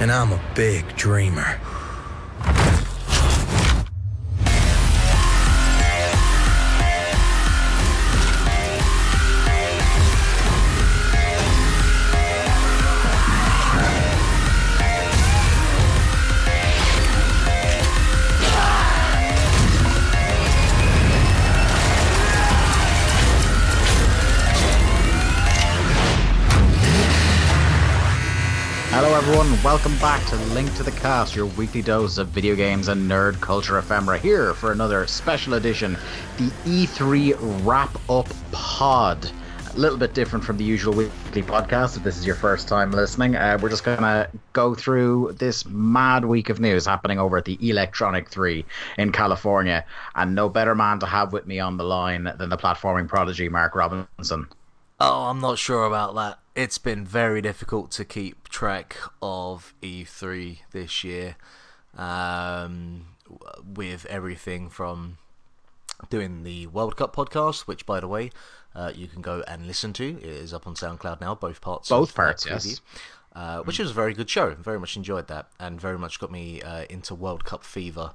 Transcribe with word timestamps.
And 0.00 0.10
I'm 0.10 0.32
a 0.32 0.40
big 0.54 0.96
dreamer. 0.96 1.60
Welcome 29.64 29.96
back 29.96 30.22
to 30.26 30.36
Link 30.52 30.74
to 30.74 30.82
the 30.82 30.90
Cast, 30.90 31.34
your 31.34 31.46
weekly 31.46 31.80
dose 31.80 32.18
of 32.18 32.28
video 32.28 32.54
games 32.54 32.88
and 32.88 33.10
nerd 33.10 33.40
culture 33.40 33.78
ephemera. 33.78 34.18
Here 34.18 34.52
for 34.52 34.72
another 34.72 35.06
special 35.06 35.54
edition, 35.54 35.96
the 36.36 36.50
E3 36.66 37.64
Wrap 37.64 37.96
Up 38.10 38.28
Pod. 38.52 39.30
A 39.74 39.78
little 39.78 39.96
bit 39.96 40.12
different 40.12 40.44
from 40.44 40.58
the 40.58 40.64
usual 40.64 40.92
weekly 40.92 41.42
podcast. 41.42 41.96
If 41.96 42.02
this 42.02 42.18
is 42.18 42.26
your 42.26 42.36
first 42.36 42.68
time 42.68 42.90
listening, 42.90 43.36
uh, 43.36 43.58
we're 43.60 43.70
just 43.70 43.84
going 43.84 44.00
to 44.00 44.28
go 44.52 44.74
through 44.74 45.34
this 45.38 45.64
mad 45.64 46.26
week 46.26 46.50
of 46.50 46.60
news 46.60 46.84
happening 46.84 47.18
over 47.18 47.38
at 47.38 47.46
the 47.46 47.56
Electronic 47.66 48.28
3 48.28 48.66
in 48.98 49.12
California. 49.12 49.86
And 50.14 50.34
no 50.34 50.50
better 50.50 50.74
man 50.74 50.98
to 50.98 51.06
have 51.06 51.32
with 51.32 51.46
me 51.46 51.58
on 51.58 51.78
the 51.78 51.84
line 51.84 52.30
than 52.36 52.50
the 52.50 52.58
platforming 52.58 53.08
prodigy, 53.08 53.48
Mark 53.48 53.74
Robinson. 53.74 54.46
Oh, 55.06 55.24
I'm 55.24 55.38
not 55.38 55.58
sure 55.58 55.84
about 55.84 56.14
that. 56.14 56.38
It's 56.54 56.78
been 56.78 57.04
very 57.04 57.42
difficult 57.42 57.90
to 57.90 58.06
keep 58.06 58.48
track 58.48 58.96
of 59.20 59.74
E3 59.82 60.60
this 60.72 61.04
year, 61.04 61.36
um, 61.94 63.08
with 63.62 64.06
everything 64.06 64.70
from 64.70 65.18
doing 66.08 66.42
the 66.42 66.68
World 66.68 66.96
Cup 66.96 67.14
podcast, 67.14 67.66
which, 67.66 67.84
by 67.84 68.00
the 68.00 68.08
way, 68.08 68.30
uh, 68.74 68.92
you 68.94 69.06
can 69.06 69.20
go 69.20 69.44
and 69.46 69.66
listen 69.66 69.92
to. 69.92 70.16
It 70.22 70.24
is 70.24 70.54
up 70.54 70.66
on 70.66 70.74
SoundCloud 70.74 71.20
now, 71.20 71.34
both 71.34 71.60
parts. 71.60 71.90
Both 71.90 72.14
parts, 72.14 72.46
yes. 72.46 72.80
Uh, 73.34 73.60
which 73.60 73.78
was 73.78 73.90
a 73.90 73.94
very 73.94 74.14
good 74.14 74.30
show. 74.30 74.54
Very 74.54 74.80
much 74.80 74.96
enjoyed 74.96 75.28
that, 75.28 75.48
and 75.60 75.78
very 75.78 75.98
much 75.98 76.18
got 76.18 76.32
me 76.32 76.62
uh, 76.62 76.84
into 76.88 77.14
World 77.14 77.44
Cup 77.44 77.62
fever. 77.62 78.14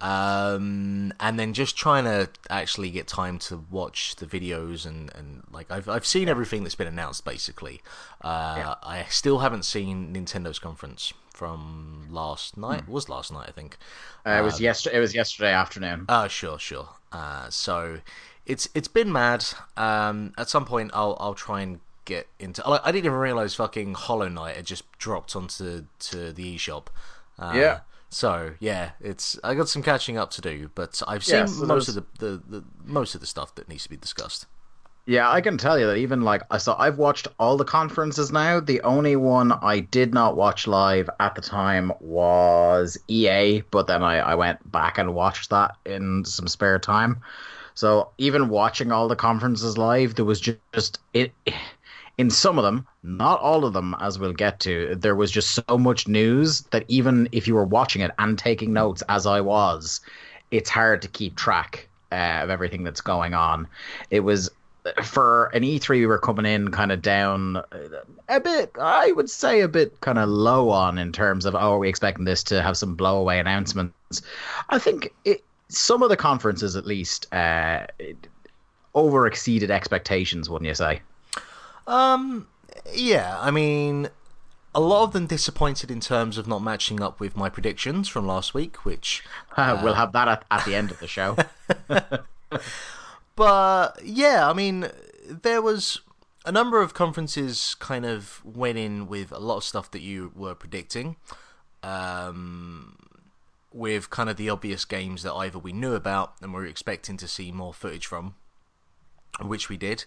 Um, 0.00 1.12
and 1.18 1.38
then 1.38 1.52
just 1.54 1.76
trying 1.76 2.04
to 2.04 2.28
actually 2.48 2.90
get 2.90 3.06
time 3.08 3.38
to 3.40 3.64
watch 3.70 4.16
the 4.16 4.26
videos 4.26 4.86
and, 4.86 5.12
and 5.14 5.42
like 5.50 5.70
I've 5.70 5.88
I've 5.88 6.06
seen 6.06 6.28
everything 6.28 6.62
that's 6.62 6.74
been 6.76 6.86
announced 6.86 7.24
basically. 7.24 7.82
Uh, 8.20 8.54
Yeah. 8.58 8.74
I 8.82 9.04
still 9.08 9.40
haven't 9.40 9.64
seen 9.64 10.14
Nintendo's 10.14 10.58
conference 10.58 11.12
from 11.34 12.06
last 12.10 12.56
night. 12.56 12.80
It 12.80 12.88
was 12.88 13.08
last 13.08 13.32
night, 13.32 13.46
I 13.48 13.52
think. 13.52 13.76
Uh, 14.26 14.38
it 14.40 14.42
was 14.42 14.60
yesterday. 14.60 14.96
It 14.96 15.00
was 15.00 15.14
yesterday 15.14 15.52
afternoon. 15.52 16.04
Oh, 16.08 16.28
sure, 16.28 16.58
sure. 16.58 16.88
Uh, 17.12 17.48
so 17.50 17.98
it's 18.46 18.68
it's 18.74 18.88
been 18.88 19.10
mad. 19.12 19.44
Um, 19.76 20.32
at 20.38 20.48
some 20.48 20.64
point, 20.64 20.90
I'll 20.94 21.16
I'll 21.20 21.34
try 21.34 21.60
and 21.60 21.80
get 22.04 22.28
into. 22.38 22.64
I 22.66 22.80
I 22.88 22.92
didn't 22.92 23.06
even 23.06 23.18
realize 23.18 23.54
fucking 23.54 23.94
Hollow 23.94 24.28
Knight 24.28 24.56
had 24.56 24.66
just 24.66 24.84
dropped 24.98 25.34
onto 25.36 25.86
to 26.00 26.32
the 26.32 26.56
eShop. 26.56 26.86
Uh, 27.38 27.52
Yeah. 27.54 27.80
So 28.10 28.54
yeah, 28.60 28.92
it's 29.00 29.38
I 29.44 29.54
got 29.54 29.68
some 29.68 29.82
catching 29.82 30.16
up 30.16 30.30
to 30.32 30.40
do, 30.40 30.70
but 30.74 31.02
I've 31.06 31.24
Yeah, 31.24 31.44
seen 31.44 31.46
so 31.46 31.66
most 31.66 31.88
of 31.88 31.94
the, 31.94 32.06
the, 32.18 32.42
the 32.46 32.64
most 32.84 33.14
of 33.14 33.20
the 33.20 33.26
stuff 33.26 33.54
that 33.56 33.68
needs 33.68 33.82
to 33.84 33.90
be 33.90 33.96
discussed. 33.96 34.46
Yeah, 35.06 35.30
I 35.30 35.40
can 35.40 35.56
tell 35.56 35.78
you 35.78 35.86
that 35.86 35.96
even 35.96 36.20
like 36.20 36.42
I 36.50 36.58
saw, 36.58 36.76
I've 36.78 36.98
watched 36.98 37.28
all 37.38 37.56
the 37.56 37.64
conferences 37.64 38.30
now. 38.30 38.60
The 38.60 38.82
only 38.82 39.16
one 39.16 39.52
I 39.52 39.80
did 39.80 40.12
not 40.12 40.36
watch 40.36 40.66
live 40.66 41.08
at 41.18 41.34
the 41.34 41.40
time 41.40 41.92
was 42.00 42.98
EA, 43.08 43.62
but 43.70 43.86
then 43.86 44.02
I, 44.02 44.18
I 44.18 44.34
went 44.34 44.70
back 44.70 44.98
and 44.98 45.14
watched 45.14 45.48
that 45.50 45.76
in 45.86 46.24
some 46.26 46.46
spare 46.46 46.78
time. 46.78 47.22
So 47.74 48.12
even 48.18 48.50
watching 48.50 48.92
all 48.92 49.08
the 49.08 49.16
conferences 49.16 49.78
live, 49.78 50.14
there 50.16 50.24
was 50.26 50.40
ju- 50.40 50.58
just 50.74 51.00
it. 51.14 51.32
In 52.18 52.30
some 52.30 52.58
of 52.58 52.64
them, 52.64 52.86
not 53.02 53.40
all 53.40 53.64
of 53.64 53.72
them, 53.72 53.94
as 54.00 54.18
we'll 54.18 54.32
get 54.32 54.60
to, 54.60 54.96
there 54.96 55.14
was 55.14 55.30
just 55.30 55.50
so 55.50 55.78
much 55.78 56.08
news 56.08 56.62
that 56.72 56.84
even 56.88 57.28
if 57.32 57.46
you 57.46 57.54
were 57.54 57.64
watching 57.64 58.02
it 58.02 58.10
and 58.18 58.36
taking 58.36 58.72
notes, 58.72 59.02
as 59.08 59.24
I 59.24 59.40
was, 59.40 60.00
it's 60.50 60.68
hard 60.68 61.00
to 61.02 61.08
keep 61.08 61.36
track 61.36 61.88
uh, 62.10 62.40
of 62.42 62.50
everything 62.50 62.82
that's 62.82 63.00
going 63.00 63.34
on. 63.34 63.68
It 64.10 64.20
was 64.20 64.50
for 65.02 65.46
an 65.46 65.62
E3 65.62 65.88
we 65.90 66.06
were 66.06 66.18
coming 66.18 66.46
in 66.46 66.70
kind 66.70 66.92
of 66.92 67.02
down 67.02 67.62
a 68.28 68.40
bit 68.40 68.70
I 68.80 69.12
would 69.12 69.28
say 69.28 69.60
a 69.60 69.68
bit 69.68 70.00
kind 70.00 70.18
of 70.18 70.28
low 70.28 70.70
on 70.70 70.98
in 70.98 71.12
terms 71.12 71.44
of 71.44 71.54
oh 71.54 71.58
are 71.74 71.78
we 71.78 71.88
expecting 71.88 72.24
this 72.24 72.42
to 72.44 72.62
have 72.62 72.76
some 72.76 72.96
blowaway 72.96 73.40
announcements 73.40 74.22
I 74.70 74.78
think 74.78 75.12
it, 75.24 75.44
some 75.68 76.02
of 76.02 76.08
the 76.08 76.16
conferences 76.16 76.76
at 76.76 76.86
least 76.86 77.32
uh, 77.34 77.86
over 78.94 79.26
exceeded 79.26 79.70
expectations 79.70 80.48
wouldn't 80.48 80.68
you 80.68 80.74
say 80.74 81.02
Um, 81.88 82.46
yeah, 82.94 83.38
I 83.40 83.50
mean, 83.50 84.10
a 84.74 84.80
lot 84.80 85.04
of 85.04 85.12
them 85.12 85.26
disappointed 85.26 85.90
in 85.90 86.00
terms 86.00 86.36
of 86.38 86.46
not 86.46 86.62
matching 86.62 87.02
up 87.02 87.18
with 87.18 87.36
my 87.36 87.48
predictions 87.48 88.08
from 88.08 88.26
last 88.26 88.54
week, 88.54 88.84
which 88.84 89.24
Uh, 89.56 89.80
we'll 89.82 89.94
have 89.94 90.12
that 90.12 90.28
at, 90.28 90.44
at 90.50 90.64
the 90.64 90.74
end 90.76 90.92
of 90.92 91.00
the 91.00 91.08
show 91.08 91.36
But 93.34 94.00
yeah, 94.04 94.48
I 94.48 94.52
mean, 94.52 94.90
there 95.28 95.62
was 95.62 96.00
a 96.44 96.52
number 96.52 96.82
of 96.82 96.92
conferences 96.92 97.74
kind 97.78 98.04
of 98.04 98.42
went 98.44 98.78
in 98.78 99.06
with 99.06 99.32
a 99.32 99.38
lot 99.38 99.58
of 99.58 99.64
stuff 99.64 99.90
that 99.92 100.00
you 100.00 100.32
were 100.34 100.54
predicting, 100.54 101.16
um, 101.82 102.96
with 103.72 104.10
kind 104.10 104.28
of 104.28 104.36
the 104.36 104.50
obvious 104.50 104.84
games 104.84 105.22
that 105.22 105.32
either 105.34 105.58
we 105.58 105.72
knew 105.72 105.94
about 105.94 106.34
and 106.42 106.52
were 106.52 106.66
expecting 106.66 107.16
to 107.16 107.28
see 107.28 107.52
more 107.52 107.72
footage 107.72 108.06
from, 108.06 108.34
which 109.40 109.68
we 109.68 109.76
did. 109.76 110.04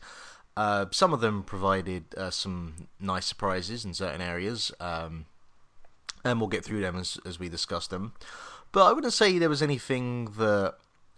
Uh, 0.58 0.86
some 0.92 1.14
of 1.14 1.22
them 1.22 1.44
provided 1.44 2.06
uh, 2.18 2.30
some 2.30 2.88
nice 3.00 3.26
surprises 3.26 3.86
in 3.86 3.94
certain 3.94 4.22
areas, 4.22 4.72
um, 4.80 5.26
and 6.26 6.40
we'll 6.40 6.50
get 6.50 6.66
through 6.66 6.82
them 6.82 6.98
as, 6.98 7.18
as 7.26 7.40
we 7.40 7.50
discuss 7.50 7.88
them. 7.88 8.14
But 8.72 8.86
I 8.86 8.94
wouldn't 8.94 9.14
say 9.14 9.38
there 9.38 9.50
was 9.50 9.62
anything 9.62 10.26
that 10.38 10.76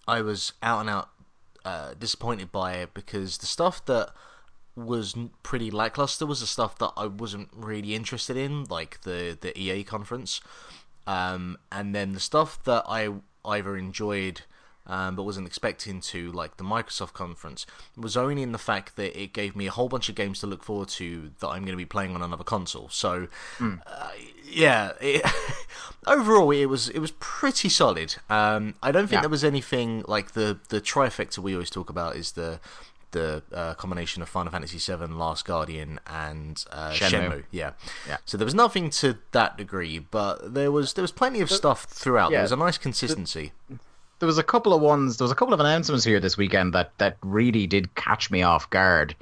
I 0.08 0.22
was 0.22 0.54
out 0.62 0.82
and 0.82 0.90
out 0.90 1.10
uh, 1.66 1.94
disappointed 1.98 2.52
by 2.52 2.74
it 2.74 2.94
because 2.94 3.38
the 3.38 3.46
stuff 3.46 3.84
that 3.86 4.12
was 4.76 5.16
pretty 5.44 5.70
lackluster 5.72 6.26
was 6.26 6.40
the 6.40 6.48
stuff 6.48 6.78
that 6.80 6.92
I 6.98 7.08
wasn't 7.08 7.50
really 7.54 7.96
interested 7.96 8.38
in, 8.38 8.66
like 8.66 9.02
the 9.02 9.38
the 9.40 9.58
EA 9.60 9.84
conference, 9.84 10.42
um, 11.06 11.58
and 11.72 11.94
then 11.94 12.14
the 12.14 12.20
stuff 12.20 12.64
that 12.64 12.84
I 12.88 13.10
either 13.46 13.78
enjoyed 13.78 14.42
um, 14.88 15.16
but 15.16 15.24
wasn't 15.24 15.48
expecting 15.48 16.02
to, 16.02 16.32
like 16.32 16.58
the 16.58 16.64
Microsoft 16.64 17.14
conference, 17.14 17.66
was 17.98 18.18
only 18.18 18.42
in 18.42 18.52
the 18.52 18.58
fact 18.58 18.96
that 18.98 19.20
it 19.20 19.34
gave 19.34 19.56
me 19.56 19.68
a 19.68 19.72
whole 19.72 19.88
bunch 19.90 20.10
of 20.10 20.16
games 20.16 20.40
to 20.42 20.48
look 20.48 20.64
forward 20.64 20.90
to 20.90 21.32
that 21.40 21.48
I'm 21.48 21.62
going 21.64 21.72
to 21.74 21.78
be 21.78 21.86
playing 21.86 22.16
on 22.16 22.22
another 22.22 22.44
console. 22.44 22.90
So, 22.90 23.28
uh, 23.62 24.10
yeah, 24.50 24.92
it, 25.02 25.26
overall 26.08 26.52
it 26.52 26.66
was 26.66 26.90
it 26.90 27.00
was 27.00 27.12
pretty 27.20 27.70
solid. 27.70 28.16
Um, 28.30 28.76
I 28.84 28.92
don't 28.92 29.04
think 29.08 29.14
Yeah. 29.18 29.22
there 29.22 29.30
was 29.30 29.44
anything 29.44 30.04
like 30.08 30.32
the 30.34 30.60
the 30.70 30.82
trifecta 30.82 31.40
we 31.40 31.54
always 31.54 31.70
talk 31.70 31.90
about 31.90 32.16
is 32.16 32.34
the 32.34 32.60
the 33.12 33.44
uh, 33.54 33.76
combination 33.76 34.24
of 34.24 34.28
Final 34.30 34.52
Fantasy 34.52 34.80
VII, 34.80 35.06
Last 35.14 35.46
Guardian, 35.46 36.00
and 36.08 36.66
uh, 36.72 36.90
Shenmue. 36.94 37.10
Shenmue. 37.30 37.44
Yeah. 37.52 37.74
Yeah. 38.08 38.18
So 38.26 38.38
there 38.38 38.46
was 38.46 38.56
nothing 38.56 38.90
to 38.90 39.20
that 39.34 39.56
degree, 39.56 40.00
but 40.00 40.56
there 40.56 40.72
was 40.72 40.94
there 40.94 41.04
was 41.04 41.12
plenty 41.12 41.40
of 41.40 41.52
stuff 41.52 41.84
throughout. 41.86 42.32
yeah, 42.32 42.38
there 42.40 42.44
was 42.44 42.52
a 42.52 42.56
nice 42.57 42.78
consistency. 42.80 43.52
There 44.24 44.28
was 44.28 44.38
a 44.38 44.44
couple 44.44 44.74
of 44.74 44.80
ones 44.80 45.18
there 45.18 45.25
was 45.25 45.34
a 45.34 45.36
couple 45.36 45.54
of 45.54 45.60
announcements 45.60 46.06
here 46.06 46.18
this 46.18 46.38
weekend 46.38 46.72
that 46.72 46.98
that 46.98 47.18
really 47.24 47.68
did 47.68 47.94
catch 47.96 48.31
me 48.31 48.42
off 48.42 48.70
guard 48.70 49.14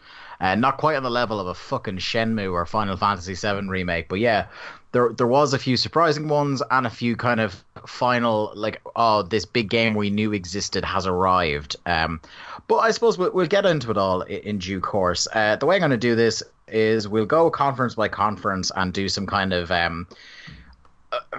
uh, 0.41 0.55
not 0.55 0.77
quite 0.77 0.95
on 0.95 1.03
the 1.03 1.09
level 1.09 1.39
of 1.39 1.45
a 1.45 1.53
fucking 1.53 1.97
Shenmue 1.97 2.51
or 2.51 2.65
Final 2.65 2.97
Fantasy 2.97 3.35
VII 3.35 3.67
remake, 3.67 4.09
but 4.09 4.19
yeah, 4.19 4.47
there 4.91 5.13
there 5.13 5.27
was 5.27 5.53
a 5.53 5.59
few 5.59 5.77
surprising 5.77 6.27
ones 6.27 6.63
and 6.71 6.87
a 6.87 6.89
few 6.89 7.15
kind 7.15 7.39
of 7.39 7.63
final 7.85 8.51
like 8.55 8.81
oh 8.95 9.21
this 9.21 9.45
big 9.45 9.69
game 9.69 9.93
we 9.93 10.09
knew 10.09 10.33
existed 10.33 10.83
has 10.83 11.05
arrived. 11.05 11.75
Um, 11.85 12.19
but 12.67 12.77
I 12.77 12.89
suppose 12.89 13.19
we'll, 13.19 13.31
we'll 13.31 13.45
get 13.45 13.67
into 13.67 13.91
it 13.91 13.97
all 13.97 14.23
in, 14.23 14.39
in 14.39 14.57
due 14.57 14.81
course. 14.81 15.27
Uh, 15.31 15.57
the 15.57 15.67
way 15.67 15.75
I'm 15.75 15.81
going 15.81 15.91
to 15.91 15.97
do 15.97 16.15
this 16.15 16.41
is 16.67 17.07
we'll 17.07 17.27
go 17.27 17.51
conference 17.51 17.93
by 17.93 18.07
conference 18.07 18.71
and 18.75 18.91
do 18.91 19.09
some 19.09 19.27
kind 19.27 19.53
of 19.53 19.71
um, 19.71 20.07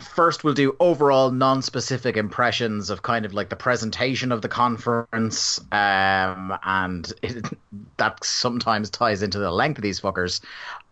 first 0.01 0.45
we'll 0.45 0.55
do 0.55 0.77
overall 0.81 1.31
non-specific 1.31 2.17
impressions 2.17 2.91
of 2.91 3.03
kind 3.03 3.25
of 3.25 3.33
like 3.33 3.49
the 3.49 3.57
presentation 3.57 4.31
of 4.31 4.43
the 4.43 4.49
conference 4.49 5.61
um 5.73 6.57
and 6.65 7.13
it, 7.23 7.45
that 7.97 8.23
sometimes 8.23 8.91
ties 8.91 9.23
into 9.23 9.39
the 9.39 9.51
length 9.51 9.79
of 9.79 9.83
these 9.83 10.01
fuckers. 10.01 10.41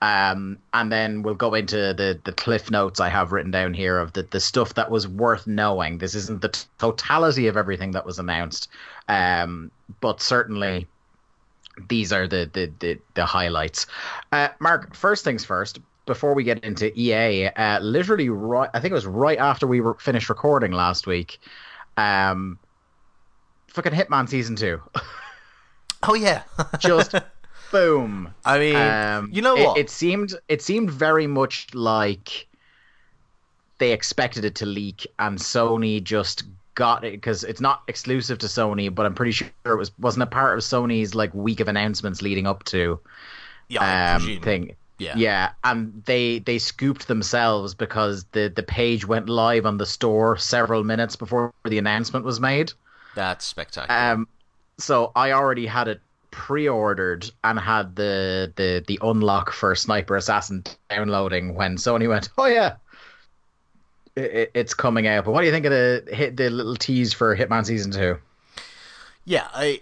Um 0.00 0.58
and 0.72 0.90
then 0.90 1.22
we'll 1.22 1.34
go 1.34 1.54
into 1.54 1.76
the 1.76 2.18
the 2.24 2.32
cliff 2.32 2.70
notes 2.70 3.00
i 3.00 3.08
have 3.08 3.32
written 3.32 3.50
down 3.50 3.74
here 3.74 3.98
of 3.98 4.12
the, 4.14 4.22
the 4.22 4.40
stuff 4.40 4.74
that 4.74 4.90
was 4.90 5.06
worth 5.06 5.46
knowing. 5.46 5.98
This 5.98 6.14
isn't 6.14 6.40
the 6.40 6.48
t- 6.48 6.66
totality 6.78 7.48
of 7.48 7.56
everything 7.56 7.92
that 7.92 8.06
was 8.06 8.18
announced 8.18 8.68
um 9.08 9.70
but 10.00 10.22
certainly 10.22 10.86
these 11.88 12.12
are 12.12 12.26
the 12.26 12.48
the 12.52 12.72
the, 12.78 12.98
the 13.14 13.26
highlights. 13.26 13.86
Uh 14.32 14.48
mark 14.58 14.94
first 14.94 15.24
things 15.24 15.44
first 15.44 15.80
before 16.10 16.34
we 16.34 16.42
get 16.42 16.64
into 16.64 16.90
EA, 16.98 17.46
uh, 17.46 17.78
literally 17.78 18.28
right, 18.28 18.68
I 18.74 18.80
think 18.80 18.90
it 18.90 18.94
was 18.94 19.06
right 19.06 19.38
after 19.38 19.64
we 19.68 19.80
were 19.80 19.94
finished 19.94 20.28
recording 20.28 20.72
last 20.72 21.06
week. 21.06 21.38
Um, 21.96 22.58
fucking 23.68 23.92
Hitman 23.92 24.28
season 24.28 24.56
two. 24.56 24.82
Oh 26.02 26.14
yeah, 26.14 26.44
just 26.78 27.14
boom. 27.70 28.32
I 28.42 28.58
mean, 28.58 28.74
Um, 28.74 29.28
you 29.34 29.42
know 29.42 29.54
it- 29.54 29.66
what? 29.66 29.76
It, 29.76 29.90
seemed 29.90 30.32
it 30.48 30.62
seemed 30.62 30.90
very 30.90 31.26
much 31.26 31.66
like 31.74 32.46
they 33.76 33.92
expected 33.92 34.46
it 34.46 34.54
to 34.56 34.66
leak, 34.66 35.06
and 35.18 35.38
Sony 35.38 36.02
just 36.02 36.44
got 36.74 37.04
it 37.04 37.12
because 37.12 37.44
it's 37.44 37.60
not 37.60 37.82
exclusive 37.86 38.38
to 38.38 38.46
Sony, 38.46 38.92
but 38.94 39.04
I'm 39.04 39.14
pretty 39.14 39.32
sure 39.32 39.48
it 39.66 39.76
was 39.76 39.92
wasn't 39.98 40.22
a 40.22 40.26
part 40.26 40.56
of 40.56 40.64
Sony's 40.64 41.14
like 41.14 41.34
week 41.34 41.60
of 41.60 41.68
announcements 41.68 42.22
leading 42.22 42.46
up 42.46 42.64
to 42.64 42.98
yeah, 43.68 44.16
um, 44.16 44.40
thing. 44.40 44.74
Yeah. 45.00 45.14
Yeah, 45.17 45.52
and 45.64 46.02
they 46.05 46.41
they 46.41 46.58
scooped 46.58 47.08
themselves 47.08 47.75
because 47.75 48.25
the 48.32 48.52
the 48.55 48.62
page 48.62 49.06
went 49.06 49.31
live 49.31 49.64
on 49.64 49.79
the 49.79 49.87
store 49.87 50.37
several 50.37 50.85
minutes 50.85 51.17
before 51.17 51.55
the 51.64 51.79
announcement 51.79 52.26
was 52.26 52.38
made. 52.38 52.73
That's 53.14 53.47
spectacular. 53.47 53.99
Um, 53.99 54.29
so 54.76 55.11
I 55.17 55.32
already 55.32 55.67
had 55.67 55.88
it 55.88 56.02
pre-ordered 56.32 57.31
and 57.44 57.58
had 57.58 57.97
the 57.97 58.52
the 58.56 58.85
the 58.87 58.99
unlock 59.02 59.52
for 59.52 59.75
Sniper 59.75 60.17
Assassin 60.17 60.64
downloading 60.91 61.55
when 61.55 61.76
Sony 61.76 62.06
went, 62.06 62.29
"Oh 62.37 62.44
yeah, 62.44 62.76
it, 64.17 64.23
it, 64.23 64.50
it's 64.52 64.75
coming 64.75 65.06
out." 65.06 65.25
But 65.25 65.32
what 65.32 65.41
do 65.41 65.47
you 65.47 65.52
think 65.52 65.64
of 65.64 65.73
the 65.73 66.05
hit 66.12 66.37
the 66.37 66.50
little 66.50 66.76
tease 66.76 67.14
for 67.14 67.35
Hitman 67.35 67.64
season 67.64 67.91
two? 67.91 68.19
Yeah, 69.25 69.49
I, 69.55 69.81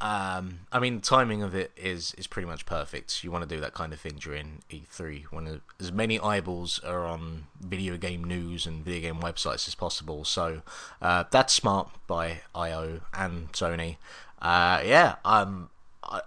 um, 0.00 0.60
I 0.70 0.78
mean, 0.78 1.00
timing 1.00 1.42
of 1.42 1.54
it 1.56 1.72
is 1.76 2.14
is 2.16 2.28
pretty 2.28 2.46
much 2.46 2.66
perfect. 2.66 3.24
You 3.24 3.32
want 3.32 3.48
to 3.48 3.52
do 3.52 3.60
that 3.60 3.74
kind 3.74 3.92
of 3.92 3.98
thing 3.98 4.14
during 4.18 4.62
E3 4.70 5.24
when 5.24 5.60
as 5.80 5.90
many 5.90 6.20
eyeballs 6.20 6.78
are 6.84 7.04
on 7.04 7.46
video 7.60 7.96
game 7.96 8.22
news 8.22 8.64
and 8.64 8.84
video 8.84 9.12
game 9.12 9.20
websites 9.20 9.66
as 9.66 9.74
possible. 9.74 10.24
So 10.24 10.62
uh, 11.02 11.24
that's 11.32 11.52
smart 11.52 11.90
by 12.06 12.42
IO 12.54 13.00
and 13.12 13.52
Sony. 13.52 13.96
Uh, 14.40 14.80
yeah, 14.84 15.16
um, 15.24 15.70
I, 16.04 16.20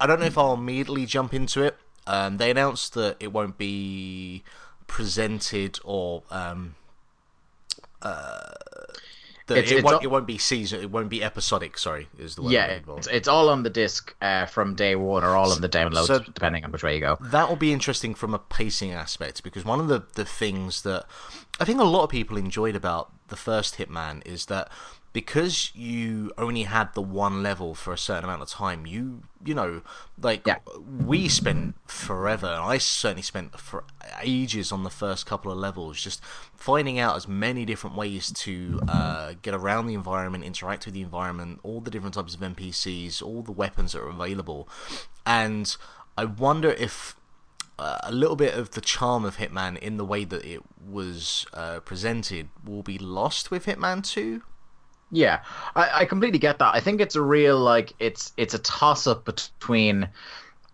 I 0.00 0.06
don't 0.06 0.20
know 0.20 0.26
if 0.26 0.38
I'll 0.38 0.54
immediately 0.54 1.04
jump 1.04 1.34
into 1.34 1.62
it. 1.62 1.76
Um, 2.06 2.38
they 2.38 2.50
announced 2.50 2.94
that 2.94 3.16
it 3.20 3.30
won't 3.30 3.58
be 3.58 4.42
presented 4.86 5.78
or 5.84 6.22
um, 6.30 6.76
that 9.46 9.58
It's- 9.58 9.70
it, 9.70 9.76
it's 9.76 9.84
won't, 9.84 9.96
all- 9.96 10.02
it 10.02 10.10
won't 10.10 10.26
be 10.26 10.38
season. 10.38 10.80
It 10.80 10.90
won't 10.90 11.08
be 11.08 11.22
episodic. 11.22 11.78
Sorry, 11.78 12.08
is 12.18 12.34
the 12.34 12.42
word. 12.42 12.52
Yeah, 12.52 12.64
I'm 12.64 12.68
looking 12.70 12.84
for. 12.84 12.98
it's, 12.98 13.06
it's 13.08 13.28
all 13.28 13.48
on 13.48 13.62
the 13.62 13.70
disc 13.70 14.14
uh, 14.20 14.46
from 14.46 14.74
day 14.74 14.96
one, 14.96 15.24
or 15.24 15.36
all 15.36 15.52
of 15.52 15.60
the 15.60 15.68
downloads, 15.68 16.06
so- 16.06 16.18
depending 16.20 16.64
on 16.64 16.72
which 16.72 16.82
way 16.82 16.94
you 16.94 17.00
go. 17.00 17.16
that 17.20 17.48
will 17.48 17.56
be 17.56 17.72
interesting 17.72 18.14
from 18.14 18.34
a 18.34 18.38
pacing 18.38 18.92
aspect 18.92 19.42
because 19.42 19.64
one 19.64 19.80
of 19.80 19.88
the, 19.88 20.02
the 20.14 20.24
things 20.24 20.82
that 20.82 21.06
I 21.60 21.64
think 21.64 21.80
a 21.80 21.84
lot 21.84 22.04
of 22.04 22.10
people 22.10 22.36
enjoyed 22.36 22.76
about 22.76 23.12
the 23.28 23.36
first 23.36 23.76
Hitman 23.78 24.24
is 24.26 24.46
that 24.46 24.68
because 25.16 25.74
you 25.74 26.30
only 26.36 26.64
had 26.64 26.92
the 26.92 27.00
one 27.00 27.42
level 27.42 27.74
for 27.74 27.90
a 27.90 27.96
certain 27.96 28.24
amount 28.24 28.42
of 28.42 28.50
time, 28.50 28.84
you 28.84 29.22
you 29.42 29.54
know, 29.54 29.80
like 30.20 30.46
Yeah. 30.46 30.58
we 31.06 31.26
spent 31.26 31.74
forever, 31.88 32.48
and 32.48 32.62
I 32.62 32.76
certainly 32.76 33.22
spent 33.22 33.58
for 33.58 33.84
ages 34.20 34.72
on 34.72 34.82
the 34.84 34.90
first 34.90 35.24
couple 35.24 35.50
of 35.50 35.56
levels, 35.56 36.02
just 36.02 36.20
finding 36.54 36.98
out 36.98 37.16
as 37.16 37.26
many 37.26 37.64
different 37.64 37.96
ways 37.96 38.30
to 38.44 38.78
uh, 38.88 39.32
get 39.40 39.54
around 39.54 39.86
the 39.86 39.94
environment, 39.94 40.44
interact 40.44 40.84
with 40.84 40.92
the 40.92 41.00
environment, 41.00 41.60
all 41.62 41.80
the 41.80 41.90
different 41.90 42.14
types 42.16 42.34
of 42.34 42.40
NPCs, 42.42 43.22
all 43.22 43.40
the 43.40 43.52
weapons 43.52 43.92
that 43.92 44.02
are 44.02 44.10
available, 44.10 44.68
and 45.24 45.78
I 46.18 46.26
wonder 46.26 46.72
if 46.72 47.16
uh, 47.78 48.00
a 48.02 48.12
little 48.12 48.36
bit 48.36 48.52
of 48.52 48.72
the 48.72 48.82
charm 48.82 49.24
of 49.24 49.38
Hitman 49.38 49.78
in 49.78 49.96
the 49.96 50.04
way 50.04 50.24
that 50.24 50.44
it 50.44 50.60
was 50.86 51.46
uh, 51.54 51.80
presented 51.80 52.50
will 52.62 52.82
be 52.82 52.98
lost 52.98 53.50
with 53.50 53.64
Hitman 53.64 54.06
2. 54.06 54.42
Yeah, 55.10 55.42
I, 55.76 56.00
I 56.00 56.04
completely 56.04 56.38
get 56.38 56.58
that. 56.58 56.74
I 56.74 56.80
think 56.80 57.00
it's 57.00 57.14
a 57.16 57.22
real 57.22 57.58
like 57.58 57.92
it's 58.00 58.32
it's 58.36 58.54
a 58.54 58.58
toss 58.58 59.06
up 59.06 59.24
between 59.24 60.08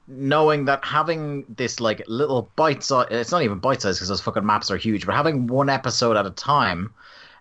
knowing 0.08 0.64
that 0.66 0.84
having 0.84 1.44
this 1.48 1.80
like 1.80 2.02
little 2.08 2.50
bite 2.56 2.82
size 2.82 3.06
it's 3.10 3.30
not 3.30 3.42
even 3.42 3.58
bite 3.58 3.82
size 3.82 3.96
because 3.96 4.08
those 4.08 4.20
fucking 4.22 4.44
maps 4.44 4.70
are 4.70 4.76
huge, 4.76 5.04
but 5.06 5.14
having 5.14 5.46
one 5.46 5.68
episode 5.68 6.16
at 6.16 6.26
a 6.26 6.30
time 6.30 6.92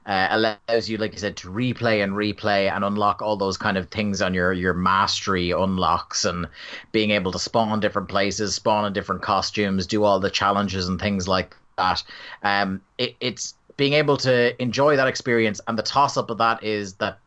uh, 0.05 0.27
allows 0.31 0.89
you, 0.89 0.97
like 0.97 1.13
you 1.13 1.19
said, 1.19 1.37
to 1.37 1.49
replay 1.49 2.03
and 2.03 2.13
replay 2.13 2.69
and 2.69 2.83
unlock 2.83 3.21
all 3.21 3.37
those 3.37 3.57
kind 3.57 3.77
of 3.77 3.89
things 3.89 4.21
on 4.21 4.33
your 4.33 4.51
your 4.51 4.73
mastery 4.73 5.51
unlocks 5.51 6.25
and 6.25 6.47
being 6.91 7.11
able 7.11 7.31
to 7.31 7.39
spawn 7.39 7.79
different 7.79 8.09
places, 8.09 8.55
spawn 8.55 8.85
in 8.85 8.93
different 8.93 9.21
costumes, 9.21 9.87
do 9.87 10.03
all 10.03 10.19
the 10.19 10.29
challenges 10.29 10.87
and 10.89 10.99
things 10.99 11.27
like 11.27 11.55
that. 11.77 12.03
Um, 12.43 12.81
it, 12.97 13.15
it's 13.19 13.53
being 13.77 13.93
able 13.93 14.17
to 14.17 14.61
enjoy 14.61 14.95
that 14.95 15.07
experience, 15.07 15.61
and 15.67 15.77
the 15.77 15.83
toss 15.83 16.17
up 16.17 16.29
of 16.29 16.37
that 16.39 16.63
is 16.63 16.95
that 16.95 17.19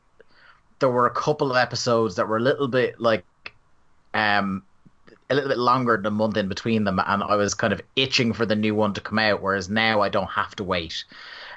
there 0.79 0.91
were 0.91 1.07
a 1.07 1.11
couple 1.11 1.51
of 1.51 1.57
episodes 1.57 2.17
that 2.17 2.29
were 2.29 2.37
a 2.37 2.41
little 2.41 2.69
bit 2.69 3.01
like 3.01 3.25
um 4.13 4.63
a 5.31 5.35
little 5.35 5.49
bit 5.49 5.59
longer 5.59 5.97
than 5.97 6.07
a 6.07 6.11
month 6.11 6.37
in 6.37 6.49
between 6.49 6.85
them 6.85 7.01
and 7.07 7.23
I 7.23 7.37
was 7.37 7.55
kind 7.55 7.73
of 7.73 7.81
itching 7.97 8.33
for 8.33 8.45
the 8.45 8.55
new 8.55 8.75
one 8.75 8.93
to 8.95 9.01
come 9.01 9.19
out 9.19 9.41
whereas 9.41 9.71
now 9.71 10.03
I 10.03 10.09
don't 10.09 10.29
have 10.29 10.55
to 10.57 10.65
wait. 10.65 11.05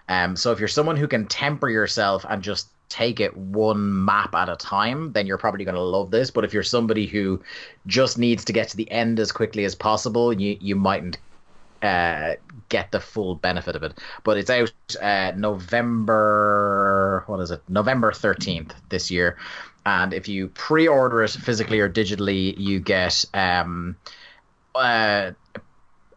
Um 0.08 0.36
so 0.36 0.52
if 0.52 0.60
you're 0.60 0.68
someone 0.68 0.96
who 0.96 1.08
can 1.08 1.28
temper 1.28 1.70
yourself 1.70 2.26
and 2.30 2.42
just 2.42 2.70
take 2.90 3.20
it 3.20 3.36
one 3.36 4.06
map 4.06 4.34
at 4.34 4.48
a 4.48 4.56
time, 4.56 5.12
then 5.12 5.28
you're 5.28 5.38
probably 5.38 5.66
going 5.66 5.76
to 5.76 5.82
love 5.82 6.10
this, 6.10 6.32
but 6.32 6.46
if 6.46 6.54
you're 6.54 6.64
somebody 6.64 7.06
who 7.06 7.42
just 7.86 8.18
needs 8.18 8.46
to 8.46 8.54
get 8.54 8.70
to 8.70 8.78
the 8.78 8.90
end 8.90 9.20
as 9.20 9.30
quickly 9.32 9.66
as 9.66 9.76
possible, 9.76 10.32
you 10.32 10.58
you 10.62 10.76
mightn't 10.76 11.18
uh, 11.82 12.36
get 12.70 12.92
the 12.92 13.00
full 13.00 13.36
benefit 13.36 13.76
of 13.76 13.84
it. 13.84 13.98
But 14.24 14.38
it's 14.38 14.50
out 14.50 14.72
uh, 15.02 15.34
November. 15.36 17.24
What 17.28 17.40
is 17.40 17.52
it? 17.52 17.62
November 17.68 18.12
thirteenth 18.12 18.74
this 18.90 19.12
year. 19.12 19.38
And 19.86 20.14
if 20.14 20.28
you 20.28 20.50
pre-order 20.50 21.24
it 21.24 21.32
physically 21.32 21.80
or 21.80 21.90
digitally, 21.90 22.54
you 22.58 22.82
get 22.82 23.24
um, 23.34 23.96
uh, 24.76 25.32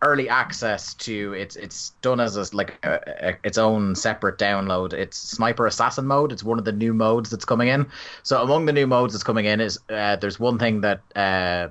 early 0.02 0.28
access 0.28 0.94
to 0.94 1.34
it's 1.34 1.56
it's 1.56 1.90
done 2.02 2.20
as 2.20 2.36
a, 2.36 2.56
like 2.56 2.78
a, 2.82 3.28
a, 3.28 3.36
its 3.44 3.58
own 3.58 3.94
separate 3.94 4.38
download. 4.38 4.92
It's 4.92 5.16
Sniper 5.16 5.66
Assassin 5.66 6.06
mode. 6.06 6.32
It's 6.32 6.42
one 6.42 6.58
of 6.58 6.64
the 6.64 6.72
new 6.72 6.92
modes 6.92 7.30
that's 7.30 7.44
coming 7.44 7.68
in. 7.68 7.86
So 8.22 8.42
among 8.42 8.66
the 8.66 8.72
new 8.72 8.88
modes 8.88 9.12
that's 9.12 9.22
coming 9.22 9.44
in 9.44 9.60
is 9.60 9.78
uh, 9.88 10.16
there's 10.16 10.40
one 10.40 10.58
thing 10.58 10.80
that 10.80 11.02
uh, 11.14 11.68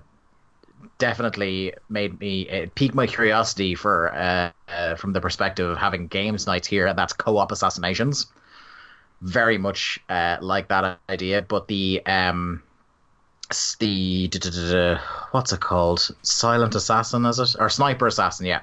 definitely 1.00 1.74
made 1.90 2.20
me 2.20 2.42
it 2.42 2.76
piqued 2.76 2.94
my 2.94 3.08
curiosity 3.08 3.74
for 3.74 4.14
uh, 4.14 4.52
uh, 4.68 4.96
from 4.96 5.14
the 5.14 5.22
perspective 5.22 5.68
of 5.68 5.78
having 5.78 6.08
games 6.08 6.46
nights 6.46 6.68
here, 6.68 6.86
and 6.86 7.00
that's 7.00 7.14
co-op 7.14 7.52
assassinations. 7.52 8.28
Very 9.22 9.58
much 9.58 10.00
uh, 10.10 10.38
like 10.42 10.68
that 10.68 11.00
idea, 11.10 11.42
but 11.42 11.68
the 11.68 12.06
um, 12.06 12.62
the 13.80 14.28
duh, 14.28 14.40
duh, 14.40 14.72
duh, 14.72 15.00
what's 15.32 15.52
it 15.52 15.60
called? 15.60 16.12
Silent 16.22 16.76
Assassin, 16.76 17.26
is 17.26 17.40
it 17.40 17.56
or 17.60 17.70
Sniper 17.70 18.08
Assassin? 18.08 18.46
Yeah, 18.46 18.62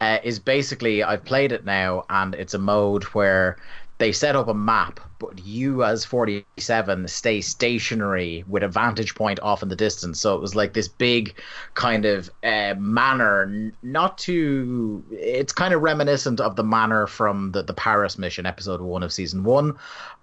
uh, 0.00 0.18
is 0.22 0.38
basically 0.38 1.02
I've 1.02 1.24
played 1.24 1.52
it 1.52 1.64
now, 1.64 2.04
and 2.10 2.34
it's 2.34 2.54
a 2.54 2.58
mode 2.58 3.04
where 3.04 3.56
they 4.00 4.12
set 4.12 4.34
up 4.34 4.48
a 4.48 4.54
map, 4.54 4.98
but 5.18 5.38
you 5.44 5.84
as 5.84 6.06
47 6.06 7.06
stay 7.06 7.42
stationary 7.42 8.42
with 8.48 8.62
a 8.62 8.68
vantage 8.68 9.14
point 9.14 9.38
off 9.40 9.62
in 9.62 9.68
the 9.68 9.76
distance. 9.76 10.18
So 10.18 10.34
it 10.34 10.40
was 10.40 10.54
like 10.54 10.72
this 10.72 10.88
big 10.88 11.34
kind 11.74 12.06
of 12.06 12.30
uh, 12.42 12.74
not 12.78 14.16
too. 14.16 15.04
It's 15.10 15.52
kind 15.52 15.74
of 15.74 15.82
reminiscent 15.82 16.40
of 16.40 16.56
the 16.56 16.64
manor 16.64 17.06
from 17.06 17.52
the, 17.52 17.62
the 17.62 17.74
Paris 17.74 18.16
mission, 18.16 18.46
episode 18.46 18.80
one 18.80 19.02
of 19.02 19.12
season 19.12 19.44
one. 19.44 19.76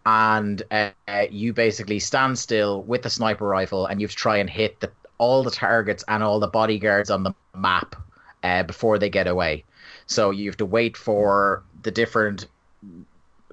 And 0.07 0.63
uh, 0.71 0.89
you 1.29 1.53
basically 1.53 1.99
stand 1.99 2.39
still 2.39 2.81
with 2.81 3.03
the 3.03 3.11
sniper 3.11 3.45
rifle 3.45 3.85
and 3.85 4.01
you 4.01 4.07
have 4.07 4.11
to 4.11 4.17
try 4.17 4.37
and 4.37 4.49
hit 4.49 4.79
the, 4.79 4.91
all 5.19 5.43
the 5.43 5.51
targets 5.51 6.03
and 6.07 6.23
all 6.23 6.39
the 6.39 6.47
bodyguards 6.47 7.11
on 7.11 7.21
the 7.21 7.33
map 7.55 7.95
uh, 8.41 8.63
before 8.63 8.97
they 8.97 9.11
get 9.11 9.27
away. 9.27 9.65
So 10.07 10.31
you 10.31 10.49
have 10.49 10.57
to 10.57 10.65
wait 10.65 10.97
for 10.97 11.63
the 11.83 11.91
different 11.91 12.47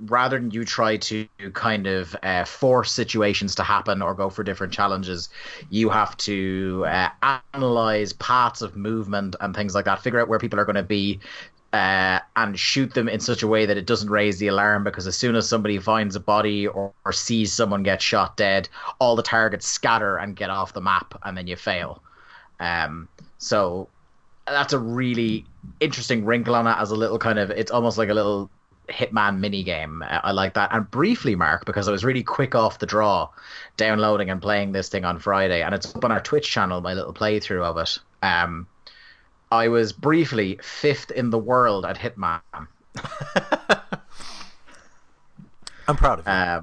rather 0.01 0.39
than 0.39 0.51
you 0.51 0.65
try 0.65 0.97
to 0.97 1.27
kind 1.53 1.87
of 1.87 2.17
uh, 2.23 2.45
force 2.45 2.91
situations 2.93 3.55
to 3.55 3.63
happen 3.63 4.03
or 4.03 4.15
go 4.15 4.29
for 4.31 4.43
different 4.43 4.73
challenges, 4.73 5.29
you 5.71 5.89
have 5.89 6.17
to 6.19 6.85
uh, 6.87 7.09
analyze 7.53 8.13
paths 8.15 8.63
of 8.63 8.77
movement 8.77 9.37
and 9.41 9.55
things 9.55 9.75
like 9.75 9.85
that, 9.85 10.03
figure 10.03 10.21
out 10.21 10.29
where 10.29 10.39
people 10.39 10.59
are 10.59 10.65
going 10.65 10.75
to 10.77 10.83
be. 10.83 11.21
Uh, 11.73 12.21
and 12.37 12.57
shoot 12.57 12.95
them 12.95 13.09
in 13.09 13.19
such 13.19 13.43
a 13.43 13.49
way 13.49 13.67
that 13.67 13.77
it 13.77 13.85
doesn't 13.85 14.09
raise 14.09 14.39
the 14.39 14.47
alarm 14.47 14.85
because 14.85 15.09
as 15.09 15.17
soon 15.17 15.35
as 15.35 15.49
somebody 15.49 15.77
finds 15.77 16.15
a 16.15 16.21
body 16.21 16.69
or, 16.69 16.93
or 17.05 17.13
sees 17.13 17.53
someone 17.53 17.83
get 17.83 18.01
shot 18.01 18.37
dead, 18.37 18.69
all 19.01 19.17
the 19.17 19.25
targets 19.25 19.67
scatter 19.67 20.17
and 20.17 20.37
get 20.37 20.51
off 20.51 20.73
the 20.73 20.81
map, 20.81 21.21
and 21.25 21.37
then 21.37 21.49
you 21.49 21.57
fail. 21.57 22.01
Um, 22.61 23.09
so 23.39 23.89
that's 24.47 24.73
a 24.73 24.79
really 24.79 25.45
interesting 25.81 26.25
wrinkle 26.25 26.55
on 26.55 26.67
it 26.67 26.77
as 26.79 26.91
a 26.91 26.97
little 26.97 27.19
kind 27.19 27.39
of 27.39 27.51
it's 27.51 27.71
almost 27.71 27.99
like 27.99 28.09
a 28.09 28.15
little 28.15 28.51
hitman 28.89 29.39
mini 29.39 29.63
game 29.63 30.05
i 30.07 30.31
like 30.31 30.55
that 30.55 30.71
and 30.73 30.91
briefly 30.91 31.35
mark 31.35 31.65
because 31.65 31.89
i 31.89 31.91
was 31.91 32.05
really 32.05 32.23
quick 32.23 32.55
off 32.55 32.79
the 32.81 32.87
draw 32.87 33.29
downloading 33.79 34.29
and 34.29 34.43
playing 34.43 34.73
this 34.73 34.91
thing 34.91 35.05
on 35.05 35.19
friday 35.19 35.63
and 35.63 35.75
it's 35.75 35.95
up 35.95 36.05
on 36.05 36.13
our 36.13 36.21
twitch 36.21 36.51
channel 36.51 36.81
my 36.83 36.93
little 36.93 37.15
playthrough 37.15 37.65
of 37.65 37.79
it 37.79 37.99
um 38.23 38.67
I 39.55 39.69
was 39.69 39.93
briefly 39.93 40.59
fifth 40.63 41.13
in 41.13 41.31
the 41.31 41.39
world 41.39 41.87
at 41.87 41.97
Hitman. 41.97 42.41
I'm 45.87 45.97
proud 45.97 46.19
of 46.21 46.27
you. 46.27 46.33
Uh, 46.33 46.63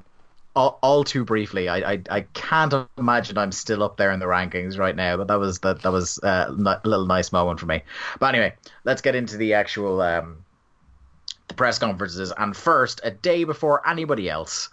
all, 0.54 0.78
all 0.82 1.02
too 1.02 1.24
briefly. 1.24 1.70
I, 1.70 1.92
I 1.92 2.02
I 2.10 2.20
can't 2.34 2.74
imagine 2.98 3.38
I'm 3.38 3.52
still 3.52 3.82
up 3.82 3.96
there 3.96 4.10
in 4.10 4.20
the 4.20 4.26
rankings 4.26 4.78
right 4.78 4.94
now. 4.94 5.16
But 5.16 5.28
that 5.28 5.38
was 5.38 5.60
that 5.60 5.80
that 5.80 5.92
was 5.92 6.18
uh, 6.22 6.48
a 6.50 6.80
little 6.86 7.06
nice 7.06 7.32
moment 7.32 7.60
for 7.60 7.66
me. 7.66 7.82
But 8.18 8.34
anyway, 8.34 8.52
let's 8.84 9.00
get 9.00 9.14
into 9.14 9.38
the 9.38 9.54
actual 9.54 10.02
um, 10.02 10.41
the 11.48 11.54
press 11.54 11.78
conferences. 11.78 12.32
And 12.36 12.56
first, 12.56 13.00
a 13.04 13.10
day 13.10 13.44
before 13.44 13.86
anybody 13.88 14.28
else, 14.28 14.68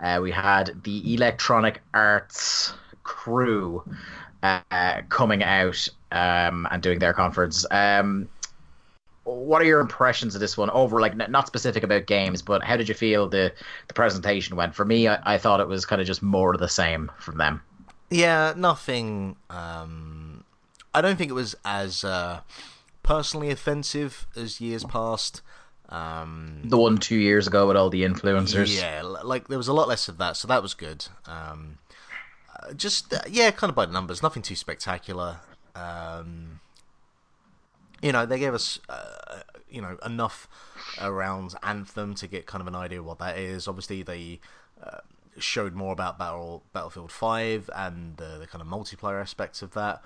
uh, 0.00 0.18
we 0.22 0.30
had 0.30 0.82
the 0.82 1.14
Electronic 1.14 1.80
Arts 1.92 2.74
crew 3.02 3.82
uh, 4.42 5.02
coming 5.08 5.42
out 5.42 5.88
um, 6.12 6.66
and 6.70 6.82
doing 6.82 6.98
their 6.98 7.12
conference. 7.12 7.64
Um, 7.70 8.28
what 9.24 9.62
are 9.62 9.64
your 9.64 9.80
impressions 9.80 10.34
of 10.34 10.40
this 10.40 10.56
one 10.56 10.70
over 10.70 11.00
like 11.00 11.16
not 11.16 11.46
specific 11.46 11.82
about 11.82 12.06
games 12.06 12.42
but 12.42 12.62
how 12.62 12.76
did 12.76 12.88
you 12.88 12.94
feel 12.94 13.26
the 13.26 13.52
the 13.88 13.94
presentation 13.94 14.54
went 14.54 14.74
for 14.74 14.84
me 14.84 15.08
i, 15.08 15.18
I 15.24 15.38
thought 15.38 15.60
it 15.60 15.66
was 15.66 15.86
kind 15.86 16.00
of 16.00 16.06
just 16.06 16.22
more 16.22 16.52
of 16.52 16.60
the 16.60 16.68
same 16.68 17.10
from 17.18 17.38
them 17.38 17.62
yeah 18.10 18.52
nothing 18.54 19.36
um 19.48 20.44
i 20.92 21.00
don't 21.00 21.16
think 21.16 21.30
it 21.30 21.34
was 21.34 21.56
as 21.64 22.04
uh 22.04 22.40
personally 23.02 23.50
offensive 23.50 24.26
as 24.36 24.60
years 24.60 24.84
past 24.84 25.40
um 25.90 26.62
the 26.64 26.78
one 26.78 26.96
two 26.96 27.16
years 27.16 27.46
ago 27.46 27.66
with 27.66 27.76
all 27.76 27.90
the 27.90 28.04
influencers 28.04 28.74
yeah 28.74 29.02
like 29.02 29.48
there 29.48 29.58
was 29.58 29.68
a 29.68 29.72
lot 29.72 29.86
less 29.86 30.08
of 30.08 30.16
that 30.18 30.36
so 30.36 30.48
that 30.48 30.62
was 30.62 30.72
good 30.72 31.06
um 31.26 31.78
uh, 32.56 32.72
just 32.72 33.12
uh, 33.12 33.20
yeah 33.28 33.50
kind 33.50 33.68
of 33.68 33.76
by 33.76 33.84
the 33.84 33.92
numbers 33.92 34.22
nothing 34.22 34.42
too 34.42 34.56
spectacular 34.56 35.40
um 35.74 36.60
you 38.04 38.12
know, 38.12 38.26
they 38.26 38.38
gave 38.38 38.52
us, 38.52 38.78
uh, 38.90 39.40
you 39.70 39.80
know, 39.80 39.96
enough 40.04 40.46
around 41.00 41.54
Anthem 41.62 42.14
to 42.16 42.26
get 42.26 42.44
kind 42.44 42.60
of 42.60 42.68
an 42.68 42.74
idea 42.74 43.00
of 43.00 43.06
what 43.06 43.18
that 43.18 43.38
is. 43.38 43.66
Obviously, 43.66 44.02
they 44.02 44.40
uh, 44.82 44.98
showed 45.38 45.72
more 45.72 45.94
about 45.94 46.18
Battle 46.18 46.62
Battlefield 46.74 47.10
Five 47.10 47.70
and 47.74 48.18
the, 48.18 48.36
the 48.38 48.46
kind 48.46 48.60
of 48.60 48.68
multiplayer 48.68 49.22
aspects 49.22 49.62
of 49.62 49.72
that. 49.72 50.02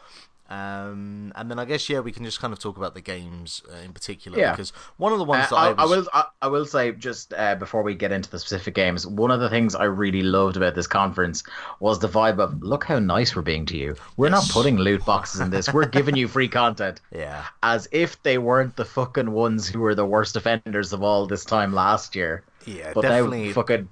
Um, 0.50 1.32
and 1.36 1.50
then 1.50 1.58
I 1.58 1.64
guess 1.66 1.88
yeah, 1.90 2.00
we 2.00 2.10
can 2.10 2.24
just 2.24 2.40
kind 2.40 2.52
of 2.52 2.58
talk 2.58 2.76
about 2.78 2.94
the 2.94 3.00
games 3.02 3.62
uh, 3.70 3.76
in 3.84 3.92
particular 3.92 4.38
Yeah. 4.38 4.52
because 4.52 4.70
one 4.96 5.12
of 5.12 5.18
the 5.18 5.24
ones 5.24 5.46
Uh, 5.52 5.72
that 5.72 5.78
I, 5.78 5.82
I, 5.82 5.84
I 5.84 5.84
will. 5.86 6.06
I, 6.14 6.24
I 6.42 6.46
will 6.48 6.64
say 6.64 6.92
just 6.92 7.34
uh, 7.34 7.54
before 7.56 7.82
we 7.82 7.94
get 7.94 8.12
into 8.12 8.30
the 8.30 8.38
specific 8.38 8.74
games, 8.74 9.06
one 9.06 9.30
of 9.30 9.40
the 9.40 9.50
things 9.50 9.74
I 9.74 9.84
really 9.84 10.22
loved 10.22 10.56
about 10.56 10.74
this 10.74 10.86
conference 10.86 11.42
was 11.80 11.98
the 11.98 12.08
vibe 12.08 12.38
of 12.38 12.62
look 12.62 12.84
how 12.84 12.98
nice 12.98 13.36
we're 13.36 13.42
being 13.42 13.66
to 13.66 13.76
you. 13.76 13.96
We're 14.16 14.30
not 14.30 14.48
putting 14.50 14.76
loot 14.78 15.04
boxes 15.04 15.40
in 15.40 15.50
this. 15.50 15.72
We're 15.72 15.86
giving 15.86 16.16
you 16.16 16.28
free 16.28 16.48
content, 16.48 17.00
yeah, 17.14 17.44
as 17.62 17.86
if 17.92 18.22
they 18.22 18.38
weren't 18.38 18.76
the 18.76 18.84
fucking 18.86 19.30
ones 19.30 19.68
who 19.68 19.80
were 19.80 19.94
the 19.94 20.06
worst 20.06 20.34
offenders 20.36 20.92
of 20.94 21.02
all 21.02 21.26
this 21.26 21.44
time 21.44 21.74
last 21.74 22.14
year. 22.16 22.42
yeah, 22.64 22.92
But 22.94 23.02
definitely, 23.02 23.48
now 23.48 23.52
fucking 23.52 23.88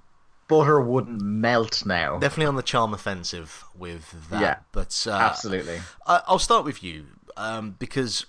butter 0.48 0.80
wouldn't 0.80 1.20
melt 1.20 1.84
now. 1.86 2.18
definitely 2.18 2.46
on 2.46 2.56
the 2.56 2.62
charm 2.62 2.94
offensive 2.94 3.64
with 3.76 4.28
that. 4.30 4.40
Yeah. 4.40 4.56
but 4.72 5.04
uh, 5.06 5.12
Absolutely. 5.12 5.80
I, 6.06 6.22
I'll 6.26 6.38
start 6.38 6.64
with 6.64 6.82
you 6.82 7.06
um, 7.36 7.76
because 7.78 8.26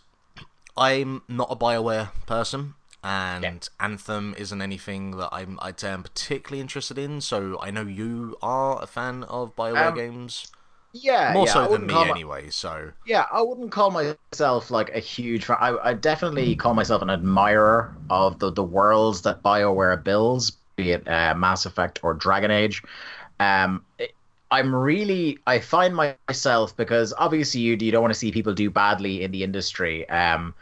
I'm 0.76 1.22
not 1.28 1.48
a 1.52 1.56
Bioware 1.56 2.10
person, 2.26 2.74
and 3.04 3.44
Yeah. 3.44 3.54
Anthem 3.80 4.36
isn't 4.38 4.62
anything 4.62 5.12
that 5.18 5.30
I'm 5.32 5.58
I'd 5.62 5.80
say 5.80 5.92
I'm 5.92 6.04
particularly 6.04 6.62
interested 6.62 6.98
in. 6.98 7.22
So 7.22 7.58
I 7.62 7.72
know 7.72 7.82
you 7.84 8.38
are 8.42 8.82
a 8.82 8.88
fan 8.88 9.24
of 9.24 9.56
Bioware 9.56 9.90
Um, 9.90 9.96
games, 9.96 10.52
Yeah, 10.94 11.32
more 11.34 11.46
yeah, 11.46 11.52
I 11.60 11.66
so 11.68 11.72
than 11.74 11.88
me 11.88 11.94
my- 11.94 12.10
anyway. 12.10 12.50
So 12.50 12.92
Yeah, 13.06 13.26
I 13.32 13.42
wouldn't 13.42 13.72
call 13.72 13.92
myself 13.92 14.72
like 14.72 14.90
a 14.96 15.00
huge 15.00 15.46
fan. 15.46 15.58
I, 15.60 15.78
I 15.90 15.94
definitely 15.94 16.56
call 16.56 16.74
myself 16.74 17.02
an 17.02 17.10
admirer 17.10 17.96
of 18.10 18.40
the, 18.40 18.52
the 18.52 18.64
worlds 18.64 19.22
that 19.22 19.42
BioWare 19.44 20.04
builds, 20.04 20.52
be 20.78 20.92
it 20.92 21.06
uh, 21.08 21.34
Mass 21.36 21.66
Effect 21.66 22.00
or 22.04 22.14
Dragon 22.14 22.52
Age. 22.52 22.82
Um, 23.40 23.84
it- 24.00 24.14
I'm 24.50 24.74
really, 24.74 25.40
I 25.46 25.60
find 25.60 25.94
myself 25.94 26.78
because 26.78 27.14
obviously 27.18 27.60
you 27.60 27.76
you 27.82 27.92
don't 27.92 28.02
want 28.02 28.14
to 28.14 28.18
see 28.20 28.32
people 28.32 28.54
do 28.54 28.70
badly 28.70 29.22
in 29.22 29.32
the 29.32 29.44
industry. 29.44 30.08
Um, 30.08 30.54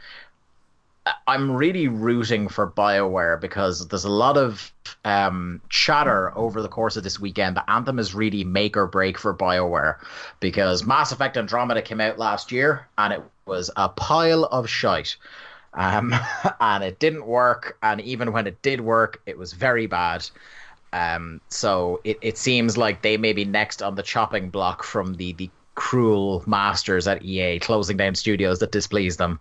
I'm 1.27 1.51
really 1.51 1.87
rooting 1.87 2.47
for 2.47 2.65
BioWare 2.71 3.39
because 3.39 3.87
there's 3.89 4.05
a 4.05 4.09
lot 4.09 4.37
of 4.37 4.73
um, 5.03 5.61
chatter 5.69 6.35
over 6.35 6.63
the 6.63 6.67
course 6.67 6.97
of 6.97 7.03
this 7.03 7.19
weekend 7.19 7.57
that 7.57 7.65
Anthem 7.67 7.99
is 7.99 8.15
really 8.15 8.43
make 8.43 8.75
or 8.75 8.87
break 8.87 9.19
for 9.19 9.35
BioWare 9.35 9.97
because 10.39 10.83
Mass 10.83 11.11
Effect 11.11 11.37
Andromeda 11.37 11.83
came 11.83 12.01
out 12.01 12.17
last 12.17 12.51
year 12.51 12.87
and 12.97 13.13
it 13.13 13.21
was 13.45 13.69
a 13.75 13.87
pile 13.87 14.45
of 14.45 14.67
shite. 14.67 15.15
Um, 15.75 16.13
and 16.59 16.83
it 16.83 16.99
didn't 16.99 17.25
work, 17.27 17.77
and 17.83 18.01
even 18.01 18.31
when 18.31 18.47
it 18.47 18.61
did 18.61 18.81
work, 18.81 19.21
it 19.25 19.37
was 19.37 19.53
very 19.53 19.87
bad. 19.87 20.27
Um, 20.93 21.41
so 21.49 21.99
it, 22.03 22.17
it 22.21 22.37
seems 22.37 22.77
like 22.77 23.01
they 23.01 23.17
may 23.17 23.33
be 23.33 23.45
next 23.45 23.81
on 23.83 23.95
the 23.95 24.03
chopping 24.03 24.49
block 24.49 24.83
from 24.83 25.15
the, 25.15 25.33
the 25.33 25.49
cruel 25.75 26.41
masters 26.47 27.05
at 27.07 27.23
EA 27.23 27.59
closing 27.59 27.97
down 27.97 28.15
studios 28.15 28.59
that 28.59 28.71
displease 28.71 29.17
them. 29.17 29.39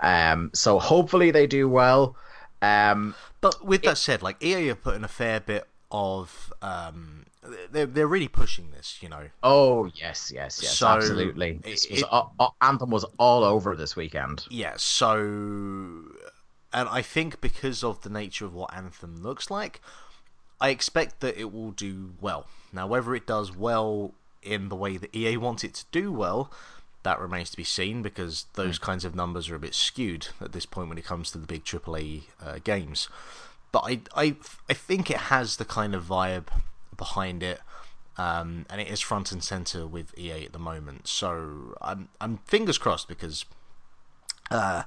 Um, 0.00 0.50
so 0.52 0.78
hopefully 0.80 1.30
they 1.30 1.46
do 1.46 1.68
well. 1.68 2.16
Um, 2.60 3.14
But 3.40 3.64
with 3.64 3.82
that 3.82 3.98
said, 3.98 4.22
like 4.22 4.42
EA 4.42 4.70
are 4.70 4.74
putting 4.74 5.04
a 5.04 5.08
fair 5.08 5.38
bit 5.40 5.68
of 5.92 6.52
um, 6.60 7.15
they're 7.70 7.86
they're 7.86 8.06
really 8.06 8.28
pushing 8.28 8.70
this, 8.70 8.98
you 9.00 9.08
know. 9.08 9.28
oh 9.42 9.86
yes, 9.94 10.30
yes, 10.34 10.60
yes, 10.62 10.76
So, 10.78 10.88
absolutely. 10.88 11.60
It- 11.64 11.86
was 11.90 12.02
it- 12.02 12.04
a- 12.10 12.48
Anthem 12.60 12.90
was 12.90 13.04
all 13.18 13.44
over 13.44 13.74
this 13.76 13.96
weekend. 13.96 14.44
Yeah, 14.50 14.74
so 14.76 15.16
and 16.72 16.88
I 16.88 17.02
think 17.02 17.40
because 17.40 17.82
of 17.84 18.02
the 18.02 18.10
nature 18.10 18.44
of 18.44 18.54
what 18.54 18.74
Anthem 18.74 19.22
looks 19.22 19.50
like, 19.50 19.80
I 20.60 20.70
expect 20.70 21.20
that 21.20 21.38
it 21.40 21.52
will 21.52 21.70
do 21.72 22.14
well. 22.20 22.46
Now, 22.72 22.86
whether 22.86 23.14
it 23.14 23.26
does 23.26 23.54
well 23.56 24.12
in 24.42 24.68
the 24.68 24.76
way 24.76 24.96
that 24.96 25.14
EA 25.14 25.36
wants 25.36 25.64
it 25.64 25.74
to 25.74 25.84
do 25.92 26.12
well, 26.12 26.50
that 27.02 27.20
remains 27.20 27.50
to 27.50 27.56
be 27.56 27.64
seen 27.64 28.02
because 28.02 28.46
those 28.54 28.78
kinds 28.78 29.04
of 29.04 29.14
numbers 29.14 29.48
are 29.48 29.54
a 29.54 29.60
bit 29.60 29.74
skewed 29.74 30.28
at 30.40 30.52
this 30.52 30.66
point 30.66 30.88
when 30.88 30.98
it 30.98 31.04
comes 31.04 31.30
to 31.30 31.38
the 31.38 31.46
big 31.46 31.64
AAA 31.64 32.24
uh, 32.42 32.58
games. 32.64 33.08
But 33.72 33.84
I, 33.86 34.00
I, 34.14 34.36
I 34.68 34.72
think 34.74 35.10
it 35.10 35.16
has 35.32 35.56
the 35.56 35.64
kind 35.64 35.94
of 35.94 36.04
vibe 36.04 36.46
behind 36.96 37.42
it, 37.42 37.60
um, 38.16 38.66
and 38.70 38.80
it 38.80 38.88
is 38.88 39.00
front 39.00 39.32
and 39.32 39.42
center 39.42 39.86
with 39.86 40.16
EA 40.18 40.44
at 40.44 40.52
the 40.52 40.58
moment. 40.58 41.06
So 41.08 41.76
I'm, 41.80 42.08
I'm 42.20 42.38
fingers 42.46 42.78
crossed 42.78 43.08
because 43.08 43.44
uh, 44.50 44.84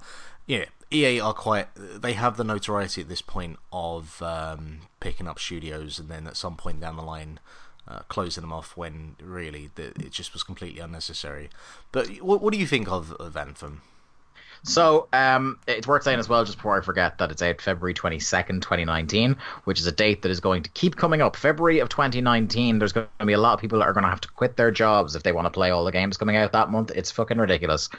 yeah, 0.47 0.65
EA 0.91 1.19
are 1.19 1.33
quite. 1.33 1.67
They 1.75 2.13
have 2.13 2.37
the 2.37 2.43
notoriety 2.43 3.01
at 3.01 3.09
this 3.09 3.21
point 3.21 3.57
of 3.71 4.21
um, 4.21 4.81
picking 4.99 5.27
up 5.27 5.39
studios 5.39 5.99
and 5.99 6.09
then 6.09 6.27
at 6.27 6.37
some 6.37 6.55
point 6.55 6.79
down 6.79 6.95
the 6.97 7.03
line 7.03 7.39
uh, 7.87 7.99
closing 8.07 8.41
them 8.41 8.53
off 8.53 8.77
when 8.77 9.15
really 9.21 9.71
the, 9.75 9.87
it 9.87 10.11
just 10.11 10.33
was 10.33 10.43
completely 10.43 10.79
unnecessary. 10.79 11.49
But 11.91 12.07
what, 12.17 12.41
what 12.41 12.53
do 12.53 12.59
you 12.59 12.67
think 12.67 12.89
of, 12.89 13.11
of 13.13 13.35
Anthem? 13.35 13.81
So 14.63 15.07
um, 15.13 15.59
it's 15.67 15.87
worth 15.87 16.03
saying 16.03 16.19
as 16.19 16.27
well, 16.27 16.43
just 16.43 16.57
before 16.57 16.77
I 16.77 16.81
forget, 16.81 17.17
that 17.17 17.31
it's 17.31 17.41
out 17.41 17.61
February 17.61 17.93
22nd, 17.93 18.61
2019, 18.61 19.37
which 19.63 19.79
is 19.79 19.87
a 19.87 19.91
date 19.91 20.21
that 20.23 20.31
is 20.31 20.39
going 20.39 20.63
to 20.63 20.69
keep 20.71 20.95
coming 20.95 21.21
up. 21.21 21.35
February 21.35 21.79
of 21.79 21.89
2019, 21.89 22.79
there's 22.79 22.91
going 22.91 23.07
to 23.19 23.25
be 23.25 23.33
a 23.33 23.39
lot 23.39 23.53
of 23.53 23.59
people 23.59 23.79
that 23.79 23.85
are 23.85 23.93
going 23.93 24.03
to 24.03 24.09
have 24.09 24.21
to 24.21 24.27
quit 24.29 24.57
their 24.57 24.71
jobs 24.71 25.15
if 25.15 25.23
they 25.23 25.31
want 25.31 25.45
to 25.45 25.51
play 25.51 25.69
all 25.69 25.85
the 25.85 25.91
games 25.91 26.17
coming 26.17 26.35
out 26.35 26.51
that 26.51 26.69
month. 26.69 26.91
It's 26.93 27.11
fucking 27.11 27.37
ridiculous. 27.37 27.89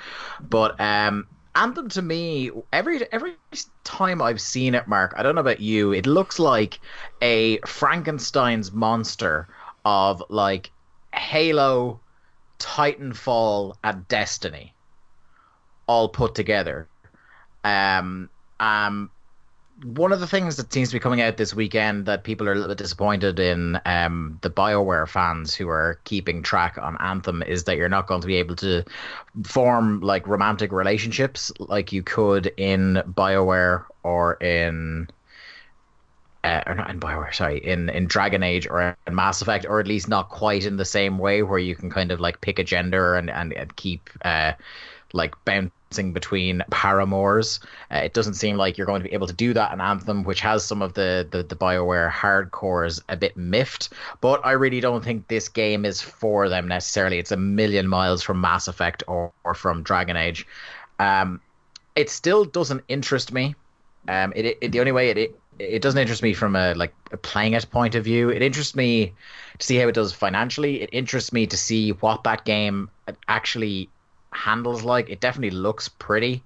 But 0.41 0.79
um, 0.81 1.27
Anthem 1.55 1.89
to 1.91 2.03
me, 2.03 2.51
every 2.73 3.11
every 3.13 3.37
time 3.83 4.23
I've 4.23 4.41
seen 4.41 4.75
it, 4.75 4.87
Mark, 4.87 5.15
I 5.17 5.23
don't 5.23 5.35
know 5.35 5.41
about 5.41 5.61
you, 5.61 5.93
it 5.93 6.07
looks 6.07 6.39
like 6.39 6.79
a 7.23 7.59
Frankenstein's 7.61 8.71
monster 8.71 9.49
of 9.85 10.23
like 10.29 10.71
Halo, 11.13 12.01
Titanfall, 12.59 13.75
and 13.83 14.07
Destiny 14.07 14.75
all 15.91 16.09
put 16.09 16.37
together. 16.37 16.87
Um, 17.65 18.31
um, 18.61 19.11
one 19.83 20.13
of 20.13 20.21
the 20.21 20.27
things 20.27 20.57
that 20.57 20.73
seems 20.73 20.91
to 20.91 20.95
be 20.95 21.01
coming 21.01 21.21
out 21.21 21.37
this 21.37 21.53
weekend 21.53 22.07
that 22.07 22.23
people 22.23 22.49
are 22.49 22.53
a 22.53 22.55
little 22.55 22.69
bit 22.69 22.79
disappointed 22.79 23.41
in, 23.41 23.81
um, 23.85 24.39
the 24.43 24.51
BioWare 24.51 25.09
fans 25.09 25.53
who 25.53 25.69
are 25.69 25.99
keeping 26.05 26.45
track 26.45 26.79
on 26.79 26.97
Anthem, 27.01 27.43
is 27.43 27.65
that 27.65 27.77
you're 27.77 27.89
not 27.89 28.07
going 28.07 28.21
to 28.21 28.27
be 28.29 28.37
able 28.37 28.55
to 28.57 28.85
form 29.43 30.01
like 30.01 30.29
romantic 30.29 30.71
relationships 30.71 31.51
like 31.59 31.93
you 31.93 32.05
could 32.05 32.53
in 32.57 33.03
BioWare 33.07 33.85
or 34.05 34.35
in. 34.35 35.09
Uh, 36.43 36.63
or 36.67 36.75
not 36.75 36.89
in 36.89 36.99
Bioware, 36.99 37.35
sorry, 37.35 37.59
in, 37.59 37.91
in 37.91 38.07
Dragon 38.07 38.43
Age 38.43 38.67
or 38.67 38.97
in 39.07 39.15
Mass 39.15 39.43
Effect, 39.43 39.67
or 39.69 39.79
at 39.79 39.87
least 39.87 40.09
not 40.09 40.31
quite 40.31 40.65
in 40.65 40.79
the 40.79 40.87
same 40.87 41.19
way 41.19 41.43
where 41.43 41.59
you 41.59 41.77
can 41.77 41.91
kind 41.91 42.11
of 42.11 42.19
like 42.19 42.41
pick 42.41 42.59
a 42.59 42.65
gender 42.65 43.15
and, 43.15 43.29
and, 43.29 43.53
and 43.53 43.77
keep 43.77 44.09
uh, 44.25 44.53
like 45.13 45.35
bouncing 45.45 45.71
between 45.91 46.63
paramours. 46.71 47.61
Uh, 47.91 47.97
it 47.97 48.15
doesn't 48.15 48.35
seem 48.35 48.57
like 48.57 48.79
you're 48.79 48.87
going 48.87 49.03
to 49.03 49.09
be 49.09 49.15
able 49.15 49.27
to 49.27 49.33
do 49.33 49.53
that 49.53 49.73
in 49.73 49.81
Anthem, 49.81 50.23
which 50.23 50.41
has 50.41 50.65
some 50.65 50.83
of 50.83 50.95
the, 50.95 51.27
the, 51.31 51.43
the 51.43 51.57
Bioware 51.57 52.11
hardcores 52.11 53.03
a 53.09 53.17
bit 53.17 53.37
miffed. 53.37 53.91
But 54.21 54.41
I 54.45 54.53
really 54.53 54.81
don't 54.81 55.05
think 55.05 55.27
this 55.29 55.49
game 55.49 55.85
is 55.85 56.01
for 56.01 56.49
them 56.49 56.69
necessarily. 56.69 57.19
It's 57.19 57.33
a 57.33 57.37
million 57.37 57.89
miles 57.89 58.23
from 58.23 58.41
Mass 58.41 58.69
Effect 58.69 59.03
or, 59.09 59.33
or 59.45 59.55
from 59.55 59.83
Dragon 59.83 60.17
Age. 60.17 60.47
Um, 61.01 61.41
it 61.97 62.09
still 62.09 62.45
doesn't 62.45 62.83
interest 62.89 63.33
me. 63.33 63.57
Um, 64.09 64.33
it, 64.37 64.59
it 64.61 64.73
the 64.73 64.81
only 64.81 64.93
way 64.93 65.11
it, 65.11 65.19
it 65.19 65.41
it 65.59 65.83
doesn't 65.83 66.01
interest 66.01 66.23
me 66.23 66.33
from 66.33 66.57
a 66.57 66.73
like 66.75 66.95
a 67.13 67.17
playing 67.17 67.53
it 67.53 67.71
point 67.71 67.95
of 67.95 68.05
view. 68.05 68.31
It 68.31 68.43
interests 68.43 68.75
me 68.75 69.13
to 69.59 69.67
see 69.67 69.77
how 69.77 69.89
it 69.89 69.95
does 69.95 70.13
financially. 70.13 70.83
It 70.83 70.91
interests 70.93 71.33
me 71.33 71.47
to 71.47 71.57
see 71.57 71.91
what 71.91 72.25
that 72.25 72.45
game 72.45 72.89
actually 73.29 73.91
handles 74.33 74.83
like. 74.83 75.11
It 75.11 75.21
definitely 75.21 75.57
looks 75.57 75.89
pretty. 75.89 76.43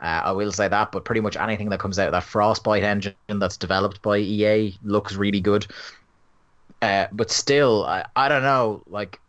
Uh, 0.00 0.22
I 0.24 0.32
will 0.32 0.52
say 0.52 0.66
that, 0.66 0.92
but 0.92 1.04
pretty 1.04 1.20
much 1.20 1.36
anything 1.36 1.68
that 1.70 1.80
comes 1.80 1.98
out 1.98 2.06
of 2.06 2.12
that 2.12 2.24
Frostbite 2.24 2.82
engine 2.82 3.14
that's 3.28 3.58
developed 3.58 4.00
by 4.00 4.18
EA 4.18 4.74
looks 4.82 5.14
really 5.14 5.40
good. 5.40 5.66
Uh, 6.80 7.06
but 7.12 7.30
still, 7.30 7.84
I, 7.84 8.06
I 8.16 8.28
don't 8.30 8.42
know. 8.42 8.82
Like, 8.86 9.20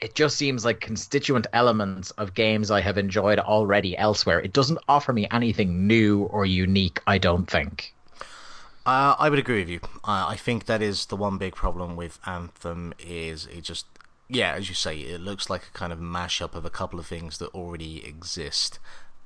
it 0.00 0.14
just 0.16 0.36
seems 0.36 0.64
like 0.64 0.80
constituent 0.80 1.46
elements 1.52 2.10
of 2.12 2.34
games 2.34 2.70
I 2.70 2.80
have 2.80 2.98
enjoyed 2.98 3.38
already 3.38 3.96
elsewhere. 3.96 4.40
It 4.40 4.52
doesn't 4.52 4.78
offer 4.88 5.12
me 5.12 5.28
anything 5.30 5.86
new 5.86 6.24
or 6.24 6.44
unique. 6.44 7.00
I 7.06 7.18
don't 7.18 7.48
think. 7.48 7.94
Uh, 8.84 9.14
I 9.18 9.30
would 9.30 9.38
agree 9.38 9.60
with 9.60 9.68
you. 9.68 9.80
Uh, 10.04 10.26
I 10.28 10.36
think 10.36 10.66
that 10.66 10.82
is 10.82 11.06
the 11.06 11.16
one 11.16 11.38
big 11.38 11.54
problem 11.54 11.96
with 11.96 12.18
Anthem 12.26 12.92
is 12.98 13.46
it 13.46 13.62
just 13.62 13.86
yeah, 14.28 14.52
as 14.52 14.68
you 14.68 14.74
say, 14.74 14.98
it 14.98 15.20
looks 15.20 15.50
like 15.50 15.62
a 15.68 15.78
kind 15.78 15.92
of 15.92 15.98
mashup 15.98 16.54
of 16.54 16.64
a 16.64 16.70
couple 16.70 16.98
of 16.98 17.06
things 17.06 17.38
that 17.38 17.54
already 17.54 18.04
exist, 18.06 18.78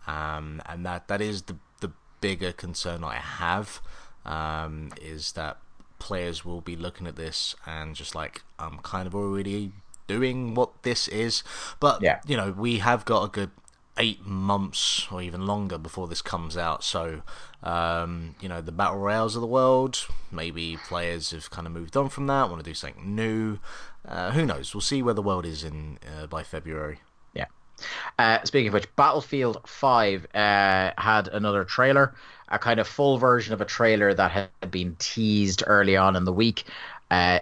um, 0.07 0.61
and 0.67 0.85
that 0.85 1.09
that 1.09 1.21
is 1.21 1.43
the 1.43 1.57
the 1.81 1.93
bigger 2.21 2.53
concern 2.53 3.05
I 3.05 3.17
have 3.17 3.81
um, 4.25 4.91
is 5.01 5.33
that 5.33 5.59
players 5.99 6.45
will 6.45 6.61
be 6.61 6.77
looking 6.77 7.07
at 7.07 7.17
this 7.17 7.57
and 7.67 7.95
just 7.95 8.15
like 8.15 8.43
I'm 8.59 8.79
kind 8.79 9.07
of 9.07 9.15
already 9.15 9.73
doing 10.07 10.55
what 10.55 10.83
this 10.83 11.09
is, 11.09 11.43
but 11.81 12.03
yeah. 12.03 12.21
you 12.27 12.37
know 12.37 12.53
we 12.53 12.79
have 12.79 13.05
got 13.05 13.25
a 13.25 13.29
good 13.29 13.51
eight 13.99 14.25
months 14.25 15.07
or 15.11 15.21
even 15.21 15.47
longer 15.47 15.77
before 15.77 16.07
this 16.07 16.23
comes 16.23 16.57
out. 16.57 16.85
So, 16.85 17.23
um, 17.63 18.37
you 18.41 18.49
know, 18.49 18.61
the 18.61 18.73
battle 18.73 18.99
royales 18.99 19.35
of 19.35 19.41
the 19.41 19.49
world, 19.49 20.07
maybe 20.31 20.79
players 20.87 21.33
have 21.33 21.51
kind 21.51 21.67
of 21.67 21.73
moved 21.73 21.97
on 21.97 22.09
from 22.09 22.27
that, 22.29 22.49
want 22.49 22.63
to 22.63 22.71
do 22.71 22.75
something 22.75 23.15
new. 23.15 23.59
Uh, 24.09 24.31
who 24.31 24.47
knows? 24.47 24.75
We'll 24.75 24.81
see 24.81 25.03
where 25.03 25.15
the 25.15 25.23
world 25.23 25.45
is 25.45 25.63
in 25.65 25.99
uh, 26.07 26.27
by 26.27 26.43
February. 26.43 27.01
Yeah. 27.35 27.47
Uh, 28.19 28.43
speaking 28.45 28.69
of 28.69 28.75
which, 28.75 28.95
Battlefield 28.97 29.61
5 29.67 30.27
uh, 30.35 30.39
had 30.97 31.29
another 31.29 31.65
trailer, 31.65 32.15
a 32.49 32.59
kind 32.59 32.81
of 32.81 32.89
full 32.89 33.19
version 33.19 33.53
of 33.53 33.61
a 33.61 33.67
trailer 33.67 34.15
that 34.15 34.31
had 34.31 34.71
been 34.71 34.97
teased 34.99 35.63
early 35.67 35.97
on 35.97 36.17
in 36.17 36.25
the 36.25 36.33
week. 36.33 36.65
Uh, 37.11 37.41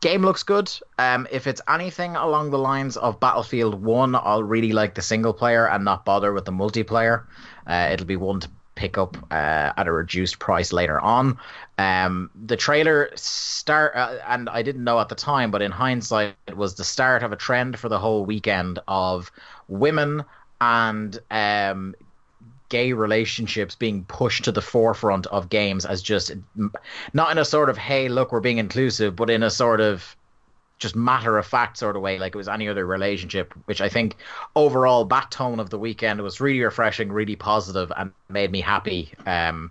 game 0.00 0.22
looks 0.22 0.42
good. 0.42 0.70
Um, 0.98 1.28
if 1.30 1.46
it's 1.46 1.60
anything 1.68 2.16
along 2.16 2.50
the 2.50 2.58
lines 2.58 2.96
of 2.96 3.20
Battlefield 3.20 3.80
One, 3.82 4.16
I'll 4.16 4.42
really 4.42 4.72
like 4.72 4.94
the 4.94 5.02
single 5.02 5.32
player 5.32 5.68
and 5.68 5.84
not 5.84 6.04
bother 6.04 6.32
with 6.32 6.44
the 6.44 6.52
multiplayer. 6.52 7.24
Uh, 7.66 7.90
it'll 7.92 8.06
be 8.06 8.16
one 8.16 8.40
to 8.40 8.50
pick 8.74 8.98
up 8.98 9.16
uh, 9.30 9.72
at 9.76 9.86
a 9.86 9.92
reduced 9.92 10.38
price 10.38 10.72
later 10.72 11.00
on. 11.00 11.38
Um, 11.78 12.30
the 12.34 12.56
trailer 12.56 13.10
start, 13.14 13.94
uh, 13.96 14.18
and 14.26 14.48
I 14.48 14.62
didn't 14.62 14.84
know 14.84 15.00
at 15.00 15.08
the 15.08 15.14
time, 15.14 15.50
but 15.50 15.62
in 15.62 15.70
hindsight, 15.70 16.34
it 16.46 16.56
was 16.56 16.74
the 16.74 16.84
start 16.84 17.22
of 17.22 17.32
a 17.32 17.36
trend 17.36 17.78
for 17.78 17.88
the 17.88 17.98
whole 17.98 18.24
weekend 18.24 18.78
of 18.88 19.30
women 19.68 20.24
and 20.60 21.18
um, 21.30 21.94
gay 22.68 22.92
relationships 22.92 23.74
being 23.74 24.04
pushed 24.04 24.44
to 24.44 24.52
the 24.52 24.62
forefront 24.62 25.26
of 25.28 25.48
games 25.48 25.84
as 25.84 26.02
just 26.02 26.32
not 27.12 27.30
in 27.30 27.38
a 27.38 27.44
sort 27.44 27.68
of 27.68 27.76
hey 27.76 28.08
look 28.08 28.32
we're 28.32 28.40
being 28.40 28.58
inclusive 28.58 29.14
but 29.14 29.30
in 29.30 29.42
a 29.42 29.50
sort 29.50 29.80
of 29.80 30.16
just 30.78 30.96
matter 30.96 31.38
of 31.38 31.46
fact 31.46 31.76
sort 31.76 31.96
of 31.96 32.02
way 32.02 32.18
like 32.18 32.34
it 32.34 32.38
was 32.38 32.48
any 32.48 32.68
other 32.68 32.86
relationship 32.86 33.54
which 33.66 33.80
i 33.80 33.88
think 33.88 34.16
overall 34.56 35.04
that 35.04 35.30
tone 35.30 35.60
of 35.60 35.70
the 35.70 35.78
weekend 35.78 36.20
was 36.20 36.40
really 36.40 36.60
refreshing 36.62 37.12
really 37.12 37.36
positive 37.36 37.92
and 37.96 38.12
made 38.28 38.50
me 38.50 38.60
happy 38.60 39.12
um 39.26 39.70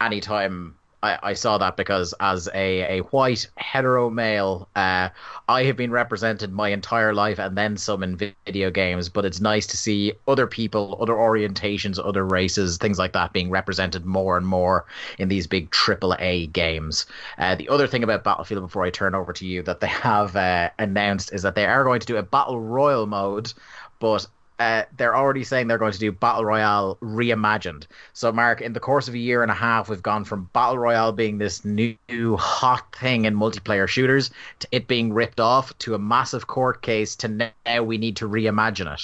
anytime 0.00 0.76
I, 1.06 1.30
I 1.30 1.34
saw 1.34 1.58
that 1.58 1.76
because 1.76 2.14
as 2.20 2.48
a, 2.54 2.98
a 2.98 3.00
white 3.10 3.48
hetero 3.56 4.10
male, 4.10 4.68
uh, 4.74 5.08
I 5.48 5.64
have 5.64 5.76
been 5.76 5.90
represented 5.90 6.52
my 6.52 6.70
entire 6.70 7.14
life 7.14 7.38
and 7.38 7.56
then 7.56 7.76
some 7.76 8.02
in 8.02 8.16
video 8.16 8.70
games. 8.70 9.08
But 9.08 9.24
it's 9.24 9.40
nice 9.40 9.66
to 9.68 9.76
see 9.76 10.12
other 10.26 10.46
people, 10.46 10.98
other 11.00 11.14
orientations, 11.14 11.98
other 12.04 12.24
races, 12.24 12.76
things 12.78 12.98
like 12.98 13.12
that 13.12 13.32
being 13.32 13.50
represented 13.50 14.04
more 14.04 14.36
and 14.36 14.46
more 14.46 14.86
in 15.18 15.28
these 15.28 15.46
big 15.46 15.70
AAA 15.70 16.52
games. 16.52 17.06
Uh, 17.38 17.54
the 17.54 17.68
other 17.68 17.86
thing 17.86 18.02
about 18.02 18.24
Battlefield, 18.24 18.62
before 18.62 18.84
I 18.84 18.90
turn 18.90 19.14
over 19.14 19.32
to 19.32 19.46
you, 19.46 19.62
that 19.62 19.80
they 19.80 19.86
have 19.88 20.34
uh, 20.34 20.70
announced 20.78 21.32
is 21.32 21.42
that 21.42 21.54
they 21.54 21.66
are 21.66 21.84
going 21.84 22.00
to 22.00 22.06
do 22.06 22.16
a 22.16 22.22
battle 22.22 22.60
royal 22.60 23.06
mode, 23.06 23.52
but 24.00 24.26
uh, 24.58 24.84
they're 24.96 25.14
already 25.14 25.44
saying 25.44 25.68
they're 25.68 25.78
going 25.78 25.92
to 25.92 25.98
do 25.98 26.10
Battle 26.10 26.44
Royale 26.44 26.96
reimagined. 27.02 27.86
So, 28.14 28.32
Mark, 28.32 28.60
in 28.60 28.72
the 28.72 28.80
course 28.80 29.06
of 29.06 29.14
a 29.14 29.18
year 29.18 29.42
and 29.42 29.50
a 29.50 29.54
half, 29.54 29.88
we've 29.88 30.02
gone 30.02 30.24
from 30.24 30.48
Battle 30.52 30.78
Royale 30.78 31.12
being 31.12 31.38
this 31.38 31.64
new 31.64 31.96
hot 32.36 32.94
thing 32.94 33.26
in 33.26 33.36
multiplayer 33.36 33.86
shooters 33.86 34.30
to 34.60 34.68
it 34.72 34.88
being 34.88 35.12
ripped 35.12 35.40
off 35.40 35.76
to 35.78 35.94
a 35.94 35.98
massive 35.98 36.46
court 36.46 36.80
case 36.82 37.14
to 37.16 37.28
now 37.28 37.82
we 37.82 37.98
need 37.98 38.16
to 38.16 38.28
reimagine 38.28 38.92
it. 38.92 39.02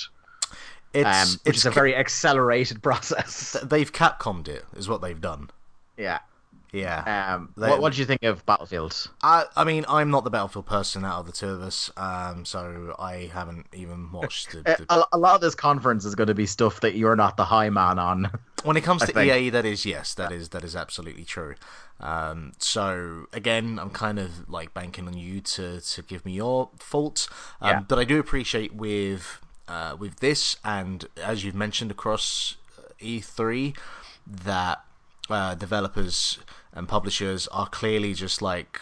It's, 0.95 1.07
um, 1.07 1.41
which 1.45 1.57
it's 1.57 1.59
is 1.59 1.67
a 1.67 1.71
very 1.71 1.95
accelerated 1.97 2.83
process. 2.83 3.57
they've 3.63 3.93
Capcomed 3.93 4.49
it, 4.49 4.65
is 4.75 4.89
what 4.89 5.03
they've 5.03 5.21
done. 5.21 5.51
Yeah. 5.97 6.21
Yeah. 6.73 7.35
Um, 7.35 7.53
They- 7.57 7.69
what, 7.69 7.81
what 7.83 7.91
did 7.93 7.99
you 7.99 8.07
think 8.07 8.23
of 8.23 8.45
Battlefield? 8.47 9.11
I, 9.23 9.45
I 9.55 9.65
mean, 9.65 9.85
I'm 9.89 10.11
not 10.11 10.25
the 10.25 10.31
Battlefield 10.31 10.65
person 10.67 11.05
out 11.05 11.21
of 11.21 11.27
the 11.27 11.33
two 11.33 11.49
of 11.49 11.61
us, 11.61 11.91
um, 11.99 12.47
so 12.47 12.95
I 12.99 13.31
haven't 13.33 13.67
even 13.75 14.11
watched 14.11 14.53
the, 14.53 14.59
Uh, 14.67 14.77
the 14.77 14.87
A, 14.89 15.05
a 15.13 15.19
lot 15.19 15.35
of 15.35 15.43
this 15.43 15.55
conference 15.55 16.05
is 16.07 16.15
going 16.15 16.29
to 16.29 16.35
be 16.35 16.47
stuff 16.47 16.81
that 16.81 16.95
you're 16.95 17.15
not 17.17 17.37
the 17.37 17.45
high 17.45 17.69
man 17.71 17.99
on. 17.99 18.31
When 18.65 18.77
it 18.77 18.83
comes 18.85 19.03
I 19.03 19.07
to 19.07 19.13
think. 19.13 19.33
EA, 19.33 19.51
that 19.51 19.65
is 19.67 19.85
yes, 19.85 20.15
that 20.15 20.31
is 20.31 20.51
that 20.51 20.63
is 20.63 20.77
absolutely 20.77 21.25
true. 21.25 21.57
Um, 21.99 22.53
so 22.59 23.27
again, 23.33 23.77
I'm 23.81 23.91
kind 23.91 24.21
of 24.21 24.49
like 24.49 24.73
banking 24.73 25.09
on 25.09 25.15
you 25.19 25.41
to 25.41 25.81
to 25.81 26.03
give 26.03 26.25
me 26.25 26.31
your 26.35 26.71
faults, 26.79 27.29
um, 27.61 27.69
Yeah. 27.71 27.81
but 27.81 27.99
I 27.99 28.05
do 28.05 28.21
appreciate 28.21 28.73
with 28.73 29.41
uh, 29.67 29.97
with 29.99 30.21
this 30.21 30.59
and 30.65 31.07
as 31.21 31.43
you've 31.45 31.57
mentioned 31.57 31.91
across 31.91 32.57
E3 33.01 33.77
that 34.27 34.85
uh, 35.29 35.57
developers 35.57 36.39
and 36.73 36.89
publishers 36.89 37.49
are 37.49 37.67
clearly 37.69 38.15
just 38.15 38.43
like 38.43 38.81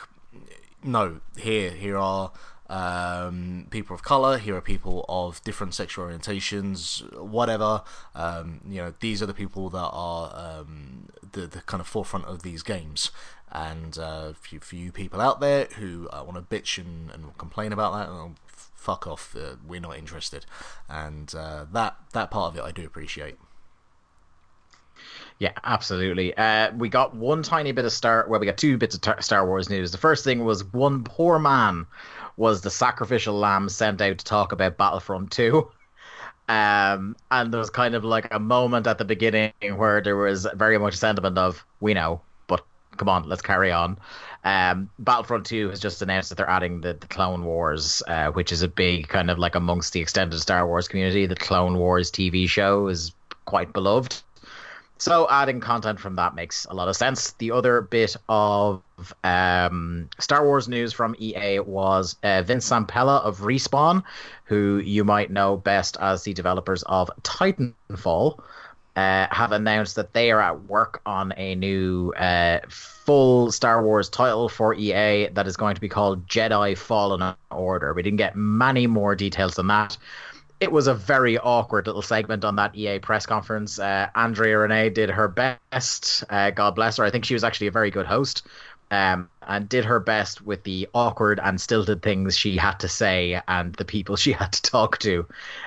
no 0.83 1.20
here 1.37 1.70
here 1.70 1.98
are 1.98 2.33
um, 2.70 3.66
people 3.70 3.94
of 3.94 4.05
color 4.05 4.38
here 4.38 4.55
are 4.55 4.61
people 4.61 5.05
of 5.09 5.42
different 5.42 5.74
sexual 5.74 6.07
orientations 6.07 7.03
whatever. 7.20 7.83
Um, 8.14 8.61
you 8.68 8.81
know 8.81 8.94
these 9.00 9.20
are 9.22 9.26
the 9.26 9.35
people 9.35 9.70
that 9.70 9.90
are 9.92 10.33
um, 10.35 11.09
the, 11.33 11.48
the 11.48 11.61
kind 11.62 11.81
of 11.81 11.88
forefront 11.88 12.26
of 12.26 12.42
these 12.42 12.62
games. 12.62 13.11
And 13.53 13.98
uh, 13.98 14.35
for, 14.35 14.55
you, 14.55 14.61
for 14.61 14.76
you 14.76 14.92
people 14.92 15.20
out 15.20 15.40
there 15.40 15.64
who 15.76 16.09
uh, 16.12 16.22
want 16.24 16.37
to 16.37 16.57
bitch 16.57 16.79
and, 16.79 17.11
and 17.11 17.37
complain 17.37 17.72
about 17.72 17.92
that 17.94 18.09
oh, 18.09 18.35
f- 18.48 18.70
fuck 18.76 19.09
off 19.09 19.35
uh, 19.35 19.57
we're 19.66 19.81
not 19.81 19.98
interested. 19.98 20.46
And 20.88 21.35
uh, 21.35 21.66
that 21.72 21.96
that 22.12 22.31
part 22.31 22.53
of 22.53 22.59
it 22.59 22.62
I 22.62 22.70
do 22.70 22.87
appreciate 22.87 23.37
Yeah, 25.40 25.53
absolutely. 25.64 26.37
Uh, 26.37 26.70
we 26.76 26.90
got 26.90 27.16
one 27.16 27.42
tiny 27.42 27.72
bit 27.72 27.87
of 27.87 27.92
Star. 27.92 28.26
Well, 28.29 28.38
we 28.38 28.46
got 28.46 28.59
two 28.59 28.76
bits 28.76 28.94
of 28.94 29.00
tar- 29.00 29.22
Star 29.22 29.46
Wars 29.46 29.70
news. 29.70 29.90
The 29.90 29.98
first 29.98 30.22
thing 30.22 30.44
was 30.44 30.62
one 30.64 31.03
poor 31.03 31.38
man 31.38 31.87
was 32.37 32.61
the 32.61 32.70
sacrificial 32.70 33.35
lamb 33.35 33.70
sent 33.70 34.03
out 34.03 34.18
to 34.18 34.24
talk 34.24 34.53
about 34.53 34.76
Battlefront 34.76 35.33
Two. 35.33 35.70
Um, 36.46 37.16
and 37.31 37.53
there 37.53 37.59
was 37.59 37.70
kind 37.70 37.94
of 37.94 38.05
like 38.05 38.29
a 38.31 38.38
moment 38.38 38.87
at 38.87 38.98
the 38.98 39.05
beginning 39.05 39.53
where 39.76 40.03
there 40.03 40.16
was 40.16 40.46
very 40.55 40.76
much 40.79 40.94
sentiment 40.94 41.38
of 41.38 41.64
we 41.81 41.94
know, 41.94 42.20
but 42.46 42.62
come 42.98 43.09
on, 43.09 43.26
let's 43.26 43.40
carry 43.40 43.72
on. 43.72 43.96
Um, 44.44 44.90
Battlefront 44.98 45.46
2 45.46 45.70
has 45.70 45.79
just 45.81 46.03
announced 46.03 46.29
that 46.31 46.35
they're 46.35 46.50
adding 46.50 46.81
the, 46.81 46.94
the 46.94 47.07
Clone 47.07 47.44
Wars, 47.44 48.03
uh, 48.09 48.31
which 48.33 48.53
is 48.53 48.62
a 48.62 48.68
big 48.68 49.07
kind 49.09 49.31
of 49.31 49.38
like 49.38 49.55
amongst 49.55 49.92
the 49.92 50.00
extended 50.00 50.40
Star 50.40 50.66
Wars 50.66 50.88
community. 50.88 51.24
The 51.26 51.37
Clone 51.37 51.79
Wars 51.79 52.11
TV 52.11 52.48
show 52.48 52.88
is 52.88 53.12
quite 53.44 53.72
beloved. 53.72 54.20
So 55.01 55.27
adding 55.31 55.61
content 55.61 55.99
from 55.99 56.17
that 56.17 56.35
makes 56.35 56.67
a 56.67 56.75
lot 56.75 56.89
of 56.89 56.95
sense. 56.95 57.31
The 57.33 57.53
other 57.53 57.81
bit 57.81 58.17
of 58.29 58.83
um, 59.25 60.11
Star 60.19 60.45
Wars 60.45 60.69
news 60.69 60.93
from 60.93 61.17
EA 61.19 61.61
was 61.61 62.17
uh, 62.23 62.43
Vince 62.43 62.69
Zampella 62.69 63.23
of 63.23 63.39
Respawn, 63.39 64.03
who 64.45 64.77
you 64.77 65.03
might 65.03 65.31
know 65.31 65.57
best 65.57 65.97
as 66.01 66.25
the 66.25 66.35
developers 66.35 66.83
of 66.83 67.11
Titanfall, 67.23 68.41
uh, 68.95 69.27
have 69.31 69.53
announced 69.53 69.97
that 69.97 70.13
they 70.13 70.31
are 70.33 70.43
at 70.43 70.65
work 70.65 71.01
on 71.07 71.33
a 71.39 71.55
new 71.55 72.13
uh, 72.19 72.61
full 72.69 73.51
Star 73.51 73.83
Wars 73.83 74.11
title 74.11 74.51
for 74.51 74.75
EA 74.75 75.29
that 75.29 75.47
is 75.47 75.57
going 75.57 75.77
to 75.77 75.81
be 75.81 75.89
called 75.89 76.27
Jedi 76.27 76.77
Fallen 76.77 77.35
Order. 77.51 77.95
We 77.95 78.03
didn't 78.03 78.19
get 78.19 78.37
many 78.37 78.87
more 78.87 79.17
details 79.17 79.55
than 79.55 79.69
that 79.69 79.97
it 80.61 80.70
was 80.73 80.87
a 80.87 80.94
very 80.94 81.38
awkward 81.38 81.87
little 81.87 82.03
segment 82.03 82.44
on 82.44 82.57
that 82.57 82.75
EA 82.77 82.99
press 82.99 83.27
conference. 83.27 83.79
Uh, 83.79 84.09
Andrea 84.14 84.59
Rene 84.59 84.90
did 84.90 85.11
her 85.11 85.29
best. 85.29 86.25
Uh, 86.31 86.51
God 86.51 86.75
bless 86.75 86.96
her. 86.99 87.05
I 87.05 87.11
think 87.11 87.25
she 87.25 87.35
was 87.35 87.44
actually 87.44 87.68
a 87.68 87.70
very 87.73 87.90
good 87.90 88.07
host. 88.07 88.46
um, 88.92 89.29
and 89.42 89.68
did 89.68 89.85
her 89.85 90.01
best 90.01 90.42
with 90.42 90.64
the 90.64 90.88
awkward 90.94 91.40
and 91.42 91.61
stilted 91.61 92.03
things 92.03 92.37
she 92.37 92.57
had 92.57 92.79
to 92.81 92.88
say 92.88 93.40
and 93.49 93.75
the 93.77 93.85
people 93.85 94.16
she 94.16 94.33
had 94.40 94.53
to 94.53 94.62
talk 94.62 94.99
to 94.99 95.27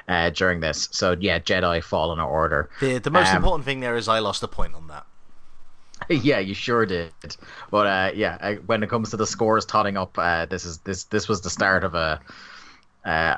uh, 0.09 0.29
during 0.31 0.59
this. 0.59 0.89
So 0.91 1.15
yeah, 1.19 1.39
Jedi 1.39 1.81
Fallen 1.83 2.19
Order. 2.19 2.69
The 2.79 2.99
the 2.99 3.09
most 3.09 3.33
Um, 3.33 3.37
important 3.37 3.65
thing 3.65 3.79
there 3.79 3.95
is 3.95 4.07
I 4.07 4.19
lost 4.19 4.43
a 4.43 4.47
point 4.47 4.75
on 4.75 4.87
that. 4.89 5.07
yeah, 6.09 6.39
you 6.39 6.53
sure 6.53 6.85
did. 6.85 7.13
But 7.71 7.87
uh, 7.87 8.11
yeah, 8.15 8.37
uh, 8.41 8.53
when 8.65 8.83
it 8.83 8.89
comes 8.89 9.09
to 9.11 9.17
the 9.17 9.27
scores 9.27 9.65
totting 9.65 9.97
up, 9.97 10.17
uh, 10.17 10.45
this 10.45 10.65
is 10.65 10.79
this 10.79 11.05
this 11.05 11.27
was 11.27 11.41
the 11.41 11.49
start 11.49 11.83
of 11.83 11.95
a 11.95 12.19
uh, 13.05 13.37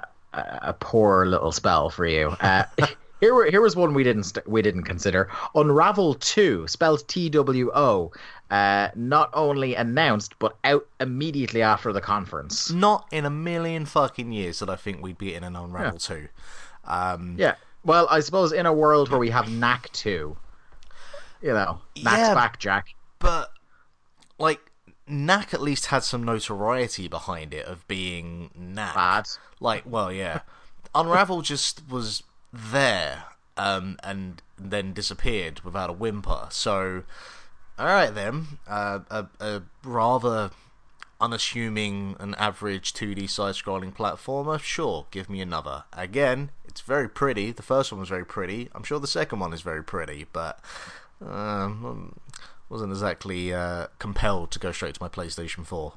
a 0.62 0.76
poor 0.80 1.26
little 1.26 1.52
spell 1.52 1.90
for 1.90 2.06
you. 2.06 2.30
Uh, 2.40 2.64
here 3.22 3.50
here 3.50 3.62
was 3.62 3.76
one 3.76 3.94
we 3.94 4.04
didn't 4.04 4.24
st- 4.24 4.48
we 4.48 4.62
didn't 4.62 4.84
consider. 4.84 5.30
Unravel 5.56 6.16
Two, 6.16 6.68
spelled 6.68 7.08
T 7.08 7.30
W 7.30 7.72
O, 7.74 8.12
uh, 8.52 8.90
not 8.96 9.30
only 9.34 9.76
announced 9.76 10.38
but 10.40 10.58
out 10.64 10.86
immediately 11.00 11.62
after 11.62 11.92
the 11.94 12.02
conference. 12.02 12.72
Not 12.72 13.08
in 13.12 13.26
a 13.26 13.30
million 13.30 13.86
fucking 13.86 14.32
years 14.32 14.60
that 14.60 14.70
I 14.70 14.76
think 14.76 15.02
we'd 15.02 15.18
be 15.18 15.34
in 15.34 15.44
an 15.44 15.56
Unravel 15.56 15.98
2. 16.00 16.28
Um, 16.86 17.36
Yeah. 17.38 17.56
Well, 17.84 18.08
I 18.10 18.20
suppose 18.22 18.52
in 18.52 18.66
a 18.66 18.74
world 18.74 19.10
where 19.10 19.20
we 19.20 19.30
have 19.30 19.50
Knack 19.50 19.92
Two, 19.94 20.36
you 21.42 21.54
know, 21.54 21.80
Knack's 21.96 22.18
Yeah. 22.20 22.34
back, 22.34 22.60
Jack. 22.60 22.88
but, 23.20 23.52
like, 24.40 24.60
Knack 25.08 25.54
at 25.54 25.62
least 25.62 25.88
had 25.88 26.04
some 26.04 26.24
notoriety 26.24 27.08
behind 27.08 27.54
it 27.54 27.66
of 27.66 27.88
being 27.88 28.50
Knack. 28.56 28.96
Bad. 28.96 29.28
Like, 29.60 29.84
well, 29.86 30.12
yeah. 30.12 30.42
Unravel 30.96 31.42
just 31.42 31.88
was 31.90 32.24
there 32.52 33.26
um, 33.58 33.98
and 34.04 34.42
then 34.58 34.94
disappeared 34.94 35.62
without 35.62 35.90
a 35.90 35.94
whimper. 35.94 36.48
So, 36.50 37.04
all 37.78 37.86
right 37.86 38.14
then, 38.14 38.60
uh, 38.68 39.00
a, 39.10 39.28
a 39.40 39.64
rather 39.84 40.52
unassuming 41.20 42.16
and 42.20 42.36
average 42.38 42.94
2D 42.94 43.30
side-scrolling 43.30 43.96
platformer. 43.96 44.60
Sure, 44.60 45.06
give 45.12 45.30
me 45.30 45.42
another. 45.42 45.84
Again, 45.94 46.52
it's 46.66 46.82
very 46.82 47.10
pretty. 47.10 47.52
The 47.52 47.64
first 47.64 47.92
one 47.92 48.00
was 48.00 48.10
very 48.10 48.26
pretty. 48.26 48.70
I'm 48.74 48.84
sure 48.84 49.00
the 49.00 49.08
second 49.08 49.40
one 49.40 49.54
is 49.54 49.62
very 49.62 49.84
pretty, 49.84 50.28
but 50.32 50.60
um, 51.26 52.20
wasn't 52.76 52.92
exactly 52.92 53.54
uh, 53.54 53.88
compelled 54.00 54.52
to 54.52 54.60
go 54.60 54.70
straight 54.74 54.94
to 54.96 55.02
my 55.02 55.08
PlayStation 55.08 55.66
4. 55.66 55.94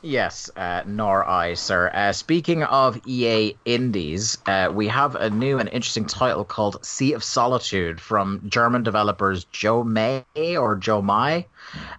Yes, 0.00 0.48
uh, 0.54 0.82
nor 0.86 1.28
I, 1.28 1.54
sir. 1.54 1.90
Uh, 1.92 2.12
speaking 2.12 2.62
of 2.62 3.00
EA 3.04 3.56
Indies, 3.64 4.38
uh, 4.46 4.70
we 4.72 4.86
have 4.86 5.16
a 5.16 5.28
new 5.28 5.58
and 5.58 5.68
interesting 5.68 6.04
title 6.04 6.44
called 6.44 6.84
Sea 6.86 7.14
of 7.14 7.24
Solitude 7.24 8.00
from 8.00 8.42
German 8.46 8.84
developers 8.84 9.42
Joe 9.46 9.82
May 9.82 10.24
or 10.36 10.76
Joe 10.76 11.02
Mai. 11.02 11.46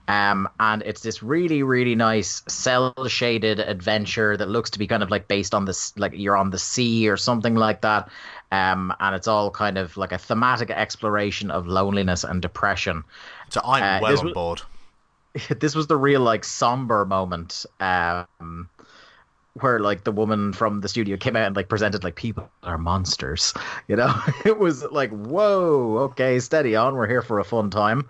Um, 0.07 0.47
and 0.61 0.81
it's 0.83 1.01
this 1.01 1.21
really, 1.21 1.63
really 1.63 1.95
nice 1.95 2.41
cel 2.47 2.93
shaded 3.07 3.59
adventure 3.59 4.37
that 4.37 4.47
looks 4.47 4.69
to 4.69 4.79
be 4.79 4.87
kind 4.87 5.03
of 5.03 5.11
like 5.11 5.27
based 5.27 5.53
on 5.53 5.65
this, 5.65 5.97
like 5.97 6.13
you're 6.15 6.37
on 6.37 6.51
the 6.51 6.59
sea 6.59 7.09
or 7.09 7.17
something 7.17 7.55
like 7.55 7.81
that. 7.81 8.07
Um, 8.49 8.93
and 9.01 9.15
it's 9.15 9.27
all 9.27 9.51
kind 9.51 9.77
of 9.77 9.97
like 9.97 10.13
a 10.13 10.17
thematic 10.17 10.69
exploration 10.69 11.51
of 11.51 11.67
loneliness 11.67 12.23
and 12.23 12.41
depression 12.41 13.03
So 13.55 13.61
I'm 13.63 13.81
Uh, 13.83 13.99
well 14.01 14.19
on 14.19 14.25
was- 14.25 14.33
board. 14.33 14.61
this 15.59 15.75
was 15.75 15.87
the 15.87 15.95
real 15.97 16.19
like 16.21 16.43
somber 16.43 17.05
moment 17.05 17.65
um 17.79 18.69
where 19.61 19.79
like 19.79 20.03
the 20.03 20.11
woman 20.11 20.51
from 20.51 20.81
the 20.81 20.87
studio 20.89 21.15
came 21.15 21.35
out 21.37 21.47
and 21.47 21.55
like 21.55 21.69
presented 21.69 22.03
like 22.03 22.15
people 22.15 22.49
are 22.63 22.77
monsters 22.77 23.53
you 23.87 23.95
know 23.95 24.13
it 24.45 24.59
was 24.59 24.83
like 24.91 25.09
whoa 25.11 25.97
okay 26.07 26.39
steady 26.39 26.75
on 26.75 26.95
we're 26.95 27.07
here 27.07 27.21
for 27.21 27.39
a 27.39 27.43
fun 27.45 27.69
time 27.69 28.07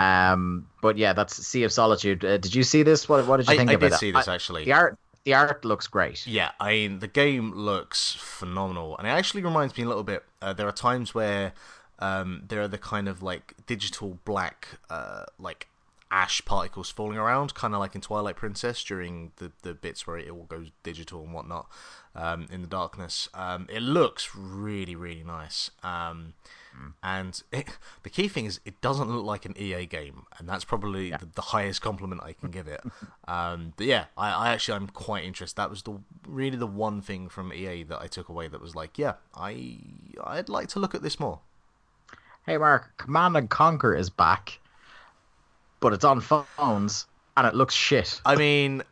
um 0.00 0.66
but 0.82 0.96
yeah 0.98 1.12
that's 1.12 1.34
sea 1.46 1.62
of 1.64 1.72
solitude 1.72 2.24
uh, 2.24 2.36
did 2.38 2.52
you 2.54 2.62
see 2.64 2.82
this 2.84 3.08
what, 3.08 3.24
what 3.26 3.36
did 3.38 3.46
you 3.48 3.54
I, 3.54 3.56
think 3.56 3.70
I 3.70 3.74
of 3.74 3.80
did 3.80 3.92
it 3.92 3.96
see 3.96 4.10
this 4.10 4.26
I- 4.28 4.34
actually. 4.34 4.64
the 4.64 4.72
art 4.72 4.98
the 5.24 5.34
art 5.34 5.64
looks 5.64 5.86
great 5.88 6.26
Yeah, 6.26 6.50
I 6.60 6.70
mean 6.70 6.98
the 7.00 7.08
game 7.08 7.52
looks 7.52 8.16
phenomenal, 8.18 8.96
and 8.98 9.06
it 9.06 9.10
actually 9.10 9.42
reminds 9.42 9.76
me 9.76 9.82
a 9.84 9.88
little 9.88 10.04
bit. 10.04 10.24
Uh, 10.40 10.54
there 10.54 10.66
are 10.66 10.72
times 10.72 11.12
where 11.12 11.52
um, 11.98 12.44
there 12.48 12.62
are 12.62 12.68
the 12.68 12.78
kind 12.78 13.08
of 13.08 13.22
like 13.22 13.54
digital 13.66 14.18
black, 14.24 14.68
uh, 14.90 15.24
like 15.38 15.68
ash 16.10 16.42
particles 16.44 16.90
falling 16.90 17.18
around, 17.18 17.54
kind 17.54 17.74
of 17.74 17.80
like 17.80 17.94
in 17.94 18.00
Twilight 18.00 18.36
Princess 18.36 18.82
during 18.82 19.32
the 19.36 19.52
the 19.62 19.74
bits 19.74 20.06
where 20.06 20.18
it 20.18 20.30
all 20.30 20.44
goes 20.44 20.70
digital 20.82 21.22
and 21.22 21.32
whatnot 21.32 21.68
um, 22.14 22.46
in 22.50 22.62
the 22.62 22.68
darkness. 22.68 23.28
Um, 23.34 23.66
it 23.70 23.82
looks 23.82 24.30
really 24.34 24.94
really 24.94 25.24
nice. 25.24 25.70
Um, 25.82 26.34
and 27.02 27.42
it, 27.52 27.66
the 28.02 28.10
key 28.10 28.28
thing 28.28 28.44
is, 28.44 28.60
it 28.64 28.80
doesn't 28.80 29.10
look 29.10 29.24
like 29.24 29.44
an 29.44 29.54
EA 29.58 29.86
game, 29.86 30.26
and 30.38 30.48
that's 30.48 30.64
probably 30.64 31.10
the, 31.10 31.28
the 31.34 31.42
highest 31.42 31.82
compliment 31.82 32.22
I 32.22 32.32
can 32.32 32.50
give 32.52 32.68
it. 32.68 32.80
um, 33.26 33.72
but 33.76 33.86
yeah, 33.86 34.06
I, 34.16 34.30
I 34.30 34.48
actually 34.50 34.76
I'm 34.76 34.88
quite 34.88 35.24
interested. 35.24 35.56
That 35.56 35.70
was 35.70 35.82
the 35.82 35.98
really 36.26 36.56
the 36.56 36.66
one 36.66 37.00
thing 37.00 37.28
from 37.28 37.52
EA 37.52 37.82
that 37.84 38.00
I 38.00 38.06
took 38.06 38.28
away 38.28 38.48
that 38.48 38.60
was 38.60 38.74
like, 38.74 38.98
yeah, 38.98 39.14
I 39.34 39.78
I'd 40.22 40.48
like 40.48 40.68
to 40.68 40.80
look 40.80 40.94
at 40.94 41.02
this 41.02 41.18
more. 41.18 41.40
Hey 42.48 42.56
mark 42.56 42.96
command 42.96 43.36
and 43.36 43.50
conquer 43.50 43.94
is 43.94 44.08
back 44.08 44.58
but 45.80 45.92
it's 45.92 46.02
on 46.02 46.18
phones 46.18 47.06
and 47.36 47.46
it 47.46 47.54
looks 47.54 47.74
shit 47.74 48.22
I 48.24 48.36
mean, 48.36 48.82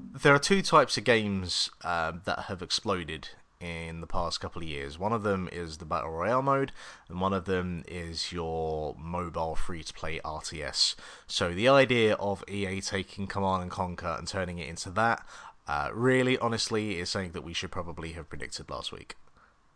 there 0.00 0.34
are 0.34 0.38
two 0.40 0.60
types 0.60 0.98
of 0.98 1.04
games 1.04 1.70
um, 1.84 2.22
that 2.24 2.40
have 2.48 2.62
exploded 2.62 3.28
in 3.60 4.00
the 4.00 4.06
past 4.06 4.40
couple 4.40 4.60
of 4.60 4.68
years. 4.68 4.98
One 4.98 5.12
of 5.12 5.22
them 5.22 5.48
is 5.50 5.78
the 5.78 5.86
Battle 5.86 6.10
Royale 6.10 6.42
mode, 6.42 6.72
and 7.08 7.20
one 7.20 7.32
of 7.32 7.46
them 7.46 7.84
is 7.88 8.32
your 8.32 8.94
mobile 8.98 9.54
free 9.54 9.82
to 9.82 9.94
play 9.94 10.20
RTS. 10.22 10.96
So 11.26 11.54
the 11.54 11.68
idea 11.68 12.14
of 12.16 12.44
EA 12.48 12.82
taking 12.82 13.26
Command 13.26 13.62
and 13.62 13.70
Conquer 13.70 14.16
and 14.18 14.28
turning 14.28 14.58
it 14.58 14.68
into 14.68 14.90
that, 14.90 15.24
uh, 15.66 15.88
really, 15.94 16.36
honestly, 16.38 16.98
is 16.98 17.08
something 17.08 17.32
that 17.32 17.44
we 17.44 17.54
should 17.54 17.70
probably 17.70 18.12
have 18.12 18.28
predicted 18.28 18.68
last 18.68 18.92
week. 18.92 19.14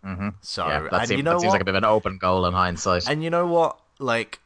Mm-hmm. 0.05 0.29
So, 0.41 0.67
yeah 0.67 0.89
that, 0.91 1.09
seems, 1.09 1.19
you 1.19 1.23
know 1.23 1.35
that 1.35 1.41
seems 1.41 1.53
like 1.53 1.63
a 1.63 1.65
bit 1.65 1.75
of 1.75 1.83
an 1.83 1.85
open 1.85 2.19
goal 2.19 2.47
in 2.47 2.55
hindsight 2.55 3.09
And 3.09 3.23
you 3.23 3.31
know 3.31 3.47
what? 3.47 3.79
Like, 3.99 4.41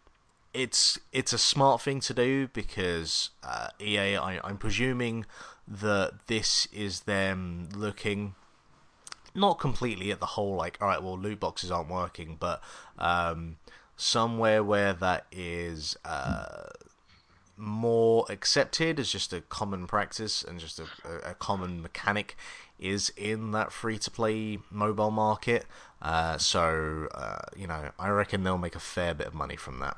it's 0.52 0.98
it's 1.12 1.32
a 1.32 1.38
smart 1.38 1.80
thing 1.80 2.00
to 2.00 2.14
do 2.14 2.48
because 2.48 3.30
uh, 3.42 3.68
EA. 3.80 4.16
I, 4.16 4.40
I'm 4.42 4.58
presuming 4.58 5.26
that 5.66 6.26
this 6.26 6.66
is 6.72 7.00
them 7.00 7.68
looking 7.74 8.34
not 9.34 9.58
completely 9.58 10.12
at 10.12 10.20
the 10.20 10.26
whole 10.26 10.54
like, 10.54 10.78
all 10.80 10.88
right, 10.88 11.02
well, 11.02 11.18
loot 11.18 11.40
boxes 11.40 11.70
aren't 11.70 11.88
working, 11.88 12.36
but 12.38 12.62
um, 12.98 13.56
somewhere 13.96 14.62
where 14.62 14.92
that 14.92 15.26
is. 15.32 15.96
Uh, 16.04 16.68
more 17.56 18.26
accepted 18.28 18.98
as 18.98 19.10
just 19.10 19.32
a 19.32 19.40
common 19.40 19.86
practice 19.86 20.42
and 20.42 20.58
just 20.58 20.80
a, 20.80 20.86
a 21.24 21.34
common 21.34 21.80
mechanic 21.80 22.36
is 22.78 23.10
in 23.16 23.52
that 23.52 23.72
free 23.72 23.98
to 23.98 24.10
play 24.10 24.58
mobile 24.70 25.10
market. 25.10 25.66
Uh, 26.02 26.36
so, 26.38 27.08
uh, 27.14 27.38
you 27.56 27.66
know, 27.66 27.90
I 27.98 28.08
reckon 28.08 28.42
they'll 28.42 28.58
make 28.58 28.76
a 28.76 28.80
fair 28.80 29.14
bit 29.14 29.26
of 29.26 29.34
money 29.34 29.56
from 29.56 29.80
that. 29.80 29.96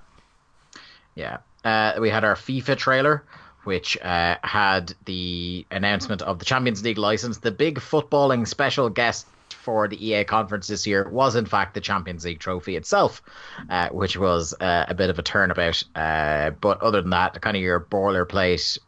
Yeah. 1.15 1.39
Uh, 1.65 1.95
we 2.01 2.11
had 2.11 2.23
our 2.23 2.37
FIFA 2.37 2.77
trailer, 2.77 3.25
which 3.65 3.99
uh, 4.01 4.37
had 4.43 4.95
the 5.05 5.67
announcement 5.71 6.23
of 6.23 6.39
the 6.39 6.45
Champions 6.45 6.85
League 6.85 6.99
license. 6.99 7.39
The 7.39 7.51
big 7.51 7.81
footballing 7.81 8.47
special 8.47 8.89
guest 8.89 9.27
for 9.51 9.89
the 9.89 10.07
EA 10.07 10.23
conference 10.25 10.69
this 10.69 10.87
year 10.87 11.09
was, 11.09 11.35
in 11.35 11.47
fact, 11.47 11.75
the 11.75 11.81
Champions 11.81 12.25
League 12.25 12.39
trophy 12.39 12.77
itself, 12.77 13.21
uh, 13.69 13.89
which 13.89 14.17
was 14.17 14.55
uh, 14.61 14.85
a 14.89 14.95
bit 14.95 15.11
of 15.11 15.19
a 15.19 15.23
turnabout. 15.23 15.83
Uh, 15.97 16.51
but 16.51 16.81
other 16.83 17.01
than 17.01 17.11
that, 17.11 17.41
kind 17.41 17.57
of 17.57 17.63
your 17.63 17.81
boilerplate. 17.81 18.79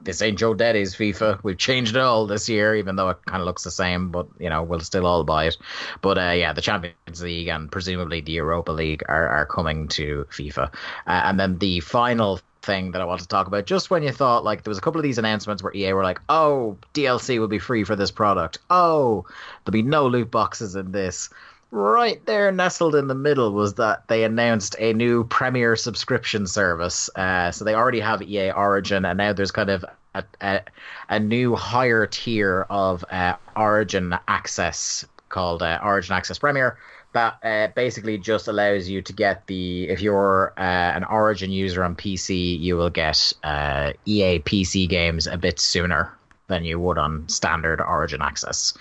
This 0.00 0.22
ain't 0.22 0.38
Joe 0.38 0.54
Daddy's 0.54 0.94
FIFA. 0.94 1.42
We've 1.42 1.58
changed 1.58 1.96
it 1.96 2.00
all 2.00 2.26
this 2.26 2.48
year, 2.48 2.74
even 2.76 2.96
though 2.96 3.08
it 3.08 3.24
kind 3.26 3.40
of 3.40 3.46
looks 3.46 3.64
the 3.64 3.70
same. 3.70 4.10
But 4.10 4.26
you 4.38 4.50
know, 4.50 4.62
we'll 4.62 4.80
still 4.80 5.06
all 5.06 5.24
buy 5.24 5.46
it. 5.46 5.56
But 6.00 6.18
uh, 6.18 6.32
yeah, 6.36 6.52
the 6.52 6.60
Champions 6.60 7.22
League 7.22 7.48
and 7.48 7.70
presumably 7.70 8.20
the 8.20 8.32
Europa 8.32 8.72
League 8.72 9.02
are, 9.08 9.28
are 9.28 9.46
coming 9.46 9.88
to 9.88 10.26
FIFA. 10.30 10.72
Uh, 11.06 11.22
and 11.24 11.40
then 11.40 11.58
the 11.58 11.80
final 11.80 12.40
thing 12.62 12.90
that 12.90 13.00
I 13.00 13.04
want 13.04 13.20
to 13.20 13.28
talk 13.28 13.46
about, 13.46 13.64
just 13.64 13.90
when 13.90 14.02
you 14.02 14.12
thought 14.12 14.44
like 14.44 14.64
there 14.64 14.70
was 14.70 14.78
a 14.78 14.82
couple 14.82 14.98
of 14.98 15.04
these 15.04 15.18
announcements 15.18 15.62
where 15.62 15.74
EA 15.74 15.94
were 15.94 16.02
like, 16.02 16.20
"Oh, 16.28 16.76
DLC 16.92 17.38
will 17.38 17.48
be 17.48 17.58
free 17.58 17.84
for 17.84 17.96
this 17.96 18.10
product. 18.10 18.58
Oh, 18.68 19.24
there'll 19.64 19.72
be 19.72 19.82
no 19.82 20.08
loot 20.08 20.30
boxes 20.30 20.76
in 20.76 20.92
this." 20.92 21.30
Right 21.72 22.24
there, 22.26 22.52
nestled 22.52 22.94
in 22.94 23.08
the 23.08 23.14
middle, 23.14 23.52
was 23.52 23.74
that 23.74 24.06
they 24.08 24.24
announced 24.24 24.76
a 24.78 24.92
new 24.92 25.24
Premier 25.24 25.74
subscription 25.76 26.46
service. 26.46 27.10
Uh, 27.16 27.50
so 27.50 27.64
they 27.64 27.74
already 27.74 28.00
have 28.00 28.22
EA 28.22 28.52
Origin, 28.52 29.04
and 29.04 29.18
now 29.18 29.32
there's 29.32 29.50
kind 29.50 29.70
of 29.70 29.84
a, 30.14 30.24
a, 30.40 30.60
a 31.08 31.18
new 31.18 31.56
higher 31.56 32.06
tier 32.06 32.66
of 32.70 33.04
uh, 33.10 33.34
Origin 33.56 34.14
Access 34.28 35.04
called 35.28 35.62
uh, 35.62 35.80
Origin 35.82 36.14
Access 36.14 36.38
Premier 36.38 36.78
that 37.16 37.38
uh, 37.42 37.72
basically 37.74 38.18
just 38.18 38.46
allows 38.46 38.90
you 38.90 39.00
to 39.00 39.12
get 39.12 39.46
the 39.46 39.88
if 39.88 40.02
you're 40.02 40.52
uh, 40.58 40.60
an 40.60 41.02
Origin 41.04 41.50
user 41.50 41.82
on 41.82 41.96
PC, 41.96 42.60
you 42.60 42.76
will 42.76 42.90
get 42.90 43.32
uh, 43.42 43.92
EA 44.04 44.38
PC 44.40 44.86
games 44.86 45.26
a 45.26 45.38
bit 45.38 45.58
sooner 45.58 46.12
than 46.48 46.64
you 46.64 46.78
would 46.78 46.98
on 46.98 47.26
standard 47.28 47.80
Origin 47.80 48.20
access. 48.20 48.74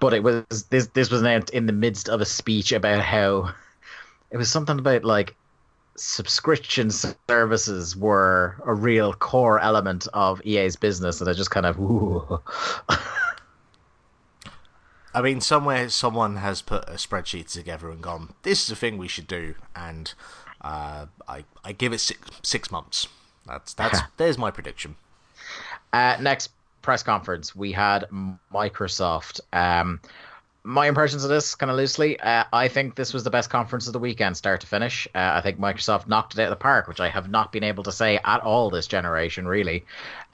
But 0.00 0.14
it 0.14 0.22
was 0.22 0.64
this 0.70 0.86
this 0.88 1.10
was 1.10 1.20
announced 1.20 1.50
in 1.50 1.66
the 1.66 1.72
midst 1.72 2.08
of 2.08 2.20
a 2.20 2.24
speech 2.24 2.72
about 2.72 3.02
how 3.02 3.52
it 4.30 4.36
was 4.36 4.50
something 4.50 4.78
about 4.78 5.04
like 5.04 5.36
subscription 5.96 6.90
services 6.90 7.94
were 7.96 8.56
a 8.64 8.74
real 8.74 9.12
core 9.12 9.60
element 9.60 10.08
of 10.14 10.40
EA's 10.44 10.76
business, 10.76 11.20
and 11.20 11.28
I 11.28 11.34
just 11.34 11.50
kind 11.50 11.66
of. 11.66 11.78
I 15.12 15.22
mean, 15.22 15.40
somewhere 15.40 15.88
someone 15.88 16.36
has 16.36 16.62
put 16.62 16.88
a 16.88 16.92
spreadsheet 16.92 17.50
together 17.50 17.90
and 17.90 18.00
gone, 18.00 18.34
"This 18.42 18.64
is 18.64 18.70
a 18.70 18.76
thing 18.76 18.96
we 18.96 19.08
should 19.08 19.26
do," 19.26 19.54
and 19.74 20.14
uh, 20.60 21.06
I 21.28 21.44
I 21.64 21.72
give 21.72 21.92
it 21.92 21.98
six 21.98 22.20
six 22.42 22.70
months. 22.70 23.08
That's 23.46 23.74
that's 23.74 24.00
there's 24.16 24.38
my 24.38 24.50
prediction. 24.50 24.96
Uh, 25.92 26.16
next 26.20 26.50
press 26.82 27.02
conference, 27.02 27.54
we 27.54 27.72
had 27.72 28.06
Microsoft. 28.52 29.40
Um, 29.52 30.00
my 30.62 30.88
impressions 30.88 31.24
of 31.24 31.30
this, 31.30 31.54
kind 31.54 31.70
of 31.70 31.76
loosely, 31.76 32.20
uh, 32.20 32.44
I 32.52 32.68
think 32.68 32.94
this 32.94 33.14
was 33.14 33.24
the 33.24 33.30
best 33.30 33.48
conference 33.48 33.86
of 33.86 33.94
the 33.94 33.98
weekend, 33.98 34.36
start 34.36 34.60
to 34.60 34.66
finish. 34.66 35.08
Uh, 35.14 35.32
I 35.34 35.40
think 35.40 35.58
Microsoft 35.58 36.06
knocked 36.06 36.34
it 36.34 36.40
out 36.40 36.44
of 36.44 36.50
the 36.50 36.56
park, 36.56 36.86
which 36.86 37.00
I 37.00 37.08
have 37.08 37.30
not 37.30 37.50
been 37.50 37.64
able 37.64 37.82
to 37.84 37.92
say 37.92 38.18
at 38.22 38.40
all 38.40 38.68
this 38.68 38.86
generation, 38.86 39.48
really. 39.48 39.84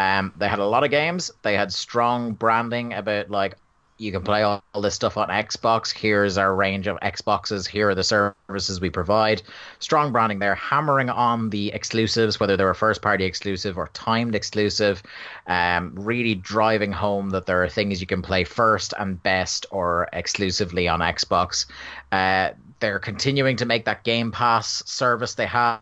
Um, 0.00 0.32
they 0.36 0.48
had 0.48 0.58
a 0.58 0.66
lot 0.66 0.82
of 0.82 0.90
games. 0.90 1.30
They 1.42 1.54
had 1.54 1.72
strong 1.72 2.32
branding 2.32 2.92
about 2.92 3.30
like 3.30 3.56
you 3.98 4.12
can 4.12 4.22
play 4.22 4.42
all, 4.42 4.62
all, 4.74 4.82
this 4.82 4.94
stuff 4.94 5.16
on 5.16 5.28
Xbox. 5.28 5.92
Here's 5.92 6.36
our 6.36 6.54
range 6.54 6.86
of 6.86 6.98
Xboxes. 7.00 7.66
Here 7.66 7.88
are 7.88 7.94
the 7.94 8.04
services 8.04 8.80
we 8.80 8.90
provide. 8.90 9.42
Strong 9.78 10.12
branding 10.12 10.38
there, 10.38 10.54
hammering 10.54 11.08
on 11.08 11.50
the 11.50 11.72
exclusives, 11.72 12.38
whether 12.38 12.56
they're 12.56 12.70
a 12.70 12.74
first 12.74 13.00
party 13.00 13.24
exclusive 13.24 13.78
or 13.78 13.88
timed 13.94 14.34
exclusive. 14.34 15.02
Um, 15.46 15.92
really 15.94 16.34
driving 16.34 16.92
home 16.92 17.30
that 17.30 17.46
there 17.46 17.62
are 17.62 17.68
things 17.68 18.00
you 18.00 18.06
can 18.06 18.22
play 18.22 18.44
first 18.44 18.92
and 18.98 19.22
best 19.22 19.66
or 19.70 20.08
exclusively 20.12 20.88
on 20.88 21.00
Xbox. 21.00 21.66
Uh, 22.12 22.50
they're 22.80 22.98
continuing 22.98 23.56
to 23.56 23.64
make 23.64 23.86
that 23.86 24.04
Game 24.04 24.30
Pass 24.30 24.82
service 24.86 25.34
they 25.34 25.46
have 25.46 25.80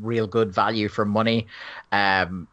real 0.00 0.26
good 0.26 0.52
value 0.52 0.88
for 0.88 1.04
money. 1.04 1.46
Um, 1.92 2.48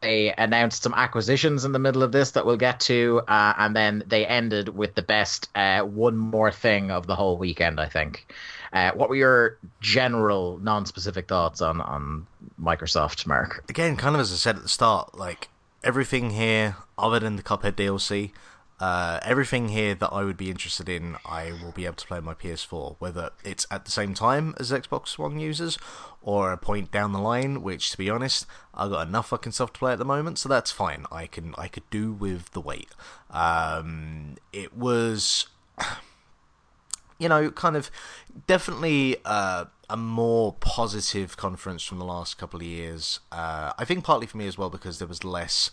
they 0.00 0.34
announced 0.36 0.82
some 0.82 0.94
acquisitions 0.94 1.64
in 1.64 1.72
the 1.72 1.78
middle 1.78 2.02
of 2.02 2.12
this 2.12 2.32
that 2.32 2.46
we'll 2.46 2.56
get 2.56 2.80
to, 2.80 3.22
uh, 3.28 3.54
and 3.58 3.74
then 3.74 4.02
they 4.06 4.26
ended 4.26 4.68
with 4.68 4.94
the 4.94 5.02
best 5.02 5.48
uh, 5.54 5.80
one 5.82 6.16
more 6.16 6.50
thing 6.50 6.90
of 6.90 7.06
the 7.06 7.14
whole 7.14 7.36
weekend. 7.36 7.80
I 7.80 7.88
think. 7.88 8.26
Uh, 8.72 8.90
what 8.92 9.08
were 9.08 9.16
your 9.16 9.58
general, 9.80 10.58
non-specific 10.58 11.28
thoughts 11.28 11.60
on 11.60 11.80
on 11.80 12.26
Microsoft, 12.60 13.26
Mark? 13.26 13.64
Again, 13.68 13.96
kind 13.96 14.14
of 14.14 14.20
as 14.20 14.32
I 14.32 14.36
said 14.36 14.56
at 14.56 14.62
the 14.62 14.68
start, 14.68 15.16
like 15.16 15.48
everything 15.84 16.30
here, 16.30 16.76
other 16.98 17.20
than 17.20 17.36
the 17.36 17.42
Cuphead 17.42 17.72
DLC, 17.72 18.32
uh, 18.78 19.20
everything 19.22 19.68
here 19.68 19.94
that 19.94 20.12
I 20.12 20.24
would 20.24 20.36
be 20.36 20.50
interested 20.50 20.88
in, 20.88 21.16
I 21.24 21.52
will 21.62 21.72
be 21.72 21.86
able 21.86 21.96
to 21.96 22.06
play 22.06 22.18
on 22.18 22.24
my 22.24 22.34
PS4, 22.34 22.96
whether 22.98 23.30
it's 23.42 23.66
at 23.70 23.84
the 23.86 23.90
same 23.90 24.12
time 24.12 24.54
as 24.58 24.70
Xbox 24.70 25.16
One 25.16 25.38
users 25.38 25.78
or 26.26 26.52
a 26.52 26.58
point 26.58 26.90
down 26.90 27.12
the 27.12 27.18
line. 27.18 27.62
Which, 27.62 27.90
to 27.92 27.96
be 27.96 28.10
honest, 28.10 28.44
I've 28.74 28.90
got 28.90 29.06
enough 29.08 29.28
fucking 29.28 29.52
stuff 29.52 29.72
to 29.72 29.78
play 29.78 29.92
at 29.92 29.98
the 29.98 30.04
moment, 30.04 30.38
so 30.38 30.50
that's 30.50 30.70
fine. 30.70 31.06
I 31.10 31.26
can 31.26 31.54
I 31.56 31.68
could 31.68 31.88
do 31.88 32.12
with 32.12 32.50
the 32.50 32.60
wait. 32.60 32.90
Um, 33.30 34.36
it 34.52 34.76
was, 34.76 35.46
you 37.18 37.30
know, 37.30 37.50
kind 37.50 37.76
of 37.76 37.90
definitely 38.46 39.16
uh, 39.24 39.66
a 39.88 39.96
more 39.96 40.54
positive 40.60 41.36
conference 41.36 41.84
from 41.84 41.98
the 41.98 42.04
last 42.04 42.36
couple 42.38 42.60
of 42.60 42.66
years. 42.66 43.20
Uh, 43.30 43.72
I 43.78 43.84
think 43.84 44.04
partly 44.04 44.26
for 44.26 44.36
me 44.36 44.48
as 44.48 44.58
well 44.58 44.68
because 44.68 44.98
there 44.98 45.08
was 45.08 45.22
less 45.22 45.70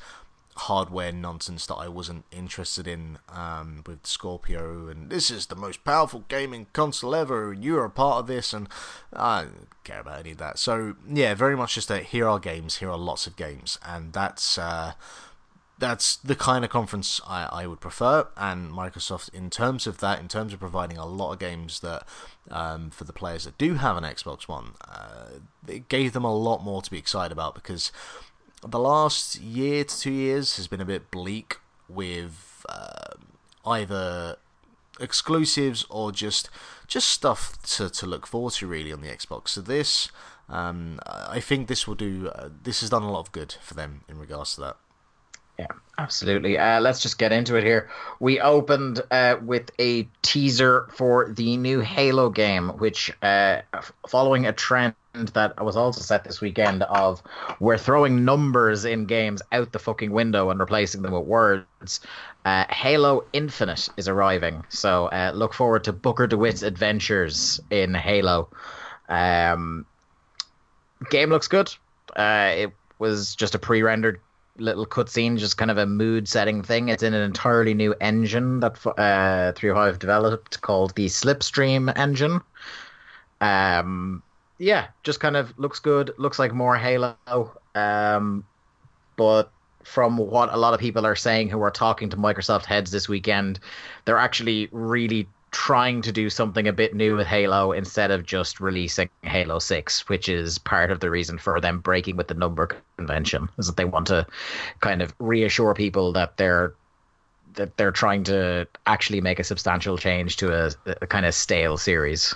hardware 0.56 1.12
nonsense 1.12 1.66
that 1.68 1.76
I 1.76 1.88
wasn't 1.88 2.26
interested 2.32 2.88
in 2.88 3.20
um, 3.30 3.84
with 3.86 4.06
Scorpio, 4.06 4.88
and 4.88 5.10
this 5.10 5.30
is 5.30 5.48
the 5.48 5.56
most 5.56 5.84
powerful 5.84 6.24
gaming 6.28 6.68
console 6.74 7.16
ever, 7.16 7.52
and 7.52 7.64
you're 7.64 7.86
a 7.86 7.90
part 7.90 8.20
of 8.20 8.28
this, 8.28 8.54
and 8.54 8.68
I 9.12 9.44
don't 9.44 9.68
care 9.84 10.00
about 10.00 10.20
any 10.20 10.32
of 10.32 10.38
that. 10.38 10.60
So 10.60 10.96
yeah, 11.08 11.34
very 11.34 11.56
much 11.56 11.76
just 11.76 11.88
that 11.88 12.06
here 12.06 12.28
are 12.28 12.40
games, 12.40 12.78
here 12.78 12.90
are 12.90 12.98
lots 12.98 13.28
of 13.28 13.36
games, 13.36 13.80
and 13.86 14.14
that's 14.14 14.58
uh, 14.58 14.94
that's 15.80 16.16
the 16.18 16.36
kind 16.36 16.64
of 16.64 16.72
conference 16.72 17.20
I, 17.28 17.50
I 17.52 17.68
would 17.68 17.82
prefer. 17.82 18.28
And 18.38 18.72
Microsoft, 18.72 19.34
in 19.34 19.50
terms 19.50 19.88
of 19.88 20.00
that, 20.00 20.20
in 20.20 20.28
terms 20.28 20.54
of 20.54 20.60
providing 20.60 20.98
a 20.98 21.06
lot 21.06 21.34
of 21.34 21.40
games 21.40 21.80
that 21.82 22.08
um, 22.52 22.90
for 22.90 23.04
the 23.04 23.14
players 23.14 23.46
that 23.46 23.58
do 23.58 23.76
have 23.76 23.98
an 23.98 24.04
Xbox 24.04 24.48
One, 24.48 24.74
uh, 24.88 25.40
it 25.68 25.90
gave 25.90 26.14
them 26.14 26.24
a 26.24 26.36
lot 26.36 26.64
more 26.64 26.82
to 26.82 26.92
be 26.92 26.98
excited 26.98 27.32
about 27.32 27.56
because 27.56 27.92
the 28.68 28.80
last 28.80 29.40
year 29.40 29.84
to 29.84 30.00
two 30.00 30.12
years 30.12 30.58
has 30.58 30.68
been 30.68 30.82
a 30.82 30.86
bit 30.86 31.12
bleak 31.12 31.58
with 31.90 32.66
uh, 32.70 33.16
either 33.66 34.38
exclusives 35.00 35.86
or 35.90 36.12
just 36.12 36.50
just 36.88 37.08
stuff 37.08 37.62
to, 37.64 37.90
to 37.90 38.06
look 38.06 38.28
forward 38.28 38.54
to 38.54 38.68
really 38.68 38.94
on 38.94 39.02
the 39.02 39.08
Xbox. 39.08 39.50
So 39.50 39.62
this, 39.62 40.10
um, 40.50 41.00
I 41.06 41.40
think 41.40 41.68
this 41.68 41.88
will 41.88 41.96
do. 41.96 42.30
Uh, 42.34 42.50
this 42.64 42.82
has 42.82 42.90
done 42.90 43.04
a 43.04 43.12
lot 43.12 43.22
of 43.22 43.32
good 43.32 43.56
for 43.62 43.74
them 43.74 44.02
in 44.08 44.20
regards 44.20 44.56
to 44.56 44.62
that. 44.62 44.78
Yeah, 45.60 45.68
absolutely. 46.00 46.58
Uh, 46.58 46.82
let's 46.82 47.00
just 47.00 47.20
get 47.20 47.32
into 47.32 47.56
it 47.56 47.64
here. 47.64 47.90
We 48.20 48.40
opened 48.40 49.02
uh, 49.12 49.38
with 49.42 49.70
a 49.80 50.08
teaser 50.24 50.88
for 50.92 51.32
the 51.32 51.58
new 51.58 51.80
Halo 51.82 52.32
game, 52.32 52.70
which, 52.70 53.12
uh, 53.22 53.62
following 54.08 54.48
a 54.48 54.54
trend 54.54 54.96
that 55.14 55.64
was 55.64 55.76
also 55.76 56.02
set 56.02 56.24
this 56.24 56.42
weekend 56.42 56.84
of 56.84 57.22
we're 57.60 57.78
throwing 57.78 58.26
numbers 58.26 58.84
in 58.84 59.06
games 59.06 59.42
out 59.52 59.72
the 59.72 59.80
fucking 59.80 60.12
window 60.12 60.50
and 60.50 60.60
replacing 60.60 61.04
them 61.04 61.12
with 61.14 61.26
words. 61.26 62.00
Uh, 62.46 62.66
Halo 62.70 63.24
Infinite 63.32 63.90
is 63.96 64.08
arriving, 64.08 64.66
so 64.70 65.06
uh, 65.08 65.32
look 65.36 65.54
forward 65.54 65.84
to 65.84 65.94
Booker 65.94 66.28
DeWitt's 66.28 66.64
adventures 66.64 67.62
in 67.70 67.94
Halo. 67.94 68.50
Um, 69.08 69.86
game 71.10 71.30
looks 71.30 71.48
good. 71.48 71.74
Uh, 72.16 72.52
it 72.56 72.72
was 72.98 73.36
just 73.36 73.56
a 73.56 73.60
pre-rendered 73.60 74.20
little 74.58 74.86
cutscene, 74.86 75.38
just 75.38 75.58
kind 75.58 75.72
of 75.72 75.78
a 75.78 75.86
mood 75.86 76.28
setting 76.28 76.64
thing. 76.64 76.90
It's 76.90 77.04
in 77.04 77.14
an 77.14 77.22
entirely 77.22 77.74
new 77.74 77.94
engine 78.02 78.60
that 78.62 78.86
uh, 78.86 79.54
305 79.54 80.00
developed 80.00 80.62
called 80.62 80.96
the 80.96 81.06
Slipstream 81.06 81.96
engine. 81.96 82.42
Um, 83.42 84.24
yeah, 84.58 84.88
just 85.04 85.20
kind 85.20 85.36
of 85.36 85.58
looks 85.58 85.80
good. 85.80 86.14
Looks 86.18 86.40
like 86.40 86.54
more 86.54 86.76
Halo. 86.76 87.16
Um, 87.76 88.46
but 89.16 89.52
from 89.84 90.18
what 90.18 90.54
a 90.54 90.58
lot 90.58 90.74
of 90.74 90.80
people 90.80 91.06
are 91.06 91.16
saying 91.16 91.50
who 91.50 91.62
are 91.62 91.72
talking 91.72 92.10
to 92.10 92.18
Microsoft 92.18 92.66
heads 92.66 92.92
this 92.92 93.10
weekend, 93.10 93.60
they're 94.06 94.18
actually 94.18 94.70
really 94.72 95.28
trying 95.52 96.02
to 96.02 96.12
do 96.12 96.30
something 96.30 96.68
a 96.68 96.74
bit 96.74 96.96
new 96.96 97.16
with 97.16 97.28
Halo 97.28 97.72
instead 97.72 98.10
of 98.10 98.26
just 98.26 98.60
releasing 98.60 99.08
Halo 99.22 99.60
6, 99.60 100.10
which 100.10 100.28
is 100.28 100.58
part 100.58 100.90
of 100.90 101.00
the 101.00 101.12
reason 101.12 101.38
for 101.38 101.62
them 101.62 101.80
breaking 101.80 102.18
with 102.18 102.28
the 102.28 102.34
number 102.34 102.70
convention, 102.98 103.48
is 103.60 103.68
that 103.68 103.78
they 103.78 103.86
want 103.86 104.08
to 104.08 104.26
kind 104.80 105.02
of 105.02 105.14
reassure 105.20 105.74
people 105.74 106.12
that 106.14 106.38
they're 106.38 106.74
that 107.54 107.78
they're 107.78 107.92
trying 107.92 108.24
to 108.24 108.68
actually 108.88 109.22
make 109.22 109.40
a 109.40 109.44
substantial 109.44 109.96
change 109.96 110.38
to 110.38 110.52
a, 110.52 110.72
a 111.02 111.06
kind 111.06 111.24
of 111.24 111.36
stale 111.36 111.78
series. 111.78 112.34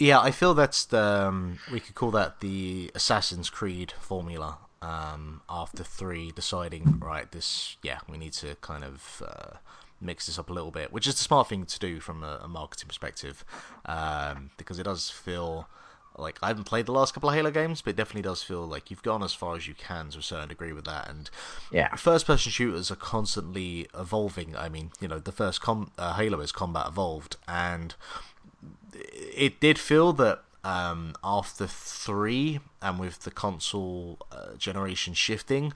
Yeah, 0.00 0.18
I 0.18 0.30
feel 0.30 0.54
that's 0.54 0.86
the 0.86 1.26
um, 1.28 1.58
we 1.70 1.78
could 1.78 1.94
call 1.94 2.10
that 2.12 2.40
the 2.40 2.90
Assassin's 2.94 3.50
Creed 3.50 3.92
formula. 4.00 4.58
Um, 4.80 5.42
after 5.46 5.84
three, 5.84 6.32
deciding 6.32 7.00
right, 7.00 7.30
this 7.30 7.76
yeah, 7.82 7.98
we 8.08 8.16
need 8.16 8.32
to 8.34 8.56
kind 8.62 8.82
of 8.82 9.22
uh, 9.24 9.56
mix 10.00 10.24
this 10.24 10.38
up 10.38 10.48
a 10.48 10.54
little 10.54 10.70
bit, 10.70 10.90
which 10.90 11.06
is 11.06 11.16
the 11.16 11.22
smart 11.22 11.48
thing 11.48 11.66
to 11.66 11.78
do 11.78 12.00
from 12.00 12.24
a, 12.24 12.40
a 12.42 12.48
marketing 12.48 12.88
perspective, 12.88 13.44
um, 13.84 14.50
because 14.56 14.78
it 14.78 14.84
does 14.84 15.10
feel 15.10 15.68
like 16.16 16.38
I 16.42 16.48
haven't 16.48 16.64
played 16.64 16.86
the 16.86 16.92
last 16.92 17.12
couple 17.12 17.28
of 17.28 17.34
Halo 17.34 17.50
games, 17.50 17.82
but 17.82 17.90
it 17.90 17.96
definitely 17.96 18.22
does 18.22 18.42
feel 18.42 18.66
like 18.66 18.90
you've 18.90 19.02
gone 19.02 19.22
as 19.22 19.34
far 19.34 19.54
as 19.54 19.68
you 19.68 19.74
can 19.74 20.08
to 20.10 20.20
a 20.20 20.22
certain 20.22 20.48
degree 20.48 20.72
with 20.72 20.86
that. 20.86 21.10
And 21.10 21.28
yeah, 21.70 21.94
first-person 21.94 22.50
shooters 22.50 22.90
are 22.90 22.96
constantly 22.96 23.86
evolving. 23.94 24.56
I 24.56 24.70
mean, 24.70 24.92
you 24.98 25.08
know, 25.08 25.18
the 25.18 25.30
first 25.30 25.60
com- 25.60 25.92
uh, 25.98 26.14
Halo 26.14 26.40
is 26.40 26.52
combat 26.52 26.86
evolved, 26.88 27.36
and 27.46 27.94
it 29.12 29.60
did 29.60 29.78
feel 29.78 30.12
that 30.14 30.42
um, 30.64 31.14
after 31.24 31.66
three, 31.66 32.60
and 32.82 32.98
with 32.98 33.20
the 33.20 33.30
console 33.30 34.18
uh, 34.30 34.54
generation 34.58 35.14
shifting, 35.14 35.72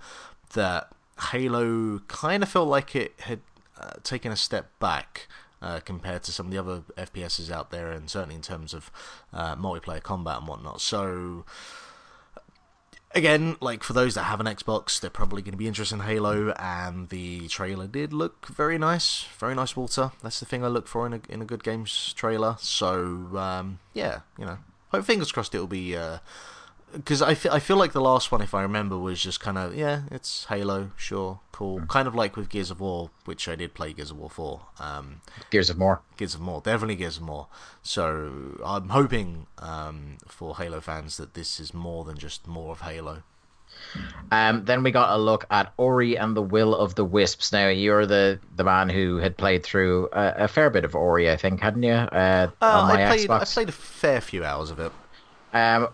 that 0.53 0.89
Halo 1.31 2.01
kind 2.09 2.43
of 2.43 2.49
felt 2.49 2.69
like 2.69 2.95
it 2.95 3.15
had 3.21 3.41
uh, 3.81 3.93
taken 4.03 4.31
a 4.33 4.37
step 4.37 4.71
back 4.79 5.29
uh, 5.63 5.81
compared 5.81 6.23
to 6.25 6.33
some 6.33 6.47
of 6.47 6.53
the 6.53 6.59
other 6.59 6.83
FPSs 6.97 7.51
out 7.51 7.71
there, 7.71 7.91
and 7.91 8.11
certainly 8.11 8.35
in 8.35 8.43
terms 8.43 8.75
of 8.75 8.91
uh, 9.33 9.57
multiplayer 9.57 10.03
combat 10.03 10.39
and 10.39 10.49
whatnot. 10.49 10.81
So, 10.81 11.45
again, 13.15 13.57
like 13.61 13.83
for 13.83 13.93
those 13.93 14.15
that 14.15 14.25
have 14.25 14.41
an 14.41 14.47
Xbox, 14.47 15.01
they're 15.01 15.11
probably 15.11 15.43
going 15.43 15.53
to 15.53 15.59
be 15.59 15.69
interested 15.69 15.97
in 15.97 16.03
Halo, 16.03 16.51
and 16.53 17.09
the 17.09 17.49
trailer 17.49 17.87
did 17.87 18.13
look 18.13 18.47
very 18.47 18.79
nice, 18.79 19.25
very 19.39 19.55
nice 19.55 19.77
water. 19.77 20.13
That's 20.23 20.41
the 20.41 20.47
thing 20.47 20.65
I 20.65 20.69
look 20.69 20.89
for 20.89 21.07
in 21.07 21.15
a 21.15 21.21
in 21.29 21.41
a 21.41 21.45
good 21.45 21.63
games 21.63 22.13
trailer. 22.15 22.57
So, 22.59 23.29
um, 23.37 23.79
yeah, 23.93 24.21
you 24.39 24.45
know, 24.45 24.59
hope 24.91 25.05
fingers 25.05 25.33
crossed 25.33 25.55
it'll 25.55 25.67
be. 25.67 25.97
Uh, 25.97 26.19
because 26.95 27.21
I 27.23 27.35
feel, 27.35 27.53
I 27.53 27.59
feel 27.59 27.77
like 27.77 27.93
the 27.93 28.01
last 28.01 28.33
one, 28.33 28.41
if 28.41 28.55
I 28.55 28.63
remember, 28.63 28.97
was 28.99 29.23
just 29.23 29.41
kind 29.41 29.59
of 29.59 29.75
yeah, 29.75 30.03
it's 30.11 30.47
Halo, 30.47 30.91
sure, 30.97 31.41
cool, 31.53 31.81
kind 31.87 32.09
of 32.09 32.15
like 32.15 32.37
with 32.37 32.49
Gears 32.49 32.71
of 32.71 32.81
War, 32.81 33.11
which 33.25 33.49
I 33.49 33.57
did 33.57 33.75
play 33.75 33.93
Gears 33.93 34.11
of 34.11 34.19
War 34.19 34.31
four. 34.31 34.61
Um, 34.79 35.21
Gears 35.51 35.71
of 35.71 35.79
More, 35.79 36.01
Gears 36.17 36.35
of 36.35 36.41
More, 36.41 36.61
definitely 36.61 36.97
Gears 36.97 37.17
of 37.17 37.23
More. 37.23 37.49
So 37.83 38.59
I'm 38.65 38.89
hoping 38.91 39.47
um, 39.59 40.17
for 40.27 40.57
Halo 40.57 40.81
fans 40.81 41.17
that 41.17 41.35
this 41.35 41.61
is 41.61 41.75
more 41.75 42.05
than 42.05 42.17
just 42.19 42.47
more 42.47 42.73
of 42.73 42.81
Halo. 42.83 43.23
Um, 44.31 44.65
then 44.65 44.83
we 44.83 44.91
got 44.93 45.11
a 45.15 45.19
look 45.19 45.47
at 45.51 45.73
Ori 45.77 46.17
and 46.17 46.37
the 46.37 46.43
Will 46.43 46.75
of 46.75 46.95
the 46.95 47.05
Wisps. 47.05 47.53
Now 47.53 47.69
you're 47.69 48.07
the, 48.07 48.39
the 48.57 48.65
man 48.65 48.89
who 48.89 49.17
had 49.17 49.37
played 49.37 49.65
through 49.65 50.09
a, 50.13 50.35
a 50.45 50.49
fair 50.49 50.71
bit 50.71 50.85
of 50.85 50.95
Ori, 50.95 51.31
I 51.31 51.37
think, 51.37 51.61
hadn't 51.61 51.83
you? 51.83 51.93
Uh, 51.93 52.49
Uh, 52.63 52.67
on 52.67 52.89
my 52.89 53.05
I 53.05 53.09
played 53.09 53.29
Xbox. 53.29 53.41
I 53.41 53.45
played 53.55 53.69
a 53.69 53.73
fair 53.73 54.21
few 54.21 54.45
hours 54.45 54.71
of 54.71 54.79
it. 54.79 54.93
Um, 55.53 55.89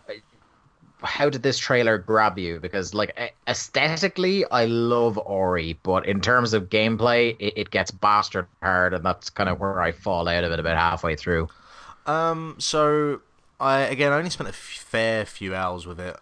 how 1.03 1.29
did 1.29 1.43
this 1.43 1.59
trailer 1.59 1.99
grab 1.99 2.39
you? 2.39 2.61
Because 2.61 2.95
like 2.95 3.35
aesthetically, 3.47 4.45
I 4.51 4.67
love 4.67 5.19
Ori, 5.19 5.79
but 5.83 6.07
in 6.07 6.21
terms 6.21 6.53
of 6.53 6.69
gameplay, 6.69 7.37
it, 7.39 7.55
it 7.57 7.71
gets 7.71 7.91
bastard 7.91 8.47
hard, 8.63 8.95
and 8.95 9.05
that's 9.05 9.31
kind 9.31 9.49
of 9.49 9.61
where 9.61 9.81
I 9.81 9.93
fall 9.93 10.29
out 10.29 10.45
of 10.45 10.53
it 10.53 10.61
about 10.61 10.77
halfway 10.77 11.17
through. 11.17 11.49
Um, 12.07 12.57
so 12.59 13.21
I 13.59 13.81
again 13.81 14.13
I 14.13 14.19
only 14.19 14.31
spent 14.31 14.51
a 14.51 14.55
fair 14.55 15.25
few 15.25 15.55
hours 15.55 15.87
with 15.87 16.01
it. 16.01 16.17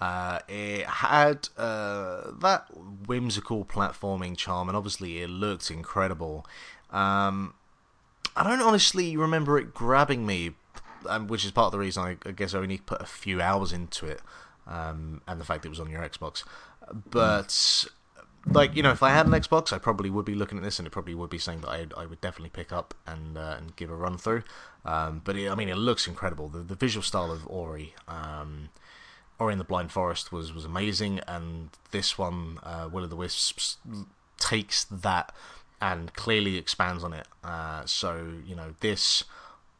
Uh, 0.00 0.40
it 0.48 0.86
had 0.86 1.48
uh, 1.56 2.32
that 2.40 2.66
whimsical 3.06 3.64
platforming 3.64 4.36
charm, 4.36 4.68
and 4.68 4.76
obviously 4.76 5.22
it 5.22 5.30
looked 5.30 5.70
incredible. 5.70 6.46
Um, 6.90 7.54
I 8.36 8.42
don't 8.42 8.60
honestly 8.60 9.16
remember 9.16 9.58
it 9.58 9.72
grabbing 9.72 10.26
me, 10.26 10.52
um, 11.06 11.26
which 11.26 11.44
is 11.44 11.50
part 11.50 11.66
of 11.66 11.72
the 11.72 11.78
reason 11.78 12.02
I, 12.02 12.16
I 12.28 12.32
guess 12.32 12.54
I 12.54 12.58
only 12.58 12.78
put 12.78 13.00
a 13.00 13.06
few 13.06 13.40
hours 13.40 13.72
into 13.72 14.06
it, 14.06 14.20
um, 14.66 15.20
and 15.26 15.40
the 15.40 15.44
fact 15.44 15.64
it 15.64 15.68
was 15.68 15.80
on 15.80 15.90
your 15.90 16.02
Xbox. 16.02 16.44
But 17.10 17.86
like 18.46 18.76
you 18.76 18.82
know, 18.82 18.90
if 18.90 19.02
I 19.02 19.10
had 19.10 19.26
an 19.26 19.32
Xbox, 19.32 19.72
I 19.72 19.78
probably 19.78 20.10
would 20.10 20.24
be 20.24 20.34
looking 20.34 20.58
at 20.58 20.64
this, 20.64 20.78
and 20.78 20.86
it 20.86 20.90
probably 20.90 21.14
would 21.14 21.30
be 21.30 21.38
something 21.38 21.62
that 21.62 21.70
I 21.70 22.02
I 22.02 22.06
would 22.06 22.20
definitely 22.20 22.50
pick 22.50 22.72
up 22.72 22.94
and 23.06 23.38
uh, 23.38 23.56
and 23.58 23.76
give 23.76 23.90
a 23.90 23.96
run 23.96 24.18
through. 24.18 24.42
Um, 24.84 25.22
but 25.24 25.36
it, 25.36 25.50
I 25.50 25.54
mean, 25.54 25.68
it 25.68 25.76
looks 25.76 26.06
incredible. 26.06 26.48
The 26.48 26.60
the 26.60 26.74
visual 26.74 27.02
style 27.02 27.32
of 27.32 27.46
Ori, 27.48 27.94
um, 28.06 28.68
Ori 29.38 29.52
in 29.52 29.58
the 29.58 29.64
Blind 29.64 29.92
Forest 29.92 30.32
was 30.32 30.52
was 30.52 30.64
amazing, 30.64 31.20
and 31.26 31.70
this 31.90 32.18
one, 32.18 32.58
uh, 32.62 32.88
Will 32.92 33.04
of 33.04 33.10
the 33.10 33.16
Wisps, 33.16 33.78
takes 34.38 34.84
that 34.84 35.34
and 35.80 36.14
clearly 36.14 36.56
expands 36.56 37.04
on 37.04 37.12
it. 37.12 37.26
Uh, 37.42 37.84
so 37.86 38.34
you 38.46 38.54
know, 38.54 38.74
this 38.80 39.24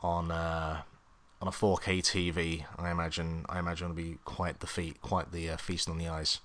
on 0.01 0.31
uh, 0.31 0.83
on 1.45 1.49
a 1.49 1.51
4K 1.51 1.99
TV, 1.99 2.65
I 2.79 2.91
imagine 2.91 3.45
I 3.51 3.59
imagine 3.59 3.91
it'll 3.91 3.97
be 3.97 4.17
quite 4.25 4.61
the 4.61 4.67
feat, 4.67 5.01
quite 5.03 5.31
the 5.31 5.51
uh, 5.51 5.57
feast 5.59 5.91
on 5.91 5.99
the 5.99 6.09
eyes. 6.09 6.41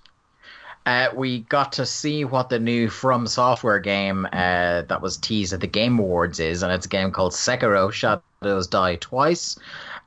Uh, 0.85 1.07
we 1.15 1.41
got 1.41 1.71
to 1.73 1.85
see 1.85 2.25
what 2.25 2.49
the 2.49 2.59
new 2.59 2.89
From 2.89 3.25
Software 3.25 3.79
game 3.79 4.25
uh, 4.25 4.81
that 4.81 5.01
was 5.01 5.15
teased 5.15 5.53
at 5.53 5.61
the 5.61 5.67
Game 5.67 5.99
Awards 5.99 6.39
is, 6.39 6.63
and 6.63 6.71
it's 6.73 6.85
a 6.85 6.89
game 6.89 7.11
called 7.11 7.31
Sekiro: 7.31 7.91
Shadows 7.91 8.67
Die 8.67 8.95
Twice, 8.97 9.57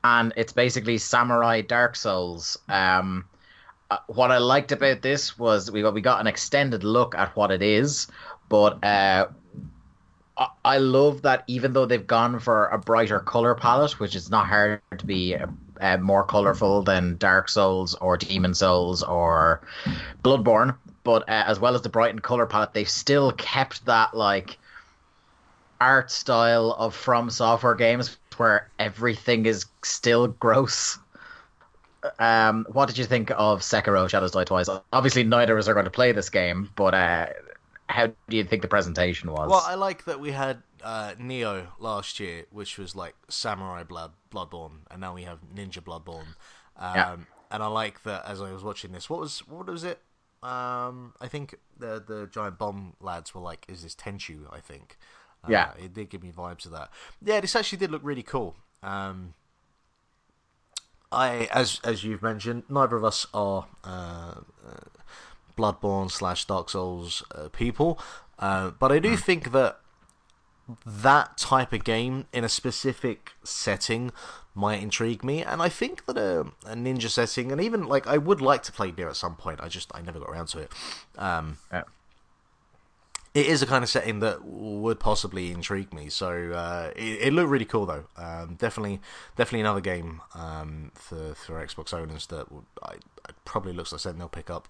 and 0.03 0.31
it's 0.37 0.53
basically 0.53 0.99
Samurai 0.99 1.61
Dark 1.61 1.95
Souls. 1.95 2.59
Um, 2.69 3.25
uh, 3.89 3.97
what 4.07 4.29
I 4.29 4.37
liked 4.37 4.71
about 4.71 5.01
this 5.01 5.39
was 5.39 5.71
we 5.71 5.81
got 5.81 5.95
we 5.95 6.01
got 6.01 6.21
an 6.21 6.27
extended 6.27 6.83
look 6.83 7.15
at 7.15 7.35
what 7.35 7.49
it 7.49 7.63
is, 7.63 8.07
but 8.47 8.83
uh, 8.83 9.27
I- 10.37 10.77
love 10.77 11.21
that 11.23 11.43
even 11.47 11.73
though 11.73 11.85
they've 11.85 12.05
gone 12.05 12.39
for 12.39 12.67
a 12.67 12.77
brighter 12.77 13.19
color 13.19 13.55
palette, 13.55 13.99
which 13.99 14.15
is 14.15 14.29
not 14.29 14.47
hard 14.47 14.81
to 14.97 15.05
be 15.05 15.35
uh, 15.35 15.47
uh, 15.79 15.97
more 15.97 16.23
colorful 16.23 16.81
than 16.81 17.17
Dark 17.17 17.49
Souls 17.49 17.93
or 17.95 18.17
Demon 18.17 18.53
Souls 18.53 19.03
or 19.03 19.61
Bloodborne, 20.23 20.75
but 21.03 21.23
uh, 21.29 21.43
as 21.45 21.59
well 21.59 21.75
as 21.75 21.81
the 21.81 21.89
brightened 21.89 22.23
color 22.23 22.45
palette, 22.45 22.73
they've 22.73 22.89
still 22.89 23.31
kept 23.33 23.85
that 23.85 24.15
like 24.15 24.57
art 25.79 26.09
style 26.09 26.71
of 26.79 26.95
From 26.95 27.29
Software 27.29 27.75
games 27.75 28.17
where 28.37 28.69
everything 28.79 29.45
is 29.45 29.65
still 29.83 30.27
gross. 30.27 30.97
Um, 32.19 32.65
what 32.69 32.87
did 32.87 32.97
you 32.97 33.05
think 33.05 33.31
of 33.31 33.61
Sekiro: 33.61 34.09
Shadows 34.09 34.31
Die 34.31 34.43
Twice? 34.43 34.69
Obviously, 34.91 35.23
neither 35.23 35.53
of 35.53 35.59
us 35.59 35.67
are 35.67 35.73
going 35.73 35.85
to 35.85 35.91
play 35.91 36.11
this 36.11 36.29
game, 36.29 36.69
but 36.75 36.93
uh, 36.93 37.27
how 37.89 38.07
do 38.07 38.37
you 38.37 38.43
think 38.43 38.61
the 38.61 38.67
presentation 38.67 39.31
was? 39.31 39.49
Well, 39.49 39.63
I 39.65 39.75
like 39.75 40.05
that 40.05 40.19
we 40.19 40.31
had 40.31 40.63
uh, 40.83 41.13
Nioh 41.19 41.67
last 41.79 42.19
year, 42.19 42.45
which 42.51 42.77
was 42.77 42.95
like 42.95 43.15
Samurai 43.29 43.83
Blood 43.83 44.11
Bloodborne, 44.31 44.79
and 44.89 45.01
now 45.01 45.13
we 45.13 45.23
have 45.23 45.39
Ninja 45.55 45.79
Bloodborne. 45.79 46.35
Um, 46.77 46.95
Yeah. 46.95 47.15
And 47.51 47.61
I 47.61 47.67
like 47.67 48.01
that 48.01 48.25
as 48.25 48.41
I 48.41 48.51
was 48.51 48.63
watching 48.63 48.93
this. 48.93 49.09
What 49.11 49.19
was 49.19 49.39
what 49.47 49.67
was 49.67 49.83
it? 49.83 50.01
Um, 50.41 51.13
I 51.21 51.27
think 51.27 51.55
the 51.77 52.03
the 52.05 52.27
giant 52.31 52.57
bomb 52.57 52.95
lads 52.99 53.35
were 53.35 53.41
like, 53.41 53.65
"Is 53.69 53.83
this 53.83 53.93
Tenchu?" 53.95 54.47
I 54.51 54.59
think. 54.59 54.97
Uh, 55.43 55.51
Yeah. 55.51 55.73
it 55.77 55.93
did 55.93 56.09
give 56.09 56.23
me 56.23 56.31
vibes 56.31 56.65
of 56.65 56.71
that. 56.71 56.89
Yeah, 57.21 57.41
this 57.41 57.55
actually 57.55 57.77
did 57.77 57.91
look 57.91 58.01
really 58.03 58.23
cool. 58.23 58.55
Um, 58.81 59.35
I, 61.11 61.47
as 61.51 61.79
as 61.83 62.03
you've 62.03 62.23
mentioned, 62.23 62.63
neither 62.69 62.95
of 62.95 63.03
us 63.03 63.27
are 63.35 63.67
uh, 63.83 63.87
uh, 64.67 64.79
Bloodborne 65.57 66.09
slash 66.11 66.45
Dark 66.45 66.69
Souls 66.69 67.23
uh, 67.33 67.49
people, 67.49 67.99
uh, 68.39 68.71
but 68.71 68.91
I 68.91 68.99
do 68.99 69.15
think 69.17 69.51
that 69.51 69.79
that 70.85 71.37
type 71.37 71.73
of 71.73 71.83
game 71.83 72.25
in 72.31 72.43
a 72.43 72.49
specific 72.49 73.31
setting 73.43 74.11
might 74.55 74.81
intrigue 74.81 75.23
me, 75.23 75.43
and 75.43 75.61
I 75.61 75.67
think 75.69 76.05
that 76.05 76.17
a, 76.17 76.41
a 76.65 76.75
ninja 76.75 77.09
setting, 77.09 77.51
and 77.51 77.59
even 77.59 77.85
like 77.85 78.07
I 78.07 78.17
would 78.17 78.39
like 78.41 78.63
to 78.63 78.71
play 78.71 78.91
beer 78.91 79.09
at 79.09 79.15
some 79.15 79.35
point. 79.35 79.59
I 79.61 79.67
just 79.67 79.91
I 79.93 80.01
never 80.01 80.19
got 80.19 80.29
around 80.29 80.47
to 80.49 80.59
it. 80.59 80.71
Um, 81.17 81.57
Yeah. 81.71 81.83
it 83.33 83.47
is 83.47 83.61
a 83.63 83.65
kind 83.65 83.83
of 83.83 83.89
setting 83.89 84.19
that 84.19 84.45
would 84.45 84.99
possibly 84.99 85.51
intrigue 85.51 85.91
me. 85.91 86.07
So 86.07 86.51
uh, 86.53 86.91
it, 86.95 87.27
it 87.27 87.33
looked 87.33 87.49
really 87.49 87.65
cool, 87.65 87.85
though. 87.87 88.05
Um, 88.15 88.55
definitely, 88.55 89.01
definitely 89.35 89.61
another 89.61 89.81
game 89.81 90.21
um, 90.35 90.91
for 90.93 91.33
for 91.33 91.65
Xbox 91.65 91.93
owners 91.93 92.27
that 92.27 92.51
would, 92.51 92.65
I, 92.83 92.93
it 92.93 93.35
probably 93.43 93.73
looks 93.73 93.91
like 93.91 94.01
something 94.01 94.19
they'll 94.19 94.29
pick 94.29 94.49
up. 94.49 94.67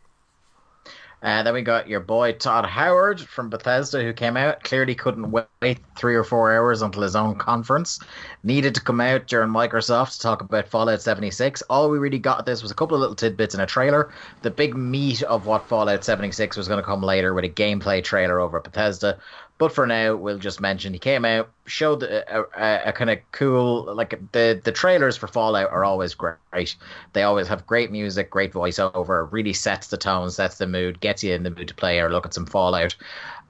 Uh, 1.24 1.42
then 1.42 1.54
we 1.54 1.62
got 1.62 1.88
your 1.88 2.02
boy 2.02 2.34
Todd 2.34 2.66
Howard 2.66 3.22
from 3.22 3.50
Bethesda, 3.50 4.04
who 4.04 4.12
came 4.12 4.36
out. 4.36 4.62
Clearly 4.66 4.94
couldn't 4.94 5.32
wait 5.32 5.80
three 5.96 6.16
or 6.16 6.24
four 6.26 6.54
hours 6.54 6.82
until 6.82 7.02
his 7.02 7.16
own 7.16 7.36
conference. 7.36 8.00
Needed 8.44 8.76
to 8.76 8.82
come 8.82 9.00
out 9.00 9.28
during 9.28 9.50
Microsoft 9.50 10.14
to 10.14 10.20
talk 10.20 10.42
about 10.42 10.68
Fallout 10.68 11.02
76. 11.02 11.62
All 11.70 11.90
we 11.90 11.98
really 11.98 12.20
got 12.20 12.46
this 12.46 12.62
was 12.62 12.72
a 12.72 12.76
couple 12.76 12.96
of 12.96 13.02
little 13.02 13.16
tidbits 13.16 13.56
in 13.56 13.62
a 13.62 13.66
trailer. 13.66 14.12
The 14.42 14.52
big 14.52 14.76
meat 14.76 15.24
of 15.24 15.46
what 15.46 15.66
Fallout 15.70 16.04
76 16.04 16.58
was 16.58 16.68
going 16.68 16.80
to 16.80 16.86
come 16.86 17.02
later 17.02 17.34
with 17.34 17.46
a 17.46 17.50
gameplay 17.50 18.04
trailer 18.04 18.42
over 18.42 18.58
at 18.58 18.66
Bethesda. 18.66 19.18
But 19.64 19.72
for 19.72 19.88
now, 19.88 20.18
we'll 20.18 20.40
just 20.40 20.60
mention 20.60 20.92
he 20.92 21.00
came 21.00 21.24
out, 21.24 21.50
showed 21.68 22.04
a, 22.04 22.42
a, 22.54 22.90
a 22.90 22.92
kind 22.92 23.10
of 23.10 23.20
cool, 23.32 23.96
like 23.96 24.20
the 24.34 24.60
the 24.62 24.74
trailers 24.74 25.16
for 25.16 25.28
Fallout 25.28 25.72
are 25.72 25.86
always 25.86 26.14
great. 26.14 26.76
They 27.14 27.24
always 27.24 27.48
have 27.48 27.66
great 27.66 27.90
music, 27.90 28.30
great 28.30 28.52
voiceover, 28.52 29.32
really 29.32 29.54
sets 29.54 29.88
the 29.88 29.96
tone, 29.96 30.32
sets 30.32 30.58
the 30.58 30.68
mood, 30.68 31.00
gets 31.00 31.24
you 31.24 31.34
in 31.34 31.44
the 31.44 31.50
mood 31.50 31.70
to 31.70 31.74
play 31.74 32.02
or 32.02 32.12
look 32.12 32.26
at 32.26 32.34
some 32.34 32.46
Fallout. 32.46 32.94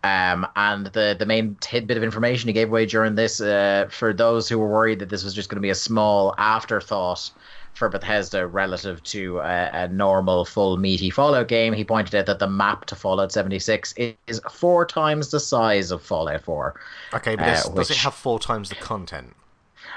Um, 0.04 0.46
and 0.56 0.86
the 0.86 1.16
the 1.18 1.26
main 1.26 1.58
tidbit 1.62 1.98
of 1.98 2.04
information 2.04 2.48
he 2.48 2.54
gave 2.54 2.70
away 2.70 2.86
during 2.86 3.16
this, 3.16 3.42
uh, 3.42 3.88
for 3.90 4.14
those 4.14 4.48
who 4.48 4.60
were 4.60 4.70
worried 4.70 5.00
that 5.00 5.10
this 5.10 5.24
was 5.24 5.34
just 5.34 5.50
going 5.50 5.58
to 5.58 5.62
be 5.62 5.72
a 5.72 5.76
small 5.90 6.36
afterthought 6.38 7.32
for 7.74 7.90
Bethesda 7.90 8.46
relative 8.48 9.02
to 9.04 9.40
a, 9.40 9.70
a 9.74 9.88
normal 9.88 10.46
full 10.46 10.78
meaty 10.78 11.10
Fallout 11.10 11.48
game, 11.48 11.74
he 11.74 11.84
pointed 11.84 12.14
out 12.16 12.28
that 12.28 12.40
the 12.40 12.48
map 12.48 12.86
to 12.86 12.96
Fallout 12.96 13.32
76 13.32 13.94
is 13.98 14.42
four 14.52 14.86
times 14.86 15.32
the 15.32 15.40
size 15.40 15.90
of 15.92 16.02
Fallout 16.04 16.42
4. 16.42 16.80
Okay, 17.16 17.36
but 17.36 17.44
Uh, 17.48 17.52
this, 17.52 17.70
does 17.70 17.92
it 17.92 17.98
have 17.98 18.14
four 18.14 18.40
times 18.40 18.70
the 18.70 18.76
content? 18.76 19.36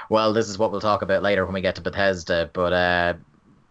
Well, 0.09 0.33
this 0.33 0.49
is 0.49 0.57
what 0.57 0.71
we'll 0.71 0.81
talk 0.81 1.01
about 1.01 1.21
later 1.21 1.45
when 1.45 1.53
we 1.53 1.61
get 1.61 1.75
to 1.75 1.81
Bethesda. 1.81 2.49
But 2.51 2.73
uh, 2.73 3.13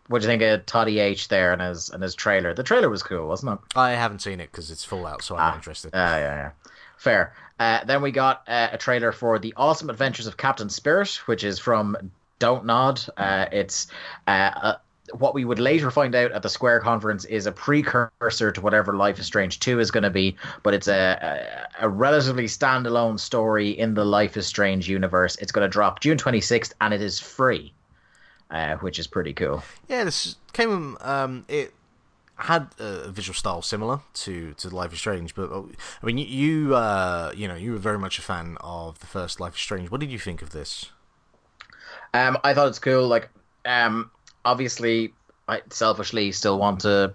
what 0.09 0.21
do 0.23 0.27
you 0.27 0.31
think 0.31 0.43
of 0.43 0.65
Toddy 0.67 0.99
H 1.01 1.29
there 1.29 1.53
and 1.53 1.61
his 1.63 1.91
and 1.91 2.03
his 2.03 2.15
trailer? 2.15 2.55
The 2.55 2.63
trailer 2.63 2.89
was 2.89 3.03
cool, 3.03 3.27
wasn't 3.27 3.53
it? 3.55 3.59
I 3.77 3.93
haven't 3.93 4.21
seen 4.21 4.41
it 4.41 4.51
because 4.53 4.71
it's 4.71 4.85
Fallout, 4.85 5.23
so 5.23 5.35
I'm 5.37 5.49
not 5.49 5.55
interested. 5.57 5.91
Ah, 5.95 6.17
yeah, 6.19 6.35
yeah. 6.37 6.51
Fair. 6.99 7.35
Uh, 7.59 7.85
then 7.85 8.03
we 8.03 8.11
got 8.13 8.43
uh, 8.47 8.69
a 8.73 8.79
trailer 8.79 9.13
for 9.13 9.39
The 9.39 9.55
Awesome 9.57 9.89
Adventures 9.91 10.27
of 10.27 10.37
Captain 10.37 10.69
Spirit, 10.69 11.09
which 11.27 11.43
is 11.43 11.59
from 11.59 11.97
Don't 12.39 12.65
Nod. 12.65 13.01
Uh, 13.17 13.47
it's 13.53 13.87
uh, 14.27 14.31
uh, 14.31 14.75
what 15.13 15.35
we 15.35 15.45
would 15.45 15.59
later 15.59 15.91
find 15.91 16.15
out 16.15 16.33
at 16.33 16.43
the 16.43 16.49
Square 16.49 16.81
conference 16.81 17.25
is 17.27 17.47
a 17.47 17.53
precursor 17.53 18.53
to 18.53 18.61
whatever 18.61 18.95
Life 18.95 19.19
is 19.19 19.27
Strange 19.27 19.61
2 19.61 19.81
is 19.81 19.91
going 19.91 20.03
to 20.03 20.11
be, 20.11 20.37
but 20.63 20.75
it's 20.75 20.89
a, 20.89 21.69
a, 21.81 21.87
a 21.87 21.89
relatively 21.89 22.47
standalone 22.47 23.19
story 23.19 23.71
in 23.71 23.95
the 23.95 24.05
Life 24.05 24.37
is 24.37 24.47
Strange 24.47 24.89
universe. 24.89 25.37
It's 25.37 25.53
going 25.53 25.65
to 25.65 25.69
drop 25.69 26.01
June 26.01 26.19
26th 26.19 26.73
and 26.81 26.93
it 26.93 27.01
is 27.01 27.21
free, 27.21 27.73
uh, 28.51 28.77
which 28.77 28.99
is 28.99 29.07
pretty 29.07 29.33
cool. 29.33 29.63
Yeah, 29.89 30.05
this 30.05 30.37
came. 30.53 30.97
Um, 31.01 31.45
it 31.49 31.73
had 32.37 32.69
a 32.79 33.11
visual 33.11 33.35
style 33.35 33.63
similar 33.63 34.01
to 34.13 34.53
to 34.55 34.69
Life 34.69 34.93
is 34.93 34.99
Strange, 34.99 35.35
but 35.35 35.51
uh, 35.51 35.63
I 36.03 36.07
mean, 36.07 36.19
you 36.19 36.27
you, 36.27 36.75
uh, 36.75 37.33
you 37.35 37.49
know 37.49 37.55
you 37.55 37.73
were 37.73 37.79
very 37.79 37.99
much 37.99 38.19
a 38.19 38.23
fan 38.23 38.59
of 38.61 38.99
the 38.99 39.07
first 39.07 39.41
Life 39.41 39.55
is 39.55 39.61
Strange. 39.61 39.91
What 39.91 40.01
did 40.01 40.11
you 40.11 40.19
think 40.19 40.43
of 40.43 40.51
this? 40.51 40.91
Um, 42.15 42.39
I 42.45 42.55
thought 42.55 42.69
it's 42.69 42.79
cool. 42.79 43.07
Like, 43.07 43.29
um, 43.65 44.11
obviously, 44.45 45.13
I 45.49 45.63
selfishly 45.71 46.33
still 46.33 46.59
want 46.59 46.81
to 46.81 47.13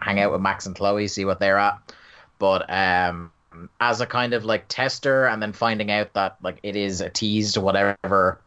hang 0.00 0.20
out 0.20 0.32
with 0.32 0.40
Max 0.40 0.66
and 0.66 0.74
Chloe, 0.74 1.08
see 1.08 1.24
what 1.24 1.40
they're 1.40 1.58
at. 1.58 1.78
But 2.38 2.70
um, 2.70 3.30
as 3.80 4.00
a 4.00 4.06
kind 4.06 4.34
of 4.34 4.44
like 4.44 4.66
tester, 4.68 5.26
and 5.26 5.42
then 5.42 5.52
finding 5.52 5.90
out 5.90 6.12
that 6.14 6.36
like 6.42 6.58
it 6.62 6.76
is 6.76 7.00
a 7.00 7.10
tease 7.10 7.52
to 7.54 7.60
whatever 7.60 8.40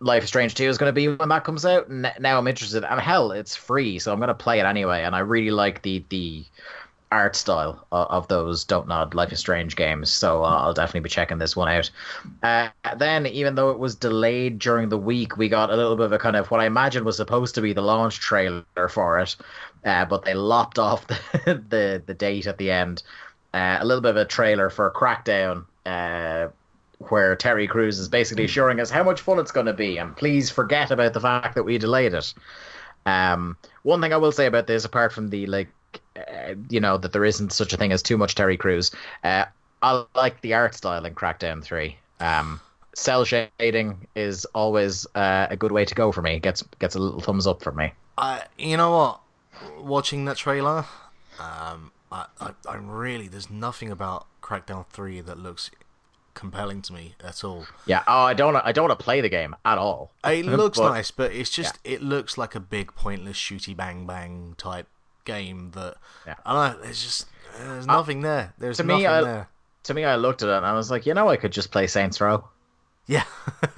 Life 0.00 0.22
is 0.22 0.28
Strange 0.28 0.54
2 0.54 0.64
is 0.64 0.78
going 0.78 0.88
to 0.88 0.92
be 0.92 1.08
when 1.08 1.28
that 1.28 1.44
comes 1.44 1.66
out. 1.66 1.90
Now 1.90 2.38
I'm 2.38 2.46
interested, 2.46 2.84
and 2.84 3.00
hell, 3.00 3.32
it's 3.32 3.56
free, 3.56 3.98
so 3.98 4.12
I'm 4.12 4.18
going 4.18 4.28
to 4.28 4.34
play 4.34 4.60
it 4.60 4.66
anyway. 4.66 5.02
And 5.02 5.14
I 5.14 5.20
really 5.20 5.50
like 5.50 5.82
the 5.82 6.04
the 6.08 6.44
art 7.10 7.36
style 7.36 7.86
of, 7.92 8.28
those 8.28 8.64
Don't 8.64 8.88
Nod 8.88 9.14
Life 9.14 9.32
is 9.32 9.38
Strange 9.38 9.76
games, 9.76 10.10
so 10.10 10.44
uh, 10.44 10.48
I'll 10.48 10.74
definitely 10.74 11.00
be 11.00 11.08
checking 11.08 11.38
this 11.38 11.56
one 11.56 11.68
out. 11.68 11.90
Uh, 12.42 12.68
then, 12.96 13.26
even 13.26 13.54
though 13.54 13.70
it 13.70 13.78
was 13.78 13.94
delayed 13.94 14.58
during 14.58 14.88
the 14.88 14.98
week, 14.98 15.36
we 15.36 15.48
got 15.48 15.70
a 15.70 15.76
little 15.76 15.96
bit 15.96 16.06
of 16.06 16.12
a 16.12 16.18
kind 16.18 16.36
of 16.36 16.50
what 16.50 16.60
I 16.60 16.66
imagine 16.66 17.04
was 17.04 17.16
supposed 17.16 17.54
to 17.54 17.62
be 17.62 17.72
the 17.72 17.82
launch 17.82 18.20
trailer 18.20 18.88
for 18.90 19.20
it, 19.20 19.36
uh, 19.84 20.04
but 20.04 20.24
they 20.24 20.34
lopped 20.34 20.78
off 20.78 21.06
the, 21.06 21.62
the 21.68 22.02
the 22.04 22.14
date 22.14 22.46
at 22.46 22.58
the 22.58 22.70
end. 22.70 23.02
Uh, 23.54 23.78
a 23.80 23.84
little 23.84 24.02
bit 24.02 24.10
of 24.10 24.16
a 24.16 24.26
trailer 24.26 24.68
for 24.68 24.90
Crackdown, 24.90 25.64
uh, 25.86 26.48
where 27.08 27.34
Terry 27.36 27.66
Crews 27.66 27.98
is 27.98 28.08
basically 28.08 28.44
assuring 28.44 28.80
us 28.80 28.90
how 28.90 29.02
much 29.02 29.20
fun 29.22 29.38
it's 29.38 29.52
going 29.52 29.66
to 29.66 29.72
be, 29.72 29.96
and 29.96 30.14
please 30.16 30.50
forget 30.50 30.90
about 30.90 31.14
the 31.14 31.20
fact 31.20 31.54
that 31.54 31.62
we 31.62 31.78
delayed 31.78 32.12
it. 32.12 32.34
Um, 33.06 33.56
one 33.84 34.02
thing 34.02 34.12
I 34.12 34.18
will 34.18 34.32
say 34.32 34.46
about 34.46 34.66
this, 34.66 34.84
apart 34.84 35.12
from 35.12 35.30
the 35.30 35.46
like, 35.46 35.68
uh, 36.18 36.54
you 36.68 36.80
know, 36.80 36.96
that 36.98 37.12
there 37.12 37.24
isn't 37.24 37.52
such 37.52 37.72
a 37.72 37.76
thing 37.76 37.92
as 37.92 38.02
too 38.02 38.16
much 38.16 38.34
Terry 38.34 38.56
Crews, 38.56 38.90
uh, 39.24 39.44
I 39.82 40.04
like 40.14 40.40
the 40.40 40.54
art 40.54 40.74
style 40.74 41.04
in 41.04 41.14
Crackdown 41.14 41.62
Three. 41.62 41.96
Um, 42.20 42.60
cel 42.94 43.24
shading 43.24 44.06
is 44.16 44.44
always 44.46 45.06
uh, 45.14 45.46
a 45.50 45.56
good 45.56 45.72
way 45.72 45.84
to 45.84 45.94
go 45.94 46.10
for 46.12 46.22
me. 46.22 46.38
Gets 46.40 46.62
gets 46.78 46.94
a 46.94 46.98
little 46.98 47.20
thumbs 47.20 47.46
up 47.46 47.62
from 47.62 47.76
me. 47.76 47.92
I, 48.16 48.44
you 48.58 48.76
know 48.76 48.90
what? 48.90 49.20
Watching 49.80 50.24
that 50.26 50.36
trailer, 50.36 50.84
um, 51.38 51.92
I, 52.10 52.26
I, 52.40 52.50
I'm 52.68 52.90
really 52.90 53.28
there's 53.28 53.50
nothing 53.50 53.90
about 53.90 54.26
Crackdown 54.42 54.86
Three 54.86 55.20
that 55.20 55.38
looks 55.38 55.70
compelling 56.34 56.82
to 56.82 56.92
me 56.92 57.14
at 57.22 57.42
all. 57.42 57.66
Yeah. 57.86 58.02
Oh, 58.06 58.22
I 58.22 58.34
don't. 58.34 58.56
I 58.56 58.72
don't 58.72 58.88
want 58.88 58.98
to 58.98 59.04
play 59.04 59.20
the 59.20 59.28
game 59.28 59.54
at 59.64 59.78
all. 59.78 60.12
It 60.24 60.44
looks 60.46 60.78
But- 60.78 60.90
nice, 60.90 61.10
but 61.10 61.32
it's 61.32 61.50
just 61.50 61.78
it 61.84 62.02
looks 62.02 62.36
like 62.38 62.54
a 62.54 62.60
big 62.60 62.94
pointless 62.94 63.36
shooty 63.36 63.76
bang 63.76 64.06
bang 64.06 64.54
type 64.58 64.88
game 65.28 65.70
that 65.74 65.94
Yeah. 66.26 66.34
I 66.44 66.52
don't 66.52 66.64
know. 66.78 66.82
There's 66.84 67.02
just 67.02 67.26
there's 67.58 67.86
nothing 67.86 68.20
there. 68.22 68.52
There's 68.58 68.78
to 68.78 68.84
me, 68.84 68.94
nothing 69.02 69.06
I- 69.06 69.22
there. 69.22 69.48
To 69.84 69.94
me, 69.94 70.04
I 70.04 70.16
looked 70.16 70.42
at 70.42 70.48
it 70.50 70.56
and 70.56 70.66
I 70.66 70.72
was 70.74 70.90
like, 70.90 71.06
you 71.06 71.14
know, 71.14 71.28
I 71.30 71.36
could 71.36 71.52
just 71.52 71.70
play 71.70 71.86
Saints 71.86 72.20
Row. 72.20 72.44
Yeah. 73.06 73.24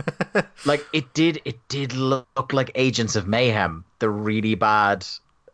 like 0.67 0.85
it 0.93 1.13
did 1.15 1.41
it 1.45 1.57
did 1.69 1.93
look 1.95 2.53
like 2.53 2.71
agents 2.75 3.17
of 3.17 3.27
mayhem 3.27 3.85
the 4.01 4.11
really 4.11 4.55
bad 4.57 5.07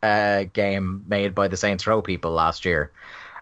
uh 0.02 0.44
game 0.52 1.04
made 1.08 1.34
by 1.34 1.46
the 1.48 1.56
saints 1.56 1.86
row 1.86 2.00
people 2.02 2.30
last 2.32 2.64
year 2.64 2.90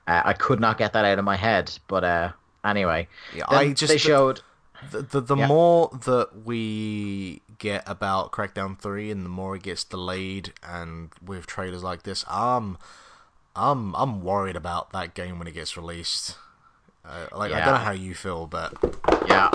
uh, 0.09 0.23
i 0.25 0.33
could 0.33 0.61
not 0.61 0.77
get 0.79 0.93
that 0.93 1.05
out 1.05 1.19
of 1.19 1.25
my 1.25 1.37
head 1.37 1.71
but 1.89 2.05
uh 2.05 2.31
anyway 2.65 3.07
Yeah, 3.35 3.45
I 3.49 3.73
just 3.73 3.93
they 3.93 3.99
showed 3.99 4.41
the 4.91 5.03
the, 5.03 5.21
the 5.21 5.37
Yeah. 5.37 5.47
more 5.47 5.89
that 6.05 6.29
we 6.45 7.41
get 7.65 7.83
about 7.89 8.31
Crackdown 8.31 8.79
Three, 8.79 9.11
and 9.11 9.25
the 9.25 9.31
more 9.31 9.57
it 9.57 9.63
gets 9.63 9.83
delayed, 9.83 10.53
and 10.63 11.11
with 11.25 11.47
trailers 11.47 11.83
like 11.83 12.03
this, 12.05 12.25
I'm 12.29 12.77
I'm 13.57 13.97
I'm 13.97 14.23
worried 14.23 14.55
about 14.57 14.93
that 14.93 15.15
game 15.15 15.39
when 15.39 15.49
it 15.49 15.55
gets 15.55 15.77
released. 15.77 16.37
Uh, 17.05 17.27
like 17.33 17.53
I 17.53 17.65
don't 17.65 17.75
know 17.75 17.81
how 17.81 17.93
you 17.93 18.15
feel, 18.15 18.47
but 18.47 18.75
yeah 19.29 19.51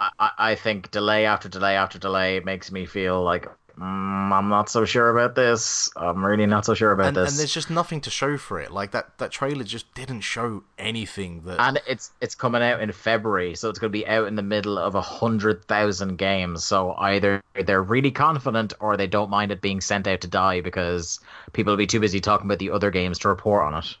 I 0.00 0.30
I 0.38 0.54
think 0.54 0.90
delay 0.90 1.26
after 1.26 1.48
delay 1.48 1.76
after 1.76 1.98
delay 1.98 2.40
makes 2.40 2.70
me 2.70 2.86
feel 2.86 3.22
like 3.22 3.48
mm, 3.78 4.32
i'm 4.32 4.48
not 4.48 4.68
so 4.68 4.84
sure 4.84 5.10
about 5.10 5.34
this 5.34 5.90
i'm 5.96 6.24
really 6.24 6.46
not 6.46 6.64
so 6.64 6.74
sure 6.74 6.92
about 6.92 7.08
and, 7.08 7.16
this 7.16 7.30
and 7.30 7.38
there's 7.38 7.54
just 7.54 7.70
nothing 7.70 8.00
to 8.00 8.10
show 8.10 8.36
for 8.36 8.60
it. 8.60 8.70
Like 8.70 8.92
that 8.92 9.18
that 9.18 9.30
trailer 9.30 9.64
just 9.64 9.92
didn't 9.94 10.20
show 10.20 10.62
anything 10.78 11.42
that. 11.44 11.60
and 11.60 11.80
it's 11.86 12.12
it's 12.20 12.34
coming 12.34 12.62
out 12.62 12.80
in 12.80 12.92
February, 12.92 13.54
so 13.54 13.68
it's 13.68 13.78
going 13.78 13.92
to 13.92 13.98
be 13.98 14.06
out 14.06 14.26
in 14.28 14.36
the 14.36 14.42
middle 14.42 14.78
of 14.78 14.94
a 14.94 15.00
hundred 15.00 15.64
thousand 15.64 16.16
games. 16.16 16.64
So 16.64 16.94
either 16.94 17.42
they're 17.64 17.82
really 17.82 18.10
confident, 18.10 18.72
or 18.80 18.96
they 18.96 19.06
don't 19.06 19.30
mind 19.30 19.50
it 19.50 19.60
being 19.60 19.80
sent 19.80 20.06
out 20.06 20.20
to 20.22 20.28
die 20.28 20.60
because 20.60 21.20
people 21.52 21.72
will 21.72 21.78
be 21.78 21.86
too 21.86 22.00
busy 22.00 22.20
talking 22.20 22.46
about 22.46 22.58
the 22.58 22.70
other 22.70 22.90
games 22.90 23.18
to 23.20 23.28
report 23.28 23.64
on 23.64 23.74
it. 23.74 23.96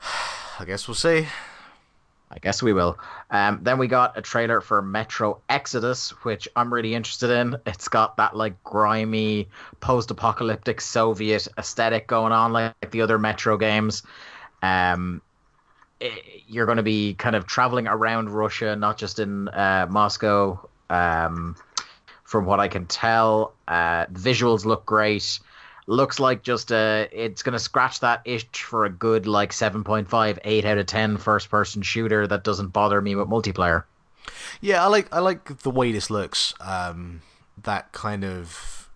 I 0.58 0.64
guess 0.64 0.88
we'll 0.88 0.94
see. 0.94 1.26
I 2.34 2.38
guess 2.40 2.62
we 2.62 2.72
will. 2.72 2.98
Um, 3.30 3.60
then 3.62 3.78
we 3.78 3.86
got 3.86 4.18
a 4.18 4.22
trailer 4.22 4.60
for 4.60 4.82
Metro 4.82 5.40
Exodus, 5.48 6.10
which 6.24 6.48
I'm 6.56 6.74
really 6.74 6.94
interested 6.94 7.30
in. 7.30 7.56
It's 7.64 7.88
got 7.88 8.16
that 8.16 8.36
like 8.36 8.62
grimy 8.64 9.48
post-apocalyptic 9.80 10.80
Soviet 10.80 11.46
aesthetic 11.56 12.08
going 12.08 12.32
on, 12.32 12.52
like, 12.52 12.90
the 12.90 13.02
other 13.02 13.18
Metro 13.18 13.56
games. 13.56 14.02
Um, 14.62 15.22
i- 16.02 16.22
you're 16.48 16.66
going 16.66 16.78
to 16.78 16.82
be 16.82 17.14
kind 17.14 17.36
of 17.36 17.46
traveling 17.46 17.86
around 17.86 18.30
Russia, 18.30 18.74
not 18.74 18.98
just 18.98 19.18
in 19.20 19.48
uh, 19.48 19.86
Moscow. 19.88 20.68
Um, 20.90 21.56
from 22.24 22.46
what 22.46 22.58
I 22.58 22.68
can 22.68 22.86
tell, 22.86 23.52
uh, 23.68 24.06
visuals 24.06 24.64
look 24.64 24.84
great. 24.84 25.38
Looks 25.86 26.18
like 26.18 26.42
just 26.42 26.72
uh 26.72 27.06
it's 27.12 27.42
gonna 27.42 27.58
scratch 27.58 28.00
that 28.00 28.22
itch 28.24 28.64
for 28.64 28.84
a 28.84 28.90
good 28.90 29.26
like 29.26 29.50
7.5, 29.50 30.38
8 30.44 30.64
out 30.64 30.78
of 30.78 30.86
10 30.86 31.18
first 31.18 31.50
person 31.50 31.82
shooter 31.82 32.26
that 32.26 32.44
doesn't 32.44 32.68
bother 32.68 33.00
me 33.00 33.14
with 33.14 33.28
multiplayer. 33.28 33.84
Yeah, 34.60 34.82
I 34.82 34.86
like 34.88 35.12
I 35.12 35.18
like 35.20 35.58
the 35.58 35.70
way 35.70 35.92
this 35.92 36.10
looks. 36.10 36.54
Um, 36.60 37.22
that 37.62 37.92
kind 37.92 38.24
of 38.24 38.88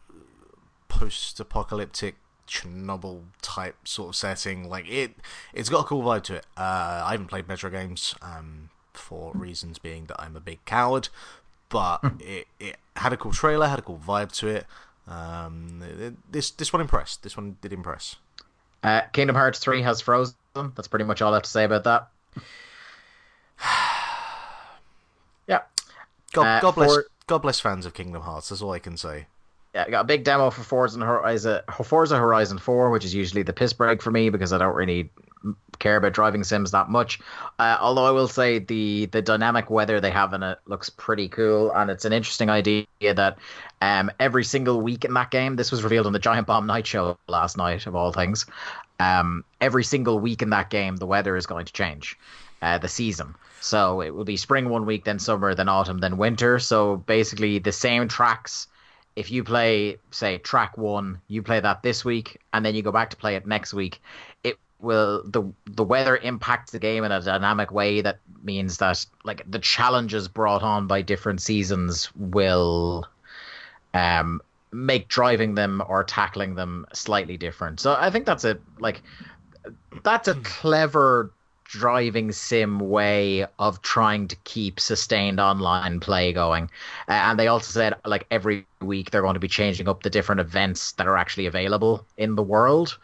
post-apocalyptic 0.89 2.17
Chernobyl 2.49 3.25
type 3.43 3.77
sort 3.87 4.11
of 4.11 4.17
setting. 4.17 4.69
Like 4.69 4.89
it, 4.89 5.13
it's 5.53 5.69
got 5.69 5.81
a 5.81 5.85
cool 5.85 6.03
vibe 6.03 6.23
to 6.25 6.37
it. 6.37 6.47
Uh, 6.57 7.03
I 7.05 7.13
haven't 7.13 7.27
played 7.27 7.47
Metro 7.47 7.71
games 7.71 8.15
um, 8.23 8.71
for 8.95 9.33
reasons 9.35 9.79
being 9.79 10.07
that 10.07 10.21
I'm 10.21 10.35
a 10.35 10.41
big 10.41 10.65
coward, 10.65 11.09
but 11.69 12.01
it 12.21 12.47
it 12.59 12.77
had 12.97 13.13
a 13.13 13.17
cool 13.17 13.33
trailer, 13.33 13.69
had 13.69 13.79
a 13.79 13.83
cool 13.83 14.01
vibe 14.05 14.33
to 14.39 14.49
it. 14.49 14.67
Um, 15.09 15.83
this 16.31 16.51
this 16.51 16.73
one 16.73 16.81
impressed. 16.83 17.23
This 17.23 17.37
one 17.37 17.57
did 17.63 17.73
impress. 17.73 18.17
Uh, 18.83 19.03
Kingdom 19.13 19.35
Hearts 19.37 19.59
3 19.59 19.83
has 19.83 20.01
Frozen. 20.01 20.37
That's 20.55 20.87
pretty 20.89 21.05
much 21.05 21.21
all 21.23 21.33
I 21.33 21.37
have 21.37 21.43
to 21.43 21.51
say 21.51 21.65
about 21.65 21.85
that. 21.85 22.09
yeah. 25.47 25.61
God, 26.33 26.47
Uh, 26.47 26.61
God 26.61 26.75
bless 26.75 26.95
for- 26.95 27.07
God 27.27 27.39
bless 27.39 27.61
fans 27.61 27.85
of 27.87 27.93
Kingdom 27.95 28.23
Hearts. 28.23 28.49
That's 28.49 28.63
all 28.63 28.73
I 28.73 28.79
can 28.79 28.97
say. 28.97 29.27
Yeah, 29.75 29.85
I 29.87 29.91
got 29.91 30.01
a 30.01 30.05
big 30.05 30.25
demo 30.25 30.49
for 30.51 30.63
Forza 30.63 30.99
Horizon, 31.01 31.61
Forza 31.85 32.17
Horizon 32.17 32.59
4, 32.59 32.91
which 32.91 33.05
is 33.05 33.15
usually 33.15 33.43
the 33.43 33.53
piss 33.53 33.75
break 33.75 34.01
for 34.01 34.11
me 34.11 34.31
because 34.31 34.53
I 34.53 34.59
don't 34.59 34.75
really 34.75 35.11
care 35.79 35.97
about 35.97 36.13
driving 36.13 36.45
sims 36.45 36.71
that 36.71 36.89
much. 36.89 37.21
Uh, 37.59 37.77
although 37.81 38.05
I 38.05 38.11
will 38.11 38.29
say 38.29 38.59
the 38.59 39.07
the 39.07 39.23
dynamic 39.23 39.71
weather 39.71 40.01
they 40.01 40.11
have 40.11 40.33
in 40.33 40.43
it 40.43 40.59
looks 40.67 40.91
pretty 40.91 41.29
cool, 41.29 41.71
and 41.73 41.91
it's 41.91 42.05
an 42.05 42.13
interesting 42.13 42.51
idea 42.51 42.87
that 43.01 43.39
um, 43.81 44.11
every 44.21 44.45
single 44.45 44.81
week 44.81 45.05
in 45.05 45.15
that 45.15 45.31
game, 45.31 45.57
this 45.57 45.71
was 45.71 45.83
revealed 45.83 46.07
on 46.07 46.13
the 46.13 46.19
Giant 46.19 46.47
Bomb 46.47 46.67
Night 46.67 46.87
Show 46.87 47.19
last 47.29 47.57
night 47.57 47.87
of 47.87 47.95
all 47.95 48.13
things. 48.13 48.47
Um, 49.01 49.45
every 49.61 49.85
single 49.85 50.19
week 50.19 50.43
in 50.43 50.51
that 50.51 50.71
game, 50.71 50.97
the 50.97 51.07
weather 51.07 51.37
is 51.37 51.47
going 51.47 51.67
to 51.67 51.73
change, 51.73 52.19
uh, 52.63 52.79
the 52.79 52.89
season. 52.89 53.35
So 53.61 54.01
it 54.01 54.15
will 54.15 54.25
be 54.25 54.37
spring 54.37 54.69
one 54.69 54.87
week, 54.87 55.05
then 55.05 55.19
summer, 55.19 55.55
then 55.55 55.69
autumn, 55.69 55.99
then 55.99 56.17
winter. 56.17 56.59
So 56.59 56.97
basically, 56.97 57.59
the 57.59 57.73
same 57.73 58.09
tracks 58.09 58.69
if 59.19 59.33
you 59.33 59.43
play 59.43 59.97
say 60.13 60.39
track 60.39 60.79
one 60.79 61.21
you 61.27 61.43
play 61.43 61.59
that 61.59 61.83
this 61.83 62.05
week 62.05 62.41
and 62.53 62.65
then 62.65 62.77
you 62.77 62.83
go 62.83 62.93
back 62.93 63.11
to 63.11 63.17
play 63.17 63.35
it 63.35 63.49
next 63.49 63.75
week 63.75 64.01
will 64.81 65.23
the 65.25 65.43
the 65.67 65.85
weather 65.85 66.17
impacts 66.19 66.73
the 66.73 66.79
game 66.79 67.05
in 67.05 67.13
a 67.13 67.21
dynamic 67.21 67.73
way 67.73 68.01
that 68.01 68.21
means 68.43 68.79
that 68.79 69.05
like 69.25 69.43
the 69.51 69.59
challenges 69.59 70.29
brought 70.29 70.63
on 70.63 70.87
by 70.87 71.03
different 71.03 71.41
seasons 71.41 72.11
will 72.15 73.07
um 73.95 74.41
make 74.71 75.09
driving 75.09 75.55
them 75.55 75.83
or 75.89 76.05
tackling 76.05 76.55
them 76.55 76.87
slightly 76.93 77.37
different 77.37 77.81
so 77.81 77.97
i 77.99 78.11
think 78.11 78.25
that's 78.25 78.45
a 78.45 78.57
like 78.79 79.03
that's 80.05 80.29
a 80.29 80.35
clever 80.37 81.33
driving 81.69 82.33
sim 82.33 82.81
way 82.81 83.47
of 83.59 83.83
trying 83.83 84.27
to 84.27 84.35
keep 84.45 84.81
sustained 84.81 85.39
online 85.39 86.01
play 86.01 86.33
going. 86.33 86.65
Uh, 87.09 87.13
and 87.13 87.39
they 87.39 87.47
also 87.47 87.71
said 87.71 87.95
like 88.07 88.27
every 88.31 88.67
week 88.81 89.11
they're 89.11 89.23
going 89.23 89.35
to 89.35 89.41
be 89.41 89.49
changing 89.49 89.87
up 89.87 90.03
the 90.03 90.11
different 90.11 90.41
events 90.41 90.93
that 90.93 91.07
are 91.07 91.19
actually 91.19 91.45
available 91.45 92.07
in 92.17 92.35
the 92.35 92.43
world. 92.43 92.99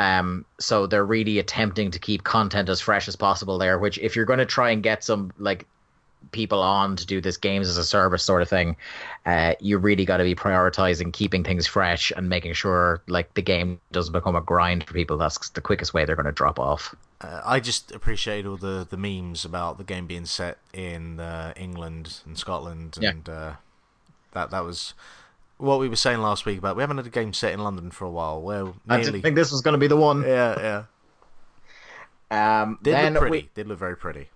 Um, 0.00 0.46
so 0.58 0.86
they're 0.86 1.04
really 1.04 1.38
attempting 1.38 1.90
to 1.90 1.98
keep 1.98 2.24
content 2.24 2.68
as 2.70 2.80
fresh 2.80 3.06
as 3.06 3.16
possible 3.16 3.58
there. 3.58 3.78
Which, 3.78 3.98
if 3.98 4.16
you're 4.16 4.24
going 4.24 4.38
to 4.38 4.46
try 4.46 4.70
and 4.70 4.82
get 4.82 5.04
some 5.04 5.30
like 5.38 5.66
people 6.32 6.60
on 6.62 6.96
to 6.96 7.06
do 7.06 7.20
this 7.20 7.36
games 7.36 7.68
as 7.68 7.76
a 7.76 7.84
service 7.84 8.22
sort 8.22 8.40
of 8.40 8.48
thing, 8.48 8.76
uh, 9.26 9.54
you 9.60 9.76
really 9.78 10.04
got 10.04 10.16
to 10.18 10.24
be 10.24 10.34
prioritizing 10.34 11.12
keeping 11.12 11.44
things 11.44 11.66
fresh 11.66 12.12
and 12.16 12.28
making 12.28 12.52
sure 12.54 13.02
like 13.08 13.32
the 13.34 13.42
game 13.42 13.80
doesn't 13.92 14.12
become 14.12 14.36
a 14.36 14.40
grind 14.40 14.84
for 14.84 14.94
people. 14.94 15.18
That's 15.18 15.50
the 15.50 15.60
quickest 15.60 15.92
way 15.92 16.04
they're 16.04 16.16
going 16.16 16.26
to 16.26 16.32
drop 16.32 16.58
off. 16.58 16.94
Uh, 17.20 17.42
I 17.44 17.60
just 17.60 17.92
appreciate 17.92 18.46
all 18.46 18.56
the, 18.56 18.86
the 18.88 18.96
memes 18.96 19.44
about 19.44 19.76
the 19.76 19.84
game 19.84 20.06
being 20.06 20.24
set 20.24 20.56
in 20.72 21.20
uh, 21.20 21.52
England 21.56 22.20
and 22.24 22.38
Scotland, 22.38 22.96
Yeah. 22.98 23.10
and 23.10 23.28
uh, 23.28 23.52
that 24.32 24.50
that 24.50 24.64
was 24.64 24.94
what 25.60 25.78
we 25.80 25.88
were 25.88 25.96
saying 25.96 26.20
last 26.20 26.46
week 26.46 26.58
about 26.58 26.76
we 26.76 26.82
haven't 26.82 26.96
had 26.96 27.06
a 27.06 27.10
game 27.10 27.32
set 27.32 27.52
in 27.52 27.60
London 27.60 27.90
for 27.90 28.04
a 28.04 28.10
while. 28.10 28.40
Well, 28.42 28.76
I 28.88 28.96
nearly. 28.96 29.12
didn't 29.12 29.22
think 29.22 29.36
this 29.36 29.50
was 29.52 29.60
going 29.62 29.72
to 29.74 29.78
be 29.78 29.86
the 29.86 29.96
one. 29.96 30.22
yeah, 30.22 30.84
yeah. 32.30 32.62
Um, 32.62 32.78
Did 32.82 32.94
then 32.94 33.14
look 33.14 33.22
pretty. 33.22 33.36
we 33.46 33.50
Did 33.54 33.66
look 33.68 33.78
very 33.78 33.96
pretty. 33.96 34.28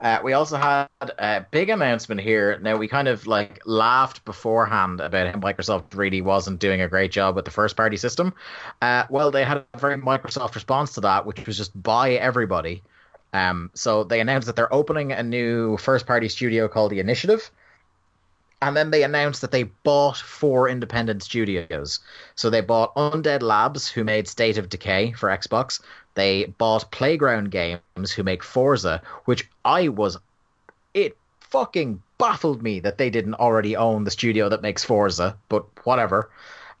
uh, 0.00 0.18
we 0.22 0.32
also 0.32 0.56
had 0.56 0.88
a 1.18 1.44
big 1.50 1.68
announcement 1.68 2.20
here. 2.20 2.58
Now 2.60 2.76
we 2.76 2.88
kind 2.88 3.08
of 3.08 3.26
like 3.26 3.60
laughed 3.66 4.24
beforehand 4.24 5.00
about 5.00 5.26
how 5.34 5.38
Microsoft 5.40 5.94
really 5.94 6.22
wasn't 6.22 6.58
doing 6.60 6.80
a 6.80 6.88
great 6.88 7.10
job 7.12 7.36
with 7.36 7.44
the 7.44 7.50
first 7.50 7.76
party 7.76 7.96
system. 7.96 8.32
Uh, 8.80 9.04
well, 9.10 9.30
they 9.30 9.44
had 9.44 9.64
a 9.74 9.78
very 9.78 9.96
Microsoft 9.96 10.54
response 10.54 10.92
to 10.94 11.00
that, 11.02 11.26
which 11.26 11.44
was 11.46 11.56
just 11.56 11.80
buy 11.82 12.12
everybody. 12.12 12.82
Um, 13.34 13.70
so 13.74 14.04
they 14.04 14.20
announced 14.20 14.46
that 14.46 14.56
they're 14.56 14.72
opening 14.72 15.12
a 15.12 15.22
new 15.22 15.76
first 15.76 16.06
party 16.06 16.28
studio 16.30 16.66
called 16.66 16.92
the 16.92 17.00
Initiative. 17.00 17.50
And 18.60 18.76
then 18.76 18.90
they 18.90 19.04
announced 19.04 19.40
that 19.42 19.52
they 19.52 19.62
bought 19.62 20.16
four 20.16 20.68
independent 20.68 21.22
studios. 21.22 22.00
So 22.34 22.50
they 22.50 22.60
bought 22.60 22.94
Undead 22.96 23.42
Labs, 23.42 23.88
who 23.88 24.02
made 24.02 24.26
State 24.26 24.58
of 24.58 24.68
Decay 24.68 25.12
for 25.12 25.28
Xbox. 25.28 25.80
They 26.14 26.46
bought 26.46 26.90
Playground 26.90 27.52
Games, 27.52 28.10
who 28.12 28.24
make 28.24 28.42
Forza, 28.42 29.00
which 29.26 29.48
I 29.64 29.88
was. 29.88 30.18
It 30.92 31.16
fucking 31.40 32.02
baffled 32.18 32.62
me 32.62 32.80
that 32.80 32.98
they 32.98 33.10
didn't 33.10 33.34
already 33.34 33.76
own 33.76 34.02
the 34.02 34.10
studio 34.10 34.48
that 34.48 34.62
makes 34.62 34.82
Forza, 34.84 35.36
but 35.48 35.64
whatever. 35.86 36.30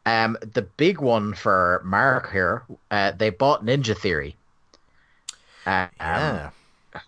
Um, 0.04 0.36
the 0.40 0.62
big 0.62 1.00
one 1.00 1.34
for 1.34 1.80
Mark 1.84 2.32
here, 2.32 2.64
uh, 2.90 3.12
they 3.12 3.30
bought 3.30 3.64
Ninja 3.64 3.96
Theory. 3.96 4.36
Uh, 5.66 5.86
um, 6.00 6.00
Yeah. 6.00 6.50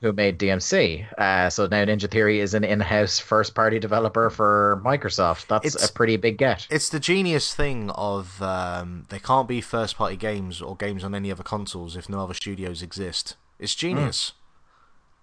Who 0.00 0.12
made 0.12 0.38
DMC. 0.38 1.06
Uh, 1.18 1.48
so 1.50 1.66
now 1.66 1.84
Ninja 1.84 2.10
Theory 2.10 2.40
is 2.40 2.54
an 2.54 2.64
in-house 2.64 3.18
first-party 3.18 3.78
developer 3.78 4.28
for 4.30 4.80
Microsoft. 4.84 5.46
That's 5.46 5.66
It's- 5.74 5.88
a 5.88 5.92
pretty 5.92 6.16
big 6.16 6.36
get. 6.38 6.66
It's 6.70 6.88
the 6.90 7.00
genius 7.00 7.54
thing 7.54 7.90
of 7.90 8.40
um, 8.42 9.06
there 9.08 9.18
can't 9.20 9.48
be 9.48 9.60
first 9.60 9.96
party 9.96 10.16
games 10.16 10.60
or 10.60 10.76
games 10.76 11.02
on 11.02 11.14
any 11.14 11.32
other 11.32 11.42
consoles 11.42 11.96
if 11.96 12.08
no 12.08 12.20
other 12.22 12.34
studios 12.34 12.82
exist. 12.82 13.36
It's 13.58 13.74
genius. 13.74 14.32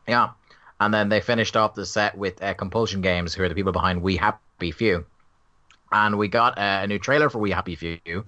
Yeah. 0.07 0.29
And 0.79 0.93
then 0.93 1.09
they 1.09 1.21
finished 1.21 1.55
off 1.57 1.73
the 1.75 1.85
set 1.85 2.17
with 2.17 2.41
uh, 2.43 2.53
Compulsion 2.53 3.01
Games, 3.01 3.33
who 3.33 3.43
are 3.43 3.49
the 3.49 3.55
people 3.55 3.71
behind 3.71 4.01
We 4.01 4.17
Happy 4.17 4.71
Few. 4.71 5.05
And 5.91 6.17
we 6.17 6.27
got 6.27 6.57
uh, 6.57 6.81
a 6.83 6.87
new 6.87 6.99
trailer 6.99 7.29
for 7.29 7.39
We 7.39 7.51
Happy 7.51 7.75
Few. 7.75 8.25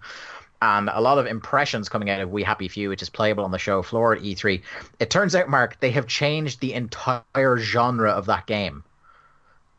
And 0.61 0.89
a 0.89 0.99
lot 0.99 1.17
of 1.17 1.25
impressions 1.25 1.87
coming 1.87 2.09
out 2.09 2.19
of 2.19 2.31
We 2.31 2.43
Happy 2.43 2.67
Few, 2.67 2.89
which 2.89 3.01
is 3.01 3.09
playable 3.09 3.45
on 3.45 3.51
the 3.51 3.57
show 3.57 3.81
floor 3.81 4.13
at 4.13 4.21
E3. 4.21 4.61
It 4.99 5.09
turns 5.09 5.33
out, 5.33 5.47
Mark, 5.47 5.79
they 5.79 5.91
have 5.91 6.05
changed 6.05 6.59
the 6.59 6.73
entire 6.73 7.57
genre 7.57 8.11
of 8.11 8.25
that 8.25 8.45
game. 8.45 8.83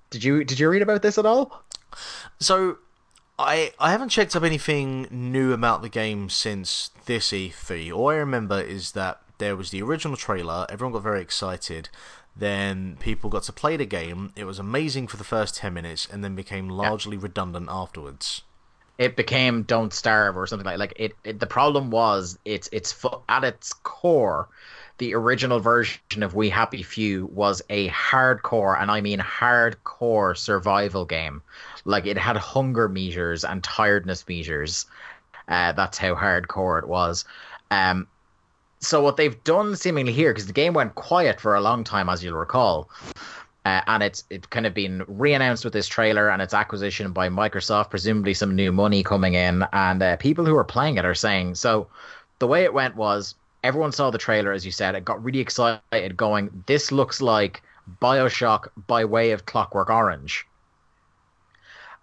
Did 0.08 0.24
you 0.24 0.42
did 0.44 0.58
you 0.58 0.68
read 0.68 0.82
about 0.82 1.02
this 1.02 1.18
at 1.18 1.26
all? 1.26 1.62
So 2.40 2.78
I 3.38 3.72
I 3.78 3.92
haven't 3.92 4.08
checked 4.08 4.34
up 4.34 4.42
anything 4.42 5.06
new 5.10 5.52
about 5.52 5.82
the 5.82 5.88
game 5.88 6.28
since 6.30 6.90
this 7.06 7.30
E3. 7.30 7.92
All 7.92 8.08
I 8.08 8.16
remember 8.16 8.60
is 8.60 8.92
that 8.92 9.20
there 9.38 9.56
was 9.56 9.70
the 9.70 9.82
original 9.82 10.16
trailer, 10.16 10.66
everyone 10.68 10.92
got 10.92 11.02
very 11.02 11.20
excited. 11.20 11.88
Then 12.36 12.96
people 13.00 13.28
got 13.28 13.42
to 13.44 13.52
play 13.52 13.76
the 13.76 13.86
game. 13.86 14.32
It 14.36 14.44
was 14.44 14.58
amazing 14.58 15.08
for 15.08 15.16
the 15.16 15.24
first 15.24 15.56
10 15.56 15.74
minutes 15.74 16.06
and 16.10 16.22
then 16.22 16.34
became 16.36 16.68
largely 16.68 17.16
redundant 17.16 17.66
afterwards. 17.68 18.42
It 19.00 19.16
became 19.16 19.62
Don't 19.62 19.94
Starve 19.94 20.36
or 20.36 20.46
something 20.46 20.66
like 20.66 20.78
like 20.78 20.92
it. 20.96 21.14
it 21.24 21.40
the 21.40 21.46
problem 21.46 21.90
was 21.90 22.38
it's 22.44 22.68
it's 22.70 22.94
at 23.30 23.44
its 23.44 23.72
core, 23.72 24.46
the 24.98 25.14
original 25.14 25.58
version 25.58 26.22
of 26.22 26.34
We 26.34 26.50
Happy 26.50 26.82
Few 26.82 27.24
was 27.32 27.62
a 27.70 27.88
hardcore, 27.88 28.78
and 28.78 28.90
I 28.90 29.00
mean 29.00 29.18
hardcore 29.18 30.36
survival 30.36 31.06
game. 31.06 31.40
Like 31.86 32.04
it 32.04 32.18
had 32.18 32.36
hunger 32.36 32.90
meters 32.90 33.42
and 33.42 33.64
tiredness 33.64 34.28
meters. 34.28 34.84
Uh, 35.48 35.72
that's 35.72 35.96
how 35.96 36.14
hardcore 36.14 36.78
it 36.78 36.86
was. 36.86 37.24
Um, 37.70 38.06
so 38.80 39.02
what 39.02 39.16
they've 39.16 39.42
done 39.44 39.76
seemingly 39.76 40.12
here, 40.12 40.30
because 40.30 40.46
the 40.46 40.52
game 40.52 40.74
went 40.74 40.94
quiet 40.94 41.40
for 41.40 41.54
a 41.54 41.60
long 41.62 41.84
time, 41.84 42.10
as 42.10 42.22
you'll 42.22 42.36
recall, 42.36 42.90
uh, 43.64 43.82
and 43.86 44.02
it's 44.02 44.24
it 44.30 44.48
kind 44.50 44.66
of 44.66 44.72
been 44.72 45.04
re-announced 45.06 45.64
with 45.64 45.72
this 45.72 45.86
trailer 45.86 46.30
and 46.30 46.40
its 46.40 46.54
acquisition 46.54 47.12
by 47.12 47.28
Microsoft, 47.28 47.90
presumably 47.90 48.32
some 48.32 48.56
new 48.56 48.72
money 48.72 49.02
coming 49.02 49.34
in, 49.34 49.64
and 49.72 50.02
uh, 50.02 50.16
people 50.16 50.46
who 50.46 50.56
are 50.56 50.64
playing 50.64 50.96
it 50.96 51.04
are 51.04 51.14
saying 51.14 51.54
so. 51.54 51.88
The 52.38 52.46
way 52.46 52.64
it 52.64 52.72
went 52.72 52.96
was 52.96 53.34
everyone 53.62 53.92
saw 53.92 54.10
the 54.10 54.16
trailer, 54.16 54.52
as 54.52 54.64
you 54.64 54.72
said, 54.72 54.94
it 54.94 55.04
got 55.04 55.22
really 55.22 55.40
excited, 55.40 56.16
going, 56.16 56.64
"This 56.66 56.90
looks 56.90 57.20
like 57.20 57.62
Bioshock 58.00 58.68
by 58.86 59.04
way 59.04 59.32
of 59.32 59.44
Clockwork 59.44 59.90
Orange," 59.90 60.46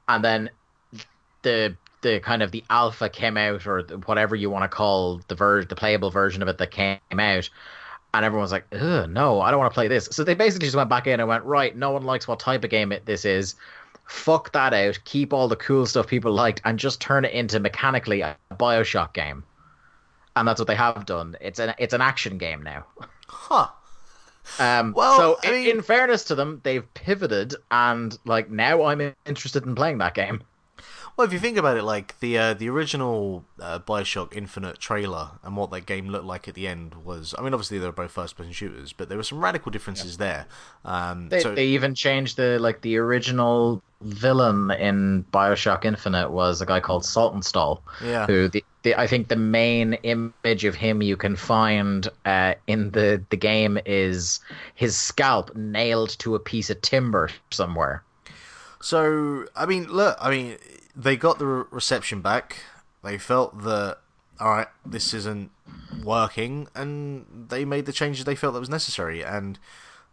and 0.08 0.24
then 0.24 0.51
the 1.41 1.76
the 2.01 2.20
kind 2.20 2.43
of 2.43 2.51
the 2.51 2.64
alpha 2.70 3.10
came 3.10 3.38
out 3.38 3.66
or 3.66 3.82
whatever 4.05 4.36
you 4.36 4.51
want 4.51 4.64
to 4.64 4.76
call 4.76 5.22
the 5.28 5.36
ver- 5.36 5.66
the 5.66 5.76
playable 5.76 6.12
version 6.12 6.43
of 6.43 6.47
it 6.47 6.60
that 6.60 6.70
came 6.70 6.99
out 7.12 7.49
and 8.18 8.26
everyone's 8.26 8.51
like 8.51 8.65
Ugh, 8.74 9.07
no 9.09 9.39
i 9.41 9.51
don't 9.51 9.59
want 9.59 9.72
to 9.72 9.74
play 9.74 9.88
this. 9.88 10.09
So 10.11 10.24
they 10.24 10.34
basically 10.34 10.68
just 10.68 10.76
went 10.76 10.89
back 10.89 11.07
in 11.07 11.20
and 11.20 11.30
went 11.30 11.43
right 11.43 11.76
no 11.76 11.91
one 11.91 12.03
likes 12.03 12.28
what 12.28 12.39
type 12.39 12.63
of 12.63 12.70
game 12.70 12.91
it, 12.91 13.05
this 13.05 13.24
is. 13.24 13.55
Fuck 14.05 14.51
that 14.53 14.74
out. 14.74 14.97
Keep 15.03 15.34
all 15.34 15.47
the 15.47 15.55
cool 15.57 15.86
stuff 15.86 16.07
people 16.07 16.32
liked 16.32 16.61
and 16.65 16.80
just 16.80 16.99
turn 17.01 17.26
it 17.26 17.34
into 17.34 17.59
mechanically 17.59 18.22
a 18.22 18.38
bioshock 18.53 19.13
game. 19.13 19.43
And 20.36 20.47
that's 20.47 20.59
what 20.59 20.68
they 20.68 20.76
have 20.76 21.05
done. 21.05 21.36
It's 21.41 21.59
an 21.59 21.76
it's 21.78 21.93
an 21.93 22.01
action 22.01 22.38
game 22.38 22.63
now. 22.63 22.86
Huh. 23.28 23.68
um, 24.59 24.93
Well, 24.93 25.18
so 25.18 25.38
I 25.43 25.53
in, 25.53 25.78
in 25.78 25.82
fairness 25.82 26.24
to 26.26 26.36
them 26.36 26.61
they've 26.63 26.91
pivoted 26.93 27.53
and 27.70 28.18
like 28.26 28.49
now 28.49 28.84
i'm 28.84 29.13
interested 29.26 29.65
in 29.65 29.76
playing 29.76 29.97
that 29.97 30.13
game 30.13 30.41
Well, 31.18 31.26
if 31.26 31.34
you 31.34 31.39
think 31.39 31.57
about 31.57 31.78
it, 31.78 31.84
like 31.84 32.20
the 32.20 32.38
uh, 32.38 32.53
the 32.53 32.70
original 32.70 33.43
uh, 33.59 33.80
Bioshock 33.80 34.38
Infinite 34.38 34.78
trailer 34.78 35.32
and 35.43 35.57
what 35.57 35.72
that 35.72 35.88
game 35.88 36.09
looked 36.09 36.26
like 36.26 36.47
at 36.47 36.53
the 36.53 36.68
end 36.68 36.93
was, 37.03 37.34
I 37.36 37.41
mean, 37.41 37.55
obviously 37.55 37.80
they 37.80 37.88
were 37.88 37.91
both 37.91 38.11
first 38.11 38.38
person 38.38 38.53
shooters, 38.53 38.93
but 38.93 39.09
there 39.09 39.18
were 39.18 39.24
some 39.24 39.43
radical 39.43 39.72
differences 39.72 40.18
there. 40.18 40.45
Um, 40.86 41.30
They, 41.30 41.39
so 41.39 41.55
they 41.55 41.65
even 41.65 41.95
changed 41.95 42.38
the 42.38 42.59
like 42.59 42.82
the 42.82 42.97
original 42.97 43.82
villain 44.01 44.70
in 44.70 45.26
Bioshock 45.34 45.86
Infinite 45.86 46.30
was 46.30 46.61
a 46.61 46.68
guy 46.68 46.80
called 46.80 47.01
Saltonstall. 47.01 47.82
Yeah. 48.03 48.28
Who 48.28 48.47
the, 48.47 48.63
the 48.84 48.93
I 48.93 49.07
think 49.07 49.28
the 49.28 49.36
main 49.36 49.93
image 50.03 50.65
of 50.65 50.76
him 50.76 51.01
you 51.01 51.18
can 51.18 51.36
find 51.36 52.07
uh, 52.26 52.53
in 52.68 52.91
the 52.91 53.24
the 53.32 53.38
game 53.38 53.80
is 53.88 54.39
his 54.76 54.95
scalp 54.95 55.55
nailed 55.55 56.11
to 56.20 56.36
a 56.36 56.39
piece 56.39 56.70
of 56.70 56.80
timber 56.84 57.32
somewhere. 57.49 58.03
So, 58.80 59.45
I 59.55 59.65
mean, 59.65 59.88
look, 59.88 60.15
I 60.22 60.30
mean, 60.30 60.57
they 60.98 61.16
got 61.16 61.38
the 61.39 61.45
re- 61.45 61.64
reception 61.72 62.22
back. 62.22 62.58
They 63.04 63.18
felt 63.20 63.62
that, 63.64 64.00
all 64.39 64.50
right, 64.50 64.68
this 64.86 65.14
isn't 65.14 65.52
working, 66.04 66.68
and 66.76 67.45
they 67.50 67.64
made 67.64 67.86
the 67.86 67.93
changes 67.93 68.26
they 68.26 68.36
felt 68.36 68.54
that 68.56 68.60
was 68.60 68.70
necessary. 68.70 69.22
And, 69.24 69.60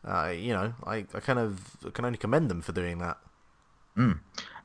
uh, 0.07 0.29
you 0.37 0.53
know, 0.53 0.75
I, 0.87 1.07
I 1.15 1.21
kind 1.21 1.39
of 1.39 1.77
can 1.95 2.05
only 2.05 2.19
commend 2.19 2.51
them 2.51 2.61
for 2.61 2.73
doing 2.73 2.99
that. 2.99 3.17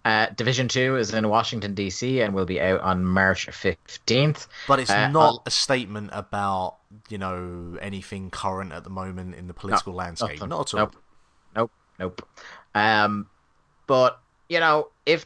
Uh, 0.06 0.28
Division 0.36 0.68
Two 0.68 0.96
is 0.96 1.14
in 1.14 1.28
Washington 1.30 1.74
D.C. 1.76 2.22
and 2.22 2.34
will 2.34 2.46
be 2.46 2.60
out 2.60 2.82
on 2.82 3.04
March 3.06 3.48
fifteenth. 3.52 4.48
But 4.68 4.80
it's 4.80 4.90
Uh, 4.90 5.10
not 5.10 5.22
I'll- 5.26 5.44
a 5.46 5.52
statement 5.52 6.10
about, 6.14 6.78
you 7.10 7.18
know, 7.18 7.78
anything 7.82 8.30
current 8.32 8.72
at 8.72 8.84
the 8.84 8.90
moment 8.90 9.36
in 9.36 9.48
the 9.48 9.54
political 9.54 9.94
landscape. 9.94 10.36
nothing. 10.40 10.50
Not 10.50 10.74
at 10.74 10.80
all. 10.80 10.86
Nope. 10.86 10.96
Nope. 11.56 11.72
Nope. 12.00 12.28
Um, 12.74 13.28
but 13.88 14.20
you 14.50 14.60
know, 14.60 14.88
if 15.06 15.26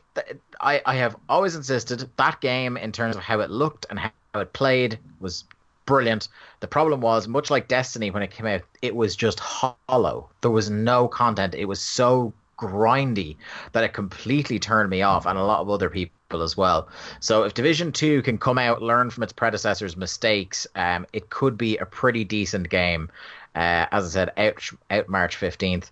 I 0.60 0.82
I 0.86 0.96
have 0.96 1.16
always 1.30 1.56
insisted 1.56 2.10
that 2.18 2.42
game 2.42 2.78
in 2.78 2.92
terms 2.92 3.16
of 3.16 3.24
how 3.24 3.40
it 3.40 3.50
looked 3.50 3.86
and 3.90 3.98
how 4.00 4.12
it 4.36 4.54
played 4.54 5.00
was 5.20 5.46
brilliant. 5.86 6.28
The 6.60 6.68
problem 6.68 7.02
was 7.02 7.28
much 7.28 7.50
like 7.50 7.68
Destiny 7.68 8.12
when 8.12 8.24
it 8.24 8.32
came 8.32 8.46
out, 8.46 8.62
it 8.82 8.96
was 8.96 9.16
just 9.16 9.40
hollow. 9.40 10.30
There 10.42 10.52
was 10.52 10.70
no 10.70 11.08
content. 11.08 11.56
It 11.56 11.66
was 11.66 11.82
so 11.82 12.34
grindy 12.58 13.36
that 13.72 13.84
it 13.84 13.94
completely 13.94 14.60
turned 14.60 14.90
me 14.90 15.02
off 15.02 15.26
and 15.26 15.38
a 15.38 15.44
lot 15.44 15.60
of 15.60 15.70
other 15.70 15.90
people 15.90 16.42
as 16.42 16.56
well. 16.56 16.88
So 17.20 17.44
if 17.44 17.54
Division 17.54 17.92
2 17.92 18.22
can 18.22 18.38
come 18.38 18.58
out, 18.58 18.82
learn 18.82 19.10
from 19.10 19.24
its 19.24 19.34
predecessor's 19.34 19.98
mistakes, 19.98 20.66
um, 20.76 21.06
it 21.14 21.30
could 21.30 21.58
be 21.58 21.78
a 21.78 21.86
pretty 21.86 22.24
decent 22.24 22.70
game. 22.70 23.10
Uh, 23.56 23.86
as 23.92 24.06
I 24.06 24.10
said, 24.10 24.32
out, 24.38 24.70
out 24.90 25.10
March 25.10 25.38
15th. 25.38 25.92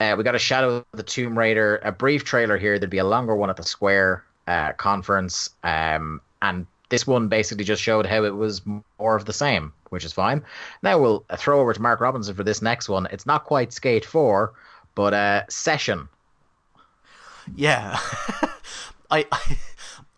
Uh, 0.00 0.14
we 0.16 0.24
got 0.24 0.34
a 0.34 0.38
Shadow 0.38 0.76
of 0.76 0.84
the 0.92 1.02
Tomb 1.02 1.38
Raider, 1.38 1.80
a 1.84 1.92
brief 1.92 2.24
trailer 2.24 2.58
here. 2.58 2.78
There'd 2.78 2.90
be 2.90 2.98
a 2.98 3.04
longer 3.04 3.36
one 3.36 3.50
at 3.50 3.56
the 3.56 3.62
Square 3.62 4.24
uh, 4.46 4.72
conference. 4.72 5.50
Um, 5.62 6.20
and 6.40 6.66
this 6.88 7.06
one 7.06 7.28
basically 7.28 7.64
just 7.64 7.82
showed 7.82 8.06
how 8.06 8.24
it 8.24 8.34
was 8.34 8.62
more 8.66 9.16
of 9.16 9.24
the 9.24 9.32
same, 9.32 9.72
which 9.90 10.04
is 10.04 10.12
fine. 10.12 10.42
Now 10.82 10.98
we'll 10.98 11.24
throw 11.36 11.60
over 11.60 11.72
to 11.72 11.80
Mark 11.80 12.00
Robinson 12.00 12.34
for 12.34 12.44
this 12.44 12.60
next 12.60 12.88
one. 12.88 13.06
It's 13.10 13.26
not 13.26 13.44
quite 13.44 13.72
Skate 13.72 14.04
4, 14.04 14.52
but 14.94 15.14
uh, 15.14 15.42
Session. 15.48 16.08
Yeah, 17.56 17.98
I, 19.10 19.26
I, 19.30 19.58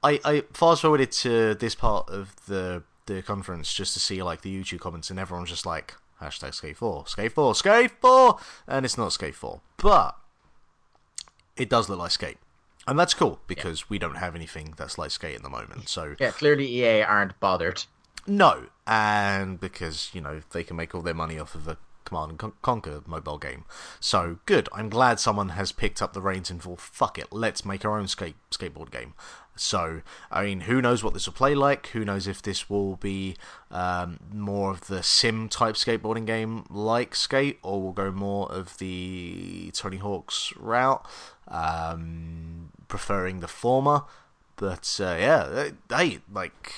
I, 0.03 0.21
I 0.25 0.43
fast 0.53 0.83
forwarded 0.83 1.13
to 1.13 1.55
this 1.55 1.75
part 1.75 2.11
of 2.11 2.35
the 2.47 2.83
the 3.07 3.23
conference 3.23 3.73
just 3.73 3.93
to 3.93 4.01
see 4.01 4.23
like 4.23 4.41
the 4.41 4.55
YouTube 4.55 4.81
comments, 4.81 5.11
and 5.11 5.19
everyone's 5.19 5.51
just 5.51 5.67
like 5.67 5.95
hashtag 6.25 6.55
Skate 6.55 6.77
Four, 6.77 7.07
Skate 7.07 7.33
Four, 7.33 7.55
Skate 7.55 7.91
Four, 8.01 8.39
and 8.67 8.85
it's 8.85 8.99
not 8.99 9.13
Skate 9.13 9.35
Four, 9.35 9.61
but 9.77 10.17
it 11.57 11.69
does 11.69 11.89
look 11.89 11.99
like 11.99 12.11
Skate. 12.11 12.39
and 12.87 12.99
that's 12.99 13.15
cool 13.15 13.41
because 13.47 13.89
we 13.89 13.99
don't 13.99 14.17
have 14.17 14.35
anything 14.35 14.75
that's 14.77 14.99
like 14.99 15.11
skate 15.11 15.37
at 15.37 15.43
the 15.43 15.49
moment. 15.51 15.89
So 15.89 16.17
Yeah, 16.19 16.33
clearly 16.33 16.67
EA 16.67 17.03
aren't 17.03 17.39
bothered. 17.41 17.85
no, 18.27 18.67
and 18.87 19.59
because 19.61 20.11
you 20.13 20.21
know 20.21 20.43
they 20.53 20.65
can 20.65 20.77
make 20.77 20.95
all 20.95 21.01
their 21.03 21.15
money 21.15 21.39
off 21.39 21.55
of 21.55 21.67
a 21.69 21.77
Command 22.05 22.31
and 22.33 22.39
Con- 22.39 22.53
Conquer 22.61 23.01
mobile 23.07 23.39
game. 23.39 23.65
So 24.01 24.39
good. 24.45 24.69
I'm 24.75 24.91
glad 24.91 25.19
someone 25.19 25.51
has 25.51 25.73
picked 25.73 26.03
up 26.03 26.13
the 26.13 26.21
reins 26.21 26.51
and 26.51 26.61
thought, 26.63 26.81
fuck 26.83 27.19
it, 27.19 27.29
let's 27.33 27.65
make 27.65 27.83
our 27.87 27.99
own 27.99 28.09
skate 28.09 28.37
skateboard 28.51 28.91
game. 28.91 29.15
So 29.57 30.03
I 30.31 30.45
mean, 30.45 30.61
who 30.63 30.83
knows 30.83 31.05
what 31.05 31.15
this 31.15 31.27
will 31.27 31.35
play 31.35 31.55
like? 31.55 31.89
Who 31.89 32.05
knows 32.05 32.27
if 32.27 32.43
this 32.43 32.69
will 32.69 32.97
be 32.97 33.37
um, 33.71 34.19
more 34.33 34.71
of 34.71 34.89
the 34.89 35.03
sim 35.03 35.49
type 35.49 35.77
skateboarding 35.77 36.27
game 36.27 36.65
like 36.71 37.15
Skate, 37.15 37.59
or 37.63 37.81
will 37.83 37.93
go 37.93 38.11
more 38.11 38.51
of 38.51 38.79
the 38.79 39.71
Tony 39.73 39.99
Hawk's 39.99 40.53
route, 40.57 41.05
um, 41.49 42.71
preferring 42.89 43.41
the 43.41 43.49
former. 43.49 44.03
But 44.57 44.99
uh, 45.01 45.17
yeah, 45.19 45.69
hey, 45.89 46.19
like 46.33 46.73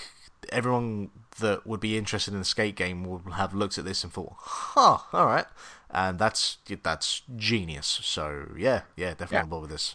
everyone 0.51 1.11
that 1.41 1.67
would 1.67 1.81
be 1.81 1.99
interested 1.99 2.33
in 2.33 2.39
the 2.41 2.45
skate 2.47 2.77
game 2.77 3.05
will 3.05 3.19
have 3.33 3.53
looked 3.55 3.77
at 3.79 3.85
this 3.85 4.03
and 4.05 4.13
thought, 4.13 4.35
"Huh, 4.39 4.99
all 5.13 5.27
right," 5.27 5.47
and 5.91 6.19
that's 6.19 6.59
that's 6.83 7.23
genius. 7.37 7.87
So 8.03 8.53
yeah, 8.57 8.83
yeah, 8.97 9.11
definitely 9.11 9.37
Yeah. 9.37 9.43
on 9.43 9.49
board 9.49 9.63
with 9.63 9.71
this. 9.71 9.95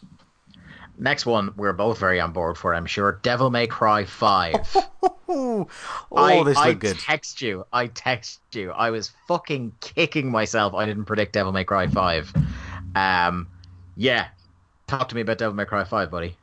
Next 0.98 1.26
one, 1.26 1.54
we're 1.58 1.74
both 1.74 1.98
very 1.98 2.20
on 2.20 2.32
board 2.32 2.58
for, 2.58 2.74
I'm 2.76 2.86
sure. 2.86 3.20
Devil 3.24 3.50
May 3.50 3.68
Cry 3.68 4.06
5. 4.06 4.78
Oh, 5.34 5.66
I, 6.14 6.44
this 6.44 6.58
I 6.58 6.74
good. 6.74 7.00
text 7.00 7.42
you. 7.42 7.66
I 7.72 7.88
text 7.88 8.42
you. 8.52 8.72
I 8.72 8.90
was 8.90 9.14
fucking 9.30 9.72
kicking 9.80 10.30
myself. 10.30 10.74
I 10.74 10.86
didn't 10.86 11.06
predict 11.06 11.32
Devil 11.32 11.54
May 11.54 11.64
Cry 11.64 11.88
5. 11.88 12.34
Um, 12.96 13.48
yeah. 13.96 14.28
Talk 14.88 15.08
to 15.08 15.16
me 15.16 15.22
about 15.22 15.38
Devil 15.38 15.56
May 15.56 15.64
Cry 15.64 15.86
5, 15.86 16.12
buddy. 16.12 16.36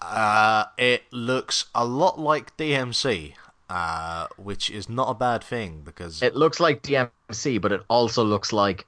Uh, 0.00 0.64
it 0.76 1.04
looks 1.12 1.66
a 1.76 1.84
lot 1.84 2.18
like 2.18 2.56
DMC, 2.56 3.34
uh, 3.70 4.26
which 4.36 4.68
is 4.68 4.88
not 4.88 5.08
a 5.08 5.14
bad 5.14 5.44
thing 5.44 5.82
because 5.84 6.22
It 6.22 6.34
looks 6.34 6.58
like 6.58 6.82
DMC, 6.82 7.60
but 7.60 7.70
it 7.70 7.82
also 7.88 8.24
looks 8.24 8.52
like 8.52 8.84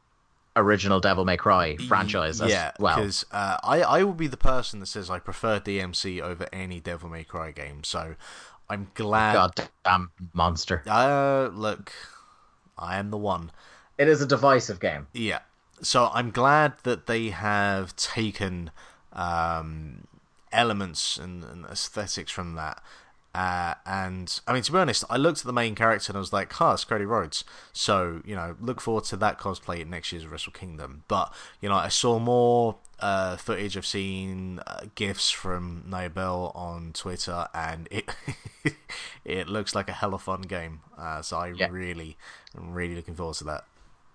original 0.58 1.00
Devil 1.00 1.24
May 1.24 1.36
Cry 1.36 1.76
franchise 1.76 2.40
as 2.40 2.50
yeah, 2.50 2.72
well. 2.78 2.96
because 2.96 3.24
uh, 3.32 3.58
I 3.62 3.80
I 3.82 4.02
will 4.02 4.12
be 4.12 4.26
the 4.26 4.36
person 4.36 4.80
that 4.80 4.86
says 4.86 5.08
I 5.08 5.18
prefer 5.18 5.60
DMC 5.60 6.20
over 6.20 6.46
any 6.52 6.80
Devil 6.80 7.08
May 7.08 7.24
Cry 7.24 7.50
game. 7.52 7.84
So 7.84 8.16
I'm 8.68 8.90
glad. 8.94 9.34
Goddamn 9.34 10.10
monster. 10.32 10.82
Uh, 10.86 11.48
look, 11.52 11.92
I 12.76 12.98
am 12.98 13.10
the 13.10 13.16
one. 13.16 13.50
It 13.96 14.08
is 14.08 14.20
a 14.20 14.26
divisive 14.26 14.80
game. 14.80 15.06
Yeah. 15.12 15.40
So 15.80 16.10
I'm 16.12 16.30
glad 16.30 16.74
that 16.82 17.06
they 17.06 17.30
have 17.30 17.94
taken 17.96 18.70
um, 19.12 20.06
elements 20.52 21.16
and, 21.16 21.44
and 21.44 21.64
aesthetics 21.66 22.30
from 22.30 22.54
that. 22.54 22.82
Uh, 23.34 23.74
and 23.86 24.40
I 24.46 24.52
mean, 24.52 24.62
to 24.62 24.72
be 24.72 24.78
honest, 24.78 25.04
I 25.08 25.16
looked 25.16 25.40
at 25.40 25.44
the 25.44 25.52
main 25.52 25.74
character 25.74 26.10
and 26.10 26.16
I 26.16 26.20
was 26.20 26.32
like, 26.32 26.52
"Huh, 26.54 26.72
it's 26.74 26.84
Cody 26.84 27.04
Rhodes." 27.04 27.44
So 27.72 28.22
you 28.24 28.34
know, 28.34 28.56
look 28.60 28.80
forward 28.80 29.04
to 29.04 29.16
that 29.18 29.38
cosplay 29.38 29.80
at 29.80 29.86
next 29.86 30.10
year's 30.12 30.26
Wrestle 30.26 30.52
Kingdom. 30.52 31.04
But 31.08 31.32
you 31.60 31.68
know, 31.68 31.76
I 31.76 31.88
saw 31.88 32.18
more 32.18 32.76
uh, 33.00 33.36
footage. 33.36 33.76
I've 33.76 33.86
seen 33.86 34.60
uh, 34.66 34.86
gifs 34.94 35.30
from 35.30 35.84
Nobel 35.86 36.52
on 36.54 36.92
Twitter, 36.94 37.46
and 37.54 37.86
it 37.90 38.08
it 39.24 39.48
looks 39.48 39.74
like 39.74 39.88
a 39.88 39.92
hell 39.92 40.08
hella 40.10 40.18
fun 40.18 40.42
game. 40.42 40.80
Uh, 40.96 41.22
so 41.22 41.36
I 41.36 41.48
Yeah. 41.48 41.68
really, 41.70 42.16
am 42.56 42.72
really 42.72 42.94
looking 42.96 43.14
forward 43.14 43.36
to 43.36 43.44
that. 43.44 43.64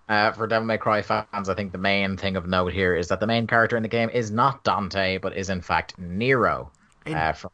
Uh, 0.08 0.32
for 0.32 0.46
Devil 0.46 0.66
May 0.66 0.76
Cry 0.76 1.00
fans, 1.00 1.48
I 1.48 1.54
think 1.54 1.72
the 1.72 1.78
main 1.78 2.16
thing 2.18 2.36
of 2.36 2.46
note 2.46 2.72
here 2.74 2.94
is 2.94 3.08
that 3.08 3.20
the 3.20 3.26
main 3.26 3.46
character 3.46 3.76
in 3.76 3.82
the 3.82 3.88
game 3.88 4.10
is 4.10 4.30
not 4.30 4.62
Dante, 4.64 5.16
but 5.18 5.34
is 5.36 5.48
in 5.48 5.62
fact 5.62 5.98
Nero. 5.98 6.70
In- 7.06 7.14
Uh, 7.14 7.32
from 7.32 7.50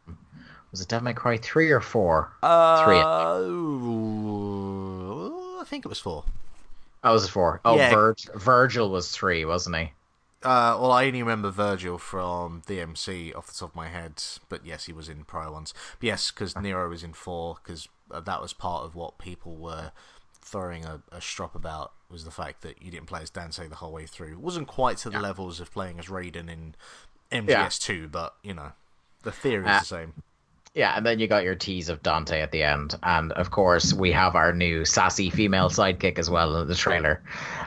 was 0.71 0.81
it 0.81 0.89
Devil 0.89 1.05
May 1.05 1.13
Cry 1.15 1.37
three 1.37 1.71
or 1.71 1.81
four? 1.81 2.33
Uh, 2.43 2.85
Three. 2.85 2.99
I 5.61 5.65
think 5.65 5.85
it 5.85 5.89
was 5.89 6.01
four. 6.01 6.25
Oh, 7.03 7.13
was 7.13 7.25
it 7.25 7.29
four? 7.31 7.61
Oh, 7.65 7.77
Yeah. 7.77 7.91
Virg- 7.91 8.19
Vergil 8.35 8.91
was 8.91 9.11
three, 9.11 9.45
wasn't 9.45 9.77
he? 9.77 9.93
Uh, 10.43 10.77
well, 10.81 10.93
I 10.93 11.07
only 11.07 11.23
remember 11.23 11.51
Vergil 11.51 11.99
from 12.01 12.63
DMC 12.67 13.35
off 13.37 13.47
the 13.47 13.53
top 13.53 13.71
of 13.71 13.75
my 13.77 13.89
head, 13.89 14.23
but 14.49 14.65
yes, 14.65 14.87
he 14.87 14.93
was 14.93 15.09
in 15.09 15.25
prior 15.25 15.53
ones. 15.53 15.75
But 15.99 16.07
yes, 16.07 16.31
because 16.31 16.57
Nero 16.57 16.89
was 16.89 17.03
in 17.05 17.13
four, 17.13 17.59
because 17.63 17.89
that 18.11 18.41
was 18.41 18.53
part 18.55 18.85
of 18.85 18.95
what 18.95 19.19
people 19.19 19.55
were 19.57 19.93
throwing 20.41 20.85
a, 20.87 21.03
a 21.13 21.21
strop 21.21 21.55
about 21.55 21.93
was 22.11 22.25
the 22.25 22.31
fact 22.31 22.63
that 22.63 22.83
you 22.83 22.91
didn't 22.91 23.07
play 23.07 23.21
as 23.21 23.31
Dante 23.31 23.69
the 23.69 23.77
whole 23.77 23.93
way 23.93 24.07
through. 24.07 24.33
It 24.33 24.41
wasn't 24.41 24.67
quite 24.67 24.97
to 24.99 25.11
the 25.11 25.21
levels 25.21 25.61
of 25.61 25.71
playing 25.73 25.99
as 25.99 26.07
Raiden 26.07 26.49
in 26.51 26.75
MGS2, 27.31 28.11
but 28.11 28.35
you 28.43 28.55
know, 28.55 28.73
the 29.23 29.31
theory 29.33 29.65
is 29.65 29.71
Uh, 29.71 29.79
the 29.81 29.85
same. 29.85 30.23
Yeah, 30.73 30.97
and 30.97 31.05
then 31.05 31.19
you 31.19 31.27
got 31.27 31.43
your 31.43 31.57
tease 31.57 31.89
of 31.89 32.01
Dante 32.01 32.41
at 32.41 32.53
the 32.53 32.63
end, 32.63 32.95
and 33.03 33.33
of 33.33 33.51
course 33.51 33.93
we 33.93 34.13
have 34.13 34.37
our 34.37 34.53
new 34.53 34.85
sassy 34.85 35.29
female 35.29 35.69
sidekick 35.69 36.17
as 36.17 36.31
well 36.31 36.57
in 36.63 36.69
the 36.69 36.77
trailer. 36.77 37.21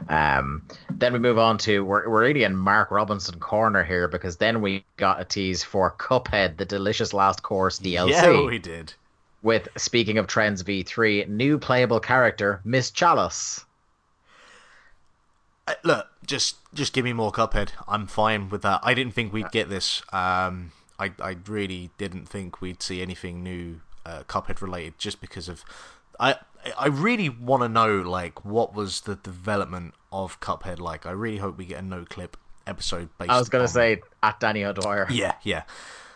Um, 0.07 0.65
then 0.89 1.11
we 1.11 1.19
move 1.19 1.37
on 1.37 1.57
to 1.59 1.83
we're 1.83 2.07
we're 2.09 2.21
really 2.21 2.43
in 2.45 2.55
Mark 2.55 2.91
Robinson 2.91 3.39
corner 3.39 3.83
here 3.83 4.07
because 4.07 4.37
then 4.37 4.61
we 4.61 4.85
got 4.95 5.19
a 5.19 5.25
tease 5.25 5.63
for 5.65 5.91
Cuphead, 5.97 6.55
the 6.57 6.63
delicious 6.65 7.13
last 7.13 7.43
course 7.43 7.77
DLC. 7.79 8.09
Yeah, 8.11 8.45
we 8.45 8.57
did. 8.57 8.93
with 9.41 9.67
speaking 9.75 10.17
of 10.17 10.25
trends 10.27 10.63
v3 10.63 11.27
new 11.27 11.59
playable 11.59 11.99
character 11.99 12.61
miss 12.63 12.89
chalice 12.89 13.65
Uh, 15.67 15.73
look, 15.83 16.07
just 16.25 16.55
just 16.73 16.93
give 16.93 17.03
me 17.05 17.11
more 17.13 17.31
Cuphead. 17.33 17.71
I'm 17.87 18.07
fine 18.07 18.49
with 18.49 18.61
that. 18.63 18.79
I 18.83 18.93
didn't 18.93 19.13
think 19.13 19.33
we'd 19.33 19.51
get 19.51 19.69
this. 19.69 20.01
Um, 20.13 20.71
I 20.99 21.11
I 21.19 21.37
really 21.47 21.91
didn't 21.97 22.27
think 22.27 22.61
we'd 22.61 22.81
see 22.81 23.01
anything 23.01 23.43
new 23.43 23.81
uh, 24.05 24.23
Cuphead 24.27 24.61
related, 24.61 24.97
just 24.97 25.21
because 25.21 25.47
of. 25.49 25.63
I 26.19 26.35
I 26.77 26.87
really 26.87 27.29
want 27.29 27.63
to 27.63 27.69
know 27.69 27.97
like 28.01 28.45
what 28.45 28.73
was 28.73 29.01
the 29.01 29.15
development 29.15 29.95
of 30.11 30.39
Cuphead 30.39 30.79
like. 30.79 31.05
I 31.05 31.11
really 31.11 31.37
hope 31.37 31.57
we 31.57 31.65
get 31.65 31.79
a 31.79 31.81
no 31.81 32.05
clip 32.05 32.37
episode 32.65 33.09
based. 33.17 33.29
i 33.29 33.37
was 33.37 33.49
gonna 33.49 33.63
on- 33.63 33.67
say 33.67 34.01
at 34.21 34.39
danny 34.39 34.63
o'dwyer 34.63 35.05
yeah, 35.11 35.33
yeah. 35.43 35.63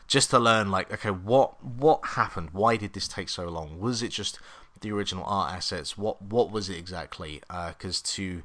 Just 0.07 0.29
to 0.29 0.39
learn, 0.39 0.71
like, 0.71 0.89
okay, 0.93 1.09
what 1.11 1.61
what 1.61 2.05
happened? 2.05 2.51
Why 2.53 2.77
did 2.77 2.93
this 2.93 3.09
take 3.09 3.27
so 3.27 3.49
long? 3.49 3.77
Was 3.77 4.01
it 4.01 4.07
just 4.09 4.39
the 4.79 4.89
original 4.91 5.25
art 5.25 5.51
assets? 5.53 5.97
What 5.97 6.21
what 6.21 6.49
was 6.49 6.69
it 6.69 6.77
exactly? 6.77 7.41
Because 7.49 8.01
to 8.03 8.43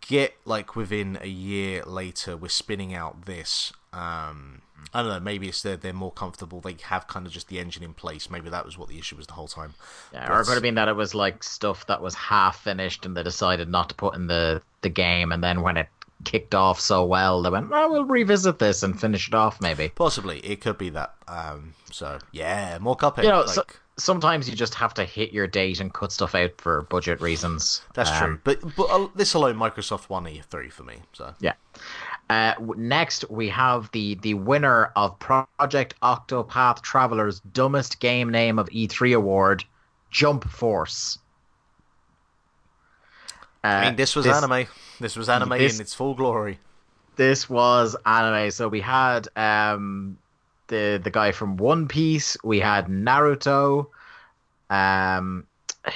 get 0.00 0.36
like 0.44 0.76
within 0.76 1.18
a 1.20 1.26
year 1.26 1.82
later, 1.84 2.36
we're 2.36 2.48
spinning 2.48 2.94
out 2.94 3.24
this. 3.26 3.72
Um, 3.94 4.60
I 4.92 5.02
don't 5.02 5.10
know. 5.10 5.20
Maybe 5.20 5.48
it's 5.48 5.62
that 5.62 5.80
they're 5.82 5.92
more 5.92 6.12
comfortable. 6.12 6.60
They 6.60 6.76
have 6.82 7.06
kind 7.08 7.26
of 7.26 7.32
just 7.32 7.48
the 7.48 7.58
engine 7.58 7.82
in 7.82 7.94
place. 7.94 8.30
Maybe 8.30 8.50
that 8.50 8.64
was 8.64 8.76
what 8.78 8.88
the 8.88 8.98
issue 8.98 9.16
was 9.16 9.26
the 9.26 9.32
whole 9.32 9.48
time. 9.48 9.74
yeah, 10.12 10.30
or 10.32 10.40
it 10.40 10.44
could 10.44 10.54
have 10.54 10.62
been 10.62 10.74
that 10.76 10.88
it 10.88 10.96
was 10.96 11.14
like 11.14 11.42
stuff 11.42 11.86
that 11.86 12.00
was 12.02 12.14
half 12.14 12.60
finished 12.62 13.06
and 13.06 13.16
they 13.16 13.22
decided 13.22 13.68
not 13.68 13.88
to 13.88 13.94
put 13.94 14.14
in 14.14 14.26
the 14.26 14.62
the 14.82 14.88
game 14.90 15.32
and 15.32 15.42
then 15.42 15.62
when 15.62 15.76
it 15.78 15.88
kicked 16.24 16.54
off 16.54 16.78
so 16.80 17.04
well 17.04 17.42
they 17.42 17.50
went 17.50 17.68
well 17.70 17.90
we'll 17.90 18.04
revisit 18.04 18.58
this 18.58 18.82
and 18.82 18.98
finish 19.00 19.28
it 19.28 19.34
off 19.34 19.60
maybe 19.60 19.88
Possibly, 19.94 20.38
it 20.40 20.60
could 20.60 20.78
be 20.78 20.90
that. 20.90 21.14
Um, 21.28 21.74
so 21.90 22.18
yeah, 22.32 22.78
more 22.80 22.96
Cuphead. 22.96 23.22
you 23.24 23.28
know 23.30 23.40
like, 23.40 23.48
so, 23.54 23.64
sometimes 23.96 24.48
you 24.48 24.54
just 24.54 24.74
have 24.74 24.92
to 24.94 25.04
hit 25.04 25.32
your 25.32 25.46
date 25.46 25.80
and 25.80 25.92
cut 25.92 26.12
stuff 26.12 26.34
out 26.34 26.52
for 26.60 26.82
budget 26.82 27.20
reasons 27.20 27.82
that's 27.94 28.10
Um, 28.10 28.18
true. 28.18 28.40
But 28.44 28.76
but 28.76 28.84
uh, 28.90 29.08
this 29.14 29.34
alone, 29.34 29.56
Microsoft 29.56 30.08
won 30.08 30.24
E3 30.24 30.70
for 30.70 30.82
me. 30.82 30.96
So 31.14 31.34
Yeah. 31.40 31.54
Uh, 32.30 32.54
next, 32.76 33.28
we 33.30 33.48
have 33.50 33.90
the 33.92 34.14
the 34.16 34.34
winner 34.34 34.90
of 34.96 35.18
Project 35.18 35.94
Octopath 36.02 36.80
Traveler's 36.82 37.40
dumbest 37.40 38.00
game 38.00 38.30
name 38.30 38.58
of 38.58 38.68
E3 38.70 39.14
award, 39.14 39.64
Jump 40.10 40.48
Force. 40.48 41.18
Uh, 43.62 43.66
I 43.66 43.84
mean, 43.86 43.96
this 43.96 44.16
was 44.16 44.26
anime. 44.26 44.66
This 45.00 45.16
was 45.16 45.28
anime 45.28 45.50
this- 45.50 45.74
in 45.74 45.80
its 45.82 45.94
full 45.94 46.14
glory. 46.14 46.58
This 47.16 47.48
was 47.48 47.94
anime. 48.04 48.50
So 48.50 48.68
we 48.68 48.80
had 48.80 49.28
um, 49.36 50.18
the 50.68 51.00
the 51.02 51.10
guy 51.10 51.32
from 51.32 51.56
One 51.56 51.88
Piece. 51.88 52.36
We 52.42 52.58
had 52.58 52.86
Naruto. 52.86 53.88
Um, 54.70 55.46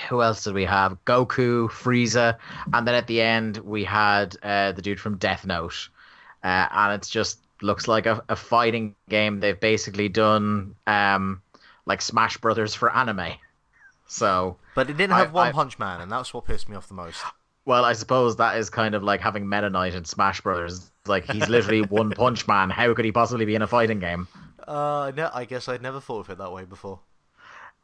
who 0.09 0.22
else 0.22 0.45
did 0.45 0.55
we 0.55 0.66
have? 0.66 1.03
Goku, 1.07 1.68
Frieza, 1.70 2.37
and 2.72 2.87
then 2.87 2.95
at 2.95 3.07
the 3.07 3.22
end 3.22 3.57
we 3.59 3.85
had 3.85 4.37
uh, 4.43 4.72
the 4.72 4.83
dude 4.83 5.01
from 5.01 5.16
Death 5.16 5.47
Note. 5.47 5.89
Uh, 6.43 6.66
and 6.70 6.95
it's 6.95 7.09
just 7.09 7.41
looks 7.62 7.89
like 7.89 8.07
a, 8.07 8.22
a 8.28 8.36
fighting 8.36 8.95
game. 9.09 9.41
They've 9.41 9.59
basically 9.59 10.09
done 10.09 10.74
um, 10.86 11.43
like 11.86 12.01
Smash 12.03 12.36
Brothers 12.39 12.74
for 12.74 12.95
anime. 12.95 13.32
So, 14.07 14.57
But 14.74 14.89
it 14.91 14.97
didn't 14.97 15.12
I- 15.14 15.18
have 15.20 15.32
One 15.32 15.49
I- 15.49 15.53
Punch 15.53 15.78
Man, 15.78 16.01
and 16.01 16.11
that's 16.11 16.32
what 16.32 16.45
pissed 16.47 16.68
me 16.68 16.76
off 16.76 16.89
the 16.89 16.95
most. 16.95 17.22
well, 17.64 17.84
I 17.84 17.93
suppose 17.93 18.36
that 18.36 18.57
is 18.57 18.70
kind 18.70 18.95
of 18.95 19.03
like 19.03 19.20
having 19.20 19.49
Meta 19.49 19.68
Knight 19.70 19.95
in 19.95 20.05
Smash 20.05 20.41
Brothers. 20.41 20.91
Like 21.07 21.30
he's 21.30 21.49
literally 21.49 21.82
one 21.89 22.11
punch 22.11 22.47
man. 22.47 22.70
How 22.70 22.93
could 22.95 23.05
he 23.05 23.12
possibly 23.12 23.45
be 23.45 23.55
in 23.55 23.62
a 23.62 23.66
fighting 23.66 23.99
game? 23.99 24.28
Uh, 24.66 25.12
no, 25.16 25.30
I 25.32 25.45
guess 25.47 25.68
I'd 25.68 25.82
never 25.82 26.01
thought 26.01 26.20
of 26.20 26.30
it 26.30 26.39
that 26.39 26.53
way 26.53 26.64
before. 26.64 27.01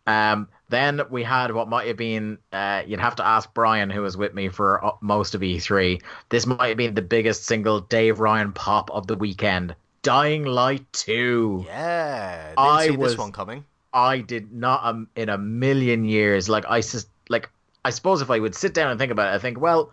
Um, 0.06 0.48
then 0.68 1.00
we 1.10 1.22
had 1.22 1.52
what 1.52 1.68
might 1.68 1.86
have 1.88 1.96
been, 1.96 2.38
uh, 2.52 2.82
you'd 2.86 3.00
have 3.00 3.16
to 3.16 3.26
ask 3.26 3.52
Brian, 3.54 3.90
who 3.90 4.02
was 4.02 4.16
with 4.16 4.34
me 4.34 4.48
for 4.48 4.84
uh, 4.84 4.92
most 5.00 5.34
of 5.34 5.40
E3. 5.40 6.02
This 6.28 6.46
might 6.46 6.68
have 6.68 6.76
been 6.76 6.94
the 6.94 7.02
biggest 7.02 7.44
single 7.44 7.80
Dave 7.80 8.20
Ryan 8.20 8.52
pop 8.52 8.90
of 8.90 9.06
the 9.06 9.14
weekend 9.14 9.74
Dying 10.02 10.44
Light 10.44 10.84
2. 10.92 11.64
Yeah, 11.66 12.48
didn't 12.48 12.58
I 12.58 12.86
see 12.88 12.96
was- 12.96 13.12
this 13.12 13.18
one 13.18 13.32
coming. 13.32 13.64
I 13.92 14.18
did 14.18 14.52
not 14.52 14.84
um, 14.84 15.08
in 15.14 15.28
a 15.28 15.38
million 15.38 16.04
years. 16.04 16.48
Like 16.48 16.64
I 16.68 16.80
just, 16.80 17.08
like 17.28 17.48
I 17.84 17.90
suppose 17.90 18.22
if 18.22 18.30
I 18.30 18.40
would 18.40 18.56
sit 18.56 18.74
down 18.74 18.90
and 18.90 18.98
think 18.98 19.12
about 19.12 19.32
it, 19.32 19.36
I 19.36 19.38
think, 19.38 19.60
well, 19.60 19.92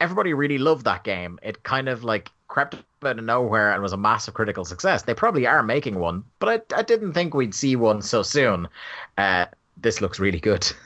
everybody 0.00 0.32
really 0.32 0.56
loved 0.56 0.86
that 0.86 1.04
game. 1.04 1.38
It 1.42 1.62
kind 1.62 1.90
of 1.90 2.04
like 2.04 2.30
crept 2.48 2.76
out 3.04 3.18
of 3.18 3.24
nowhere 3.24 3.72
and 3.72 3.82
was 3.82 3.92
a 3.92 3.96
massive 3.96 4.34
critical 4.34 4.64
success. 4.64 5.02
They 5.02 5.14
probably 5.14 5.46
are 5.46 5.62
making 5.62 5.98
one, 5.98 6.24
but 6.38 6.72
I, 6.72 6.78
I 6.78 6.82
didn't 6.82 7.12
think 7.12 7.34
we'd 7.34 7.54
see 7.54 7.76
one 7.76 8.02
so 8.02 8.22
soon. 8.22 8.68
Uh, 9.16 9.46
this 9.76 10.00
looks 10.00 10.18
really 10.18 10.40
good. 10.40 10.70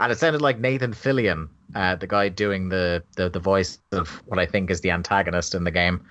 And 0.00 0.10
it 0.10 0.18
sounded 0.18 0.40
like 0.40 0.58
Nathan 0.58 0.94
Fillion, 0.94 1.50
uh, 1.74 1.94
the 1.94 2.06
guy 2.06 2.30
doing 2.30 2.70
the, 2.70 3.02
the, 3.16 3.28
the 3.28 3.38
voice 3.38 3.78
of 3.92 4.08
what 4.24 4.38
I 4.38 4.46
think 4.46 4.70
is 4.70 4.80
the 4.80 4.90
antagonist 4.90 5.54
in 5.54 5.64
the 5.64 5.70
game. 5.70 6.06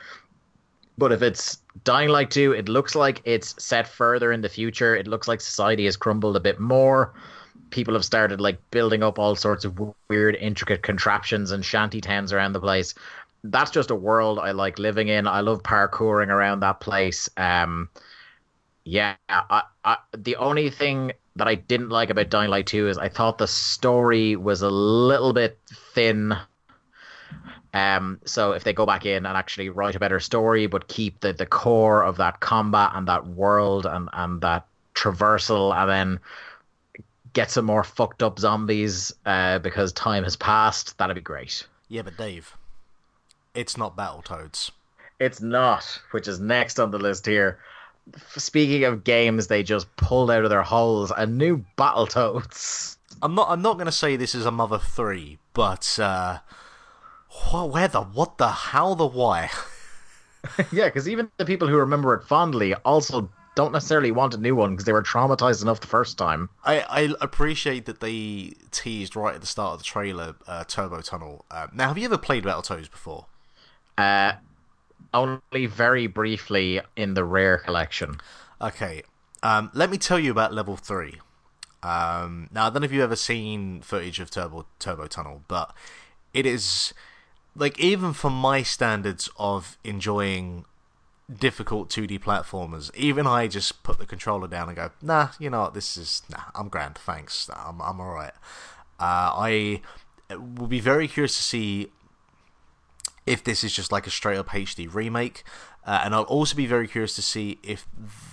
But 0.99 1.11
if 1.11 1.23
it's 1.23 1.57
Dying 1.85 2.09
Light 2.09 2.29
2, 2.29 2.51
it 2.51 2.69
looks 2.69 2.93
like 2.93 3.21
it's 3.25 3.55
set 3.57 3.87
further 3.87 4.31
in 4.31 4.41
the 4.41 4.49
future. 4.49 4.95
It 4.95 5.07
looks 5.07 5.27
like 5.27 5.41
society 5.41 5.85
has 5.85 5.97
crumbled 5.97 6.35
a 6.35 6.39
bit 6.39 6.59
more. 6.59 7.15
People 7.71 7.95
have 7.95 8.05
started 8.05 8.39
like 8.39 8.59
building 8.69 9.01
up 9.01 9.17
all 9.17 9.35
sorts 9.35 9.65
of 9.65 9.79
weird, 10.07 10.35
intricate 10.35 10.83
contraptions 10.83 11.49
and 11.51 11.65
shanty 11.65 11.99
towns 11.99 12.31
around 12.31 12.53
the 12.53 12.59
place. 12.59 12.93
That's 13.43 13.71
just 13.71 13.91
a 13.91 13.95
world 13.95 14.39
I 14.39 14.51
like 14.51 14.79
living 14.79 15.07
in. 15.07 15.27
I 15.27 15.41
love 15.41 15.63
parkouring 15.63 16.27
around 16.27 16.59
that 16.61 16.79
place. 16.79 17.29
Um, 17.37 17.89
yeah, 18.83 19.15
I, 19.29 19.63
I, 19.85 19.97
the 20.17 20.35
only 20.37 20.69
thing 20.69 21.13
that 21.35 21.47
I 21.47 21.55
didn't 21.55 21.89
like 21.89 22.09
about 22.09 22.29
Dying 22.29 22.49
Light 22.49 22.67
2 22.67 22.89
is 22.89 22.97
I 22.97 23.07
thought 23.09 23.37
the 23.37 23.47
story 23.47 24.35
was 24.35 24.61
a 24.61 24.69
little 24.69 25.31
bit 25.31 25.59
thin. 25.93 26.33
Um, 27.73 28.19
so 28.25 28.53
if 28.53 28.63
they 28.63 28.73
go 28.73 28.85
back 28.85 29.05
in 29.05 29.25
and 29.25 29.37
actually 29.37 29.69
write 29.69 29.95
a 29.95 29.99
better 29.99 30.19
story, 30.19 30.67
but 30.67 30.87
keep 30.87 31.19
the, 31.21 31.33
the 31.33 31.45
core 31.45 32.03
of 32.03 32.17
that 32.17 32.39
combat 32.39 32.91
and 32.95 33.07
that 33.07 33.27
world 33.27 33.85
and, 33.85 34.09
and 34.13 34.41
that 34.41 34.65
traversal, 34.95 35.73
and 35.73 35.89
then 35.89 36.19
get 37.33 37.51
some 37.51 37.65
more 37.65 37.83
fucked 37.83 38.23
up 38.23 38.39
zombies 38.39 39.13
uh, 39.25 39.59
because 39.59 39.93
time 39.93 40.23
has 40.23 40.35
passed, 40.35 40.97
that'd 40.97 41.15
be 41.15 41.21
great. 41.21 41.65
Yeah, 41.87 42.01
but 42.01 42.17
Dave, 42.17 42.55
it's 43.53 43.77
not 43.77 43.95
Battletoads. 43.95 44.71
It's 45.19 45.41
not, 45.41 45.99
which 46.11 46.27
is 46.27 46.39
next 46.39 46.79
on 46.79 46.91
the 46.91 46.97
list 46.97 47.25
here. 47.25 47.59
Speaking 48.37 48.85
of 48.85 49.03
games 49.03 49.47
they 49.47 49.63
just 49.63 49.93
pulled 49.97 50.31
out 50.31 50.43
of 50.43 50.49
their 50.49 50.63
holes, 50.63 51.11
a 51.15 51.25
new 51.25 51.65
Battletoads. 51.77 52.97
I'm 53.21 53.35
not. 53.35 53.49
I'm 53.49 53.61
not 53.61 53.73
going 53.73 53.85
to 53.85 53.91
say 53.91 54.15
this 54.15 54.33
is 54.33 54.45
a 54.45 54.51
Mother 54.51 54.79
Three, 54.79 55.39
but 55.53 55.99
uh, 55.99 56.39
wh- 57.29 57.71
where 57.71 57.87
the 57.87 58.01
what 58.01 58.37
the 58.37 58.47
how 58.47 58.93
the 58.93 59.05
why? 59.05 59.49
yeah, 60.71 60.85
because 60.85 61.09
even 61.09 61.29
the 61.37 61.45
people 61.45 61.67
who 61.67 61.77
remember 61.77 62.13
it 62.13 62.23
fondly 62.23 62.73
also 62.75 63.29
don't 63.55 63.73
necessarily 63.73 64.11
want 64.11 64.33
a 64.33 64.37
new 64.37 64.55
one 64.55 64.71
because 64.71 64.85
they 64.85 64.93
were 64.93 65.03
traumatized 65.03 65.61
enough 65.61 65.81
the 65.81 65.87
first 65.87 66.17
time. 66.17 66.49
I, 66.63 66.79
I 66.81 67.13
appreciate 67.19 67.87
that 67.87 67.99
they 67.99 68.53
teased 68.71 69.17
right 69.17 69.35
at 69.35 69.41
the 69.41 69.47
start 69.47 69.73
of 69.73 69.79
the 69.79 69.83
trailer 69.83 70.35
uh, 70.47 70.63
Turbo 70.63 71.01
Tunnel. 71.01 71.43
Uh, 71.51 71.67
now, 71.73 71.89
have 71.89 71.97
you 71.97 72.05
ever 72.05 72.17
played 72.17 72.45
Battletoads 72.45 72.89
before? 72.89 73.25
Uh, 73.99 74.37
only 75.13 75.65
very 75.65 76.07
briefly 76.07 76.79
in 76.95 77.15
the 77.15 77.25
rare 77.25 77.57
collection. 77.57 78.15
Okay, 78.61 79.03
um, 79.43 79.71
let 79.73 79.89
me 79.89 79.97
tell 79.97 80.17
you 80.17 80.31
about 80.31 80.53
level 80.53 80.77
three. 80.77 81.15
Um, 81.83 82.47
now, 82.53 82.67
I 82.67 82.69
don't 82.69 82.81
know 82.81 82.85
if 82.85 82.93
you've 82.93 83.01
ever 83.01 83.17
seen 83.17 83.81
footage 83.81 84.21
of 84.21 84.31
Turbo 84.31 84.65
Turbo 84.79 85.07
Tunnel, 85.07 85.43
but 85.49 85.73
it 86.33 86.45
is 86.45 86.93
like 87.57 87.77
even 87.77 88.13
for 88.13 88.29
my 88.29 88.63
standards 88.63 89.29
of 89.37 89.77
enjoying 89.83 90.63
difficult 91.37 91.89
2D 91.89 92.21
platformers, 92.21 92.95
even 92.95 93.27
I 93.27 93.47
just 93.47 93.83
put 93.83 93.97
the 93.97 94.05
controller 94.05 94.47
down 94.47 94.69
and 94.69 94.77
go, 94.77 94.91
nah, 95.01 95.29
you 95.39 95.49
know 95.49 95.63
what, 95.63 95.73
this 95.73 95.97
is 95.97 96.21
nah, 96.29 96.43
I'm 96.55 96.69
grand, 96.69 96.97
thanks, 96.97 97.49
I'm 97.53 97.81
I'm 97.81 97.99
all 97.99 98.13
right. 98.13 98.33
Uh, 98.97 99.35
I 99.35 99.81
will 100.29 100.67
be 100.67 100.79
very 100.79 101.09
curious 101.09 101.35
to 101.35 101.43
see 101.43 101.91
if 103.29 103.43
this 103.43 103.63
is 103.63 103.73
just 103.73 103.91
like 103.91 104.07
a 104.07 104.09
straight 104.09 104.37
up 104.37 104.49
HD 104.49 104.91
remake, 104.93 105.43
uh, 105.85 106.01
and 106.03 106.13
I'll 106.15 106.23
also 106.23 106.55
be 106.55 106.65
very 106.65 106.87
curious 106.87 107.15
to 107.15 107.21
see 107.21 107.59
if 107.63 107.85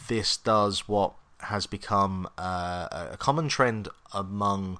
this 0.09 0.37
does 0.37 0.89
what 0.89 1.13
has 1.41 1.67
become 1.67 2.29
uh, 2.39 3.09
a 3.13 3.17
common 3.19 3.49
trend 3.49 3.89
among 4.13 4.79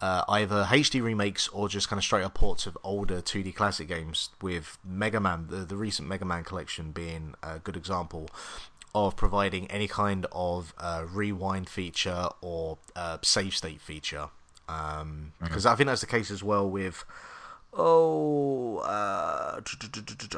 uh, 0.00 0.24
either 0.28 0.64
HD 0.64 1.02
remakes 1.02 1.48
or 1.48 1.68
just 1.68 1.88
kind 1.88 1.98
of 1.98 2.04
straight 2.04 2.24
up 2.24 2.34
ports 2.34 2.66
of 2.66 2.76
older 2.82 3.20
2D 3.20 3.54
classic 3.54 3.88
games, 3.88 4.30
with 4.40 4.78
Mega 4.84 5.20
Man, 5.20 5.46
the, 5.48 5.58
the 5.58 5.76
recent 5.76 6.08
Mega 6.08 6.24
Man 6.24 6.44
collection 6.44 6.90
being 6.90 7.34
a 7.42 7.58
good 7.58 7.76
example 7.76 8.28
of 8.94 9.16
providing 9.16 9.70
any 9.70 9.88
kind 9.88 10.26
of 10.32 10.74
uh, 10.78 11.04
rewind 11.10 11.68
feature 11.68 12.28
or 12.40 12.78
uh, 12.96 13.18
save 13.22 13.54
state 13.54 13.80
feature. 13.80 14.28
Um, 14.68 15.32
Because 15.40 15.66
I 15.66 15.74
think 15.76 15.86
that's 15.86 16.00
the 16.00 16.06
case 16.06 16.30
as 16.30 16.42
well 16.42 16.68
with 16.68 17.04
oh, 17.72 18.78
uh, 18.78 19.60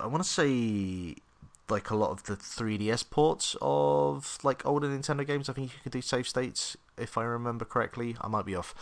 I 0.03 0.07
want 0.07 0.23
to 0.23 0.29
say 0.29 1.17
like 1.69 1.91
a 1.91 1.97
lot 1.97 2.11
of 2.11 2.25
the 2.25 2.37
3DS 2.37 3.09
ports 3.09 3.57
of 3.63 4.39
like 4.43 4.65
older 4.67 4.89
Nintendo 4.89 5.27
games. 5.27 5.49
I 5.49 5.53
think 5.53 5.73
you 5.73 5.79
can 5.83 5.93
do 5.93 6.03
save 6.03 6.29
states 6.29 6.77
if 6.99 7.17
I 7.17 7.25
remember 7.25 7.65
correctly. 7.65 8.17
I 8.21 8.29
might 8.29 8.47
be 8.47 8.55
off. 8.55 8.75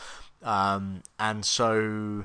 Um, 0.42 1.02
and 1.18 1.44
so, 1.44 2.24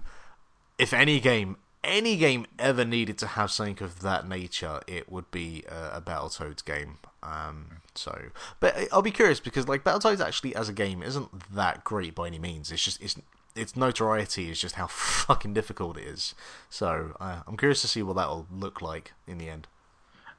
if 0.80 0.94
any 0.94 1.20
game, 1.20 1.58
any 1.84 2.18
game 2.18 2.46
ever 2.58 2.84
needed 2.84 3.18
to 3.20 3.28
have 3.28 3.52
something 3.52 3.84
of 3.84 4.02
that 4.02 4.28
nature, 4.28 4.82
it 4.88 5.12
would 5.12 5.30
be 5.32 5.64
a, 5.70 5.98
a 5.98 6.02
Battletoads 6.02 6.66
game. 6.66 6.98
Um, 7.22 7.82
so, 7.94 8.16
but 8.60 8.76
I'll 8.92 9.02
be 9.02 9.12
curious 9.12 9.40
because 9.40 9.68
like 9.68 9.84
Battletoads 9.84 10.26
actually 10.26 10.56
as 10.56 10.70
a 10.70 10.74
game 10.74 11.04
isn't 11.04 11.54
that 11.54 11.84
great 11.84 12.16
by 12.16 12.28
any 12.28 12.40
means. 12.40 12.72
It's 12.72 12.84
just 12.84 13.02
it's 13.02 13.16
its 13.58 13.76
notoriety 13.76 14.50
is 14.50 14.62
just 14.62 14.76
how 14.76 14.88
fucking 14.90 15.54
difficult 15.54 15.98
it 15.98 16.06
is. 16.06 16.36
So 16.70 17.16
uh, 17.20 17.42
I'm 17.48 17.58
curious 17.58 17.82
to 17.82 17.88
see 17.88 18.04
what 18.04 18.16
that'll 18.16 18.48
look 18.52 18.82
like 18.82 19.14
in 19.28 19.38
the 19.38 19.50
end. 19.50 19.68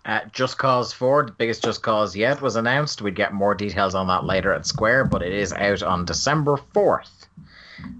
Uh, 0.04 0.20
Just 0.32 0.56
Cause 0.56 0.92
4, 0.92 1.24
the 1.24 1.32
biggest 1.32 1.62
Just 1.62 1.82
Cause 1.82 2.16
yet, 2.16 2.40
was 2.40 2.56
announced. 2.56 3.02
We'd 3.02 3.14
get 3.14 3.34
more 3.34 3.54
details 3.54 3.94
on 3.94 4.06
that 4.06 4.24
later 4.24 4.52
at 4.52 4.66
Square, 4.66 5.06
but 5.06 5.22
it 5.22 5.34
is 5.34 5.52
out 5.52 5.82
on 5.82 6.06
December 6.06 6.56
4th. 6.74 7.26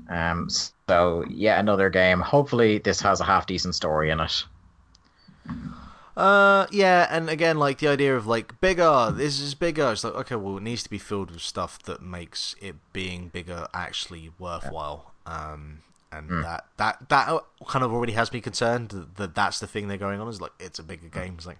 Um, 0.08 0.48
so, 0.88 1.24
yeah, 1.28 1.60
another 1.60 1.90
game. 1.90 2.20
Hopefully, 2.20 2.78
this 2.78 3.00
has 3.02 3.20
a 3.20 3.24
half 3.24 3.46
decent 3.46 3.74
story 3.74 4.10
in 4.10 4.20
it. 4.20 4.44
Uh, 6.18 6.66
yeah, 6.72 7.06
and 7.12 7.30
again, 7.30 7.58
like 7.58 7.78
the 7.78 7.86
idea 7.86 8.16
of 8.16 8.26
like 8.26 8.60
bigger, 8.60 9.12
this 9.14 9.38
is 9.38 9.54
bigger. 9.54 9.92
It's 9.92 10.02
like 10.02 10.14
okay, 10.14 10.34
well, 10.34 10.56
it 10.56 10.64
needs 10.64 10.82
to 10.82 10.90
be 10.90 10.98
filled 10.98 11.30
with 11.30 11.42
stuff 11.42 11.80
that 11.84 12.02
makes 12.02 12.56
it 12.60 12.74
being 12.92 13.28
bigger 13.28 13.68
actually 13.72 14.32
worthwhile. 14.36 15.12
Um, 15.26 15.82
and 16.10 16.42
that 16.42 16.64
that 16.76 17.08
that 17.08 17.40
kind 17.68 17.84
of 17.84 17.92
already 17.92 18.14
has 18.14 18.32
me 18.32 18.40
concerned 18.40 18.88
that, 18.88 19.16
that 19.16 19.34
that's 19.36 19.60
the 19.60 19.68
thing 19.68 19.86
they're 19.86 19.96
going 19.96 20.20
on. 20.20 20.26
Is 20.26 20.40
like 20.40 20.50
it's 20.58 20.80
a 20.80 20.82
bigger 20.82 21.06
game. 21.06 21.34
It's 21.36 21.46
like 21.46 21.58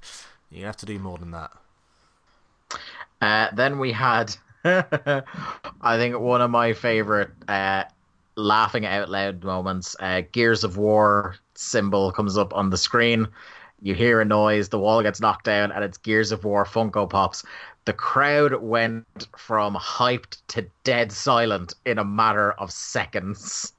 you 0.51 0.65
have 0.65 0.77
to 0.79 0.87
do 0.87 0.99
more 0.99 1.19
than 1.19 1.31
that. 1.31 1.53
Uh, 3.21 3.55
then 3.55 3.79
we 3.79 3.93
had, 3.93 4.35
I 4.65 5.97
think, 5.97 6.19
one 6.19 6.41
of 6.41 6.51
my 6.51 6.73
favorite 6.73 7.31
uh, 7.47 7.85
laughing 8.35 8.87
out 8.87 9.09
loud 9.09 9.45
moments. 9.45 9.95
Uh, 10.01 10.23
Gears 10.33 10.65
of 10.65 10.77
War 10.77 11.37
symbol 11.55 12.11
comes 12.11 12.37
up 12.37 12.53
on 12.55 12.71
the 12.71 12.77
screen. 12.77 13.29
You 13.81 13.95
hear 13.95 14.20
a 14.20 14.24
noise, 14.24 14.68
the 14.68 14.79
wall 14.79 15.03
gets 15.03 15.20
knocked 15.20 15.45
down, 15.45 15.70
and 15.70 15.85
it's 15.85 15.99
Gears 15.99 16.33
of 16.33 16.45
War 16.45 16.64
Funko 16.64 17.09
Pops. 17.09 17.45
The 17.85 17.93
crowd 17.93 18.55
went 18.61 19.29
from 19.37 19.74
hyped 19.74 20.39
to 20.49 20.66
dead 20.85 21.12
silent 21.12 21.74
in 21.87 21.99
a 21.99 22.05
matter 22.05 22.53
of 22.53 22.70
seconds. 22.70 23.72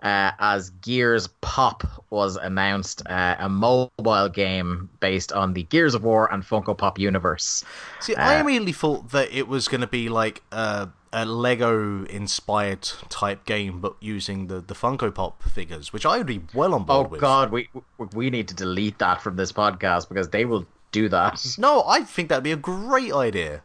Uh, 0.00 0.30
as 0.38 0.70
Gears 0.70 1.26
Pop 1.40 1.82
was 2.10 2.36
announced, 2.36 3.02
uh, 3.08 3.34
a 3.40 3.48
mobile 3.48 4.28
game 4.28 4.88
based 5.00 5.32
on 5.32 5.54
the 5.54 5.64
Gears 5.64 5.94
of 5.94 6.04
War 6.04 6.32
and 6.32 6.44
Funko 6.44 6.76
Pop 6.78 7.00
universe. 7.00 7.64
See, 7.98 8.14
I 8.14 8.40
immediately 8.40 8.72
thought 8.72 9.10
that 9.10 9.32
it 9.32 9.48
was 9.48 9.66
going 9.66 9.80
to 9.80 9.88
be 9.88 10.08
like 10.08 10.42
a, 10.52 10.88
a 11.12 11.24
Lego 11.24 12.04
inspired 12.04 12.82
type 13.08 13.44
game, 13.44 13.80
but 13.80 13.96
using 14.00 14.46
the, 14.46 14.60
the 14.60 14.74
Funko 14.74 15.14
Pop 15.14 15.42
figures, 15.42 15.92
which 15.92 16.06
I 16.06 16.18
would 16.18 16.26
be 16.26 16.42
well 16.54 16.74
on 16.74 16.82
Oh 16.82 16.84
board 16.84 17.10
with. 17.10 17.18
Oh 17.18 17.22
god, 17.22 17.52
we 17.52 17.68
we 18.12 18.30
need 18.30 18.48
to 18.48 18.54
delete 18.54 18.98
that 18.98 19.22
from 19.22 19.36
this 19.36 19.52
podcast 19.52 20.08
because 20.08 20.28
they 20.30 20.44
will 20.44 20.66
do 20.92 21.08
that. 21.08 21.44
No, 21.58 21.84
I 21.86 22.02
think 22.02 22.28
that'd 22.28 22.44
be 22.44 22.52
a 22.52 22.56
great 22.56 23.12
idea. 23.12 23.62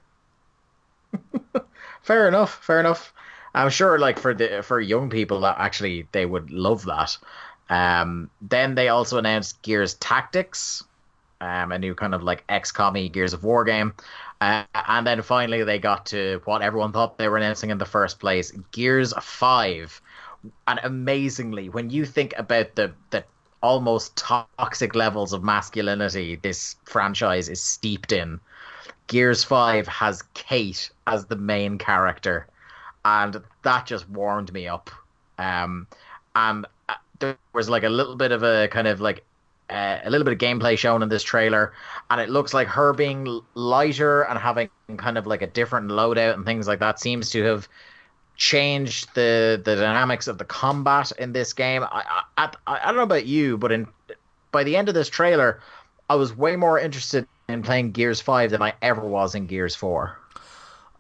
fair 2.02 2.28
enough, 2.28 2.64
fair 2.64 2.80
enough. 2.80 3.14
I'm 3.56 3.70
sure, 3.70 4.00
like 4.00 4.20
for 4.20 4.34
the 4.34 4.64
for 4.64 4.80
young 4.80 5.10
people, 5.10 5.42
that 5.42 5.58
actually 5.60 6.08
they 6.12 6.26
would 6.26 6.50
love 6.52 6.86
that. 6.86 7.18
Um, 7.70 8.30
then 8.42 8.76
they 8.76 8.90
also 8.90 9.18
announced 9.18 9.62
Gears 9.62 9.94
Tactics, 9.96 10.84
um, 11.40 11.72
a 11.72 11.80
new 11.80 11.94
kind 11.94 12.16
of 12.16 12.24
like 12.24 12.46
XCOM 12.48 13.12
Gears 13.12 13.34
of 13.34 13.44
War 13.44 13.64
game. 13.64 13.94
Uh, 14.44 14.66
and 14.90 15.08
then 15.08 15.22
finally 15.22 15.64
they 15.64 15.80
got 15.80 16.06
to 16.06 16.42
what 16.44 16.62
everyone 16.62 16.92
thought 16.92 17.18
they 17.18 17.30
were 17.30 17.38
announcing 17.38 17.70
in 17.70 17.78
the 17.78 17.86
first 17.86 18.20
place, 18.20 18.52
Gears 18.74 19.14
Five. 19.22 20.02
And 20.68 20.82
amazingly, 20.84 21.70
when 21.70 21.90
you 21.90 22.06
think 22.06 22.34
about 22.38 22.76
the 22.76 22.92
the 23.12 23.24
almost 23.62 24.18
toxic 24.18 24.94
levels 24.94 25.32
of 25.32 25.42
masculinity 25.42 26.36
this 26.36 26.76
franchise 26.84 27.48
is 27.48 27.62
steeped 27.62 28.12
in. 28.12 28.40
Gears 29.08 29.44
5 29.44 29.88
has 29.88 30.22
Kate 30.34 30.90
as 31.08 31.26
the 31.26 31.38
main 31.38 31.78
character, 31.78 32.46
and 33.06 33.42
that 33.64 33.86
just 33.86 34.10
warmed 34.10 34.52
me 34.52 34.68
up. 34.68 34.90
Um, 35.38 35.88
and 36.36 36.66
uh, 36.90 36.96
there 37.20 37.38
was 37.54 37.70
like 37.70 37.84
a 37.84 37.90
little 37.90 38.18
bit 38.18 38.34
of 38.34 38.44
a 38.44 38.68
kind 38.68 38.88
of 38.88 39.00
like 39.00 39.24
uh, 39.74 40.00
a 40.04 40.10
little 40.10 40.24
bit 40.24 40.34
of 40.34 40.40
gameplay 40.40 40.78
shown 40.78 41.02
in 41.02 41.10
this 41.10 41.24
trailer, 41.24 41.74
and 42.12 42.22
it 42.22 42.30
looks 42.30 42.54
like 42.54 42.68
her 42.68 42.94
being 42.94 43.42
lighter 43.56 44.22
and 44.22 44.38
having 44.38 44.70
kind 44.98 45.18
of 45.18 45.26
like 45.26 45.42
a 45.42 45.48
different 45.48 45.90
loadout 45.90 46.36
and 46.36 46.46
things 46.46 46.68
like 46.68 46.80
that 46.80 47.00
seems 47.00 47.32
to 47.32 47.44
have 47.44 47.68
changed 48.36 49.10
the 49.16 49.62
the 49.66 49.76
dynamics 49.76 50.28
of 50.28 50.38
the 50.38 50.46
combat 50.46 51.12
in 51.18 51.34
this 51.34 51.54
game. 51.54 51.84
I 51.84 52.24
I, 52.38 52.52
I, 52.68 52.80
I 52.84 52.86
don't 52.86 52.98
know 52.98 53.02
about 53.02 53.26
you, 53.26 53.58
but 53.58 53.72
in 53.72 53.88
by 54.52 54.64
the 54.64 54.78
end 54.78 54.90
of 54.90 54.96
this 54.96 55.10
trailer, 55.10 55.60
I 56.10 56.16
was 56.16 56.38
way 56.38 56.56
more 56.56 56.78
interested 56.78 57.28
in 57.50 57.64
playing 57.64 57.94
Gears 57.94 58.22
Five 58.22 58.52
than 58.52 58.62
I 58.62 58.74
ever 58.84 59.02
was 59.02 59.34
in 59.34 59.48
Gears 59.48 59.76
Four. 59.76 60.20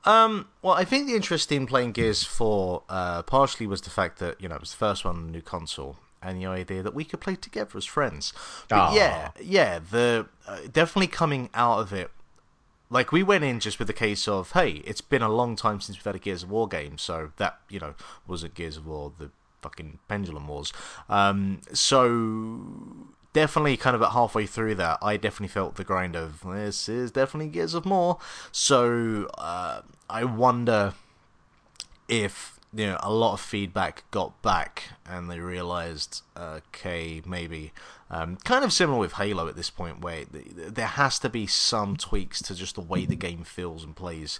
Um, 0.06 0.48
well, 0.62 0.74
I 0.74 0.84
think 0.84 1.08
the 1.08 1.16
interest 1.16 1.50
in 1.50 1.66
playing 1.66 1.94
Gears 1.94 2.24
4 2.24 2.84
uh, 2.90 3.24
partially 3.24 3.66
was 3.66 3.80
the 3.80 3.90
fact 3.90 4.20
that, 4.20 4.42
you 4.42 4.50
know, 4.50 4.56
it 4.56 4.60
was 4.60 4.72
the 4.72 4.78
first 4.78 5.06
one 5.06 5.16
on 5.16 5.26
the 5.28 5.32
new 5.32 5.42
console 5.42 5.98
and 6.24 6.42
the 6.42 6.46
idea 6.46 6.82
that 6.84 6.94
we 6.94 7.04
could 7.04 7.20
play 7.20 7.36
together 7.36 7.78
as 7.78 7.86
friends. 7.86 8.34
But 8.70 8.92
Aww. 8.92 8.96
yeah, 8.96 9.32
yeah, 9.42 9.80
the 9.80 10.28
uh, 10.48 10.60
definitely 10.72 11.08
coming 11.08 11.50
out 11.54 11.80
of 11.80 11.94
it. 11.94 12.12
Like 12.90 13.12
we 13.12 13.24
went 13.24 13.44
in 13.44 13.60
just 13.60 13.80
with 13.80 13.88
the 13.88 13.94
case 13.94 14.28
of, 14.28 14.52
hey, 14.52 14.84
it's 14.86 15.02
been 15.02 15.24
a 15.24 15.30
long 15.30 15.56
time 15.56 15.82
since 15.82 15.98
we've 15.98 16.06
had 16.06 16.16
a 16.16 16.20
Gears 16.20 16.44
of 16.44 16.52
War 16.52 16.68
game, 16.68 16.98
so 16.98 17.32
that 17.38 17.60
you 17.70 17.80
know 17.80 17.96
wasn't 18.28 18.54
Gears 18.54 18.78
of 18.78 18.86
War, 18.86 19.12
the 19.18 19.32
fucking 19.62 20.00
Pendulum 20.08 20.48
Wars. 20.48 20.72
Um, 21.10 21.62
so 21.72 23.08
definitely 23.34 23.76
kind 23.78 23.96
of 23.96 24.02
at 24.02 24.12
halfway 24.12 24.46
through 24.46 24.76
that, 24.76 25.00
I 25.02 25.18
definitely 25.18 25.48
felt 25.48 25.76
the 25.76 25.84
grind 25.84 26.16
of 26.16 26.42
this 26.42 26.88
is 26.88 27.12
definitely 27.12 27.50
Gears 27.50 27.74
of 27.74 27.86
More. 27.86 28.20
So 28.52 29.28
uh, 29.38 29.82
I 30.10 30.24
wonder 30.24 30.94
if 32.08 32.53
you 32.74 32.88
know 32.88 32.98
a 33.02 33.12
lot 33.12 33.34
of 33.34 33.40
feedback 33.40 34.04
got 34.12 34.42
back 34.42 34.84
and 35.06 35.30
they 35.30 35.40
realized 35.40 36.22
okay 36.38 37.22
maybe 37.26 37.72
um, 38.10 38.38
kind 38.38 38.64
of 38.64 38.74
similar 38.74 39.00
with 39.00 39.14
halo 39.14 39.48
at 39.48 39.56
this 39.56 39.70
point 39.70 40.02
where 40.02 40.26
there 40.32 40.88
has 40.88 41.20
to 41.20 41.30
be 41.30 41.46
some 41.46 41.96
tweaks 41.96 42.42
to 42.42 42.56
just 42.56 42.76
the 42.76 42.82
way 42.82 43.06
the 43.06 43.16
game 43.16 43.44
feels 43.44 43.84
and 43.84 43.96
plays 43.96 44.40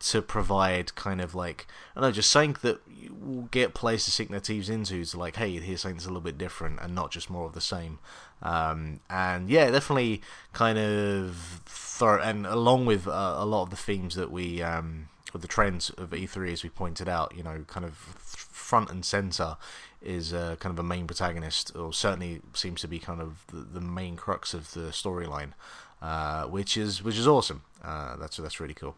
to 0.00 0.20
provide 0.20 0.94
kind 0.94 1.20
of 1.20 1.34
like 1.34 1.66
I 1.94 2.00
don't 2.00 2.10
know 2.10 2.12
just 2.12 2.30
something 2.30 2.56
that 2.62 2.80
will 3.10 3.48
get 3.50 3.74
players 3.74 4.04
to 4.04 4.10
sink 4.10 4.30
their 4.30 4.40
teeth 4.40 4.68
into 4.68 5.04
to 5.04 5.18
like 5.18 5.36
hey 5.36 5.58
here's 5.58 5.80
something 5.80 5.96
that's 5.96 6.04
a 6.04 6.08
little 6.08 6.20
bit 6.20 6.36
different 6.36 6.80
and 6.80 6.94
not 6.94 7.10
just 7.10 7.30
more 7.30 7.46
of 7.46 7.54
the 7.54 7.60
same. 7.60 7.98
Um, 8.42 9.00
and 9.08 9.48
yeah 9.48 9.70
definitely 9.70 10.20
kind 10.52 10.78
of 10.78 11.62
throw 11.64 12.20
and 12.20 12.46
along 12.46 12.84
with 12.84 13.08
uh, 13.08 13.36
a 13.38 13.46
lot 13.46 13.62
of 13.62 13.70
the 13.70 13.76
themes 13.76 14.14
that 14.16 14.30
we 14.30 14.60
um, 14.62 15.08
with 15.34 15.42
the 15.42 15.48
trends 15.48 15.90
of 15.90 16.10
E3, 16.10 16.52
as 16.52 16.62
we 16.62 16.70
pointed 16.70 17.08
out, 17.08 17.34
you 17.36 17.42
know, 17.42 17.64
kind 17.66 17.84
of 17.84 17.94
front 17.94 18.88
and 18.88 19.04
center 19.04 19.58
is 20.00 20.32
uh, 20.32 20.56
kind 20.60 20.72
of 20.72 20.78
a 20.78 20.86
main 20.86 21.06
protagonist, 21.06 21.74
or 21.76 21.92
certainly 21.92 22.40
seems 22.54 22.80
to 22.80 22.88
be 22.88 22.98
kind 22.98 23.20
of 23.20 23.44
the, 23.48 23.56
the 23.56 23.80
main 23.80 24.16
crux 24.16 24.54
of 24.54 24.72
the 24.72 24.90
storyline, 24.92 25.50
uh, 26.00 26.44
which 26.44 26.76
is 26.76 27.02
which 27.02 27.18
is 27.18 27.26
awesome. 27.26 27.62
Uh, 27.82 28.16
that's 28.16 28.36
that's 28.36 28.60
really 28.60 28.74
cool. 28.74 28.94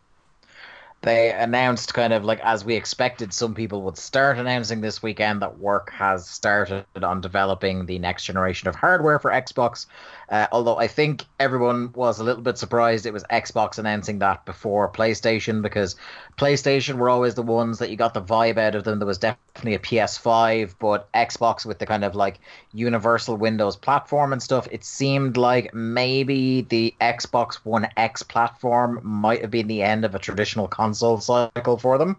They 1.03 1.31
announced 1.31 1.95
kind 1.95 2.13
of 2.13 2.25
like 2.25 2.41
as 2.41 2.65
we 2.65 2.75
expected, 2.75 3.33
some 3.33 3.55
people 3.55 3.83
would 3.83 3.97
start 3.97 4.39
announcing 4.39 4.81
this 4.81 5.03
weekend 5.03 5.41
that 5.43 5.59
work 5.59 5.91
has 5.93 6.27
started 6.27 6.85
on 7.01 7.21
developing 7.21 7.87
the 7.87 7.99
next 7.99 8.25
generation 8.25 8.69
of 8.69 8.75
hardware 8.75 9.19
for 9.19 9.31
Xbox. 9.31 9.87
Uh, 10.29 10.47
although 10.51 10.77
I 10.77 10.89
think 10.89 11.25
everyone 11.39 11.93
was 11.93 12.19
a 12.19 12.25
little 12.25 12.43
bit 12.43 12.59
surprised 12.59 13.07
it 13.07 13.13
was 13.13 13.23
Xbox 13.25 13.79
announcing 13.79 14.19
that 14.19 14.45
before 14.45 14.91
PlayStation 14.91 15.63
because 15.63 15.95
PlayStation 16.37 16.97
were 16.97 17.09
always 17.09 17.35
the 17.35 17.43
ones 17.43 17.79
that 17.79 17.91
you 17.91 17.97
got 17.97 18.13
the 18.13 18.23
vibe 18.23 18.59
out 18.59 18.75
of 18.75 18.83
them. 18.83 18.99
There 18.99 19.07
was 19.07 19.19
definitely 19.19 19.75
a 19.75 19.79
PS5, 19.79 20.75
but 20.81 21.11
Xbox 21.13 21.65
with 21.65 21.79
the 21.79 21.87
kind 21.87 22.03
of 22.03 22.17
like 22.17 22.41
universal 22.73 23.37
Windows 23.37 23.77
platform 23.77 24.33
and 24.33 24.43
stuff, 24.43 24.67
it 24.73 24.85
seemed 24.85 25.37
like 25.37 25.73
maybe 25.73 26.63
the 26.63 26.93
Xbox 27.01 27.57
One 27.57 27.87
X 27.97 28.25
platform 28.25 29.01
might 29.05 29.43
have 29.43 29.51
been 29.53 29.69
the 29.69 29.83
end 29.83 30.05
of 30.05 30.15
a 30.15 30.19
traditional 30.19 30.67
console 30.67 31.21
cycle 31.21 31.77
for 31.79 31.99
them. 31.99 32.17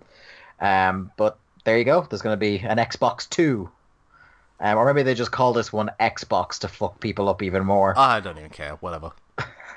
Um, 0.62 1.12
but 1.18 1.38
there 1.66 1.78
you 1.78 1.84
go. 1.84 2.08
There's 2.10 2.22
going 2.22 2.34
to 2.34 2.38
be 2.38 2.60
an 2.60 2.78
Xbox 2.78 3.30
Two. 3.30 3.70
Um, 4.60 4.78
or 4.78 4.92
maybe 4.92 5.04
they 5.04 5.14
just 5.14 5.32
call 5.32 5.54
this 5.54 5.72
one 5.72 5.92
Xbox 6.00 6.60
to 6.60 6.68
fuck 6.68 7.00
people 7.00 7.30
up 7.30 7.44
even 7.44 7.66
more. 7.66 7.98
I 7.98 8.20
don't 8.20 8.38
even 8.38 8.50
care. 8.50 8.74
Whatever. 8.80 9.12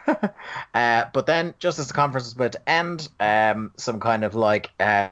uh, 0.75 1.05
but 1.13 1.27
then, 1.27 1.55
just 1.59 1.79
as 1.79 1.89
the 1.89 1.95
conference 1.95 2.27
was 2.27 2.33
about 2.33 2.53
to 2.53 2.69
end, 2.69 3.09
um, 3.21 3.73
some 3.77 4.01
kind 4.01 4.25
of 4.25 4.35
like 4.35 4.71
uh, 4.81 5.09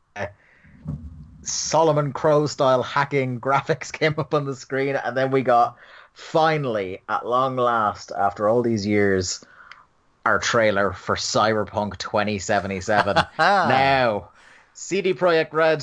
Solomon 1.43 2.12
Crow 2.12 2.47
style 2.47 2.83
hacking 2.83 3.41
graphics 3.41 3.93
came 3.93 4.14
up 4.19 4.35
on 4.35 4.45
the 4.45 4.57
screen, 4.57 4.97
and 4.97 5.16
then 5.16 5.31
we 5.31 5.43
got 5.43 5.77
finally, 6.14 7.01
at 7.09 7.27
long 7.27 7.57
last, 7.57 8.12
after 8.16 8.49
all 8.49 8.62
these 8.62 8.87
years, 8.87 9.45
our 10.27 10.39
trailer 10.39 10.93
for 10.93 11.14
Cyberpunk 11.14 11.97
2077. 11.99 13.16
now, 13.39 14.29
CD 14.75 15.14
Projekt 15.14 15.53
Red, 15.53 15.83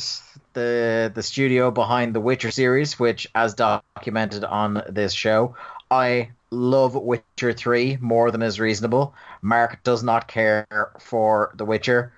the 0.55 1.11
the 1.13 1.21
studio 1.21 1.69
behind 1.69 2.15
the 2.15 2.19
Witcher 2.19 2.49
series, 2.49 2.99
which, 2.99 3.27
as 3.35 3.53
documented 3.53 4.43
on 4.43 4.81
this 4.89 5.13
show, 5.13 5.55
I 5.91 6.31
love 6.49 6.95
Witcher 6.95 7.53
3 7.53 7.97
more 8.01 8.31
than 8.31 8.41
is 8.41 8.59
reasonable. 8.59 9.13
Mark 9.41 9.83
does 9.83 10.01
not 10.01 10.27
care 10.27 10.65
for 10.99 11.53
The 11.55 11.65
Witcher, 11.65 12.11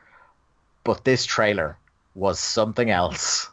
but 0.85 1.03
this 1.03 1.25
trailer 1.25 1.77
was 2.15 2.39
something 2.39 2.89
else. 2.89 3.49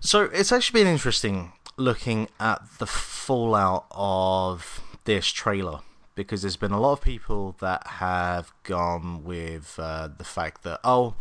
So 0.00 0.24
it's 0.24 0.52
actually 0.52 0.80
been 0.80 0.92
interesting 0.92 1.52
looking 1.76 2.28
at 2.38 2.62
the 2.78 2.86
fallout 2.86 3.86
of 3.90 4.80
this 5.04 5.26
trailer 5.26 5.80
because 6.14 6.42
there's 6.42 6.56
been 6.56 6.72
a 6.72 6.80
lot 6.80 6.92
of 6.92 7.00
people 7.00 7.56
that 7.60 7.86
have 7.86 8.52
gone 8.62 9.24
with 9.24 9.78
uh, 9.78 10.08
the 10.16 10.24
fact 10.24 10.62
that 10.64 10.80
oh 10.82 11.14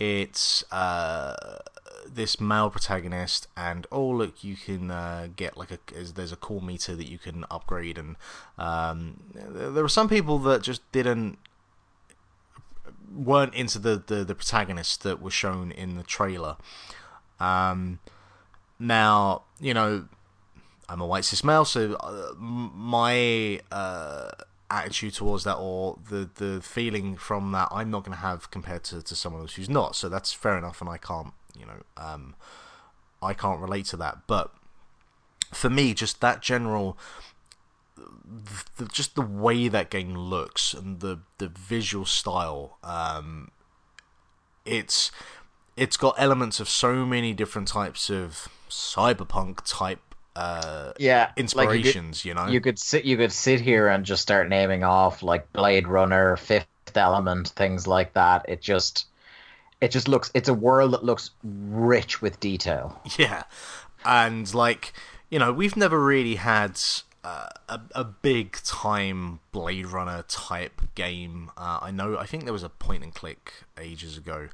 it's 0.00 0.64
uh, 0.72 1.58
this 2.12 2.40
male 2.40 2.70
protagonist 2.70 3.46
and 3.56 3.86
oh 3.92 4.08
look 4.08 4.42
you 4.42 4.56
can 4.56 4.90
uh, 4.90 5.28
get 5.36 5.56
like 5.56 5.70
a 5.70 5.78
there's 6.14 6.32
a 6.32 6.36
core 6.36 6.62
meter 6.62 6.96
that 6.96 7.06
you 7.06 7.18
can 7.18 7.44
upgrade 7.50 7.98
and 7.98 8.16
um, 8.58 9.20
there 9.34 9.82
were 9.82 9.88
some 9.88 10.08
people 10.08 10.38
that 10.38 10.62
just 10.62 10.80
didn't 10.90 11.38
weren't 13.14 13.54
into 13.54 13.78
the, 13.78 14.02
the, 14.06 14.24
the 14.24 14.34
protagonist 14.34 15.02
that 15.02 15.20
was 15.20 15.34
shown 15.34 15.72
in 15.72 15.96
the 15.96 16.04
trailer. 16.04 16.56
Um, 17.38 17.98
now 18.78 19.42
you 19.60 19.74
know 19.74 20.06
I'm 20.88 21.00
a 21.00 21.06
white 21.06 21.26
cis 21.26 21.44
male 21.44 21.66
so 21.66 21.94
uh, 21.94 22.32
my 22.38 23.60
uh, 23.70 24.30
attitude 24.70 25.14
towards 25.14 25.44
that 25.44 25.56
or 25.56 25.98
the 26.08 26.30
the 26.36 26.60
feeling 26.62 27.16
from 27.16 27.52
that 27.52 27.68
I'm 27.70 27.90
not 27.90 28.04
going 28.04 28.16
to 28.16 28.22
have 28.22 28.50
compared 28.50 28.84
to, 28.84 29.02
to 29.02 29.14
someone 29.14 29.42
else 29.42 29.54
who's 29.54 29.68
not. 29.68 29.96
So 29.96 30.08
that's 30.08 30.32
fair 30.32 30.56
enough, 30.56 30.80
and 30.80 30.88
I 30.88 30.96
can't 30.96 31.32
you 31.58 31.66
know 31.66 31.82
um, 31.96 32.34
I 33.22 33.34
can't 33.34 33.60
relate 33.60 33.86
to 33.86 33.96
that. 33.98 34.26
But 34.26 34.52
for 35.52 35.70
me, 35.70 35.94
just 35.94 36.20
that 36.20 36.42
general. 36.42 36.96
The, 38.78 38.86
just 38.86 39.14
the 39.14 39.20
way 39.20 39.68
that 39.68 39.90
game 39.90 40.14
looks 40.14 40.72
and 40.72 41.00
the 41.00 41.18
the 41.36 41.48
visual 41.48 42.06
style, 42.06 42.78
um, 42.82 43.50
it's 44.64 45.10
it's 45.76 45.96
got 45.96 46.14
elements 46.16 46.60
of 46.60 46.68
so 46.68 47.04
many 47.04 47.34
different 47.34 47.68
types 47.68 48.08
of 48.08 48.48
cyberpunk 48.70 49.60
type 49.66 50.09
uh, 50.40 50.92
yeah 50.98 51.32
inspirations 51.36 52.24
like 52.24 52.24
you, 52.24 52.32
could, 52.32 52.40
you, 52.40 52.46
know? 52.46 52.52
you 52.52 52.60
could 52.60 52.78
sit 52.78 53.04
you 53.04 53.16
could 53.16 53.32
sit 53.32 53.60
here 53.60 53.88
and 53.88 54.06
just 54.06 54.22
start 54.22 54.48
naming 54.48 54.82
off 54.82 55.22
like 55.22 55.52
blade 55.52 55.86
runner 55.86 56.36
fifth 56.36 56.66
element 56.96 57.48
things 57.48 57.86
like 57.86 58.14
that. 58.14 58.46
It 58.48 58.62
just 58.62 59.06
it 59.80 59.90
just 59.90 60.08
looks 60.08 60.30
it's 60.34 60.48
a 60.48 60.54
world 60.54 60.92
that 60.92 61.04
looks 61.04 61.30
rich 61.44 62.22
with 62.22 62.40
detail. 62.40 63.00
Yeah. 63.18 63.44
And 64.04 64.52
like 64.54 64.94
you 65.28 65.38
know 65.38 65.52
we've 65.52 65.76
never 65.76 66.02
really 66.02 66.36
had 66.36 66.80
uh, 67.22 67.48
a, 67.68 67.80
a 67.94 68.04
big 68.04 68.56
time 68.64 69.40
blade 69.52 69.86
runner 69.86 70.24
type 70.26 70.80
game. 70.94 71.50
Uh, 71.56 71.80
i 71.82 71.90
know 71.90 72.16
i 72.16 72.24
think 72.24 72.44
there 72.44 72.52
was 72.52 72.62
a 72.62 72.70
point 72.70 73.02
and 73.02 73.14
click 73.14 73.52
ages 73.78 74.16
ago. 74.16 74.48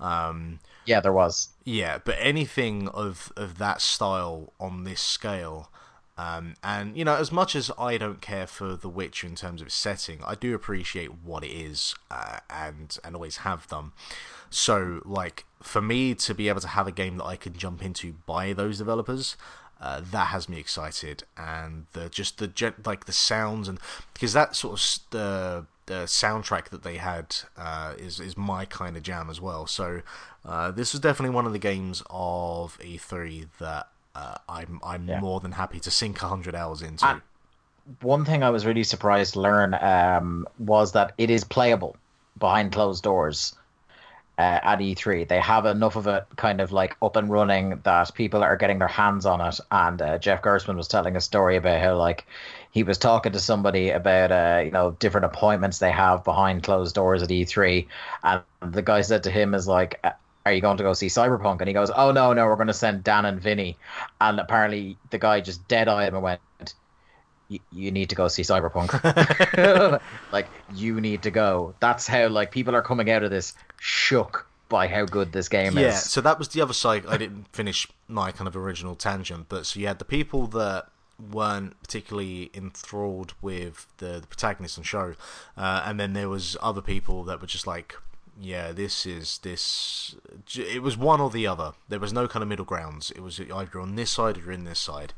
Um, 0.00 0.60
yeah, 0.88 1.00
there 1.00 1.12
was. 1.12 1.50
Yeah, 1.64 1.98
but 2.02 2.16
anything 2.18 2.88
of 2.88 3.30
of 3.36 3.58
that 3.58 3.82
style 3.82 4.54
on 4.58 4.84
this 4.84 5.02
scale, 5.02 5.70
um, 6.16 6.54
and 6.64 6.96
you 6.96 7.04
know, 7.04 7.14
as 7.14 7.30
much 7.30 7.54
as 7.54 7.70
I 7.78 7.98
don't 7.98 8.22
care 8.22 8.46
for 8.46 8.74
The 8.74 8.88
Witcher 8.88 9.26
in 9.26 9.34
terms 9.34 9.60
of 9.60 9.70
setting, 9.70 10.20
I 10.26 10.34
do 10.34 10.54
appreciate 10.54 11.10
what 11.22 11.44
it 11.44 11.50
is, 11.50 11.94
uh, 12.10 12.38
and 12.48 12.96
and 13.04 13.14
always 13.14 13.38
have 13.38 13.68
done. 13.68 13.92
So, 14.48 15.02
like 15.04 15.44
for 15.62 15.82
me 15.82 16.14
to 16.14 16.34
be 16.34 16.48
able 16.48 16.62
to 16.62 16.68
have 16.68 16.86
a 16.86 16.92
game 16.92 17.18
that 17.18 17.24
I 17.26 17.36
can 17.36 17.52
jump 17.52 17.84
into 17.84 18.14
by 18.24 18.54
those 18.54 18.78
developers, 18.78 19.36
uh, 19.82 20.00
that 20.10 20.28
has 20.28 20.48
me 20.48 20.58
excited, 20.58 21.24
and 21.36 21.84
the 21.92 22.08
just 22.08 22.38
the 22.38 22.72
like 22.86 23.04
the 23.04 23.12
sounds 23.12 23.68
and 23.68 23.78
because 24.14 24.32
that 24.32 24.56
sort 24.56 24.80
of 24.80 24.98
the 25.10 25.66
the 25.88 26.04
soundtrack 26.04 26.68
that 26.68 26.82
they 26.82 26.96
had 26.96 27.34
uh, 27.56 27.94
is 27.98 28.20
is 28.20 28.36
my 28.36 28.64
kind 28.64 28.96
of 28.96 29.02
jam 29.02 29.28
as 29.30 29.40
well. 29.40 29.66
So 29.66 30.02
uh, 30.48 30.70
this 30.70 30.92
was 30.92 31.00
definitely 31.00 31.34
one 31.34 31.46
of 31.46 31.52
the 31.52 31.58
games 31.58 32.02
of 32.10 32.78
E3 32.82 33.46
that 33.60 33.88
uh, 34.14 34.38
I'm 34.48 34.80
I'm 34.82 35.06
Yeah. 35.06 35.20
more 35.20 35.40
than 35.40 35.52
happy 35.52 35.80
to 35.80 35.90
sink 35.90 36.18
hundred 36.18 36.54
hours 36.54 36.82
into. 36.82 37.22
One 38.00 38.24
thing 38.24 38.42
I 38.42 38.50
was 38.50 38.66
really 38.66 38.84
surprised 38.84 39.34
to 39.34 39.40
learn 39.40 39.74
um, 39.74 40.46
was 40.58 40.92
that 40.92 41.12
it 41.18 41.30
is 41.30 41.44
playable 41.44 41.96
behind 42.38 42.72
closed 42.72 43.02
doors 43.02 43.54
uh, 44.38 44.60
at 44.62 44.80
E3. 44.82 45.24
They 45.24 45.40
have 45.40 45.66
enough 45.66 45.96
of 45.96 46.06
it 46.08 46.26
kind 46.36 46.60
of 46.60 46.72
like 46.72 46.96
up 47.02 47.16
and 47.16 47.30
running 47.30 47.80
that 47.84 48.14
people 48.14 48.42
are 48.44 48.56
getting 48.56 48.78
their 48.80 48.88
hands 48.88 49.26
on 49.26 49.40
it. 49.40 49.60
And 49.70 50.02
uh, 50.02 50.18
Jeff 50.18 50.42
Gerstmann 50.42 50.76
was 50.76 50.88
telling 50.88 51.16
a 51.16 51.20
story 51.22 51.56
about 51.56 51.80
how 51.82 51.96
like 51.96 52.26
he 52.72 52.82
was 52.84 52.98
talking 52.98 53.32
to 53.32 53.40
somebody 53.40 53.90
about 53.90 54.32
uh, 54.32 54.62
you 54.64 54.70
know 54.72 54.92
different 54.92 55.26
appointments 55.26 55.78
they 55.78 55.92
have 55.92 56.24
behind 56.24 56.62
closed 56.64 56.94
doors 56.94 57.22
at 57.22 57.30
E3, 57.32 57.88
and 58.24 58.42
the 58.62 58.82
guy 58.82 59.02
said 59.02 59.24
to 59.24 59.30
him 59.30 59.54
is 59.54 59.68
like. 59.68 60.00
"Uh, 60.48 60.50
Are 60.50 60.54
you 60.54 60.60
going 60.60 60.76
to 60.78 60.82
go 60.82 60.92
see 60.92 61.06
Cyberpunk? 61.06 61.60
And 61.60 61.68
he 61.68 61.74
goes, 61.74 61.90
"Oh 61.90 62.12
no, 62.12 62.32
no, 62.32 62.46
we're 62.46 62.56
going 62.56 62.68
to 62.68 62.74
send 62.74 63.04
Dan 63.04 63.24
and 63.24 63.40
Vinny." 63.40 63.76
And 64.20 64.40
apparently, 64.40 64.96
the 65.10 65.18
guy 65.18 65.40
just 65.40 65.66
dead 65.68 65.88
eyed 65.88 66.08
him 66.08 66.14
and 66.14 66.24
went, 66.24 66.40
you, 67.48 67.90
need 67.90 68.10
to 68.10 68.14
go 68.14 68.28
see 68.28 68.42
Cyberpunk. 68.42 68.92
like 70.32 70.48
you 70.74 71.00
need 71.00 71.22
to 71.22 71.30
go. 71.30 71.74
That's 71.80 72.06
how 72.06 72.28
like 72.28 72.50
people 72.50 72.74
are 72.74 72.82
coming 72.82 73.10
out 73.10 73.22
of 73.22 73.30
this 73.30 73.54
shook 73.78 74.46
by 74.68 74.86
how 74.86 75.06
good 75.06 75.32
this 75.32 75.48
game 75.48 75.78
yeah, 75.78 75.88
is. 75.88 76.02
so 76.02 76.20
that 76.20 76.38
was 76.38 76.48
the 76.48 76.60
other 76.60 76.74
side. 76.74 77.06
I 77.06 77.16
didn't 77.16 77.48
finish 77.54 77.88
my 78.06 78.32
kind 78.32 78.46
of 78.46 78.56
original 78.56 78.94
tangent, 78.94 79.46
but 79.48 79.64
so 79.66 79.80
you 79.80 79.86
had 79.86 79.98
the 79.98 80.04
people 80.04 80.46
that 80.48 80.88
weren't 81.32 81.80
particularly 81.82 82.50
enthralled 82.54 83.34
with 83.40 83.86
the, 83.96 84.20
the 84.20 84.26
protagonist 84.26 84.76
and 84.76 84.86
show, 84.86 85.14
uh, 85.56 85.82
and 85.86 85.98
then 85.98 86.12
there 86.12 86.28
was 86.28 86.56
other 86.60 86.82
people 86.82 87.24
that 87.24 87.40
were 87.40 87.46
just 87.46 87.66
like, 87.66 87.96
yeah, 88.40 88.72
this 88.72 89.04
is 89.04 89.38
this. 89.38 90.14
It 90.54 90.82
was 90.82 90.96
one 90.96 91.20
or 91.20 91.30
the 91.30 91.46
other. 91.46 91.72
There 91.88 91.98
was 91.98 92.12
no 92.12 92.28
kind 92.28 92.42
of 92.42 92.48
middle 92.48 92.64
grounds. 92.64 93.10
It 93.10 93.20
was 93.20 93.40
either 93.40 93.80
on 93.80 93.96
this 93.96 94.10
side 94.10 94.36
or 94.36 94.40
you're 94.40 94.52
in 94.52 94.64
this 94.64 94.78
side. 94.78 95.12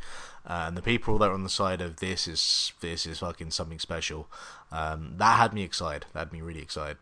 Uh, 0.47 0.65
and 0.69 0.77
the 0.77 0.83
people 0.83 1.19
that 1.19 1.31
are 1.31 1.35
on 1.35 1.43
the 1.43 1.51
side 1.51 1.83
of 1.83 1.97
this 1.97 2.27
is 2.27 2.73
this 2.81 3.05
is 3.05 3.19
fucking 3.19 3.51
something 3.51 3.79
special. 3.79 4.29
Um, 4.73 5.15
that 5.19 5.39
had 5.39 5.53
me 5.53 5.63
excited. 5.63 6.07
That 6.13 6.21
had 6.21 6.33
me 6.33 6.41
really 6.41 6.63
excited. 6.63 6.97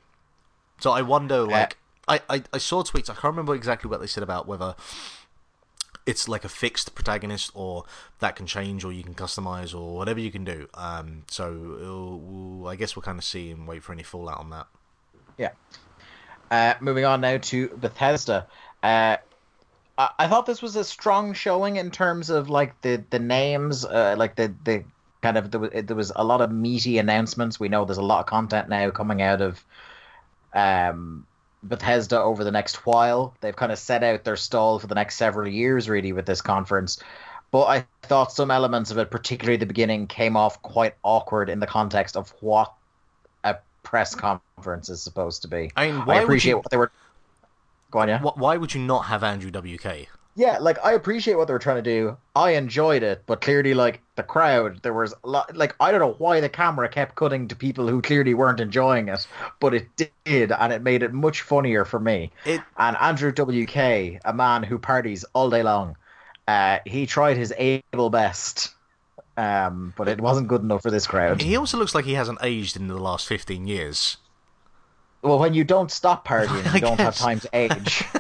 So 0.81 0.91
I 0.91 1.03
wonder, 1.03 1.43
like, 1.43 1.77
I, 2.09 2.21
I, 2.29 2.43
I 2.53 2.59
saw 2.59 2.83
tweets. 2.83 3.11
I 3.11 3.15
can't 3.15 3.25
remember 3.25 3.55
exactly 3.55 3.89
what 3.89 4.01
they 4.01 4.07
said 4.07 4.23
about 4.23 4.47
whether 4.47 4.75
it's 6.07 6.27
like 6.27 6.45
a 6.45 6.49
fixed 6.49 6.95
protagonist 6.95 7.51
or 7.55 7.85
that 8.21 8.35
can 8.35 8.47
change 8.47 8.83
or 8.83 8.93
you 8.93 9.03
can 9.03 9.15
customize 9.15 9.79
or 9.79 9.95
whatever 9.95 10.19
you 10.19 10.31
can 10.31 10.43
do. 10.43 10.67
Um, 10.75 11.25
so 11.29 12.19
we'll, 12.23 12.67
I 12.69 12.77
guess 12.77 12.97
we'll 12.97 13.03
kind 13.03 13.19
of 13.19 13.25
see 13.25 13.51
and 13.51 13.69
wait 13.69 13.83
for 13.83 13.93
any 13.93 14.03
fallout 14.03 14.39
on 14.39 14.51
that. 14.51 14.67
Yeah. 15.37 15.51
Uh, 16.51 16.75
moving 16.81 17.05
on 17.05 17.21
now 17.21 17.39
to 17.39 17.69
Bethesda. 17.69 18.47
Uh, 18.83 19.17
I, 19.99 20.11
I 20.19 20.29
thought 20.29 20.47
this 20.47 20.63
was 20.63 20.77
a 20.77 20.85
strong 20.85 21.35
showing 21.35 21.77
in 21.77 21.91
terms 21.91 22.31
of 22.31 22.49
like 22.49 22.81
the 22.81 23.03
the 23.11 23.19
names, 23.19 23.85
uh, 23.85 24.15
like 24.17 24.37
the 24.37 24.55
the 24.65 24.85
kind 25.21 25.37
of 25.37 25.51
there 25.51 25.61
was, 25.61 25.71
there 25.75 25.97
was 25.97 26.13
a 26.15 26.25
lot 26.25 26.41
of 26.41 26.51
meaty 26.51 26.99
announcements. 26.99 27.61
We 27.61 27.69
know 27.69 27.85
there's 27.85 27.99
a 27.99 28.03
lot 28.03 28.21
of 28.21 28.27
content 28.27 28.69
now 28.69 28.91
coming 28.91 29.21
out 29.21 29.43
of 29.43 29.65
um, 30.55 31.27
Bethesda 31.63 32.21
over 32.21 32.45
the 32.45 32.51
next 32.51 32.87
while. 32.87 33.35
They've 33.41 33.57
kind 33.57 33.73
of 33.73 33.79
set 33.79 34.05
out 34.05 34.25
their 34.25 34.37
stall 34.37 34.79
for 34.79 34.87
the 34.87 34.95
next 34.95 35.17
several 35.17 35.49
years, 35.49 35.89
really, 35.89 36.13
with 36.13 36.27
this 36.27 36.41
conference. 36.41 37.03
But 37.51 37.65
I 37.65 37.87
thought 38.03 38.33
some 38.33 38.51
elements 38.51 38.91
of 38.91 38.99
it, 38.99 39.11
particularly 39.11 39.57
the 39.57 39.67
beginning, 39.67 40.07
came 40.07 40.37
off 40.37 40.63
quite 40.63 40.95
awkward 41.03 41.49
in 41.49 41.61
the 41.61 41.67
context 41.67 42.17
of 42.17 42.31
what 42.41 42.73
press 43.89 44.15
conference 44.15 44.91
is 44.91 45.01
supposed 45.01 45.41
to 45.41 45.49
be. 45.49 45.71
I 45.75 45.91
mean, 45.91 46.03
I 46.07 46.21
appreciate 46.21 46.51
you, 46.51 46.57
what 46.59 46.71
they 46.71 46.77
were. 46.77 46.93
Go 47.91 48.01
on, 48.01 48.09
yeah. 48.09 48.21
why 48.21 48.59
would 48.59 48.75
you 48.75 48.83
not 48.83 49.07
have 49.07 49.25
Andrew 49.25 49.51
WK? 49.51 50.09
Yeah, 50.35 50.59
like 50.59 50.79
I 50.85 50.93
appreciate 50.93 51.37
what 51.37 51.47
they 51.47 51.55
were 51.55 51.59
trying 51.59 51.83
to 51.83 51.91
do. 51.91 52.19
I 52.37 52.51
enjoyed 52.51 53.03
it, 53.03 53.23
but 53.25 53.41
clearly, 53.41 53.73
like 53.73 54.03
the 54.17 54.23
crowd, 54.23 54.83
there 54.83 54.93
was 54.93 55.15
a 55.25 55.27
lot. 55.27 55.57
Like 55.57 55.75
I 55.81 55.91
don't 55.91 56.01
know 56.01 56.17
why 56.19 56.41
the 56.41 56.51
camera 56.51 56.87
kept 56.91 57.15
cutting 57.15 57.49
to 57.49 57.57
people 57.57 57.89
who 57.89 58.03
clearly 58.03 58.35
weren't 58.35 58.61
enjoying 58.61 59.09
it, 59.09 59.27
but 59.59 59.73
it 59.73 59.89
did, 59.97 60.53
and 60.53 60.71
it 60.71 60.83
made 60.83 61.03
it 61.03 61.15
much 61.15 61.41
funnier 61.41 61.87
for 61.87 61.99
me. 61.99 62.31
It 62.45 62.61
And 62.77 62.95
Andrew 62.99 63.33
WK, 63.33 64.21
a 64.23 64.35
man 64.35 64.65
who 64.65 64.79
parties 64.79 65.25
all 65.33 65.49
day 65.49 65.63
long, 65.63 65.97
uh, 66.47 66.81
he 66.85 67.07
tried 67.07 67.39
his 67.39 67.55
able 67.57 68.11
best, 68.11 68.75
um, 69.39 69.95
but 69.97 70.09
it 70.09 70.21
wasn't 70.21 70.49
good 70.49 70.63
enough 70.63 70.83
for 70.83 70.91
this 70.91 71.07
crowd. 71.07 71.41
he 71.43 71.57
also 71.57 71.79
looks 71.79 71.95
like 71.95 72.05
he 72.05 72.15
hasn't 72.15 72.39
aged 72.43 72.77
in 72.77 72.89
the 72.89 72.97
last 72.99 73.27
fifteen 73.27 73.67
years. 73.67 74.17
Well, 75.23 75.39
when 75.39 75.55
you 75.55 75.65
don't 75.65 75.91
stop 75.91 76.27
partying, 76.27 76.73
you 76.75 76.81
don't 76.81 77.01
have 77.01 77.17
time 77.17 77.41
to 77.41 77.49
age. 77.53 78.05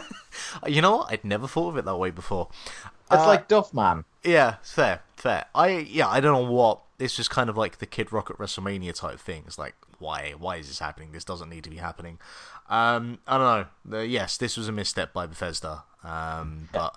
You 0.66 0.81
know 0.83 0.97
what? 0.99 1.12
I'd 1.12 1.25
never 1.25 1.47
thought 1.47 1.69
of 1.71 1.77
it 1.77 1.85
that 1.85 1.97
way 1.97 2.11
before. 2.11 2.49
It's 3.11 3.23
Uh, 3.23 3.27
like 3.27 3.49
Duff 3.49 3.75
Man. 3.75 4.05
Yeah, 4.25 4.57
fair, 4.62 5.03
fair. 5.14 5.45
I 5.55 5.69
yeah, 5.69 6.09
I 6.09 6.21
don't 6.21 6.33
know 6.33 6.51
what. 6.51 6.81
It's 6.99 7.14
just 7.14 7.29
kind 7.31 7.51
of 7.51 7.57
like 7.57 7.79
the 7.79 7.87
Kid 7.87 8.12
Rock 8.12 8.31
at 8.31 8.39
WrestleMania 8.39 8.95
type 8.95 9.21
thing. 9.21 9.45
It's 9.47 9.59
like, 9.59 9.75
why, 9.99 10.35
why 10.39 10.57
is 10.57 10.69
this 10.69 10.79
happening? 10.79 11.12
This 11.12 11.23
doesn't 11.25 11.49
need 11.51 11.64
to 11.64 11.71
be 11.71 11.77
happening. 11.77 12.19
Um, 12.69 13.19
I 13.27 13.39
don't 13.39 13.47
know. 13.91 13.99
The, 13.99 14.07
yes, 14.07 14.37
this 14.37 14.57
was 14.57 14.69
a 14.69 14.73
misstep 14.73 15.12
by 15.12 15.27
Bethesda. 15.27 15.85
Um, 16.03 16.69
but 16.73 16.97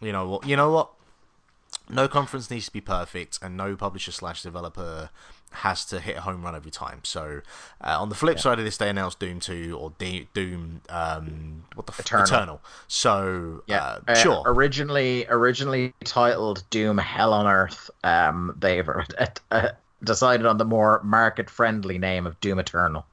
you 0.00 0.10
know 0.12 0.28
what? 0.28 0.46
You 0.46 0.56
know 0.56 0.70
what? 0.72 0.90
No 1.90 2.08
conference 2.08 2.50
needs 2.50 2.66
to 2.66 2.72
be 2.72 2.80
perfect, 2.80 3.38
and 3.42 3.56
no 3.56 3.76
publisher 3.76 4.12
slash 4.12 4.42
developer 4.42 5.10
has 5.52 5.84
to 5.86 5.98
hit 5.98 6.16
a 6.16 6.20
home 6.20 6.42
run 6.42 6.54
every 6.54 6.70
time. 6.70 7.00
So, 7.02 7.40
uh, 7.80 8.00
on 8.00 8.08
the 8.08 8.14
flip 8.14 8.38
side 8.38 8.58
of 8.60 8.64
this, 8.64 8.76
they 8.76 8.88
announced 8.88 9.18
Doom 9.18 9.40
Two 9.40 9.76
or 9.80 9.92
D- 9.98 10.28
Doom, 10.32 10.80
um, 10.88 11.64
what 11.74 11.86
the 11.86 11.92
f- 11.92 12.00
Eternal. 12.10 12.60
So, 12.86 13.64
Yeah, 13.66 13.82
uh, 13.82 13.98
uh, 14.06 14.14
sure. 14.14 14.42
Originally, 14.46 15.26
originally 15.28 15.92
titled 16.04 16.62
Doom 16.70 16.98
Hell 16.98 17.32
on 17.32 17.46
Earth, 17.48 17.90
um, 18.04 18.56
they've 18.60 18.88
uh, 19.50 19.68
decided 20.04 20.46
on 20.46 20.58
the 20.58 20.64
more 20.64 21.00
market-friendly 21.02 21.98
name 21.98 22.26
of 22.26 22.38
Doom 22.40 22.60
Eternal, 22.60 23.04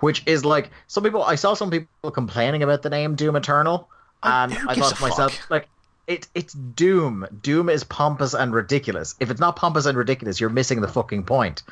which 0.00 0.22
is 0.26 0.44
like 0.44 0.70
some 0.86 1.02
people. 1.02 1.24
I 1.24 1.34
saw 1.34 1.54
some 1.54 1.70
people 1.70 2.10
complaining 2.12 2.62
about 2.62 2.82
the 2.82 2.90
name 2.90 3.16
Doom 3.16 3.34
Eternal, 3.34 3.88
and 4.22 4.56
I 4.68 4.74
thought 4.76 4.94
to 4.94 5.02
myself, 5.02 5.34
fuck? 5.34 5.50
like, 5.50 5.68
it 6.06 6.28
it's 6.34 6.54
Doom. 6.54 7.26
Doom 7.42 7.68
is 7.68 7.84
pompous 7.84 8.34
and 8.34 8.52
ridiculous. 8.52 9.14
If 9.20 9.30
it's 9.30 9.40
not 9.40 9.56
pompous 9.56 9.86
and 9.86 9.96
ridiculous, 9.96 10.40
you're 10.40 10.50
missing 10.50 10.80
the 10.80 10.88
fucking 10.88 11.24
point. 11.24 11.62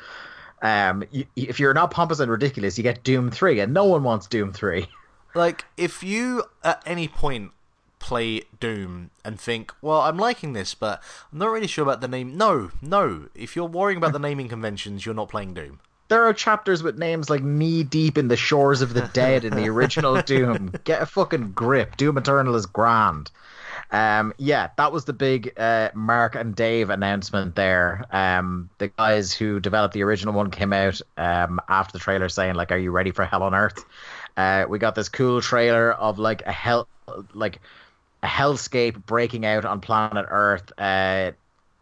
Um, 0.61 1.03
you, 1.11 1.25
if 1.35 1.59
you're 1.59 1.73
not 1.73 1.91
pompous 1.91 2.19
and 2.19 2.31
ridiculous, 2.31 2.77
you 2.77 2.83
get 2.83 3.03
Doom 3.03 3.31
Three, 3.31 3.59
and 3.59 3.73
no 3.73 3.85
one 3.85 4.03
wants 4.03 4.27
Doom 4.27 4.53
Three. 4.53 4.87
Like, 5.35 5.65
if 5.77 6.03
you 6.03 6.43
at 6.63 6.83
any 6.85 7.07
point 7.07 7.53
play 7.97 8.43
Doom 8.59 9.09
and 9.25 9.39
think, 9.39 9.73
well, 9.81 10.01
I'm 10.01 10.17
liking 10.17 10.53
this, 10.53 10.75
but 10.75 11.01
I'm 11.31 11.39
not 11.39 11.49
really 11.49 11.67
sure 11.67 11.83
about 11.83 12.01
the 12.01 12.07
name. 12.07 12.37
No, 12.37 12.69
no. 12.81 13.29
If 13.33 13.55
you're 13.55 13.65
worrying 13.65 13.97
about 13.97 14.13
the 14.13 14.19
naming 14.27 14.49
conventions, 14.49 15.05
you're 15.05 15.15
not 15.15 15.29
playing 15.29 15.53
Doom. 15.53 15.79
There 16.09 16.25
are 16.25 16.33
chapters 16.33 16.83
with 16.83 16.99
names 16.99 17.29
like 17.29 17.41
knee 17.41 17.83
deep 17.83 18.17
in 18.17 18.27
the 18.27 18.37
shores 18.37 18.81
of 18.81 18.93
the 18.93 19.09
dead 19.13 19.45
in 19.45 19.55
the 19.55 19.69
original 19.69 20.21
Doom. 20.25 20.73
Get 20.83 21.01
a 21.01 21.05
fucking 21.05 21.53
grip. 21.53 21.97
Doom 21.97 22.17
Eternal 22.17 22.55
is 22.55 22.65
grand. 22.65 23.31
Um, 23.93 24.33
yeah, 24.39 24.71
that 24.77 24.91
was 24.91 25.05
the 25.05 25.13
big 25.13 25.53
uh, 25.55 25.91
Mark 25.93 26.33
and 26.33 26.55
Dave 26.55 26.89
announcement 26.89 27.55
there. 27.55 28.03
Um, 28.11 28.71
the 28.79 28.87
guys 28.87 29.31
who 29.31 29.59
developed 29.59 29.93
the 29.93 30.01
original 30.01 30.33
one 30.33 30.49
came 30.49 30.73
out 30.73 30.99
um, 31.15 31.61
after 31.69 31.93
the 31.93 31.99
trailer 31.99 32.27
saying 32.27 32.55
like, 32.55 32.71
"Are 32.71 32.77
you 32.77 32.89
ready 32.89 33.11
for 33.11 33.23
Hell 33.23 33.43
on 33.43 33.53
Earth?" 33.53 33.85
Uh, 34.35 34.65
we 34.67 34.79
got 34.79 34.95
this 34.95 35.09
cool 35.09 35.41
trailer 35.41 35.91
of 35.91 36.17
like 36.17 36.41
a 36.47 36.51
hell, 36.51 36.87
like 37.33 37.61
a 38.23 38.27
hellscape 38.27 39.05
breaking 39.05 39.45
out 39.45 39.63
on 39.63 39.79
planet 39.79 40.25
Earth. 40.27 40.71
Uh, 40.79 41.33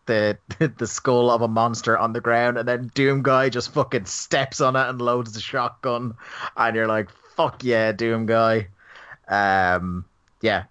the 0.06 0.38
the 0.78 0.88
skull 0.88 1.32
of 1.32 1.42
a 1.42 1.48
monster 1.48 1.98
on 1.98 2.12
the 2.12 2.20
ground, 2.20 2.58
and 2.58 2.68
then 2.68 2.92
Doom 2.94 3.24
Guy 3.24 3.48
just 3.48 3.74
fucking 3.74 4.06
steps 4.06 4.60
on 4.60 4.76
it 4.76 4.90
and 4.90 5.02
loads 5.02 5.32
the 5.32 5.40
shotgun, 5.40 6.16
and 6.58 6.76
you're 6.76 6.88
like, 6.88 7.10
"Fuck 7.38 7.64
yeah, 7.64 7.94
Doom 7.94 8.26
Guy!" 8.26 8.68
Um, 9.30 10.04
yeah, 10.42 10.66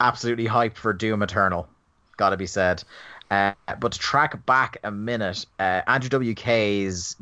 absolutely 0.00 0.46
hyped 0.46 0.76
for 0.76 0.92
Doom 0.92 1.22
Eternal. 1.22 1.68
Got 2.16 2.30
to 2.30 2.36
be 2.36 2.46
said. 2.46 2.82
Uh, 3.30 3.52
but 3.78 3.92
to 3.92 3.98
track 3.98 4.44
back 4.46 4.78
a 4.84 4.90
minute, 4.90 5.44
uh, 5.58 5.82
Andrew 5.86 6.08
WK's 6.08 7.16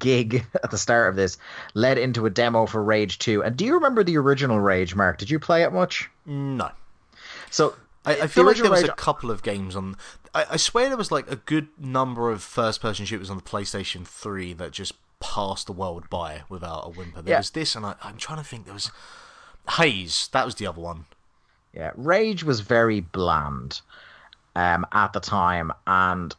gig 0.00 0.44
at 0.62 0.70
the 0.70 0.78
start 0.78 1.08
of 1.08 1.16
this 1.16 1.38
led 1.74 1.98
into 1.98 2.26
a 2.26 2.30
demo 2.30 2.66
for 2.66 2.82
Rage 2.82 3.18
2. 3.20 3.42
And 3.44 3.56
do 3.56 3.64
you 3.64 3.74
remember 3.74 4.02
the 4.02 4.16
original 4.18 4.58
Rage, 4.58 4.94
Mark? 4.94 5.18
Did 5.18 5.30
you 5.30 5.38
play 5.38 5.62
it 5.62 5.72
much? 5.72 6.10
No. 6.26 6.70
So 7.50 7.74
I, 8.04 8.12
I 8.14 8.20
the 8.22 8.28
feel 8.28 8.44
like 8.44 8.56
there 8.56 8.70
was 8.70 8.82
Rage- 8.82 8.90
a 8.90 8.94
couple 8.94 9.30
of 9.30 9.42
games 9.42 9.76
on. 9.76 9.96
I, 10.34 10.46
I 10.50 10.56
swear 10.56 10.88
there 10.88 10.96
was 10.98 11.12
like 11.12 11.30
a 11.30 11.36
good 11.36 11.68
number 11.78 12.30
of 12.30 12.42
first-person 12.42 13.06
shooters 13.06 13.30
on 13.30 13.36
the 13.36 13.42
PlayStation 13.42 14.06
Three 14.06 14.52
that 14.54 14.72
just 14.72 14.94
passed 15.20 15.66
the 15.66 15.72
world 15.72 16.10
by 16.10 16.42
without 16.48 16.80
a 16.86 16.90
whimper. 16.90 17.22
There 17.22 17.32
Yeah. 17.32 17.38
was 17.38 17.50
this, 17.50 17.74
and 17.76 17.86
I, 17.86 17.94
I'm 18.02 18.16
trying 18.16 18.38
to 18.38 18.44
think. 18.44 18.64
There 18.64 18.74
was 18.74 18.90
Haze. 19.76 20.28
That 20.32 20.44
was 20.44 20.56
the 20.56 20.66
other 20.66 20.80
one. 20.80 21.06
Yeah, 21.72 21.92
Rage 21.96 22.44
was 22.44 22.60
very 22.60 23.00
bland. 23.00 23.80
um, 24.58 24.84
at 24.92 25.12
the 25.12 25.20
time, 25.20 25.72
and 25.86 26.34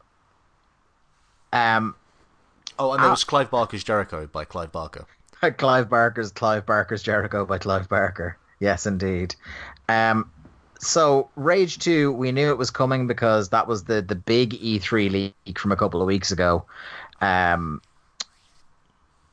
um, 1.53 1.95
oh, 2.77 2.91
and 2.91 3.01
there 3.01 3.09
was 3.09 3.23
Clive 3.23 3.49
Barker's 3.49 3.83
Jericho 3.83 4.27
by 4.27 4.43
Clive 4.43 4.73
Barker. 4.73 5.05
Clive 5.57 5.89
Barker's 5.89 6.31
Clive 6.31 6.65
Barker's 6.65 7.01
Jericho 7.01 7.45
by 7.45 7.57
Clive 7.57 7.87
Barker. 7.87 8.37
Yes, 8.59 8.85
indeed. 8.85 9.35
Um, 9.87 10.29
so 10.79 11.29
Rage 11.37 11.79
Two, 11.79 12.11
we 12.11 12.33
knew 12.33 12.49
it 12.49 12.57
was 12.57 12.71
coming 12.71 13.07
because 13.07 13.49
that 13.49 13.67
was 13.67 13.85
the 13.85 14.01
the 14.01 14.15
big 14.15 14.51
E3 14.51 15.09
leak 15.45 15.57
from 15.57 15.71
a 15.71 15.77
couple 15.77 16.01
of 16.01 16.07
weeks 16.07 16.31
ago, 16.31 16.65
um, 17.21 17.81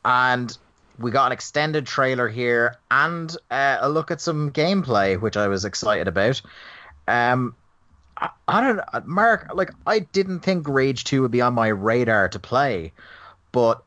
and 0.04 0.56
we 0.98 1.10
got 1.10 1.26
an 1.26 1.32
extended 1.32 1.86
trailer 1.86 2.28
here 2.28 2.76
and 2.90 3.34
uh, 3.50 3.78
a 3.80 3.88
look 3.88 4.10
at 4.10 4.20
some 4.20 4.50
gameplay, 4.50 5.20
which 5.20 5.36
I 5.36 5.48
was 5.48 5.64
excited 5.64 6.08
about. 6.08 6.40
Um, 7.06 7.54
I, 8.16 8.30
I 8.48 8.60
don't 8.60 8.76
know, 8.76 8.84
Mark. 9.04 9.50
Like 9.54 9.70
I 9.86 10.00
didn't 10.00 10.40
think 10.40 10.68
Rage 10.68 11.04
Two 11.04 11.22
would 11.22 11.30
be 11.30 11.40
on 11.40 11.54
my 11.54 11.68
radar 11.68 12.28
to 12.30 12.38
play, 12.38 12.92
but 13.52 13.82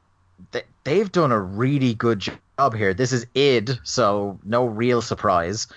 th- 0.51 0.65
they've 0.83 1.11
done 1.11 1.31
a 1.31 1.39
really 1.39 1.93
good 1.93 2.19
job 2.19 2.75
here. 2.75 2.93
This 2.93 3.11
is 3.11 3.25
id, 3.33 3.79
so 3.83 4.39
no 4.43 4.65
real 4.65 5.01
surprise. 5.01 5.67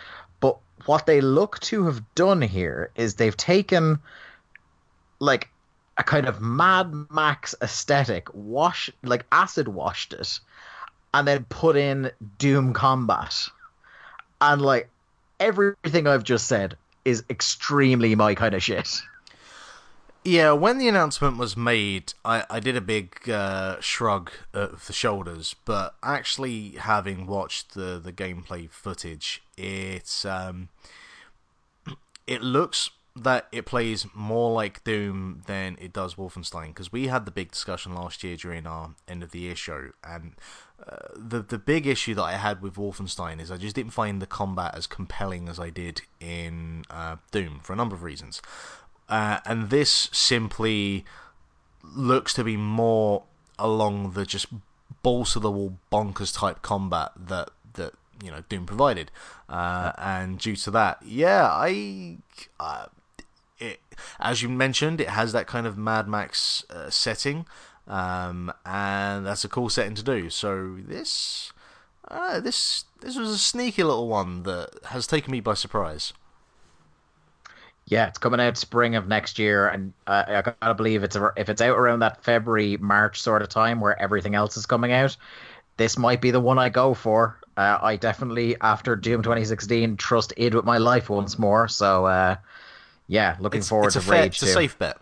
But 0.40 0.58
what 0.86 1.06
they 1.06 1.20
look 1.20 1.60
to 1.60 1.86
have 1.86 2.14
done 2.14 2.42
here 2.42 2.90
is 2.94 3.14
they've 3.14 3.36
taken 3.36 4.00
like 5.18 5.48
a 5.96 6.02
kind 6.02 6.26
of 6.26 6.40
Mad 6.40 6.92
Max 7.10 7.54
aesthetic, 7.62 8.28
wash 8.34 8.90
like 9.02 9.24
acid 9.30 9.68
washed 9.68 10.12
it, 10.12 10.40
and 11.14 11.26
then 11.26 11.44
put 11.48 11.76
in 11.76 12.10
Doom 12.38 12.72
combat. 12.72 13.34
And 14.40 14.62
like 14.62 14.88
everything 15.40 16.06
I've 16.06 16.24
just 16.24 16.46
said 16.46 16.76
is 17.04 17.24
extremely 17.30 18.14
my 18.14 18.34
kind 18.34 18.54
of 18.54 18.62
shit. 18.62 19.00
Yeah, 20.24 20.52
when 20.52 20.78
the 20.78 20.86
announcement 20.86 21.36
was 21.36 21.56
made, 21.56 22.14
I, 22.24 22.44
I 22.48 22.60
did 22.60 22.76
a 22.76 22.80
big 22.80 23.28
uh, 23.28 23.80
shrug 23.80 24.30
of 24.54 24.86
the 24.86 24.92
shoulders, 24.92 25.56
but 25.64 25.96
actually 26.00 26.70
having 26.78 27.26
watched 27.26 27.74
the, 27.74 28.00
the 28.02 28.12
gameplay 28.12 28.70
footage, 28.70 29.42
it's 29.56 30.24
um, 30.24 30.68
it 32.28 32.40
looks 32.40 32.90
that 33.16 33.48
it 33.50 33.66
plays 33.66 34.06
more 34.14 34.52
like 34.52 34.84
Doom 34.84 35.42
than 35.46 35.76
it 35.80 35.92
does 35.92 36.14
Wolfenstein 36.14 36.68
because 36.68 36.92
we 36.92 37.08
had 37.08 37.26
the 37.26 37.32
big 37.32 37.50
discussion 37.50 37.92
last 37.94 38.22
year 38.22 38.36
during 38.36 38.64
our 38.64 38.94
end 39.08 39.24
of 39.24 39.32
the 39.32 39.40
year 39.40 39.56
show, 39.56 39.90
and 40.04 40.34
the 41.16 41.42
the 41.42 41.58
big 41.58 41.86
issue 41.86 42.14
that 42.14 42.22
I 42.22 42.32
had 42.32 42.62
with 42.62 42.74
Wolfenstein 42.74 43.40
is 43.40 43.50
I 43.50 43.56
just 43.56 43.76
didn't 43.76 43.92
find 43.92 44.20
the 44.20 44.26
combat 44.26 44.74
as 44.74 44.86
compelling 44.86 45.48
as 45.48 45.58
I 45.58 45.70
did 45.70 46.02
in 46.20 46.84
uh, 46.90 47.16
Doom 47.30 47.60
for 47.62 47.72
a 47.72 47.76
number 47.76 47.94
of 47.94 48.02
reasons. 48.02 48.42
Uh, 49.08 49.40
and 49.44 49.70
this 49.70 50.08
simply 50.12 51.04
looks 51.82 52.32
to 52.34 52.44
be 52.44 52.56
more 52.56 53.24
along 53.58 54.12
the 54.12 54.24
just 54.24 54.46
balls 55.02 55.32
to 55.32 55.40
the 55.40 55.50
wall 55.50 55.76
bonkers 55.90 56.36
type 56.36 56.62
combat 56.62 57.10
that 57.16 57.50
that 57.74 57.92
you 58.22 58.30
know 58.30 58.42
Doom 58.48 58.66
provided, 58.66 59.10
uh, 59.48 59.92
and 59.98 60.38
due 60.38 60.56
to 60.56 60.70
that, 60.70 60.98
yeah, 61.04 61.48
I, 61.50 62.18
uh, 62.60 62.86
it 63.58 63.80
as 64.18 64.42
you 64.42 64.48
mentioned, 64.48 65.00
it 65.00 65.10
has 65.10 65.32
that 65.32 65.46
kind 65.46 65.66
of 65.66 65.76
Mad 65.76 66.08
Max 66.08 66.64
uh, 66.70 66.90
setting, 66.90 67.46
um, 67.88 68.52
and 68.64 69.26
that's 69.26 69.44
a 69.44 69.48
cool 69.48 69.68
setting 69.68 69.94
to 69.94 70.02
do. 70.02 70.30
So 70.30 70.76
this, 70.78 71.52
uh, 72.08 72.40
this 72.40 72.84
this 73.00 73.16
was 73.16 73.30
a 73.30 73.38
sneaky 73.38 73.82
little 73.82 74.08
one 74.08 74.44
that 74.44 74.70
has 74.86 75.06
taken 75.06 75.32
me 75.32 75.40
by 75.40 75.54
surprise. 75.54 76.12
Yeah, 77.86 78.06
it's 78.06 78.18
coming 78.18 78.40
out 78.40 78.56
spring 78.56 78.94
of 78.94 79.08
next 79.08 79.38
year, 79.38 79.68
and 79.68 79.92
uh, 80.06 80.24
I 80.28 80.42
gotta 80.42 80.74
believe 80.74 81.02
it's 81.02 81.16
if 81.36 81.48
it's 81.48 81.60
out 81.60 81.76
around 81.76 81.98
that 82.00 82.22
February 82.22 82.76
March 82.76 83.20
sort 83.20 83.42
of 83.42 83.48
time 83.48 83.80
where 83.80 84.00
everything 84.00 84.34
else 84.34 84.56
is 84.56 84.66
coming 84.66 84.92
out. 84.92 85.16
This 85.76 85.98
might 85.98 86.20
be 86.20 86.30
the 86.30 86.40
one 86.40 86.58
I 86.58 86.68
go 86.68 86.94
for. 86.94 87.38
Uh, 87.56 87.78
I 87.82 87.96
definitely, 87.96 88.56
after 88.60 88.96
Doom 88.96 89.22
2016, 89.22 89.96
trust 89.96 90.32
id 90.36 90.54
with 90.54 90.64
my 90.64 90.78
life 90.78 91.10
once 91.10 91.38
more. 91.38 91.68
So, 91.68 92.06
uh, 92.06 92.36
yeah, 93.08 93.36
looking 93.40 93.58
it's, 93.58 93.68
forward 93.68 93.88
it's 93.88 93.94
to 93.94 94.00
a 94.00 94.02
fair, 94.02 94.22
Rage. 94.22 94.34
It's 94.34 94.42
a 94.42 94.46
safe 94.46 94.78
bet. 94.78 94.98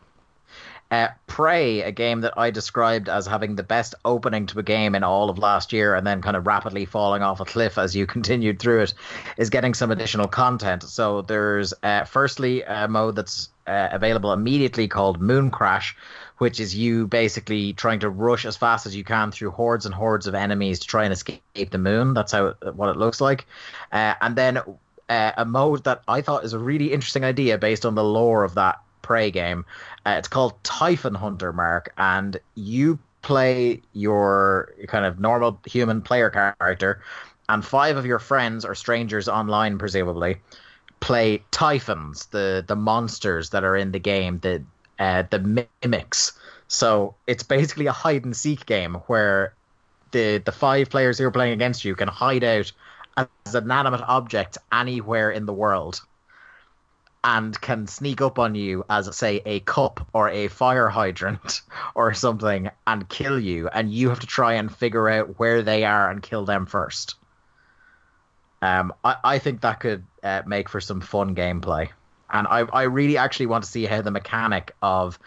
Uh, 0.91 1.09
Prey, 1.28 1.82
a 1.82 1.93
game 1.93 2.22
that 2.22 2.36
I 2.36 2.51
described 2.51 3.09
as 3.09 3.24
having 3.24 3.55
the 3.55 3.62
best 3.62 3.95
opening 4.05 4.47
to 4.47 4.59
a 4.59 4.62
game 4.62 4.97
in 4.97 5.05
all 5.05 5.30
of 5.30 5.38
last 5.38 5.72
year 5.72 5.95
and 5.95 6.05
then 6.05 6.20
kind 6.20 6.36
of 6.36 6.49
rapidly 6.49 6.84
falling 6.84 7.22
off 7.22 7.38
a 7.38 7.45
cliff 7.45 7.78
as 7.78 7.95
you 7.95 8.07
continued 8.16 8.59
through 8.59 8.82
it, 8.82 8.95
is 9.36 9.51
getting 9.51 9.72
some 9.72 9.93
additional 9.93 10.26
content. 10.26 10.82
So 10.82 11.22
there's 11.22 11.72
uh, 11.82 12.05
firstly 12.05 12.62
a 12.62 12.88
mode 12.88 13.14
that's 13.14 13.51
uh, 13.68 13.88
available 13.93 14.32
immediately 14.32 14.88
called 14.88 15.20
Moon 15.20 15.53
Crash, 15.53 15.97
which 16.38 16.59
is 16.59 16.74
you 16.74 17.07
basically 17.07 17.72
trying 17.72 18.01
to 18.01 18.11
rush 18.11 18.45
as 18.45 18.57
fast 18.57 18.86
as 18.86 18.97
you 18.97 19.05
can 19.05 19.30
through 19.30 19.53
hordes 19.53 19.86
and 19.86 19.95
hordes 19.95 20.26
of 20.26 20.34
enemies 20.34 20.80
to 20.80 20.88
try 20.88 21.05
and 21.05 21.12
escape 21.12 21.70
the 21.70 21.78
moon. 21.78 22.14
That's 22.14 22.32
how 22.32 22.47
it, 22.47 22.74
what 22.74 22.88
it 22.88 22.97
looks 22.97 23.20
like. 23.20 23.47
Uh, 23.93 24.14
and 24.20 24.34
then 24.34 24.59
uh, 25.09 25.32
a 25.36 25.45
mode 25.45 25.84
that 25.84 26.03
I 26.09 26.20
thought 26.22 26.45
is 26.45 26.53
a 26.53 26.59
really 26.59 26.93
interesting 26.93 27.24
idea 27.24 27.59
based 27.59 27.86
on 27.86 27.95
the 27.95 28.03
lore 28.03 28.43
of 28.43 28.55
that 28.55 28.80
Prey 29.11 29.32
game. 29.32 29.64
Uh, 30.06 30.14
it's 30.18 30.28
called 30.28 30.62
Typhon 30.62 31.16
Hunter, 31.16 31.52
Mark, 31.52 31.92
and 31.98 32.38
you 32.54 32.96
play 33.22 33.82
your 33.92 34.72
kind 34.86 35.04
of 35.04 35.18
normal 35.18 35.58
human 35.66 36.00
player 36.00 36.30
character, 36.30 37.02
and 37.48 37.64
five 37.64 37.96
of 37.96 38.06
your 38.06 38.20
friends 38.20 38.64
or 38.64 38.76
strangers 38.76 39.28
online, 39.28 39.78
presumably, 39.78 40.36
play 41.00 41.42
Typhons, 41.50 42.26
the 42.26 42.64
the 42.64 42.76
monsters 42.76 43.50
that 43.50 43.64
are 43.64 43.74
in 43.74 43.90
the 43.90 43.98
game, 43.98 44.38
the 44.38 44.62
uh, 45.00 45.24
the 45.28 45.66
mimics. 45.82 46.38
So 46.68 47.16
it's 47.26 47.42
basically 47.42 47.86
a 47.86 47.92
hide 47.92 48.24
and 48.24 48.36
seek 48.36 48.64
game 48.64 48.94
where 49.08 49.54
the 50.12 50.38
the 50.38 50.52
five 50.52 50.88
players 50.88 51.18
who 51.18 51.24
are 51.24 51.32
playing 51.32 51.54
against 51.54 51.84
you 51.84 51.96
can 51.96 52.06
hide 52.06 52.44
out 52.44 52.70
as 53.16 53.56
an 53.56 53.64
inanimate 53.64 54.02
object 54.02 54.56
anywhere 54.70 55.32
in 55.32 55.46
the 55.46 55.52
world 55.52 56.00
and 57.23 57.61
can 57.61 57.87
sneak 57.87 58.21
up 58.23 58.39
on 58.39 58.55
you 58.55 58.85
as 58.89 59.14
say 59.14 59.43
a 59.45 59.61
cup 59.61 60.07
or 60.12 60.29
a 60.31 60.49
fire 60.49 60.89
hydrant 60.89 61.61
or 61.95 62.14
something 62.14 62.71
and 62.87 63.09
kill 63.09 63.39
you 63.39 63.68
and 63.68 63.93
you 63.93 64.09
have 64.09 64.21
to 64.21 64.27
try 64.27 64.55
and 64.55 64.75
figure 64.75 65.09
out 65.09 65.39
where 65.39 65.62
they 65.62 65.85
are 65.85 66.11
and 66.11 66.23
kill 66.23 66.45
them 66.45 66.66
first. 66.66 67.16
Um, 68.62 68.93
I, 69.05 69.16
I 69.25 69.39
think 69.39 69.61
that 69.61 69.81
could 69.81 70.05
uh, 70.23 70.43
make 70.47 70.68
for 70.68 70.81
some 70.81 71.01
fun 71.01 71.35
gameplay. 71.35 71.89
And 72.33 72.47
I, 72.47 72.61
I 72.61 72.83
really 72.85 73.16
actually 73.16 73.47
want 73.47 73.64
to 73.64 73.71
see 73.71 73.85
how 73.85 74.03
the 74.03 74.11
mechanic 74.11 74.75
of 74.81 75.18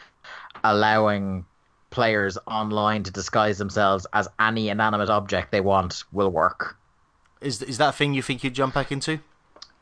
allowing 0.63 1.45
players 1.89 2.37
online 2.47 3.03
to 3.03 3.11
disguise 3.11 3.57
themselves 3.57 4.07
as 4.13 4.27
any 4.39 4.69
inanimate 4.69 5.09
object 5.09 5.51
they 5.51 5.61
want 5.61 6.03
will 6.11 6.29
work. 6.29 6.77
Is 7.41 7.61
is 7.61 7.77
that 7.77 7.89
a 7.89 7.91
thing 7.91 8.13
you 8.13 8.21
think 8.21 8.43
you'd 8.43 8.53
jump 8.53 8.73
back 8.73 8.91
into 8.91 9.19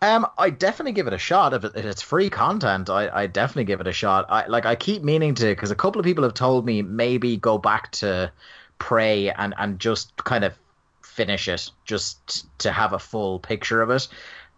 um, 0.01 0.27
I 0.37 0.49
definitely 0.49 0.93
give 0.93 1.07
it 1.07 1.13
a 1.13 1.19
shot. 1.19 1.53
If, 1.53 1.63
it, 1.63 1.73
if 1.75 1.85
it's 1.85 2.01
free 2.01 2.29
content, 2.29 2.89
I, 2.89 3.09
I 3.09 3.27
definitely 3.27 3.65
give 3.65 3.81
it 3.81 3.87
a 3.87 3.93
shot. 3.93 4.25
I 4.29 4.47
like 4.47 4.65
I 4.65 4.75
keep 4.75 5.03
meaning 5.03 5.36
to 5.36 5.45
because 5.45 5.69
a 5.69 5.75
couple 5.75 5.99
of 5.99 6.05
people 6.05 6.23
have 6.23 6.33
told 6.33 6.65
me 6.65 6.82
maybe 6.82 7.37
go 7.37 7.57
back 7.57 7.91
to 7.93 8.32
Prey 8.79 9.29
and 9.29 9.53
and 9.57 9.79
just 9.79 10.15
kind 10.23 10.43
of 10.43 10.57
finish 11.03 11.47
it, 11.47 11.69
just 11.86 12.47
to 12.59 12.71
have 12.71 12.93
a 12.93 12.99
full 12.99 13.39
picture 13.39 13.82
of 13.82 13.91
it. 13.91 14.07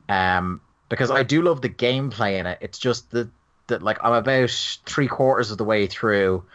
Um, 0.08 0.62
because 0.88 1.12
I 1.12 1.24
do 1.24 1.42
love 1.42 1.62
the 1.62 1.70
gameplay 1.70 2.40
in 2.40 2.46
it. 2.46 2.60
It's 2.62 2.80
just 2.80 3.12
that 3.12 3.30
that 3.68 3.84
like 3.84 3.98
I'm 4.02 4.14
about 4.14 4.80
three 4.86 5.08
quarters 5.08 5.52
of 5.52 5.58
the 5.58 5.66
way 5.66 5.88
through, 5.88 6.46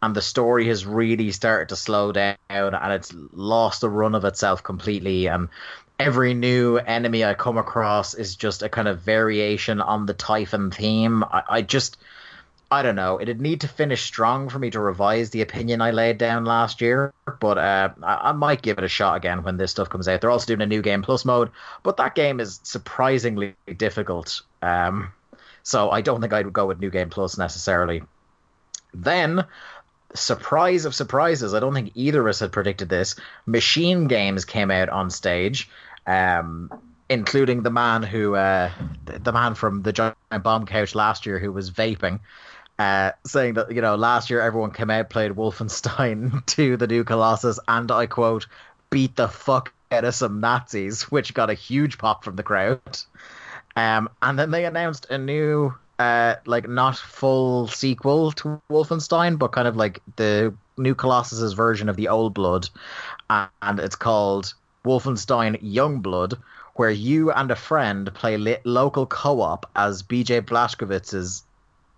and 0.00 0.14
the 0.14 0.22
story 0.22 0.68
has 0.68 0.86
really 0.86 1.32
started 1.32 1.68
to 1.68 1.76
slow 1.76 2.12
down, 2.12 2.36
and 2.48 2.92
it's 2.92 3.12
lost 3.32 3.82
the 3.82 3.90
run 3.90 4.14
of 4.14 4.24
itself 4.24 4.62
completely. 4.62 5.26
And 5.26 5.48
every 5.98 6.34
new 6.34 6.76
enemy 6.76 7.24
I 7.24 7.34
come 7.34 7.58
across 7.58 8.14
is 8.14 8.36
just 8.36 8.62
a 8.62 8.68
kind 8.68 8.88
of 8.88 9.00
variation 9.00 9.80
on 9.80 10.06
the 10.06 10.14
Typhon 10.14 10.70
theme. 10.70 11.24
I, 11.24 11.42
I 11.48 11.62
just, 11.62 11.98
I 12.70 12.82
don't 12.82 12.94
know. 12.94 13.20
It'd 13.20 13.40
need 13.40 13.62
to 13.62 13.68
finish 13.68 14.02
strong 14.02 14.48
for 14.48 14.58
me 14.58 14.70
to 14.70 14.80
revise 14.80 15.30
the 15.30 15.42
opinion 15.42 15.80
I 15.80 15.90
laid 15.90 16.18
down 16.18 16.44
last 16.44 16.80
year, 16.80 17.12
but 17.40 17.58
uh, 17.58 17.90
I, 18.02 18.28
I, 18.28 18.32
might 18.32 18.62
give 18.62 18.78
it 18.78 18.84
a 18.84 18.88
shot 18.88 19.16
again 19.16 19.42
when 19.42 19.56
this 19.56 19.72
stuff 19.72 19.88
comes 19.88 20.06
out. 20.06 20.20
They're 20.20 20.30
also 20.30 20.46
doing 20.46 20.60
a 20.60 20.66
new 20.66 20.82
game 20.82 21.02
plus 21.02 21.24
mode, 21.24 21.50
but 21.82 21.96
that 21.96 22.14
game 22.14 22.38
is 22.38 22.60
surprisingly 22.62 23.56
difficult. 23.76 24.42
Um, 24.62 25.12
so 25.64 25.90
I 25.90 26.00
don't 26.00 26.20
think 26.20 26.32
I'd 26.32 26.52
go 26.52 26.66
with 26.66 26.78
new 26.78 26.90
game 26.90 27.10
plus 27.10 27.36
necessarily. 27.36 28.02
Then 28.94 29.44
surprise 30.14 30.84
of 30.84 30.94
surprises, 30.94 31.54
I 31.54 31.60
don't 31.60 31.74
think 31.74 31.92
either 31.94 32.20
of 32.20 32.26
us 32.26 32.40
had 32.40 32.52
predicted 32.52 32.88
this. 32.88 33.16
Machine 33.46 34.06
Games 34.06 34.44
came 34.44 34.70
out 34.70 34.88
on 34.88 35.10
stage 35.10 35.68
um, 36.08 36.70
including 37.08 37.62
the 37.62 37.70
man 37.70 38.02
who, 38.02 38.34
uh, 38.34 38.70
the 39.04 39.32
man 39.32 39.54
from 39.54 39.82
the 39.82 39.92
giant 39.92 40.16
bomb 40.42 40.66
couch 40.66 40.94
last 40.94 41.26
year 41.26 41.38
who 41.38 41.52
was 41.52 41.70
vaping, 41.70 42.20
uh, 42.78 43.12
saying 43.26 43.54
that 43.54 43.72
you 43.72 43.82
know 43.82 43.94
last 43.94 44.30
year 44.30 44.40
everyone 44.40 44.70
came 44.70 44.90
out 44.90 45.10
played 45.10 45.32
Wolfenstein 45.32 46.44
2, 46.46 46.78
the 46.78 46.86
new 46.86 47.04
Colossus, 47.04 47.60
and 47.68 47.90
I 47.92 48.06
quote, 48.06 48.46
beat 48.90 49.16
the 49.16 49.28
fuck 49.28 49.72
out 49.92 50.04
of 50.04 50.14
some 50.14 50.40
Nazis, 50.40 51.02
which 51.10 51.34
got 51.34 51.50
a 51.50 51.54
huge 51.54 51.98
pop 51.98 52.24
from 52.24 52.36
the 52.36 52.42
crowd. 52.42 52.80
Um, 53.76 54.08
and 54.22 54.38
then 54.38 54.50
they 54.50 54.64
announced 54.64 55.06
a 55.10 55.18
new 55.18 55.74
uh, 55.98 56.36
like 56.46 56.68
not 56.68 56.96
full 56.96 57.68
sequel 57.68 58.32
to 58.32 58.60
Wolfenstein, 58.70 59.38
but 59.38 59.52
kind 59.52 59.68
of 59.68 59.76
like 59.76 60.00
the 60.16 60.54
New 60.78 60.94
Colossus's 60.94 61.52
version 61.52 61.88
of 61.88 61.96
the 61.96 62.08
old 62.08 62.32
Blood, 62.32 62.70
and 63.28 63.78
it's 63.78 63.96
called 63.96 64.54
Wolfenstein 64.88 65.60
Youngblood, 65.62 66.40
where 66.74 66.90
you 66.90 67.30
and 67.30 67.50
a 67.50 67.56
friend 67.56 68.12
play 68.14 68.38
li- 68.38 68.56
local 68.64 69.06
co-op 69.06 69.70
as 69.76 70.02
BJ 70.02 70.40
Blazkowicz's 70.40 71.44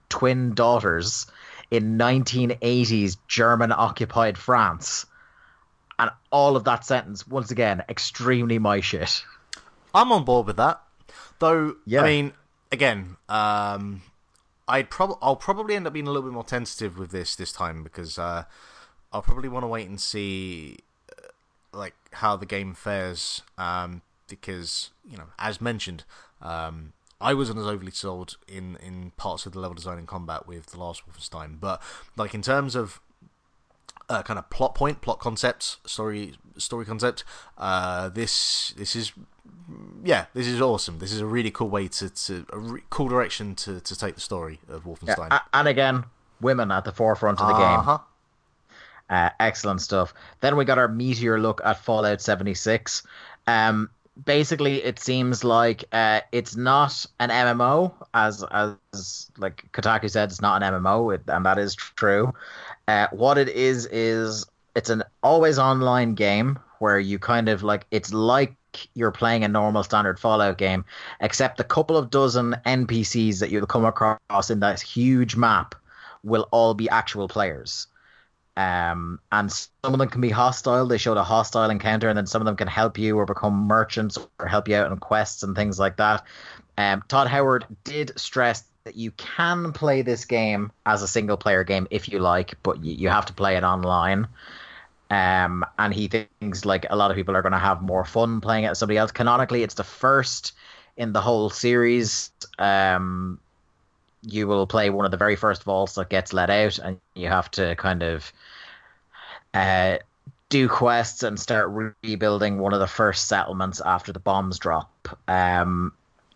twin 0.09 0.55
daughters 0.55 1.27
in 1.71 1.97
1980s 1.97 3.17
German 3.29 3.71
occupied 3.73 4.37
France. 4.37 5.07
And 5.99 6.11
all 6.33 6.57
of 6.57 6.65
that 6.65 6.85
sentence, 6.85 7.29
once 7.29 7.51
again, 7.51 7.85
extremely 7.89 8.59
my 8.59 8.81
shit. 8.81 9.23
I'm 9.95 10.11
on 10.11 10.25
board 10.25 10.47
with 10.47 10.57
that. 10.57 10.81
Though, 11.39 11.77
Yeah. 11.87 12.03
I 12.03 12.07
mean, 12.07 12.33
again, 12.73 13.17
um, 13.29 14.03
I'd 14.67 14.91
prob- 14.91 15.19
I'll 15.23 15.37
probably 15.37 15.77
end 15.77 15.87
up 15.87 15.93
being 15.93 16.07
a 16.07 16.11
little 16.11 16.29
bit 16.29 16.33
more 16.35 16.45
tentative 16.45 16.99
with 16.99 17.11
this 17.11 17.37
this 17.37 17.53
time 17.53 17.83
because 17.83 18.19
uh, 18.19 18.45
I'll 19.12 19.23
probably 19.23 19.49
want 19.49 19.65
to 19.65 19.69
wait 19.69 19.89
and 19.89 20.01
see 20.01 20.79
like 21.72 21.94
how 22.12 22.36
the 22.36 22.47
game 22.47 22.74
fares 22.74 23.42
um, 23.59 24.02
because 24.28 24.90
you 25.09 25.16
know, 25.16 25.26
as 25.38 25.60
mentioned, 25.60 26.05
um, 26.42 26.92
I 27.20 27.34
wasn't 27.34 27.59
as 27.59 27.66
overly 27.66 27.92
sold 27.92 28.36
in 28.48 28.76
in 28.76 29.12
parts 29.16 29.47
of 29.47 29.52
the 29.52 29.60
level 29.60 29.74
design 29.74 29.98
and 29.98 30.09
combat 30.09 30.47
with 30.47 30.66
the 30.66 30.78
last 30.78 31.02
Wolfenstein, 31.09 31.60
but 31.60 31.82
like 32.16 32.34
in 32.34 32.42
terms 32.42 32.74
of 32.74 33.01
uh, 34.09 34.22
kind 34.22 34.38
of 34.38 34.51
plot 34.51 34.74
point, 34.74 35.01
plot 35.01 35.20
concepts, 35.20 35.78
story 35.86 36.34
story 36.59 36.84
concept. 36.84 37.24
Uh, 37.56 38.09
this 38.09 38.74
this 38.76 38.97
is 38.97 39.12
yeah, 40.05 40.26
this 40.34 40.47
is 40.48 40.60
awesome. 40.60 40.98
This 40.98 41.12
is 41.12 41.20
a 41.20 41.26
really 41.26 41.51
cool 41.51 41.68
way 41.68 41.86
to, 41.88 42.10
to 42.10 42.44
a 42.52 42.59
re- 42.59 42.80
cool 42.90 43.09
direction 43.09 43.55
to, 43.56 43.80
to 43.80 43.97
take 43.97 44.16
the 44.16 44.20
story 44.20 44.59
of 44.68 44.84
Wolfenstein. 44.84 45.28
A- 45.30 45.42
and 45.55 45.68
again, 45.68 46.05
women 46.40 46.72
at 46.72 46.84
the 46.84 46.92
forefront 46.92 47.40
of 47.40 47.47
the 47.48 47.55
game. 47.55 47.80
Uh, 49.11 49.28
excellent 49.41 49.82
stuff. 49.82 50.15
Then 50.41 50.57
we 50.57 50.65
got 50.65 50.78
our 50.78 50.89
meteor 50.89 51.41
look 51.41 51.61
at 51.65 51.82
Fallout 51.85 52.20
76. 52.20 53.03
Um, 53.49 53.91
basically, 54.24 54.82
it 54.85 55.01
seems 55.01 55.43
like 55.45 55.85
uh, 55.93 56.20
it's 56.32 56.57
not 56.57 57.05
an 57.19 57.31
MMO, 57.31 57.93
as 58.15 58.45
as 58.51 59.31
like 59.37 59.69
Kotaku 59.73 60.09
said, 60.09 60.31
it's 60.31 60.41
not 60.41 60.62
an 60.62 60.73
MMO, 60.74 61.15
it, 61.15 61.23
and 61.27 61.45
that 61.45 61.59
is 61.59 61.74
true. 61.74 62.32
Uh, 62.87 63.09
what 63.11 63.37
it 63.37 63.49
is 63.49 63.87
is 63.87 64.47
it's 64.77 64.91
an 64.91 65.03
always 65.23 65.59
online 65.59 66.15
game 66.15 66.59
where 66.78 66.99
you 66.99 67.19
kind 67.19 67.49
of 67.49 67.62
like 67.62 67.87
it's 67.91 68.12
like 68.12 68.55
you're 68.95 69.11
playing 69.11 69.43
a 69.43 69.49
normal 69.49 69.82
standard 69.82 70.19
Fallout 70.19 70.59
game, 70.59 70.85
except 71.20 71.57
the 71.57 71.65
couple 71.65 71.97
of 71.97 72.11
dozen 72.11 72.57
NPCs 72.65 73.41
that 73.41 73.51
you'll 73.51 73.66
come 73.66 73.85
across 73.85 74.51
in 74.51 74.61
that 74.61 74.81
huge 74.81 75.37
map 75.37 75.74
will 76.23 76.49
all 76.51 76.74
be 76.74 76.89
actual 76.89 77.27
players. 77.28 77.87
Um, 78.61 79.20
and 79.32 79.51
some 79.51 79.95
of 79.95 79.99
them 79.99 80.09
can 80.09 80.20
be 80.20 80.28
hostile. 80.28 80.87
They 80.87 80.99
showed 80.99 81.16
a 81.16 81.24
hostile 81.24 81.70
encounter, 81.70 82.09
and 82.09 82.19
then 82.19 82.27
some 82.27 82.43
of 82.43 82.47
them 82.47 82.57
can 82.57 82.69
help 82.69 82.99
you 82.99 83.16
or 83.16 83.24
become 83.24 83.55
merchants 83.55 84.19
or 84.39 84.47
help 84.47 84.69
you 84.69 84.77
out 84.77 84.91
on 84.91 84.99
quests 84.99 85.43
and 85.43 85.57
things 85.57 85.78
like 85.78 85.97
that. 85.97 86.27
Um, 86.77 87.03
Todd 87.09 87.28
Howard 87.28 87.65
did 87.85 88.12
stress 88.19 88.65
that 88.85 88.97
you 88.97 89.12
can 89.12 89.73
play 89.73 90.03
this 90.03 90.27
game 90.27 90.73
as 90.85 91.03
a 91.03 91.09
single 91.09 91.39
player 91.39 91.65
game 91.65 91.87
if 91.91 92.09
you 92.09 92.19
like, 92.19 92.55
but 92.62 92.85
you, 92.85 92.93
you 92.93 93.09
have 93.09 93.27
to 93.27 93.32
play 93.32 93.57
it 93.57 93.65
online. 93.65 94.28
Um, 95.11 95.65
and 95.78 95.95
he 95.95 96.09
thinks 96.09 96.65
like 96.65 96.87
a 96.91 96.97
lot 96.97 97.11
of 97.11 97.16
people 97.16 97.37
are 97.37 97.43
going 97.43 97.53
to 97.53 97.59
have 97.59 97.81
more 97.81 98.05
fun 98.05 98.41
playing 98.41 98.65
it 98.65 98.69
as 98.69 98.78
somebody 98.78 98.99
else. 98.99 99.11
Canonically, 99.11 99.62
it's 99.62 99.74
the 99.74 99.85
first 99.85 100.53
in 100.99 101.12
the 101.12 101.20
whole 101.20 101.49
series. 101.51 102.31
Um, 102.59 103.41
you 104.23 104.47
will 104.47 104.66
play 104.66 104.91
one 104.91 105.07
of 105.07 105.11
the 105.11 105.16
very 105.16 105.37
first 105.37 105.62
vaults 105.65 105.95
that 105.95 106.11
gets 106.11 106.32
let 106.32 106.51
out, 106.51 106.78
and 106.78 107.01
you 107.15 107.28
have 107.28 107.51
to 107.53 107.74
kind 107.77 108.03
of 108.03 108.32
uh, 109.55 109.98
do 110.48 110.68
quests 110.68 111.22
and 111.22 111.39
start 111.39 111.94
rebuilding 112.02 112.59
one 112.59 112.72
of 112.74 112.81
the 112.81 112.86
first 112.86 113.28
settlements 113.28 113.81
after 113.81 114.12
the 114.12 114.18
bombs 114.18 114.59
drop. 114.59 115.09
Um, 115.28 115.93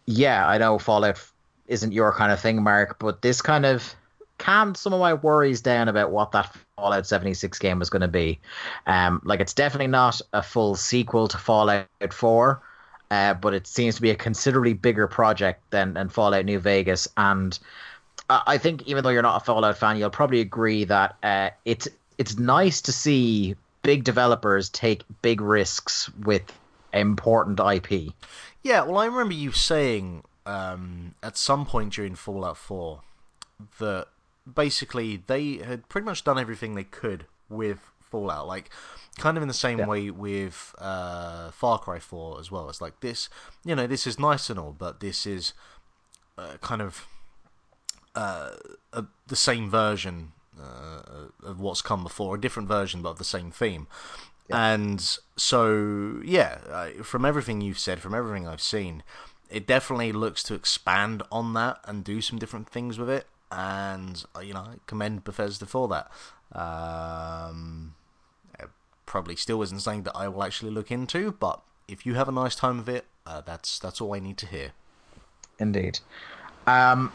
yeah, 0.06 0.46
I 0.46 0.58
know 0.58 0.78
Fallout 0.78 1.20
isn't 1.66 1.92
your 1.92 2.12
kind 2.12 2.30
of 2.30 2.40
thing, 2.40 2.62
Mark, 2.62 2.98
but 2.98 3.22
this 3.22 3.42
kind 3.42 3.66
of 3.66 3.94
calmed 4.38 4.76
some 4.76 4.92
of 4.92 5.00
my 5.00 5.14
worries 5.14 5.60
down 5.60 5.88
about 5.88 6.10
what 6.10 6.32
that 6.32 6.54
Fallout 6.76 7.06
76 7.06 7.58
game 7.58 7.78
was 7.78 7.90
going 7.90 8.02
to 8.02 8.08
be. 8.08 8.38
Um, 8.86 9.20
like, 9.24 9.40
it's 9.40 9.54
definitely 9.54 9.88
not 9.88 10.20
a 10.32 10.42
full 10.42 10.74
sequel 10.74 11.28
to 11.28 11.38
Fallout 11.38 11.86
4. 12.10 12.62
Uh, 13.10 13.34
but 13.34 13.54
it 13.54 13.66
seems 13.66 13.94
to 13.94 14.02
be 14.02 14.10
a 14.10 14.16
considerably 14.16 14.72
bigger 14.72 15.06
project 15.06 15.62
than, 15.70 15.94
than 15.94 16.08
Fallout 16.08 16.44
New 16.44 16.58
Vegas. 16.58 17.06
And 17.16 17.56
I 18.28 18.58
think 18.58 18.82
even 18.88 19.04
though 19.04 19.10
you're 19.10 19.22
not 19.22 19.40
a 19.40 19.44
Fallout 19.44 19.76
fan, 19.76 19.98
you'll 19.98 20.10
probably 20.10 20.40
agree 20.40 20.84
that 20.84 21.16
uh, 21.22 21.50
it's 21.64 21.86
it's 22.18 22.38
nice 22.38 22.80
to 22.82 22.92
see 22.92 23.56
big 23.82 24.04
developers 24.04 24.68
take 24.70 25.02
big 25.22 25.40
risks 25.40 26.10
with 26.24 26.42
important 26.92 27.60
IP. 27.60 28.12
Yeah, 28.62 28.82
well, 28.84 28.98
I 28.98 29.06
remember 29.06 29.34
you 29.34 29.52
saying 29.52 30.22
um, 30.46 31.14
at 31.22 31.36
some 31.36 31.66
point 31.66 31.92
during 31.92 32.14
Fallout 32.14 32.56
4 32.56 33.00
that 33.78 34.06
basically 34.52 35.22
they 35.26 35.56
had 35.58 35.88
pretty 35.88 36.04
much 36.04 36.24
done 36.24 36.38
everything 36.38 36.74
they 36.74 36.84
could 36.84 37.26
with 37.48 37.78
Fallout. 38.00 38.46
Like, 38.46 38.70
kind 39.18 39.36
of 39.36 39.42
in 39.42 39.48
the 39.48 39.54
same 39.54 39.80
Yeah. 39.80 39.86
way 39.86 40.10
with 40.10 40.74
uh, 40.78 41.50
Far 41.50 41.78
Cry 41.78 41.98
4 41.98 42.40
as 42.40 42.50
well. 42.50 42.68
It's 42.68 42.80
like 42.80 43.00
this, 43.00 43.28
you 43.64 43.74
know, 43.74 43.86
this 43.86 44.06
is 44.06 44.18
nice 44.18 44.48
and 44.50 44.58
all, 44.58 44.74
but 44.76 45.00
this 45.00 45.26
is 45.26 45.52
uh, 46.38 46.56
kind 46.60 46.80
of 46.82 47.06
uh, 48.14 48.50
a, 48.92 49.04
the 49.26 49.36
same 49.36 49.68
version 49.68 50.32
uh, 50.60 51.28
of 51.42 51.60
what's 51.60 51.82
come 51.82 52.02
before, 52.02 52.34
a 52.34 52.40
different 52.40 52.68
version, 52.68 53.02
but 53.02 53.10
of 53.10 53.18
the 53.18 53.24
same 53.24 53.50
theme. 53.50 53.86
And 54.50 55.00
so, 55.36 56.20
yeah, 56.24 56.58
I- 56.70 57.02
from 57.02 57.24
everything 57.24 57.60
you've 57.62 57.78
said, 57.78 58.00
from 58.00 58.14
everything 58.14 58.46
I've 58.46 58.60
seen, 58.60 59.02
it 59.50 59.66
definitely 59.66 60.12
looks 60.12 60.42
to 60.44 60.54
expand 60.54 61.22
on 61.32 61.54
that 61.54 61.80
and 61.84 62.04
do 62.04 62.20
some 62.20 62.38
different 62.38 62.68
things 62.68 62.98
with 62.98 63.08
it. 63.08 63.26
And 63.50 64.22
uh, 64.36 64.40
you 64.40 64.52
know, 64.52 64.60
I 64.60 64.74
commend 64.86 65.24
Bethesda 65.24 65.64
for 65.66 65.88
that. 65.88 66.10
Um, 66.52 67.94
it 68.58 68.68
probably 69.06 69.36
still 69.36 69.62
isn't 69.62 69.80
something 69.80 70.02
that 70.04 70.16
I 70.16 70.28
will 70.28 70.42
actually 70.42 70.70
look 70.72 70.90
into, 70.90 71.32
but 71.32 71.60
if 71.88 72.04
you 72.04 72.14
have 72.14 72.28
a 72.28 72.32
nice 72.32 72.54
time 72.54 72.78
of 72.78 72.88
it, 72.88 73.06
uh, 73.26 73.40
that's 73.40 73.78
that's 73.78 74.00
all 74.00 74.14
I 74.14 74.18
need 74.18 74.36
to 74.38 74.46
hear. 74.46 74.72
Indeed. 75.58 76.00
Um, 76.66 77.12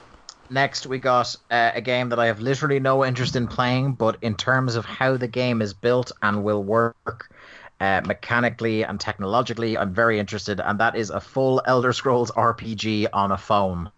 next, 0.52 0.86
we 0.86 1.00
got 1.00 1.36
uh, 1.50 1.72
a 1.74 1.82
game 1.82 2.10
that 2.10 2.20
I 2.20 2.28
have 2.28 2.40
literally 2.40 2.80
no 2.80 3.06
interest 3.06 3.36
in 3.36 3.48
playing, 3.48 3.94
but 3.94 4.18
in 4.22 4.36
terms 4.36 4.76
of 4.76 4.86
how 4.86 5.18
the 5.18 5.28
game 5.28 5.62
is 5.62 5.74
built 5.74 6.12
and 6.22 6.44
will 6.44 6.64
work 6.64 7.32
uh, 7.80 8.02
mechanically 8.06 8.84
and 8.84 9.00
technologically, 9.00 9.78
I'm 9.78 9.94
very 9.94 10.20
interested, 10.20 10.60
and 10.60 10.80
that 10.80 10.96
is 10.96 11.10
a 11.10 11.20
full 11.20 11.62
Elder 11.66 11.94
Scrolls 11.94 12.32
RPG 12.32 13.08
on 13.14 13.32
a 13.32 13.38
phone. 13.38 13.92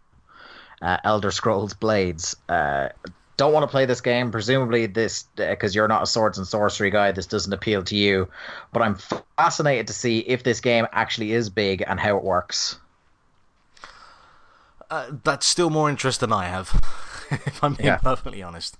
Uh, 0.81 0.97
Elder 1.03 1.31
Scrolls 1.31 1.73
Blades. 1.73 2.35
Uh, 2.49 2.89
don't 3.37 3.53
want 3.53 3.63
to 3.63 3.67
play 3.67 3.85
this 3.85 4.01
game. 4.01 4.31
Presumably, 4.31 4.85
this 4.85 5.23
because 5.35 5.73
you're 5.73 5.87
not 5.87 6.03
a 6.03 6.05
swords 6.05 6.37
and 6.37 6.45
sorcery 6.45 6.91
guy. 6.91 7.11
This 7.11 7.25
doesn't 7.25 7.53
appeal 7.53 7.83
to 7.85 7.95
you. 7.95 8.29
But 8.71 8.83
I'm 8.83 8.97
fascinated 9.35 9.87
to 9.87 9.93
see 9.93 10.19
if 10.19 10.43
this 10.43 10.59
game 10.59 10.85
actually 10.91 11.31
is 11.31 11.49
big 11.49 11.83
and 11.85 11.99
how 11.99 12.17
it 12.17 12.23
works. 12.23 12.77
Uh, 14.91 15.11
that's 15.23 15.47
still 15.47 15.71
more 15.71 15.89
interest 15.89 16.19
than 16.19 16.33
I 16.33 16.47
have, 16.47 16.69
if 17.31 17.63
I'm 17.63 17.75
being 17.75 17.87
Yeah. 17.87 17.97
perfectly 17.97 18.43
honest. 18.43 18.77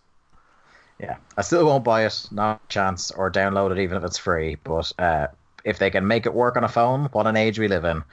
Yeah, 0.99 1.17
I 1.37 1.41
still 1.41 1.65
won't 1.65 1.83
buy 1.83 2.05
it, 2.05 2.27
not 2.31 2.61
a 2.63 2.67
chance, 2.67 3.11
or 3.11 3.31
download 3.31 3.71
it 3.71 3.79
even 3.79 3.97
if 3.97 4.03
it's 4.03 4.17
free. 4.19 4.55
But 4.63 4.91
uh, 4.99 5.27
if 5.63 5.79
they 5.79 5.89
can 5.89 6.05
make 6.07 6.25
it 6.25 6.33
work 6.33 6.57
on 6.57 6.63
a 6.63 6.67
phone, 6.69 7.05
what 7.11 7.25
an 7.27 7.37
age 7.37 7.57
we 7.57 7.67
live 7.67 7.85
in. 7.85 8.03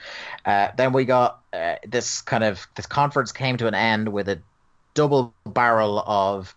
Uh, 0.44 0.68
then 0.76 0.92
we 0.92 1.04
got 1.04 1.40
uh, 1.52 1.76
this 1.86 2.22
kind 2.22 2.44
of 2.44 2.66
this 2.76 2.86
conference 2.86 3.32
came 3.32 3.58
to 3.58 3.66
an 3.66 3.74
end 3.74 4.10
with 4.10 4.28
a 4.28 4.40
double 4.94 5.34
barrel 5.44 6.00
of 6.06 6.54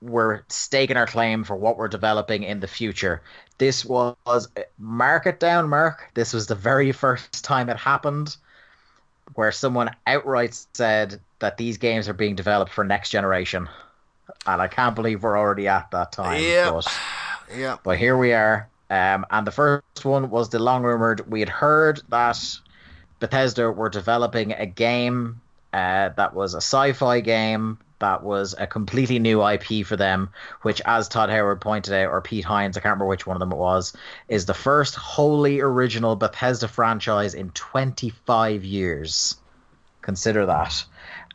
we're 0.00 0.42
staking 0.48 0.96
our 0.96 1.06
claim 1.06 1.44
for 1.44 1.56
what 1.56 1.78
we're 1.78 1.88
developing 1.88 2.42
in 2.42 2.60
the 2.60 2.66
future. 2.66 3.22
This 3.58 3.84
was 3.84 4.48
mark 4.78 5.26
it 5.26 5.40
down, 5.40 5.68
Mark. 5.68 6.10
This 6.14 6.32
was 6.34 6.46
the 6.46 6.54
very 6.54 6.92
first 6.92 7.44
time 7.44 7.68
it 7.70 7.78
happened 7.78 8.36
where 9.34 9.52
someone 9.52 9.90
outright 10.06 10.58
said 10.74 11.20
that 11.40 11.56
these 11.56 11.78
games 11.78 12.08
are 12.08 12.14
being 12.14 12.34
developed 12.34 12.72
for 12.72 12.84
next 12.84 13.10
generation. 13.10 13.68
And 14.46 14.60
I 14.62 14.68
can't 14.68 14.94
believe 14.94 15.22
we're 15.22 15.38
already 15.38 15.68
at 15.68 15.90
that 15.90 16.12
time. 16.12 16.42
Yep. 16.42 16.72
But, 16.72 16.98
Yeah. 17.56 17.76
but 17.82 17.98
here 17.98 18.16
we 18.16 18.32
are. 18.32 18.68
Um, 18.90 19.26
and 19.30 19.46
the 19.46 19.50
first 19.50 20.04
one 20.04 20.30
was 20.30 20.48
the 20.48 20.58
long 20.58 20.82
rumored. 20.82 21.30
We 21.30 21.40
had 21.40 21.48
heard 21.48 22.00
that 22.08 22.38
Bethesda 23.20 23.70
were 23.70 23.88
developing 23.88 24.52
a 24.52 24.66
game 24.66 25.40
uh, 25.72 26.10
that 26.16 26.34
was 26.34 26.54
a 26.54 26.58
sci-fi 26.58 27.20
game 27.20 27.78
that 28.00 28.22
was 28.22 28.54
a 28.58 28.66
completely 28.66 29.18
new 29.18 29.46
IP 29.46 29.86
for 29.86 29.96
them, 29.96 30.30
which, 30.62 30.80
as 30.84 31.08
Todd 31.08 31.30
Howard 31.30 31.60
pointed 31.60 31.94
out, 31.94 32.10
or 32.10 32.20
Pete 32.20 32.44
Hines, 32.44 32.76
I 32.76 32.80
can't 32.80 32.90
remember 32.90 33.06
which 33.06 33.26
one 33.26 33.36
of 33.36 33.40
them 33.40 33.52
it 33.52 33.58
was, 33.58 33.96
is 34.28 34.46
the 34.46 34.54
first 34.54 34.94
wholly 34.94 35.60
original 35.60 36.16
Bethesda 36.16 36.68
franchise 36.68 37.34
in 37.34 37.50
25 37.50 38.64
years. 38.64 39.36
Consider 40.02 40.46
that. 40.46 40.84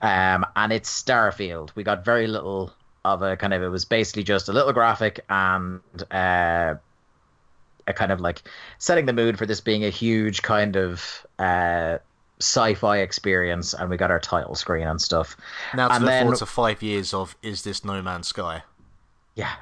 um, 0.01 0.45
and 0.55 0.71
it's 0.71 0.89
Starfield. 1.03 1.71
We 1.75 1.83
got 1.83 2.05
very 2.05 2.27
little 2.27 2.73
of 3.03 3.21
a 3.21 3.37
kind 3.37 3.53
of. 3.53 3.63
It 3.63 3.69
was 3.69 3.85
basically 3.85 4.23
just 4.23 4.49
a 4.49 4.53
little 4.53 4.73
graphic 4.73 5.21
and 5.29 5.81
uh, 6.11 6.75
a 7.87 7.93
kind 7.93 8.11
of 8.11 8.21
like 8.21 8.43
setting 8.77 9.05
the 9.05 9.13
mood 9.13 9.37
for 9.37 9.45
this 9.45 9.61
being 9.61 9.83
a 9.85 9.89
huge 9.89 10.41
kind 10.41 10.75
of 10.75 11.25
uh, 11.39 11.97
sci-fi 12.39 12.97
experience, 12.99 13.73
and 13.73 13.89
we 13.89 13.97
got 13.97 14.11
our 14.11 14.19
title 14.19 14.55
screen 14.55 14.87
and 14.87 15.01
stuff. 15.01 15.35
Now 15.75 15.89
to 15.89 15.95
and 15.95 16.03
look 16.03 16.09
then, 16.09 16.23
forward 16.23 16.37
to 16.39 16.45
five 16.45 16.81
years 16.81 17.13
of 17.13 17.35
is 17.41 17.63
this 17.63 17.83
No 17.83 18.01
Man's 18.01 18.27
Sky? 18.27 18.63
yeah. 19.35 19.55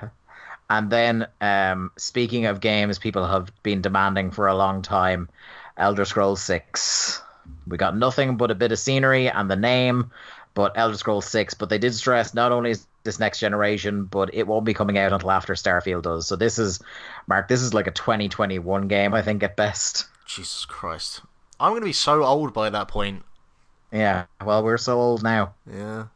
And 0.69 0.89
then, 0.89 1.27
um, 1.39 1.91
speaking 1.97 2.45
of 2.45 2.59
games 2.59 2.99
people 2.99 3.25
have 3.25 3.51
been 3.63 3.81
demanding 3.81 4.31
for 4.31 4.47
a 4.47 4.55
long 4.55 4.81
time, 4.81 5.29
Elder 5.77 6.03
Scrolls 6.03 6.41
Six. 6.41 7.21
We 7.67 7.77
got 7.77 7.95
nothing 7.95 8.35
but 8.35 8.51
a 8.51 8.55
bit 8.55 8.73
of 8.73 8.79
scenery 8.79 9.29
and 9.29 9.49
the 9.49 9.55
name, 9.55 10.11
but 10.55 10.73
Elder 10.75 10.97
Scrolls 10.97 11.25
Six. 11.25 11.53
But 11.53 11.69
they 11.69 11.77
did 11.77 11.95
stress 11.95 12.33
not 12.33 12.51
only 12.51 12.71
is 12.71 12.85
this 13.03 13.17
next 13.19 13.39
generation, 13.39 14.03
but 14.03 14.33
it 14.33 14.45
won't 14.45 14.65
be 14.65 14.73
coming 14.73 14.97
out 14.97 15.13
until 15.13 15.31
after 15.31 15.53
Starfield 15.53 16.01
does. 16.01 16.27
So 16.27 16.35
this 16.35 16.59
is, 16.59 16.81
Mark, 17.27 17.47
this 17.47 17.61
is 17.61 17.73
like 17.73 17.87
a 17.87 17.91
2021 17.91 18.89
game, 18.89 19.13
I 19.13 19.21
think 19.21 19.43
at 19.43 19.55
best. 19.55 20.05
Jesus 20.25 20.65
Christ. 20.65 21.21
I'm 21.59 21.71
going 21.71 21.81
to 21.81 21.85
be 21.85 21.93
so 21.93 22.23
old 22.23 22.53
by 22.53 22.69
that 22.69 22.87
point. 22.87 23.23
Yeah, 23.91 24.25
well, 24.43 24.63
we're 24.63 24.77
so 24.77 24.99
old 24.99 25.23
now. 25.23 25.53
Yeah. 25.71 26.07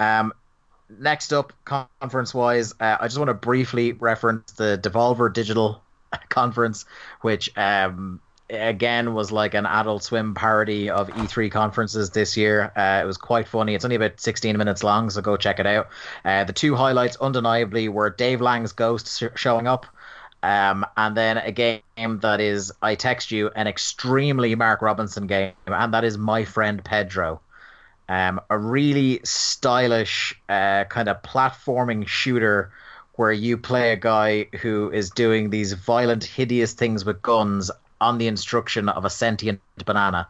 Um, 0.00 0.32
next 0.88 1.32
up, 1.32 1.52
conference 1.64 2.34
wise, 2.34 2.72
uh, 2.80 2.96
I 3.00 3.06
just 3.06 3.18
want 3.18 3.28
to 3.28 3.34
briefly 3.34 3.92
reference 3.92 4.52
the 4.52 4.78
Devolver 4.82 5.32
Digital 5.32 5.82
conference, 6.28 6.84
which 7.20 7.56
um, 7.56 8.20
again 8.50 9.14
was 9.14 9.32
like 9.32 9.54
an 9.54 9.66
Adult 9.66 10.02
Swim 10.02 10.34
parody 10.34 10.90
of 10.90 11.08
E3 11.10 11.50
conferences 11.50 12.10
this 12.10 12.36
year. 12.36 12.72
Uh, 12.76 13.00
it 13.02 13.06
was 13.06 13.16
quite 13.16 13.48
funny. 13.48 13.74
It's 13.74 13.84
only 13.84 13.96
about 13.96 14.20
16 14.20 14.56
minutes 14.56 14.82
long, 14.82 15.10
so 15.10 15.20
go 15.20 15.36
check 15.36 15.58
it 15.58 15.66
out. 15.66 15.88
Uh, 16.24 16.44
the 16.44 16.52
two 16.52 16.74
highlights, 16.74 17.16
undeniably, 17.16 17.88
were 17.88 18.10
Dave 18.10 18.40
Lang's 18.40 18.72
ghost 18.72 19.18
sh- 19.18 19.24
showing 19.36 19.66
up. 19.66 19.86
Um, 20.44 20.84
and 20.98 21.16
then 21.16 21.38
a 21.38 21.50
game 21.50 21.80
that 22.20 22.38
is, 22.38 22.70
I 22.82 22.96
text 22.96 23.30
you, 23.30 23.48
an 23.56 23.66
extremely 23.66 24.54
Mark 24.54 24.82
Robinson 24.82 25.26
game, 25.26 25.54
and 25.66 25.94
that 25.94 26.04
is 26.04 26.18
My 26.18 26.44
Friend 26.44 26.84
Pedro. 26.84 27.40
Um, 28.10 28.38
a 28.50 28.58
really 28.58 29.20
stylish 29.24 30.38
uh, 30.50 30.84
kind 30.84 31.08
of 31.08 31.22
platforming 31.22 32.06
shooter 32.06 32.70
where 33.14 33.32
you 33.32 33.56
play 33.56 33.92
a 33.92 33.96
guy 33.96 34.44
who 34.60 34.90
is 34.90 35.08
doing 35.08 35.48
these 35.48 35.72
violent, 35.72 36.24
hideous 36.24 36.74
things 36.74 37.06
with 37.06 37.22
guns 37.22 37.70
on 38.02 38.18
the 38.18 38.26
instruction 38.26 38.90
of 38.90 39.06
a 39.06 39.10
sentient 39.10 39.62
banana. 39.86 40.28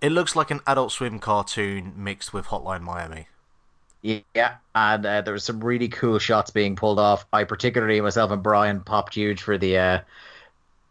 It 0.00 0.12
looks 0.12 0.36
like 0.36 0.52
an 0.52 0.60
Adult 0.64 0.92
Swim 0.92 1.18
cartoon 1.18 1.92
mixed 1.96 2.32
with 2.32 2.46
Hotline 2.46 2.82
Miami. 2.82 3.26
Yeah, 4.02 4.56
and 4.74 5.04
uh, 5.04 5.22
there 5.22 5.32
was 5.32 5.44
some 5.44 5.62
really 5.62 5.88
cool 5.88 6.18
shots 6.18 6.50
being 6.50 6.76
pulled 6.76 6.98
off. 7.00 7.26
I 7.32 7.44
particularly 7.44 8.00
myself 8.00 8.30
and 8.30 8.42
Brian 8.42 8.80
popped 8.80 9.14
huge 9.14 9.42
for 9.42 9.58
the 9.58 9.76
uh, 9.78 10.00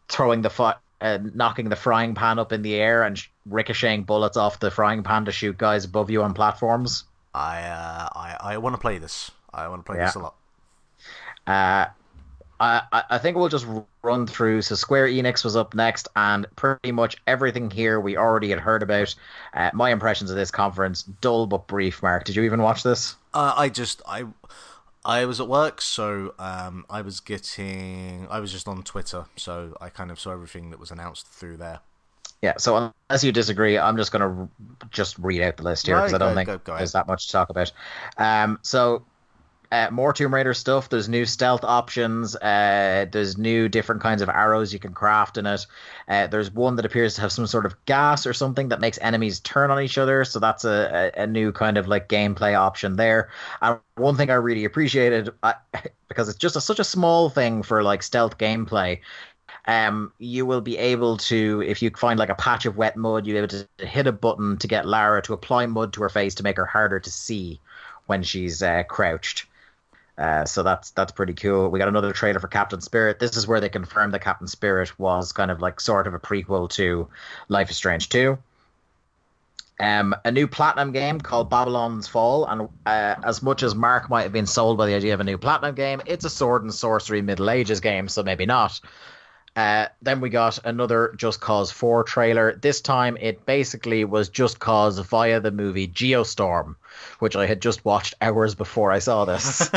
throwing 0.09 0.41
the 0.41 0.49
fi- 0.49 0.75
uh, 0.99 1.19
knocking 1.33 1.69
the 1.69 1.75
frying 1.75 2.15
pan 2.15 2.37
up 2.37 2.51
in 2.51 2.63
the 2.63 2.75
air 2.75 3.03
and 3.03 3.17
sh- 3.17 3.29
ricocheting 3.45 4.03
bullets 4.03 4.35
off 4.35 4.59
the 4.59 4.71
frying 4.71 5.03
pan 5.03 5.25
to 5.25 5.31
shoot 5.31 5.57
guys 5.57 5.85
above 5.85 6.09
you 6.09 6.21
on 6.23 6.33
platforms. 6.33 7.05
I 7.33 7.61
uh, 7.61 8.09
I 8.13 8.37
I 8.41 8.57
want 8.57 8.75
to 8.75 8.81
play 8.81 8.97
this. 8.97 9.31
I 9.53 9.67
want 9.69 9.85
to 9.85 9.89
play 9.89 9.99
Yeah. 9.99 10.05
this 10.05 10.15
a 10.15 10.19
lot. 10.19 10.35
Uh, 11.45 11.85
I, 12.59 13.03
I- 13.09 13.17
think 13.17 13.37
we'll 13.37 13.49
just 13.49 13.67
run 14.01 14.25
through. 14.27 14.61
So 14.63 14.75
Square 14.75 15.07
Enix 15.07 15.43
was 15.43 15.55
up 15.55 15.73
next, 15.75 16.07
and 16.15 16.45
pretty 16.55 16.91
much 16.91 17.17
everything 17.27 17.69
here 17.69 17.99
we 17.99 18.17
already 18.17 18.49
had 18.49 18.59
heard 18.59 18.83
about. 18.83 19.13
Uh, 19.53 19.69
my 19.73 19.91
impressions 19.91 20.29
of 20.31 20.35
this 20.37 20.51
conference, 20.51 21.03
dull 21.03 21.45
but 21.47 21.67
brief. 21.67 22.01
Mark, 22.01 22.23
did 22.23 22.35
you 22.35 22.43
even 22.43 22.61
watch 22.61 22.83
this? 22.83 23.15
Uh, 23.33 23.53
I 23.55 23.69
just 23.69 24.01
I 24.07 24.25
I 25.05 25.25
was 25.25 25.39
at 25.39 25.47
work, 25.47 25.81
so 25.81 26.33
um, 26.39 26.85
I 26.89 27.01
was 27.01 27.19
getting 27.19 28.27
I 28.29 28.39
was 28.39 28.51
just 28.51 28.67
on 28.67 28.81
Twitter, 28.83 29.25
so 29.35 29.75
I 29.79 29.89
kind 29.89 30.09
of 30.11 30.19
saw 30.19 30.31
everything 30.31 30.69
that 30.71 30.79
was 30.79 30.91
announced 30.91 31.27
through 31.27 31.57
there. 31.57 31.79
Yeah. 32.41 32.53
So 32.57 32.91
unless 33.09 33.23
you 33.23 33.31
disagree, 33.31 33.79
I'm 33.79 33.97
just 33.97 34.11
going 34.11 34.21
to 34.21 34.41
r- 34.41 34.49
just 34.91 35.17
read 35.17 35.41
out 35.41 35.57
the 35.57 35.63
list 35.63 35.87
here 35.87 35.95
No, 35.95 36.01
because 36.03 36.13
I 36.13 36.17
don't 36.19 36.29
go- 36.31 36.35
think 36.35 36.47
go- 36.47 36.57
go 36.73 36.77
there's 36.77 36.91
that 36.91 37.07
much 37.07 37.25
to 37.27 37.31
talk 37.31 37.49
about. 37.49 37.71
Um, 38.17 38.59
so. 38.61 39.03
Uh, 39.69 39.89
more 39.91 40.13
Tomb 40.13 40.33
Raider 40.33 40.53
stuff. 40.53 40.87
There's 40.87 41.09
new 41.09 41.25
stealth 41.25 41.63
options. 41.65 42.35
Uh, 42.37 43.05
there's 43.11 43.37
new 43.37 43.67
different 43.67 44.01
kinds 44.01 44.21
of 44.21 44.29
arrows 44.29 44.71
you 44.71 44.79
can 44.79 44.93
craft 44.93 45.37
in 45.37 45.45
it. 45.45 45.65
Uh, 46.07 46.27
there's 46.27 46.49
one 46.51 46.77
that 46.77 46.85
appears 46.85 47.15
to 47.15 47.21
have 47.21 47.33
some 47.33 47.47
sort 47.47 47.65
of 47.65 47.75
gas 47.85 48.25
or 48.25 48.33
something 48.33 48.69
that 48.69 48.79
makes 48.79 48.97
enemies 49.01 49.41
turn 49.41 49.69
on 49.69 49.81
each 49.81 49.97
other. 49.97 50.23
So 50.23 50.39
that's 50.39 50.63
a, 50.63 51.11
a, 51.17 51.23
a 51.23 51.27
new 51.27 51.51
kind 51.51 51.77
of 51.77 51.87
like 51.87 52.07
gameplay 52.07 52.57
option 52.57 52.95
there. 52.95 53.29
And 53.61 53.79
one 53.95 54.15
thing 54.15 54.29
I 54.29 54.35
really 54.35 54.63
appreciated 54.63 55.31
I, 55.43 55.55
because 56.07 56.29
it's 56.29 56.37
just 56.37 56.55
a, 56.55 56.61
such 56.61 56.79
a 56.79 56.85
small 56.85 57.29
thing 57.29 57.61
for 57.61 57.83
like 57.83 58.03
stealth 58.03 58.37
gameplay. 58.37 59.01
Um, 59.65 60.13
you 60.17 60.45
will 60.45 60.61
be 60.61 60.77
able 60.77 61.17
to, 61.17 61.61
if 61.65 61.81
you 61.81 61.89
find 61.89 62.17
like 62.17 62.29
a 62.29 62.35
patch 62.35 62.65
of 62.65 62.77
wet 62.77 62.95
mud, 62.95 63.27
you'll 63.27 63.35
be 63.35 63.53
able 63.53 63.67
to 63.79 63.85
hit 63.85 64.07
a 64.07 64.13
button 64.13 64.55
to 64.59 64.67
get 64.67 64.85
Lara 64.85 65.21
to 65.23 65.33
apply 65.33 65.65
mud 65.65 65.91
to 65.93 66.03
her 66.03 66.09
face 66.09 66.35
to 66.35 66.43
make 66.43 66.55
her 66.55 66.65
harder 66.65 67.01
to 67.01 67.11
see 67.11 67.59
when 68.05 68.23
she's 68.23 68.63
uh, 68.63 68.83
crouched. 68.83 69.46
Uh, 70.17 70.45
so 70.45 70.63
that's 70.63 70.91
that's 70.91 71.11
pretty 71.11 71.33
cool. 71.33 71.69
We 71.69 71.77
got 71.77 71.87
another 71.87 72.11
trailer 72.11 72.39
for 72.39 72.47
Captain 72.47 72.81
Spirit. 72.81 73.19
This 73.19 73.37
is 73.37 73.47
where 73.47 73.59
they 73.59 73.69
confirmed 73.69 74.13
that 74.13 74.21
Captain 74.21 74.47
Spirit 74.47 74.97
was 74.97 75.31
kind 75.31 75.51
of 75.51 75.61
like 75.61 75.79
sort 75.79 76.07
of 76.07 76.15
a 76.15 76.19
prequel 76.19 76.69
to 76.71 77.07
Life 77.49 77.69
is 77.69 77.77
Strange 77.77 78.09
2. 78.09 78.37
Um, 79.79 80.15
a 80.25 80.31
new 80.31 80.47
platinum 80.47 80.91
game 80.91 81.21
called 81.21 81.51
Babylon's 81.51 82.07
Fall, 82.07 82.45
and 82.45 82.67
uh, 82.87 83.15
as 83.23 83.43
much 83.43 83.61
as 83.61 83.75
Mark 83.75 84.09
might 84.09 84.23
have 84.23 84.33
been 84.33 84.47
sold 84.47 84.75
by 84.75 84.87
the 84.87 84.95
idea 84.95 85.13
of 85.13 85.19
a 85.19 85.23
new 85.23 85.37
platinum 85.37 85.75
game, 85.75 86.01
it's 86.07 86.25
a 86.25 86.31
sword 86.31 86.63
and 86.63 86.73
sorcery 86.73 87.21
Middle 87.21 87.51
Ages 87.51 87.79
game, 87.79 88.07
so 88.07 88.23
maybe 88.23 88.47
not. 88.47 88.79
Uh, 89.57 89.87
then 90.03 90.21
we 90.21 90.29
got 90.29 90.59
another 90.65 91.15
Just 91.17 91.41
Cause 91.41 91.71
4 91.71 92.03
trailer. 92.03 92.55
This 92.55 92.79
time 92.79 93.17
it 93.19 93.43
basically 93.47 94.05
was 94.05 94.29
Just 94.29 94.59
Cause 94.59 94.99
via 94.99 95.39
the 95.39 95.49
movie 95.49 95.87
Geostorm, 95.87 96.75
which 97.17 97.35
I 97.35 97.47
had 97.47 97.59
just 97.59 97.83
watched 97.83 98.13
hours 98.21 98.53
before 98.53 98.91
I 98.91 98.99
saw 98.99 99.25
this. 99.25 99.71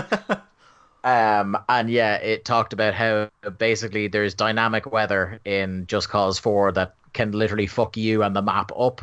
um, 1.04 1.56
and 1.66 1.88
yeah, 1.88 2.16
it 2.16 2.44
talked 2.44 2.74
about 2.74 2.92
how 2.92 3.30
basically 3.56 4.08
there's 4.08 4.34
dynamic 4.34 4.84
weather 4.92 5.40
in 5.46 5.86
Just 5.86 6.10
Cause 6.10 6.38
4 6.38 6.72
that 6.72 6.94
can 7.14 7.32
literally 7.32 7.66
fuck 7.66 7.96
you 7.96 8.22
and 8.22 8.36
the 8.36 8.42
map 8.42 8.72
up. 8.78 9.00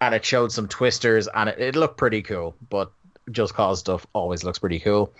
And 0.00 0.12
it 0.12 0.24
showed 0.24 0.50
some 0.50 0.66
twisters 0.66 1.28
and 1.28 1.48
it, 1.48 1.60
it 1.60 1.76
looked 1.76 1.98
pretty 1.98 2.22
cool, 2.22 2.56
but 2.68 2.90
Just 3.30 3.54
Cause 3.54 3.78
stuff 3.78 4.08
always 4.12 4.42
looks 4.42 4.58
pretty 4.58 4.80
cool. 4.80 5.12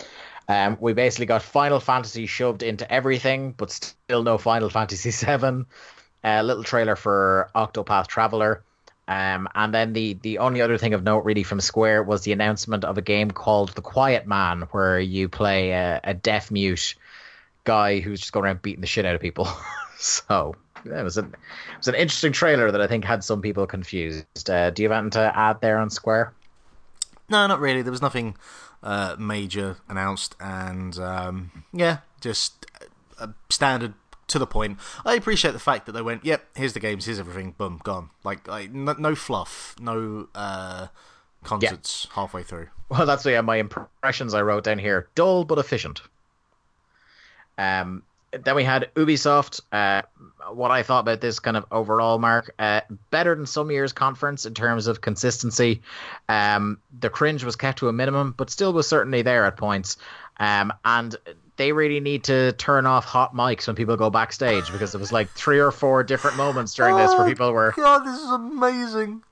Um, 0.48 0.76
we 0.80 0.92
basically 0.92 1.26
got 1.26 1.42
Final 1.42 1.80
Fantasy 1.80 2.26
shoved 2.26 2.62
into 2.62 2.90
everything, 2.90 3.52
but 3.52 3.70
still 3.70 4.22
no 4.22 4.38
Final 4.38 4.70
Fantasy 4.70 5.10
VII. 5.26 5.64
A 6.24 6.42
little 6.42 6.64
trailer 6.64 6.96
for 6.96 7.50
Octopath 7.54 8.06
Traveler. 8.06 8.62
Um, 9.08 9.48
and 9.54 9.72
then 9.72 9.92
the, 9.92 10.14
the 10.14 10.38
only 10.38 10.60
other 10.60 10.78
thing 10.78 10.94
of 10.94 11.04
note, 11.04 11.24
really, 11.24 11.44
from 11.44 11.60
Square 11.60 12.04
was 12.04 12.22
the 12.22 12.32
announcement 12.32 12.84
of 12.84 12.98
a 12.98 13.02
game 13.02 13.30
called 13.30 13.70
The 13.70 13.82
Quiet 13.82 14.26
Man, 14.26 14.62
where 14.72 14.98
you 14.98 15.28
play 15.28 15.70
a, 15.70 16.00
a 16.02 16.14
deaf 16.14 16.50
mute 16.50 16.94
guy 17.64 18.00
who's 18.00 18.20
just 18.20 18.32
going 18.32 18.46
around 18.46 18.62
beating 18.62 18.80
the 18.80 18.86
shit 18.86 19.04
out 19.04 19.14
of 19.14 19.20
people. 19.20 19.48
so 19.98 20.56
yeah, 20.84 21.00
it 21.00 21.04
was 21.04 21.18
an 21.18 21.26
it 21.26 21.78
was 21.78 21.88
an 21.88 21.94
interesting 21.94 22.32
trailer 22.32 22.70
that 22.70 22.80
I 22.80 22.86
think 22.86 23.04
had 23.04 23.22
some 23.22 23.42
people 23.42 23.66
confused. 23.66 24.50
Uh, 24.50 24.70
do 24.70 24.82
you 24.82 24.88
have 24.88 24.96
anything 24.96 25.10
to 25.12 25.38
add 25.38 25.60
there 25.60 25.78
on 25.78 25.90
Square? 25.90 26.32
No, 27.28 27.46
not 27.46 27.60
really. 27.60 27.82
There 27.82 27.90
was 27.90 28.02
nothing 28.02 28.36
uh, 28.82 29.16
major 29.18 29.76
announced, 29.88 30.34
and 30.40 30.98
um, 30.98 31.64
yeah, 31.72 31.98
just 32.20 32.66
uh, 33.18 33.28
standard 33.50 33.94
to 34.28 34.38
the 34.38 34.46
point. 34.46 34.78
I 35.04 35.14
appreciate 35.14 35.52
the 35.52 35.58
fact 35.58 35.86
that 35.86 35.92
they 35.92 36.02
went, 36.02 36.24
"Yep, 36.24 36.44
here's 36.56 36.72
the 36.72 36.80
games, 36.80 37.06
here's 37.06 37.18
everything, 37.18 37.54
boom, 37.56 37.80
gone." 37.82 38.10
Like, 38.24 38.46
like 38.48 38.72
no, 38.72 38.94
no 38.94 39.14
fluff, 39.14 39.74
no 39.80 40.28
uh, 40.34 40.88
concerts 41.44 42.08
halfway 42.12 42.42
through. 42.42 42.68
Well, 42.88 43.06
that's 43.06 43.26
yeah, 43.26 43.40
my 43.40 43.56
impressions 43.56 44.32
I 44.32 44.42
wrote 44.42 44.64
down 44.64 44.78
here. 44.78 45.08
Dull 45.16 45.44
but 45.44 45.58
efficient. 45.58 46.02
Um, 47.58 48.02
then 48.44 48.54
we 48.56 48.64
had 48.64 48.90
Ubisoft. 48.94 49.60
Uh, 49.72 50.02
what 50.52 50.70
I 50.70 50.82
thought 50.82 51.00
about 51.00 51.20
this 51.20 51.38
kind 51.40 51.56
of 51.56 51.64
overall, 51.72 52.18
Mark, 52.18 52.54
uh, 52.58 52.80
better 53.10 53.34
than 53.34 53.46
some 53.46 53.70
years' 53.70 53.92
conference 53.92 54.46
in 54.46 54.54
terms 54.54 54.86
of 54.86 55.00
consistency. 55.00 55.82
Um, 56.28 56.78
the 57.00 57.10
cringe 57.10 57.42
was 57.44 57.56
kept 57.56 57.78
to 57.78 57.88
a 57.88 57.92
minimum, 57.92 58.34
but 58.36 58.50
still 58.50 58.72
was 58.72 58.86
certainly 58.88 59.22
there 59.22 59.44
at 59.44 59.56
points. 59.56 59.96
Um, 60.38 60.72
and 60.84 61.16
they 61.56 61.72
really 61.72 61.98
need 62.00 62.24
to 62.24 62.52
turn 62.52 62.86
off 62.86 63.04
hot 63.06 63.34
mics 63.34 63.66
when 63.66 63.74
people 63.74 63.96
go 63.96 64.10
backstage 64.10 64.70
because 64.70 64.94
it 64.94 64.98
was 64.98 65.10
like 65.10 65.28
three 65.30 65.58
or 65.58 65.70
four 65.72 66.04
different 66.04 66.36
moments 66.36 66.74
during 66.74 66.94
this 66.96 67.16
where 67.16 67.26
people 67.26 67.50
were 67.52 67.72
God, 67.74 68.04
this 68.04 68.20
is 68.20 68.30
amazing. 68.30 69.22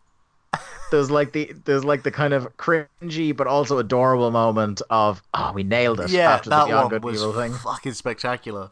there's 0.90 1.10
like 1.10 1.32
the 1.32 1.52
there's 1.66 1.84
like 1.84 2.02
the 2.02 2.10
kind 2.10 2.32
of 2.32 2.56
cringy 2.56 3.36
but 3.36 3.46
also 3.46 3.76
adorable 3.78 4.30
moment 4.30 4.80
of 4.88 5.22
oh 5.34 5.52
we 5.52 5.62
nailed 5.64 6.00
it 6.00 6.08
Yeah, 6.10 6.32
after 6.32 6.48
the 6.48 6.56
that 6.56 6.66
Beyond 6.66 6.84
one 6.84 6.90
Good 6.90 7.04
was 7.04 7.20
Evil 7.20 7.34
thing. 7.34 7.52
fucking 7.52 7.92
spectacular. 7.92 8.70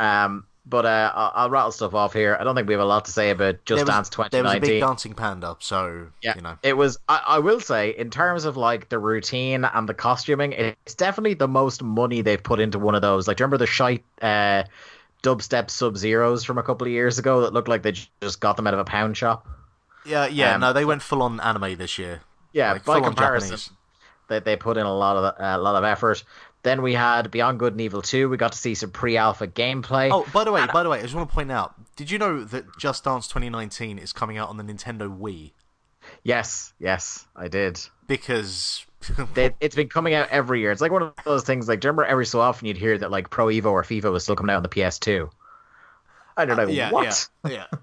Um, 0.00 0.46
But 0.66 0.86
uh, 0.86 1.10
I'll, 1.14 1.32
I'll 1.34 1.50
rattle 1.50 1.72
stuff 1.72 1.94
off 1.94 2.12
here. 2.12 2.36
I 2.38 2.44
don't 2.44 2.54
think 2.54 2.68
we 2.68 2.74
have 2.74 2.82
a 2.82 2.84
lot 2.84 3.06
to 3.06 3.10
say 3.10 3.30
about 3.30 3.64
Just 3.64 3.86
Dance 3.86 4.16
was, 4.16 4.28
there 4.30 4.44
was 4.44 4.54
a 4.54 4.60
big 4.60 4.80
dancing 4.80 5.14
panda, 5.14 5.56
so 5.58 6.08
Yeah, 6.22 6.34
you 6.36 6.42
know. 6.42 6.58
it 6.62 6.76
was. 6.76 6.98
I, 7.08 7.22
I 7.26 7.38
will 7.38 7.60
say, 7.60 7.90
in 7.90 8.10
terms 8.10 8.44
of 8.44 8.56
like 8.56 8.88
the 8.88 8.98
routine 8.98 9.64
and 9.64 9.88
the 9.88 9.94
costuming, 9.94 10.52
it's 10.52 10.94
definitely 10.94 11.34
the 11.34 11.48
most 11.48 11.82
money 11.82 12.20
they've 12.20 12.42
put 12.42 12.60
into 12.60 12.78
one 12.78 12.94
of 12.94 13.02
those. 13.02 13.26
Like, 13.26 13.38
do 13.38 13.42
you 13.42 13.46
remember 13.46 13.58
the 13.58 13.66
shite 13.66 14.04
uh, 14.22 14.64
dubstep 15.22 15.70
Sub 15.70 15.96
Zeros 15.96 16.44
from 16.44 16.58
a 16.58 16.62
couple 16.62 16.86
of 16.86 16.92
years 16.92 17.18
ago 17.18 17.40
that 17.40 17.52
looked 17.52 17.68
like 17.68 17.82
they 17.82 17.92
just 18.20 18.38
got 18.38 18.56
them 18.56 18.66
out 18.66 18.74
of 18.74 18.80
a 18.80 18.84
pound 18.84 19.16
shop? 19.16 19.48
Yeah, 20.04 20.26
yeah. 20.26 20.54
Um, 20.54 20.60
no, 20.60 20.72
they 20.72 20.84
went 20.84 21.02
full 21.02 21.22
on 21.22 21.40
anime 21.40 21.76
this 21.76 21.98
year. 21.98 22.20
Yeah, 22.52 22.72
Like, 22.72 22.84
by 22.84 23.00
comparison, 23.00 23.58
they 24.28 24.40
they 24.40 24.56
put 24.56 24.76
in 24.76 24.86
a 24.86 24.94
lot 24.94 25.16
of 25.16 25.34
a 25.38 25.58
lot 25.58 25.76
of 25.76 25.84
effort. 25.84 26.22
Then 26.62 26.82
we 26.82 26.94
had 26.94 27.30
Beyond 27.30 27.58
Good 27.58 27.72
and 27.72 27.80
Evil 27.80 28.02
2. 28.02 28.28
We 28.28 28.36
got 28.36 28.52
to 28.52 28.58
see 28.58 28.74
some 28.74 28.90
pre-alpha 28.90 29.46
gameplay. 29.46 30.10
Oh, 30.12 30.26
by 30.32 30.44
the 30.44 30.52
way, 30.52 30.66
by 30.72 30.82
the 30.82 30.90
way, 30.90 30.98
I 30.98 31.02
just 31.02 31.14
want 31.14 31.28
to 31.28 31.34
point 31.34 31.50
out: 31.50 31.74
Did 31.96 32.10
you 32.10 32.18
know 32.18 32.44
that 32.44 32.64
Just 32.78 33.04
Dance 33.04 33.26
2019 33.28 33.98
is 33.98 34.12
coming 34.12 34.36
out 34.36 34.48
on 34.48 34.56
the 34.56 34.64
Nintendo 34.64 35.08
Wii? 35.08 35.52
yes, 36.22 36.72
yes, 36.78 37.26
I 37.34 37.48
did. 37.48 37.80
Because 38.06 38.84
They, 39.34 39.54
it's 39.60 39.74
been 39.74 39.88
coming 39.88 40.14
out 40.14 40.28
every 40.30 40.60
year. 40.60 40.72
It's 40.72 40.80
like 40.80 40.92
one 40.92 41.02
of 41.02 41.14
those 41.24 41.44
things. 41.44 41.68
Like, 41.68 41.80
do 41.80 41.86
you 41.86 41.90
remember 41.90 42.04
every 42.04 42.26
so 42.26 42.40
often 42.40 42.66
you'd 42.66 42.76
hear 42.76 42.98
that 42.98 43.10
like 43.10 43.30
Pro 43.30 43.46
Evo 43.46 43.66
or 43.66 43.82
FIFA 43.82 44.12
was 44.12 44.22
still 44.22 44.36
coming 44.36 44.52
out 44.52 44.58
on 44.58 44.62
the 44.62 44.68
PS2? 44.68 45.30
I 46.36 46.44
don't 46.44 46.56
know 46.56 46.66
yeah, 46.66 46.90
what. 46.90 47.28
yeah, 47.44 47.50
yeah. 47.50 47.66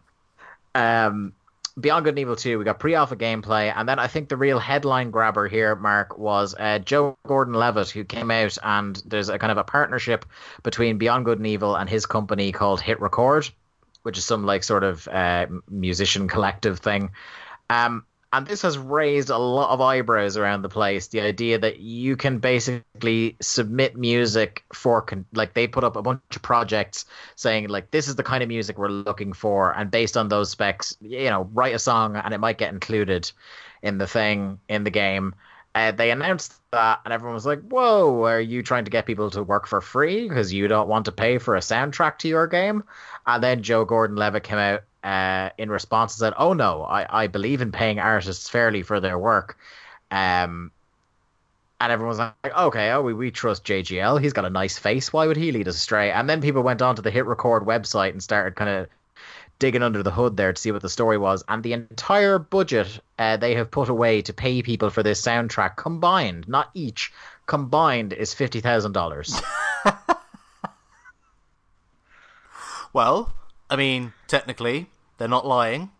Um, 0.76 1.34
Beyond 1.80 2.06
Good 2.06 2.12
and 2.12 2.20
Evil 2.20 2.36
2, 2.36 2.58
we 2.58 2.66
got 2.66 2.80
pre-alpha 2.80 3.16
gameplay, 3.16 3.72
and 3.76 3.88
then 3.88 4.00
I 4.00 4.08
think 4.08 4.30
the 4.30 4.38
real 4.38 4.58
headline 4.58 5.12
grabber 5.12 5.48
here, 5.48 5.76
Mark, 5.76 6.18
was 6.18 6.56
uh, 6.58 6.80
Joe 6.80 7.16
Gordon-Levitt, 7.28 7.92
who 7.92 8.04
came 8.04 8.32
out 8.32 8.58
and 8.64 9.00
there's 9.06 9.30
a 9.30 9.38
kind 9.38 9.52
of 9.52 9.60
a 9.60 9.64
partnership 9.64 10.26
between 10.64 10.98
Beyond 10.98 11.26
Good 11.26 11.38
and 11.38 11.46
Evil 11.46 11.76
and 11.76 11.88
his 11.88 12.08
company 12.08 12.52
called 12.52 12.82
Hit 12.82 13.00
Record, 13.00 13.48
which 14.02 14.18
is 14.18 14.26
some 14.26 14.44
like 14.44 14.64
sort 14.64 14.84
of 14.84 15.08
uh, 15.08 15.46
musician 15.70 16.28
collective 16.28 16.80
thing. 16.80 17.12
Um, 17.70 18.06
and 18.34 18.46
this 18.46 18.62
has 18.64 18.78
raised 18.78 19.30
a 19.30 19.38
lot 19.38 19.70
of 19.72 19.80
eyebrows 19.80 20.36
around 20.36 20.62
the 20.62 20.70
place. 20.70 21.08
The 21.08 21.22
idea 21.22 21.60
that 21.60 21.80
you 21.80 22.18
can 22.18 22.40
basically 22.40 23.38
submit 23.42 23.96
music 23.96 24.66
for, 24.74 25.02
con- 25.02 25.26
like, 25.34 25.54
they 25.54 25.68
put 25.68 25.86
up 25.86 25.96
a 25.96 26.02
bunch 26.02 26.22
of 26.36 26.42
projects 26.42 27.06
saying, 27.36 27.70
like, 27.70 27.92
this 27.92 28.08
is 28.08 28.16
the 28.16 28.24
kind 28.24 28.44
of 28.44 28.50
music 28.50 28.78
we're 28.78 28.90
looking 28.90 29.32
for. 29.32 29.72
And 29.72 29.90
based 29.90 30.18
on 30.18 30.28
those 30.28 30.50
specs, 30.50 30.98
you 31.00 31.30
know, 31.30 31.50
write 31.54 31.74
a 31.76 31.80
song 31.80 32.18
and 32.18 32.34
it 32.34 32.40
might 32.40 32.58
get 32.58 32.74
included 32.74 33.32
in 33.82 33.98
the 33.98 34.08
thing, 34.08 34.60
in 34.68 34.84
the 34.84 34.92
game. 34.92 35.34
Uh, 35.74 35.92
they 35.92 36.12
announced 36.12 36.60
that, 36.72 37.00
and 37.06 37.14
everyone 37.14 37.36
was 37.36 37.46
like, 37.46 37.62
Whoa, 37.62 38.26
are 38.26 38.42
you 38.42 38.64
trying 38.64 38.86
to 38.86 38.92
get 38.92 39.06
people 39.06 39.30
to 39.30 39.44
work 39.44 39.68
for 39.68 39.80
free 39.80 40.28
because 40.28 40.52
you 40.52 40.68
don't 40.68 40.90
want 40.90 41.06
to 41.06 41.12
pay 41.12 41.38
for 41.38 41.56
a 41.56 41.60
soundtrack 41.60 42.18
to 42.20 42.28
your 42.28 42.48
game? 42.48 42.84
And 43.26 43.44
then 43.44 43.62
Joe 43.62 43.86
Gordon 43.86 44.16
Levitt 44.18 44.44
came 44.44 44.58
out 44.58 44.84
uh, 45.08 45.50
in 45.58 45.70
response 45.70 46.14
and 46.14 46.20
said, 46.20 46.34
Oh 46.38 46.54
no, 46.54 46.84
I, 46.84 47.24
I 47.24 47.28
believe 47.28 47.62
in 47.62 47.72
paying 47.72 48.00
artists 48.00 48.50
fairly 48.50 48.84
for 48.84 49.00
their 49.00 49.18
work. 49.18 49.58
Um, 50.12 50.72
and 51.80 51.92
everyone 51.92 52.10
was 52.10 52.18
like, 52.18 52.58
okay, 52.58 52.92
oh, 52.92 53.04
we, 53.04 53.14
we 53.14 53.30
trust 53.30 53.64
JGL. 53.64 54.20
He's 54.20 54.34
got 54.34 54.46
a 54.46 54.50
nice 54.50 54.80
face. 54.80 55.14
Why 55.14 55.28
would 55.28 55.38
he 55.38 55.52
lead 55.52 55.68
us 55.68 55.76
astray? 55.76 56.12
And 56.12 56.28
then 56.28 56.42
people 56.42 56.64
went 56.64 56.82
onto 56.82 57.04
the 57.04 57.12
Hit 57.12 57.26
Record 57.26 57.64
website 57.66 58.12
and 58.12 58.24
started 58.24 58.56
kind 58.56 58.70
of 58.70 58.88
digging 59.60 59.84
under 59.84 60.02
the 60.02 60.12
hood 60.12 60.36
there 60.36 60.54
to 60.54 60.62
see 60.62 60.72
what 60.72 60.82
the 60.82 60.90
story 60.90 61.20
was. 61.20 61.44
And 61.48 61.64
the 61.64 61.74
entire 61.74 62.40
budget 62.40 63.00
uh, 63.20 63.38
they 63.38 63.56
have 63.56 63.70
put 63.70 63.90
away 63.90 64.24
to 64.24 64.34
pay 64.34 64.62
people 64.64 64.90
for 64.90 65.04
this 65.04 65.22
soundtrack 65.22 65.76
combined, 65.76 66.48
not 66.48 66.72
each, 66.74 67.14
combined 67.46 68.12
is 68.12 68.34
$50,000. 68.34 69.44
Well, 72.98 73.32
I 73.70 73.76
mean, 73.76 74.14
technically, 74.28 74.90
they're 75.18 75.28
not 75.28 75.46
lying. 75.46 75.92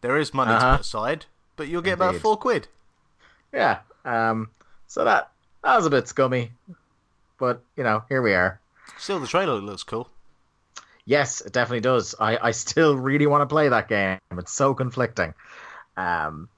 There 0.00 0.16
is 0.16 0.32
money 0.32 0.50
to 0.52 0.56
Uh-huh. 0.56 0.76
put 0.78 0.86
aside, 0.86 1.26
but 1.56 1.68
you'll 1.68 1.82
get 1.82 1.94
about 1.94 2.16
four 2.16 2.36
quid. 2.36 2.68
yeah. 3.52 3.80
Um, 4.04 4.48
so 4.86 5.04
that, 5.04 5.30
that 5.62 5.76
was 5.76 5.86
a 5.86 5.90
bit 5.90 6.08
scummy. 6.08 6.52
But, 7.38 7.62
you 7.76 7.84
know, 7.84 8.02
here 8.08 8.22
we 8.22 8.34
are. 8.34 8.60
Still, 8.98 9.18
the 9.20 9.26
trailer 9.26 9.54
looks 9.54 9.82
cool. 9.82 10.08
Yes, 11.06 11.40
it 11.40 11.52
definitely 11.52 11.80
does. 11.80 12.14
I, 12.20 12.38
I 12.38 12.50
still 12.52 12.96
really 12.96 13.26
want 13.26 13.42
to 13.42 13.46
play 13.46 13.68
that 13.68 13.88
game. 13.88 14.18
It's 14.32 14.52
so 14.52 14.74
conflicting. 14.74 15.34
Um, 15.96 16.48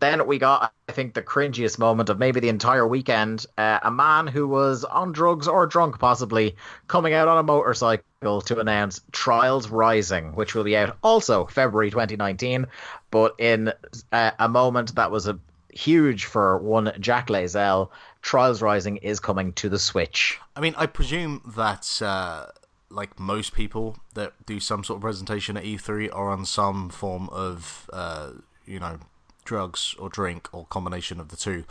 then 0.00 0.26
we 0.26 0.38
got, 0.38 0.72
I 0.88 0.92
think, 0.92 1.14
the 1.14 1.22
cringiest 1.22 1.78
moment 1.78 2.08
of 2.08 2.18
maybe 2.18 2.40
the 2.40 2.48
entire 2.48 2.86
weekend. 2.86 3.46
Uh, 3.56 3.78
a 3.82 3.90
man 3.90 4.26
who 4.26 4.48
was 4.48 4.84
on 4.84 5.12
drugs 5.12 5.46
or 5.46 5.66
drunk, 5.66 5.98
possibly, 5.98 6.56
coming 6.88 7.14
out 7.14 7.28
on 7.28 7.38
a 7.38 7.42
motorcycle 7.42 8.40
to 8.42 8.58
announce 8.58 9.00
Trials 9.12 9.68
Rising, 9.68 10.34
which 10.34 10.54
will 10.54 10.64
be 10.64 10.76
out 10.76 10.96
also 11.02 11.46
February 11.46 11.90
2019, 11.90 12.66
but 13.10 13.34
in 13.38 13.72
uh, 14.12 14.30
a 14.38 14.48
moment 14.48 14.94
that 14.96 15.10
was 15.10 15.28
a 15.28 15.38
huge 15.70 16.24
for 16.24 16.58
one 16.58 16.92
Jack 17.00 17.28
Layzell. 17.28 17.90
Trials 18.22 18.62
Rising 18.62 18.96
is 18.98 19.20
coming 19.20 19.52
to 19.54 19.68
the 19.68 19.78
Switch. 19.78 20.38
I 20.56 20.60
mean, 20.60 20.74
I 20.76 20.86
presume 20.86 21.42
that, 21.56 22.00
uh, 22.02 22.46
like 22.90 23.18
most 23.18 23.52
people 23.52 23.96
that 24.14 24.32
do 24.46 24.60
some 24.60 24.84
sort 24.84 24.98
of 24.98 25.02
presentation 25.02 25.56
at 25.56 25.64
E3 25.64 26.10
are 26.14 26.30
on 26.30 26.44
some 26.44 26.88
form 26.88 27.28
of, 27.30 27.90
uh, 27.92 28.30
you 28.64 28.78
know, 28.78 28.98
drugs 29.44 29.94
or 29.98 30.08
drink 30.08 30.48
or 30.52 30.66
combination 30.66 31.20
of 31.20 31.28
the 31.28 31.36
two. 31.36 31.64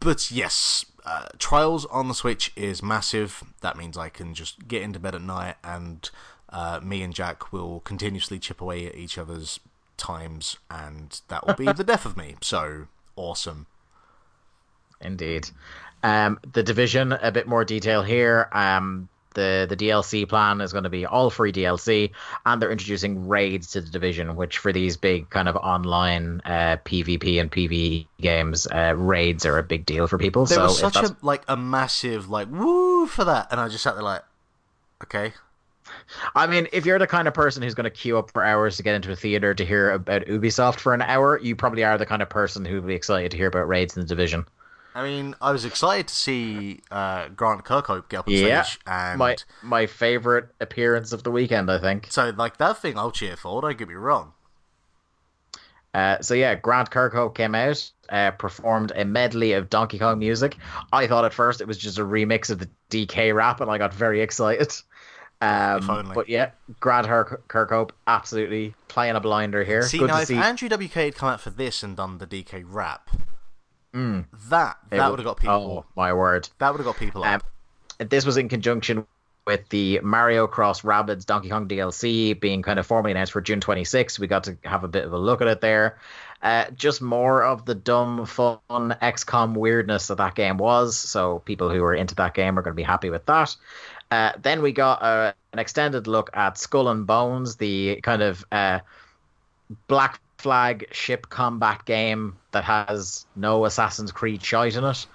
But 0.00 0.30
yes, 0.30 0.86
uh, 1.04 1.26
Trials 1.38 1.84
on 1.86 2.08
the 2.08 2.14
Switch 2.14 2.52
is 2.56 2.82
massive. 2.82 3.42
That 3.60 3.76
means 3.76 3.96
I 3.96 4.08
can 4.08 4.34
just 4.34 4.68
get 4.68 4.82
into 4.82 4.98
bed 4.98 5.14
at 5.14 5.22
night 5.22 5.56
and 5.64 6.08
uh, 6.50 6.80
me 6.82 7.02
and 7.02 7.14
Jack 7.14 7.52
will 7.52 7.80
continuously 7.80 8.38
chip 8.38 8.60
away 8.60 8.86
at 8.86 8.94
each 8.94 9.18
other's 9.18 9.60
times, 9.96 10.56
and 10.70 11.20
that 11.28 11.46
will 11.46 11.54
be 11.54 11.70
the 11.72 11.84
death 11.84 12.06
of 12.06 12.16
me. 12.16 12.36
So 12.40 12.86
awesome. 13.16 13.66
Indeed. 15.00 15.50
Um, 16.02 16.38
the 16.52 16.62
division, 16.62 17.12
a 17.12 17.30
bit 17.30 17.46
more 17.46 17.64
detail 17.64 18.02
here. 18.02 18.48
Um, 18.52 19.08
the 19.38 19.66
the 19.68 19.76
DLC 19.76 20.28
plan 20.28 20.60
is 20.60 20.72
going 20.72 20.84
to 20.84 20.90
be 20.90 21.06
all 21.06 21.30
free 21.30 21.52
DLC, 21.52 22.10
and 22.44 22.60
they're 22.60 22.70
introducing 22.70 23.28
raids 23.28 23.70
to 23.72 23.80
the 23.80 23.90
division, 23.90 24.34
which 24.34 24.58
for 24.58 24.72
these 24.72 24.96
big 24.96 25.30
kind 25.30 25.48
of 25.48 25.56
online 25.56 26.42
uh, 26.44 26.76
PvP 26.84 27.40
and 27.40 27.50
PvE 27.50 28.06
games, 28.20 28.66
uh, 28.66 28.94
raids 28.96 29.46
are 29.46 29.58
a 29.58 29.62
big 29.62 29.86
deal 29.86 30.06
for 30.06 30.18
people. 30.18 30.44
There 30.44 30.56
so 30.56 30.64
was 30.64 30.78
such 30.78 30.96
a 30.96 31.16
like 31.22 31.42
a 31.46 31.56
massive 31.56 32.28
like 32.28 32.48
woo 32.50 33.06
for 33.06 33.24
that, 33.24 33.48
and 33.50 33.60
I 33.60 33.68
just 33.68 33.84
sat 33.84 33.94
there 33.94 34.02
like, 34.02 34.24
okay, 35.04 35.32
I 36.34 36.46
mean, 36.46 36.68
if 36.72 36.84
you're 36.84 36.98
the 36.98 37.06
kind 37.06 37.28
of 37.28 37.34
person 37.34 37.62
who's 37.62 37.74
going 37.74 37.84
to 37.84 37.90
queue 37.90 38.18
up 38.18 38.30
for 38.32 38.44
hours 38.44 38.76
to 38.76 38.82
get 38.82 38.94
into 38.94 39.12
a 39.12 39.16
theater 39.16 39.54
to 39.54 39.64
hear 39.64 39.90
about 39.90 40.22
Ubisoft 40.22 40.80
for 40.80 40.94
an 40.94 41.02
hour, 41.02 41.38
you 41.38 41.56
probably 41.56 41.84
are 41.84 41.98
the 41.98 42.06
kind 42.06 42.22
of 42.22 42.28
person 42.28 42.64
who 42.64 42.76
would 42.76 42.86
be 42.86 42.94
excited 42.94 43.30
to 43.30 43.36
hear 43.36 43.48
about 43.48 43.68
raids 43.68 43.96
in 43.96 44.02
the 44.02 44.08
division. 44.08 44.46
I 44.94 45.04
mean, 45.04 45.34
I 45.40 45.52
was 45.52 45.64
excited 45.64 46.08
to 46.08 46.14
see 46.14 46.80
uh, 46.90 47.28
Grant 47.28 47.64
Kirkhope 47.64 48.08
get 48.08 48.20
up 48.20 48.26
on 48.28 48.34
Yeah, 48.34 48.62
stage, 48.62 48.80
and 48.86 49.18
my 49.18 49.36
my 49.62 49.86
favorite 49.86 50.48
appearance 50.60 51.12
of 51.12 51.22
the 51.22 51.30
weekend, 51.30 51.70
I 51.70 51.78
think. 51.78 52.08
so 52.10 52.30
like 52.36 52.56
that 52.56 52.78
thing, 52.78 52.98
I'll 52.98 53.12
cheer 53.12 53.36
for. 53.36 53.60
Don't 53.62 53.78
get 53.78 53.86
me 53.88 53.94
wrong. 53.94 54.32
Uh, 55.94 56.20
so 56.20 56.34
yeah, 56.34 56.54
Grant 56.54 56.90
Kirkhope 56.90 57.34
came 57.34 57.54
out, 57.54 57.90
uh, 58.10 58.30
performed 58.32 58.92
a 58.94 59.04
medley 59.04 59.52
of 59.52 59.70
Donkey 59.70 59.98
Kong 59.98 60.18
music. 60.18 60.56
I 60.92 61.06
thought 61.06 61.24
at 61.24 61.32
first 61.32 61.60
it 61.60 61.66
was 61.66 61.78
just 61.78 61.98
a 61.98 62.02
remix 62.04 62.50
of 62.50 62.58
the 62.58 62.68
DK 62.90 63.34
rap, 63.34 63.60
and 63.60 63.70
I 63.70 63.78
got 63.78 63.92
very 63.94 64.20
excited. 64.20 64.72
Um, 65.40 66.10
but 66.14 66.28
yeah, 66.28 66.50
Grant 66.80 67.06
Her- 67.06 67.40
Kirkhope 67.48 67.90
absolutely 68.06 68.74
playing 68.88 69.14
a 69.16 69.20
blinder 69.20 69.62
here. 69.64 69.82
See 69.82 69.98
Good 69.98 70.08
now, 70.08 70.16
to 70.16 70.22
if 70.22 70.28
see. 70.28 70.36
Andrew 70.36 70.68
WK 70.68 70.92
had 70.94 71.14
come 71.14 71.28
out 71.28 71.40
for 71.40 71.50
this 71.50 71.82
and 71.82 71.96
done 71.96 72.18
the 72.18 72.26
DK 72.26 72.64
rap, 72.66 73.08
Mm. 73.94 74.26
that 74.50 74.76
that 74.90 75.10
would 75.10 75.18
have 75.18 75.26
got 75.26 75.38
people. 75.38 75.84
Oh 75.86 75.90
my 75.96 76.12
word! 76.12 76.48
That 76.58 76.70
would 76.72 76.78
have 76.78 76.86
got 76.86 76.96
people 76.98 77.24
Um, 77.24 77.40
up. 77.98 78.10
this 78.10 78.26
was 78.26 78.36
in 78.36 78.48
conjunction 78.48 79.06
with 79.46 79.66
the 79.70 79.98
Mario 80.02 80.46
Cross 80.46 80.82
Rabbids 80.82 81.24
Donkey 81.24 81.48
Kong 81.48 81.66
DLC 81.68 82.38
being 82.38 82.60
kind 82.60 82.78
of 82.78 82.86
formally 82.86 83.12
announced 83.12 83.32
for 83.32 83.40
June 83.40 83.60
26th. 83.60 84.18
We 84.18 84.26
got 84.26 84.44
to 84.44 84.58
have 84.64 84.84
a 84.84 84.88
bit 84.88 85.04
of 85.06 85.12
a 85.14 85.18
look 85.18 85.40
at 85.40 85.48
it 85.48 85.62
there. 85.62 85.98
Uh, 86.42 86.66
just 86.76 87.00
more 87.00 87.42
of 87.42 87.64
the 87.64 87.74
dumb, 87.74 88.26
fun 88.26 88.60
XCOM 88.70 89.54
weirdness 89.54 90.08
that 90.08 90.18
that 90.18 90.34
game 90.34 90.58
was. 90.58 90.96
So 90.98 91.38
people 91.40 91.70
who 91.70 91.82
are 91.82 91.94
into 91.94 92.14
that 92.16 92.34
game 92.34 92.58
are 92.58 92.62
going 92.62 92.72
to 92.74 92.76
be 92.76 92.82
happy 92.82 93.08
with 93.10 93.24
that. 93.26 93.56
Uh, 94.10 94.32
then 94.40 94.60
we 94.62 94.70
got 94.72 95.02
uh, 95.02 95.32
an 95.54 95.58
extended 95.58 96.06
look 96.06 96.30
at 96.34 96.58
Skull 96.58 96.88
and 96.90 97.06
Bones, 97.06 97.56
the 97.56 98.00
kind 98.02 98.20
of 98.22 98.44
uh, 98.52 98.80
Black 99.88 100.20
Flag 100.36 100.86
ship 100.92 101.28
combat 101.28 101.84
game 101.84 102.36
that 102.52 102.64
has 102.64 103.26
no 103.36 103.64
Assassin's 103.64 104.12
Creed 104.12 104.44
shite 104.44 104.76
in 104.76 104.84
it. 104.84 105.06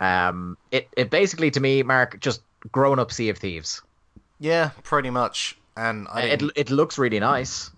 Um, 0.00 0.56
it 0.70 0.88
it 0.96 1.10
basically 1.10 1.50
to 1.50 1.60
me, 1.60 1.82
Mark, 1.82 2.20
just 2.20 2.42
grown 2.72 2.98
up 2.98 3.12
Sea 3.12 3.28
of 3.30 3.38
Thieves. 3.38 3.82
Yeah, 4.38 4.70
pretty 4.82 5.10
much. 5.10 5.58
And 5.76 6.06
I 6.10 6.22
It 6.22 6.42
it 6.56 6.70
looks 6.70 6.98
really 6.98 7.20
nice. 7.20 7.70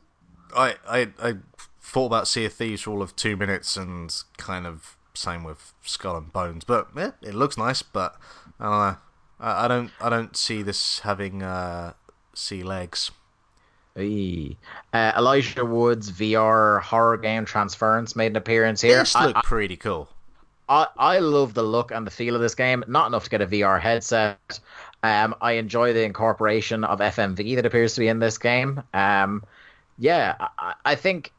I, 0.56 0.76
I 0.88 1.08
I 1.22 1.34
thought 1.80 2.06
about 2.06 2.28
Sea 2.28 2.46
of 2.46 2.52
Thieves 2.52 2.82
for 2.82 2.90
all 2.90 3.02
of 3.02 3.16
two 3.16 3.36
minutes, 3.36 3.76
and 3.76 4.14
kind 4.36 4.66
of 4.66 4.96
same 5.14 5.44
with 5.44 5.74
Skull 5.82 6.16
and 6.16 6.32
Bones. 6.32 6.64
But 6.64 6.88
yeah, 6.96 7.12
it 7.22 7.34
looks 7.34 7.56
nice. 7.56 7.82
But 7.82 8.16
I 8.58 8.64
don't 8.64 8.72
know. 8.72 8.96
I, 9.40 9.64
I 9.64 9.68
don't 9.68 9.90
I 10.00 10.08
don't 10.08 10.36
see 10.36 10.62
this 10.62 11.00
having 11.00 11.42
uh, 11.42 11.94
sea 12.34 12.62
legs. 12.62 13.10
Uh, 14.92 15.12
Elijah 15.16 15.64
Wood's 15.64 16.10
VR 16.10 16.80
horror 16.80 17.16
game 17.16 17.44
Transference 17.44 18.16
made 18.16 18.32
an 18.32 18.36
appearance 18.36 18.80
here. 18.80 18.98
This 18.98 19.14
I- 19.16 19.40
pretty 19.42 19.76
cool. 19.76 20.08
I, 20.68 20.86
I 20.96 21.18
love 21.18 21.54
the 21.54 21.64
look 21.64 21.90
and 21.90 22.06
the 22.06 22.12
feel 22.12 22.36
of 22.36 22.40
this 22.40 22.54
game. 22.54 22.84
Not 22.86 23.08
enough 23.08 23.24
to 23.24 23.30
get 23.30 23.40
a 23.40 23.46
VR 23.46 23.80
headset. 23.80 24.60
Um, 25.02 25.34
I 25.40 25.52
enjoy 25.52 25.92
the 25.92 26.04
incorporation 26.04 26.84
of 26.84 27.00
FMV 27.00 27.56
that 27.56 27.66
appears 27.66 27.94
to 27.94 28.00
be 28.00 28.08
in 28.08 28.20
this 28.20 28.38
game. 28.38 28.80
Um, 28.94 29.42
yeah, 29.98 30.36
I, 30.58 30.74
I 30.84 30.94
think 30.94 31.32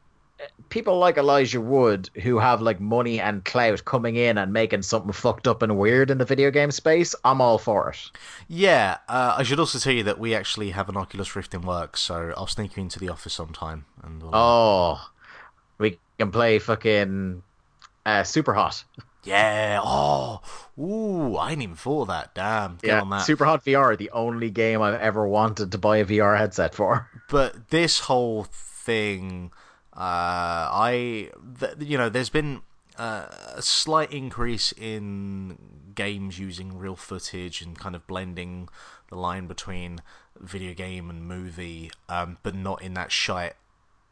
people 0.68 0.98
like 0.98 1.16
Elijah 1.18 1.60
Wood 1.60 2.08
who 2.22 2.38
have 2.38 2.60
like 2.62 2.80
money 2.80 3.20
and 3.20 3.44
clout 3.44 3.84
coming 3.84 4.16
in 4.16 4.38
and 4.38 4.52
making 4.52 4.82
something 4.82 5.12
fucked 5.12 5.46
up 5.46 5.62
and 5.62 5.76
weird 5.78 6.10
in 6.10 6.18
the 6.18 6.24
video 6.24 6.50
game 6.50 6.70
space. 6.70 7.14
I'm 7.24 7.40
all 7.40 7.58
for 7.58 7.90
it. 7.90 8.10
Yeah, 8.48 8.98
uh, 9.08 9.34
I 9.38 9.42
should 9.42 9.60
also 9.60 9.78
tell 9.78 9.92
you 9.92 10.02
that 10.04 10.18
we 10.18 10.34
actually 10.34 10.70
have 10.70 10.88
an 10.88 10.96
Oculus 10.96 11.34
Rift 11.36 11.54
in 11.54 11.62
work, 11.62 11.96
so 11.96 12.32
I'll 12.36 12.46
sneak 12.46 12.76
you 12.76 12.82
into 12.82 12.98
the 12.98 13.08
office 13.08 13.34
sometime. 13.34 13.84
And 14.02 14.22
we'll, 14.22 14.34
Oh, 14.34 15.10
we 15.78 15.98
can 16.18 16.30
play 16.30 16.58
fucking 16.58 17.42
uh, 18.06 18.22
Super 18.24 18.54
Hot. 18.54 18.82
yeah, 19.24 19.80
oh, 19.82 20.40
ooh, 20.78 21.36
I 21.36 21.50
didn't 21.50 21.62
even 21.62 21.76
thought 21.76 22.02
of 22.02 22.08
that. 22.08 22.34
Damn, 22.34 22.78
get 22.82 23.00
on 23.00 23.10
that. 23.10 23.18
Super 23.22 23.44
Hot 23.44 23.64
VR, 23.64 23.96
the 23.96 24.10
only 24.10 24.50
game 24.50 24.82
I've 24.82 25.00
ever 25.00 25.26
wanted 25.28 25.70
to 25.72 25.78
buy 25.78 25.98
a 25.98 26.04
VR 26.04 26.36
headset 26.38 26.74
for. 26.74 27.08
but 27.30 27.68
this 27.70 28.00
whole 28.00 28.44
thing, 28.44 29.52
uh, 29.54 29.61
I, 29.94 31.30
th- 31.60 31.74
you 31.78 31.98
know, 31.98 32.08
there's 32.08 32.30
been 32.30 32.62
uh, 32.98 33.26
a 33.54 33.62
slight 33.62 34.12
increase 34.12 34.72
in 34.72 35.58
games 35.94 36.38
using 36.38 36.78
real 36.78 36.96
footage 36.96 37.60
and 37.62 37.78
kind 37.78 37.94
of 37.94 38.06
blending 38.06 38.68
the 39.08 39.16
line 39.16 39.46
between 39.46 40.00
video 40.40 40.74
game 40.74 41.10
and 41.10 41.26
movie, 41.26 41.90
um, 42.08 42.38
but 42.42 42.54
not 42.54 42.82
in 42.82 42.94
that 42.94 43.12
shite 43.12 43.54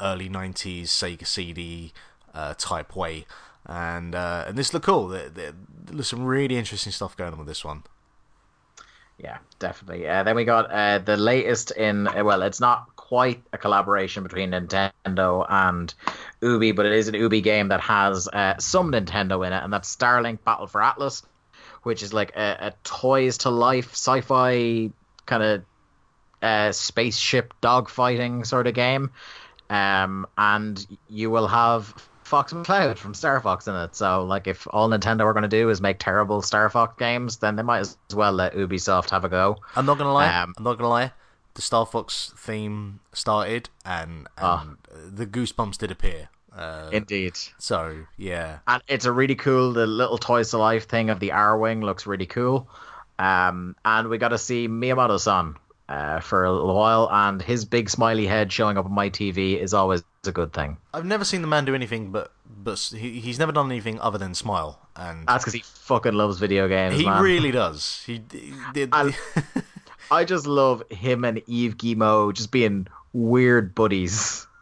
early 0.00 0.28
'90s 0.28 0.84
Sega 0.84 1.26
CD 1.26 1.92
uh, 2.34 2.54
type 2.56 2.94
way. 2.94 3.26
And 3.66 4.14
uh, 4.14 4.44
and 4.46 4.56
this 4.56 4.72
looked 4.72 4.86
cool. 4.86 5.08
There, 5.08 5.28
there, 5.28 5.52
there's 5.84 6.08
some 6.08 6.24
really 6.24 6.56
interesting 6.56 6.92
stuff 6.92 7.16
going 7.16 7.32
on 7.32 7.38
with 7.38 7.48
this 7.48 7.64
one. 7.64 7.84
Yeah, 9.22 9.38
definitely. 9.58 10.08
Uh, 10.08 10.22
then 10.22 10.34
we 10.34 10.44
got 10.44 10.70
uh, 10.70 10.98
the 10.98 11.16
latest 11.16 11.72
in, 11.72 12.08
uh, 12.08 12.24
well, 12.24 12.40
it's 12.40 12.58
not 12.60 12.89
quite 13.10 13.42
a 13.52 13.58
collaboration 13.58 14.22
between 14.22 14.52
Nintendo 14.52 15.44
and 15.48 15.92
Ubi, 16.40 16.70
but 16.70 16.86
it 16.86 16.92
is 16.92 17.08
an 17.08 17.14
Ubi 17.14 17.40
game 17.40 17.66
that 17.70 17.80
has 17.80 18.28
uh, 18.28 18.56
some 18.58 18.92
Nintendo 18.92 19.44
in 19.44 19.52
it, 19.52 19.64
and 19.64 19.72
that's 19.72 19.94
Starlink 19.94 20.44
Battle 20.44 20.68
for 20.68 20.80
Atlas, 20.80 21.24
which 21.82 22.04
is 22.04 22.12
like 22.12 22.36
a, 22.36 22.68
a 22.68 22.72
toys 22.84 23.38
to 23.38 23.50
life 23.50 23.94
sci 23.94 24.20
fi 24.20 24.92
kind 25.26 25.42
of 25.42 25.64
uh, 26.40 26.70
spaceship 26.70 27.52
dogfighting 27.60 28.46
sort 28.46 28.68
of 28.68 28.74
game. 28.74 29.10
Um, 29.68 30.28
and 30.38 30.86
you 31.08 31.32
will 31.32 31.48
have 31.48 31.92
Fox 32.22 32.52
McCloud 32.52 32.96
from 32.96 33.14
Star 33.14 33.40
Fox 33.40 33.66
in 33.66 33.74
it. 33.74 33.96
So, 33.96 34.22
like, 34.22 34.46
if 34.46 34.68
all 34.70 34.88
Nintendo 34.88 35.22
are 35.22 35.32
going 35.32 35.42
to 35.42 35.48
do 35.48 35.68
is 35.68 35.80
make 35.80 35.98
terrible 35.98 36.42
Star 36.42 36.70
Fox 36.70 36.94
games, 36.96 37.38
then 37.38 37.56
they 37.56 37.64
might 37.64 37.80
as 37.80 37.98
well 38.14 38.32
let 38.32 38.54
Ubisoft 38.54 39.10
have 39.10 39.24
a 39.24 39.28
go. 39.28 39.56
I'm 39.74 39.84
not 39.84 39.98
gonna 39.98 40.12
lie. 40.12 40.42
Um, 40.42 40.54
I'm 40.56 40.62
not 40.62 40.78
gonna 40.78 40.88
lie. 40.88 41.12
The 41.60 41.66
Star 41.66 41.84
Fox 41.84 42.32
theme 42.38 43.00
started, 43.12 43.68
and, 43.84 44.26
Ah. 44.38 44.62
and 44.62 44.78
the 45.18 45.26
goosebumps 45.26 45.76
did 45.76 45.90
appear. 45.90 46.30
Uh, 46.56 46.88
Indeed. 46.90 47.34
so 47.58 48.06
yeah, 48.16 48.60
And 48.66 48.82
it's 48.88 49.04
a 49.04 49.12
really 49.12 49.34
cool, 49.34 49.74
the 49.74 49.86
little 49.86 50.16
Toys 50.16 50.48
to 50.52 50.56
Life 50.58 50.88
thing 50.88 51.10
of 51.10 51.20
the 51.20 51.28
Arwing 51.28 51.82
looks 51.82 52.06
really 52.06 52.24
cool. 52.24 52.66
Um, 53.18 53.76
and 53.84 54.08
we 54.08 54.16
got 54.16 54.28
to 54.28 54.38
see 54.38 54.68
Miyamoto 54.68 55.20
san 55.20 55.56
uh, 55.90 56.20
for 56.20 56.44
a 56.46 56.50
little 56.50 56.74
while, 56.74 57.10
and 57.12 57.42
his 57.42 57.66
big 57.66 57.90
smiley 57.90 58.26
head 58.26 58.50
showing 58.50 58.78
up 58.78 58.86
on 58.86 58.92
my 58.94 59.10
TV 59.10 59.60
is 59.60 59.74
always 59.74 60.02
a 60.24 60.32
good 60.32 60.54
thing. 60.54 60.78
I've 60.94 61.04
never 61.04 61.26
seen 61.26 61.42
the 61.42 61.46
man 61.48 61.66
do 61.66 61.74
anything, 61.74 62.10
but 62.10 62.32
but 62.62 62.78
he, 62.96 63.20
he's 63.20 63.38
never 63.38 63.52
done 63.52 63.70
anything 63.70 64.00
other 64.00 64.16
than 64.16 64.34
smile, 64.34 64.78
and 64.96 65.26
That's 65.28 65.44
because 65.44 65.52
he 65.54 65.60
fucking 65.62 66.14
loves 66.14 66.38
video 66.38 66.68
games. 66.68 66.96
he 66.98 67.04
man. 67.04 67.22
really 67.22 67.50
does. 67.50 68.02
He, 68.06 68.22
he 68.32 68.54
did. 68.72 68.94
I 70.10 70.24
just 70.24 70.46
love 70.46 70.82
him 70.90 71.24
and 71.24 71.42
Yves 71.46 71.74
Guillemot 71.74 72.34
just 72.34 72.50
being 72.50 72.86
weird 73.12 73.74
buddies. 73.74 74.46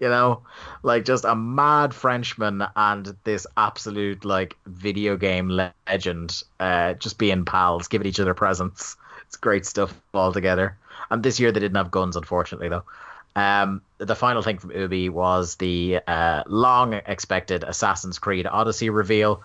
You 0.00 0.08
know, 0.08 0.42
like 0.82 1.04
just 1.04 1.24
a 1.24 1.36
mad 1.36 1.94
Frenchman 1.94 2.64
and 2.74 3.16
this 3.22 3.46
absolute 3.56 4.24
like 4.24 4.56
video 4.66 5.16
game 5.16 5.48
legend, 5.86 6.42
uh, 6.58 6.94
just 6.94 7.16
being 7.16 7.44
pals, 7.44 7.86
giving 7.86 8.08
each 8.08 8.18
other 8.18 8.34
presents. 8.34 8.96
It's 9.28 9.36
great 9.36 9.64
stuff 9.64 9.94
all 10.12 10.32
together. 10.32 10.76
And 11.10 11.22
this 11.22 11.38
year 11.38 11.52
they 11.52 11.60
didn't 11.60 11.76
have 11.76 11.92
guns, 11.92 12.16
unfortunately, 12.16 12.68
though. 12.68 12.82
Um, 13.36 13.82
the 13.98 14.16
final 14.16 14.42
thing 14.42 14.58
from 14.58 14.72
Ubi 14.72 15.08
was 15.08 15.56
the 15.56 16.00
uh, 16.06 16.42
long 16.46 16.94
expected 16.94 17.62
Assassin's 17.62 18.18
Creed 18.18 18.46
Odyssey 18.46 18.90
reveal. 18.90 19.42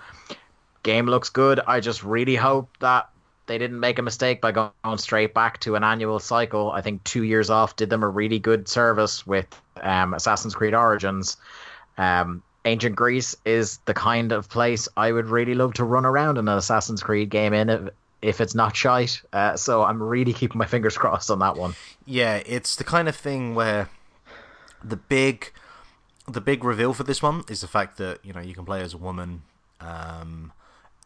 Game 0.83 1.05
looks 1.05 1.29
good. 1.29 1.59
I 1.59 1.79
just 1.79 2.03
really 2.03 2.35
hope 2.35 2.75
that 2.79 3.09
they 3.49 3.57
didn't 3.57 3.79
make 3.81 3.99
a 3.99 4.01
mistake 4.01 4.39
by 4.39 4.51
going 4.53 4.71
straight 4.97 5.33
back 5.33 5.59
to 5.61 5.75
an 5.75 5.83
annual 5.83 6.19
cycle. 6.19 6.71
I 6.71 6.81
think 6.81 7.03
two 7.03 7.23
years 7.23 7.49
off 7.49 7.75
did 7.75 7.89
them 7.89 8.03
a 8.03 8.07
really 8.07 8.39
good 8.39 8.67
service 8.69 9.27
with 9.27 9.47
um, 9.81 10.13
Assassin's 10.13 10.55
Creed 10.55 10.73
Origins. 10.73 11.35
Um, 11.97 12.41
Ancient 12.65 12.95
Greece 12.95 13.35
is 13.45 13.77
the 13.85 13.93
kind 13.93 14.31
of 14.31 14.49
place 14.49 14.87
I 14.95 15.11
would 15.11 15.25
really 15.27 15.55
love 15.55 15.73
to 15.75 15.83
run 15.83 16.05
around 16.05 16.37
in 16.37 16.47
an 16.47 16.57
Assassin's 16.57 17.01
Creed 17.01 17.29
game 17.29 17.53
in 17.53 17.69
if, 17.69 17.81
if 18.21 18.41
it's 18.41 18.53
not 18.53 18.75
shite. 18.75 19.21
Uh, 19.33 19.55
so 19.57 19.83
I'm 19.83 20.01
really 20.01 20.33
keeping 20.33 20.57
my 20.59 20.65
fingers 20.73 20.97
crossed 20.97 21.31
on 21.31 21.39
that 21.39 21.55
one. 21.57 21.73
yeah, 22.05 22.41
it's 22.45 22.75
the 22.75 22.83
kind 22.83 23.09
of 23.09 23.15
thing 23.15 23.55
where 23.55 23.89
the 24.83 24.95
big 24.97 25.51
the 26.27 26.39
big 26.41 26.63
reveal 26.63 26.93
for 26.93 27.03
this 27.03 27.21
one 27.23 27.43
is 27.49 27.61
the 27.61 27.67
fact 27.67 27.97
that 27.97 28.23
you 28.23 28.31
know 28.33 28.39
you 28.41 28.53
can 28.53 28.63
play 28.65 28.81
as 28.81 28.93
a 28.93 28.97
woman, 28.97 29.41
um, 29.81 30.51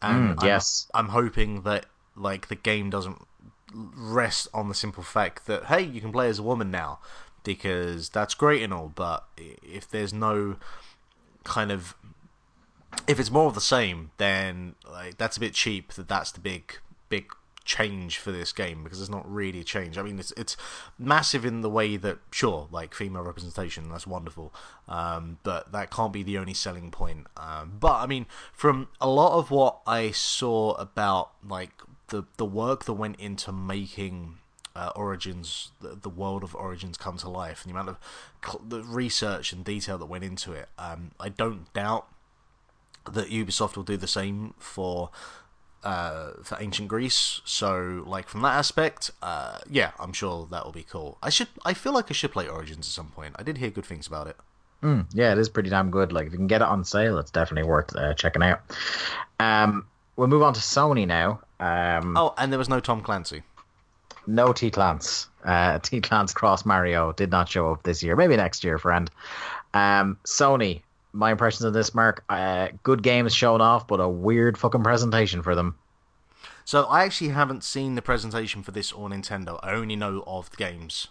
and 0.02 0.36
Mm, 0.36 0.42
I'm- 0.42 0.46
yes. 0.46 0.86
I'm 0.92 1.08
hoping 1.08 1.62
that 1.62 1.86
like 2.16 2.48
the 2.48 2.54
game 2.54 2.90
doesn't 2.90 3.26
rest 3.74 4.48
on 4.54 4.68
the 4.68 4.74
simple 4.74 5.02
fact 5.02 5.46
that 5.46 5.64
hey 5.64 5.82
you 5.82 6.00
can 6.00 6.12
play 6.12 6.28
as 6.28 6.38
a 6.38 6.42
woman 6.42 6.70
now 6.70 7.00
because 7.42 8.08
that's 8.08 8.34
great 8.34 8.62
and 8.62 8.72
all 8.72 8.92
but 8.94 9.24
if 9.36 9.88
there's 9.90 10.12
no 10.12 10.56
kind 11.42 11.72
of 11.72 11.94
if 13.08 13.18
it's 13.18 13.30
more 13.30 13.46
of 13.46 13.54
the 13.54 13.60
same 13.60 14.10
then 14.18 14.74
like 14.90 15.18
that's 15.18 15.36
a 15.36 15.40
bit 15.40 15.54
cheap 15.54 15.92
that 15.94 16.08
that's 16.08 16.30
the 16.30 16.40
big 16.40 16.78
big 17.08 17.26
change 17.64 18.18
for 18.18 18.30
this 18.30 18.52
game 18.52 18.84
because 18.84 19.00
it's 19.00 19.10
not 19.10 19.30
really 19.30 19.60
a 19.60 19.64
change. 19.64 19.96
I 19.96 20.02
mean 20.02 20.18
it's 20.18 20.32
it's 20.36 20.56
massive 20.98 21.44
in 21.44 21.62
the 21.62 21.70
way 21.70 21.96
that 21.96 22.18
sure 22.30 22.68
like 22.70 22.94
female 22.94 23.22
representation 23.22 23.88
that's 23.88 24.06
wonderful 24.06 24.52
um, 24.86 25.38
but 25.42 25.72
that 25.72 25.90
can't 25.90 26.12
be 26.12 26.22
the 26.22 26.38
only 26.38 26.54
selling 26.54 26.90
point 26.90 27.26
um, 27.36 27.72
but 27.80 27.94
i 27.94 28.06
mean 28.06 28.26
from 28.52 28.88
a 29.00 29.08
lot 29.08 29.38
of 29.38 29.50
what 29.50 29.78
i 29.86 30.10
saw 30.10 30.72
about 30.74 31.30
like 31.46 31.72
the 32.08 32.24
the 32.36 32.44
work 32.44 32.84
that 32.84 32.94
went 32.94 33.18
into 33.18 33.52
making 33.52 34.38
uh, 34.76 34.90
Origins, 34.96 35.70
the, 35.80 35.94
the 35.94 36.08
world 36.08 36.42
of 36.42 36.54
Origins 36.54 36.96
come 36.96 37.16
to 37.18 37.28
life, 37.28 37.64
and 37.64 37.72
the 37.72 37.78
amount 37.78 37.90
of 37.90 37.98
cl- 38.44 38.64
the 38.66 38.82
research 38.82 39.52
and 39.52 39.64
detail 39.64 39.98
that 39.98 40.06
went 40.06 40.24
into 40.24 40.52
it. 40.52 40.68
Um, 40.78 41.12
I 41.20 41.28
don't 41.28 41.72
doubt 41.72 42.08
that 43.10 43.28
Ubisoft 43.28 43.76
will 43.76 43.84
do 43.84 43.96
the 43.96 44.08
same 44.08 44.54
for 44.58 45.10
uh, 45.84 46.30
for 46.42 46.56
Ancient 46.60 46.88
Greece. 46.88 47.40
So, 47.44 48.02
like 48.06 48.28
from 48.28 48.42
that 48.42 48.54
aspect, 48.54 49.10
uh, 49.22 49.58
yeah, 49.70 49.92
I'm 49.98 50.12
sure 50.12 50.48
that 50.50 50.64
will 50.64 50.72
be 50.72 50.82
cool. 50.82 51.18
I 51.22 51.30
should, 51.30 51.48
I 51.64 51.74
feel 51.74 51.92
like 51.92 52.10
I 52.10 52.14
should 52.14 52.32
play 52.32 52.48
Origins 52.48 52.88
at 52.88 52.92
some 52.92 53.10
point. 53.10 53.36
I 53.38 53.42
did 53.42 53.58
hear 53.58 53.70
good 53.70 53.84
things 53.84 54.06
about 54.06 54.26
it. 54.26 54.36
Mm, 54.82 55.06
yeah, 55.14 55.32
it 55.32 55.38
is 55.38 55.48
pretty 55.48 55.70
damn 55.70 55.90
good. 55.90 56.12
Like 56.12 56.26
if 56.26 56.32
you 56.32 56.38
can 56.38 56.46
get 56.46 56.62
it 56.62 56.68
on 56.68 56.84
sale, 56.84 57.18
it's 57.18 57.30
definitely 57.30 57.68
worth 57.68 57.94
uh, 57.96 58.14
checking 58.14 58.42
out. 58.42 58.60
Um, 59.38 59.86
we'll 60.16 60.28
move 60.28 60.42
on 60.42 60.54
to 60.54 60.60
Sony 60.60 61.06
now. 61.06 61.40
Um, 61.60 62.16
Oh, 62.16 62.34
and 62.38 62.52
there 62.52 62.58
was 62.58 62.68
no 62.68 62.80
Tom 62.80 63.00
Clancy. 63.02 63.42
No 64.26 64.52
T 64.52 64.70
Clans. 64.70 65.28
Uh, 65.44 65.78
T 65.82 66.00
Clans 66.00 66.32
Cross 66.32 66.64
Mario 66.64 67.12
did 67.12 67.30
not 67.30 67.48
show 67.48 67.72
up 67.72 67.82
this 67.82 68.02
year. 68.02 68.16
Maybe 68.16 68.36
next 68.36 68.64
year, 68.64 68.78
friend. 68.78 69.10
Um, 69.72 70.18
Sony. 70.24 70.82
My 71.12 71.30
impressions 71.30 71.64
of 71.64 71.72
this, 71.74 71.94
Mark. 71.94 72.24
Uh, 72.28 72.68
good 72.82 73.02
games 73.02 73.32
shown 73.32 73.60
off, 73.60 73.86
but 73.86 74.00
a 74.00 74.08
weird 74.08 74.58
fucking 74.58 74.82
presentation 74.82 75.42
for 75.42 75.54
them. 75.54 75.76
So 76.64 76.84
I 76.84 77.04
actually 77.04 77.28
haven't 77.30 77.62
seen 77.62 77.94
the 77.94 78.02
presentation 78.02 78.62
for 78.64 78.72
this 78.72 78.90
or 78.90 79.08
Nintendo. 79.08 79.60
I 79.62 79.72
only 79.74 79.94
know 79.94 80.24
of 80.26 80.50
the 80.50 80.56
games. 80.56 81.06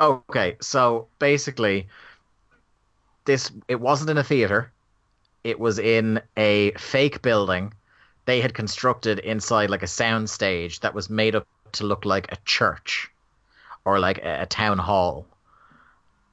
Okay, 0.00 0.56
so 0.60 1.06
basically, 1.18 1.86
this 3.26 3.50
it 3.68 3.80
wasn't 3.80 4.10
in 4.10 4.18
a 4.18 4.24
theater. 4.24 4.72
It 5.44 5.60
was 5.60 5.78
in 5.78 6.22
a 6.36 6.70
fake 6.72 7.20
building 7.20 7.74
they 8.24 8.40
had 8.40 8.54
constructed 8.54 9.18
inside 9.20 9.70
like 9.70 9.82
a 9.82 9.86
sound 9.88 10.30
stage 10.30 10.80
that 10.80 10.94
was 10.94 11.10
made 11.10 11.34
up 11.34 11.46
to 11.72 11.84
look 11.84 12.04
like 12.04 12.30
a 12.30 12.36
church 12.44 13.10
or 13.84 13.98
like 13.98 14.18
a, 14.18 14.42
a 14.42 14.46
town 14.46 14.78
hall. 14.78 15.26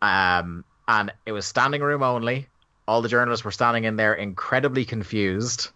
Um, 0.01 0.63
and 0.87 1.11
it 1.25 1.31
was 1.31 1.45
standing 1.45 1.81
room 1.81 2.03
only. 2.03 2.47
All 2.87 3.01
the 3.01 3.09
journalists 3.09 3.45
were 3.45 3.51
standing 3.51 3.83
in 3.83 3.95
there, 3.95 4.13
incredibly 4.13 4.85
confused. 4.85 5.69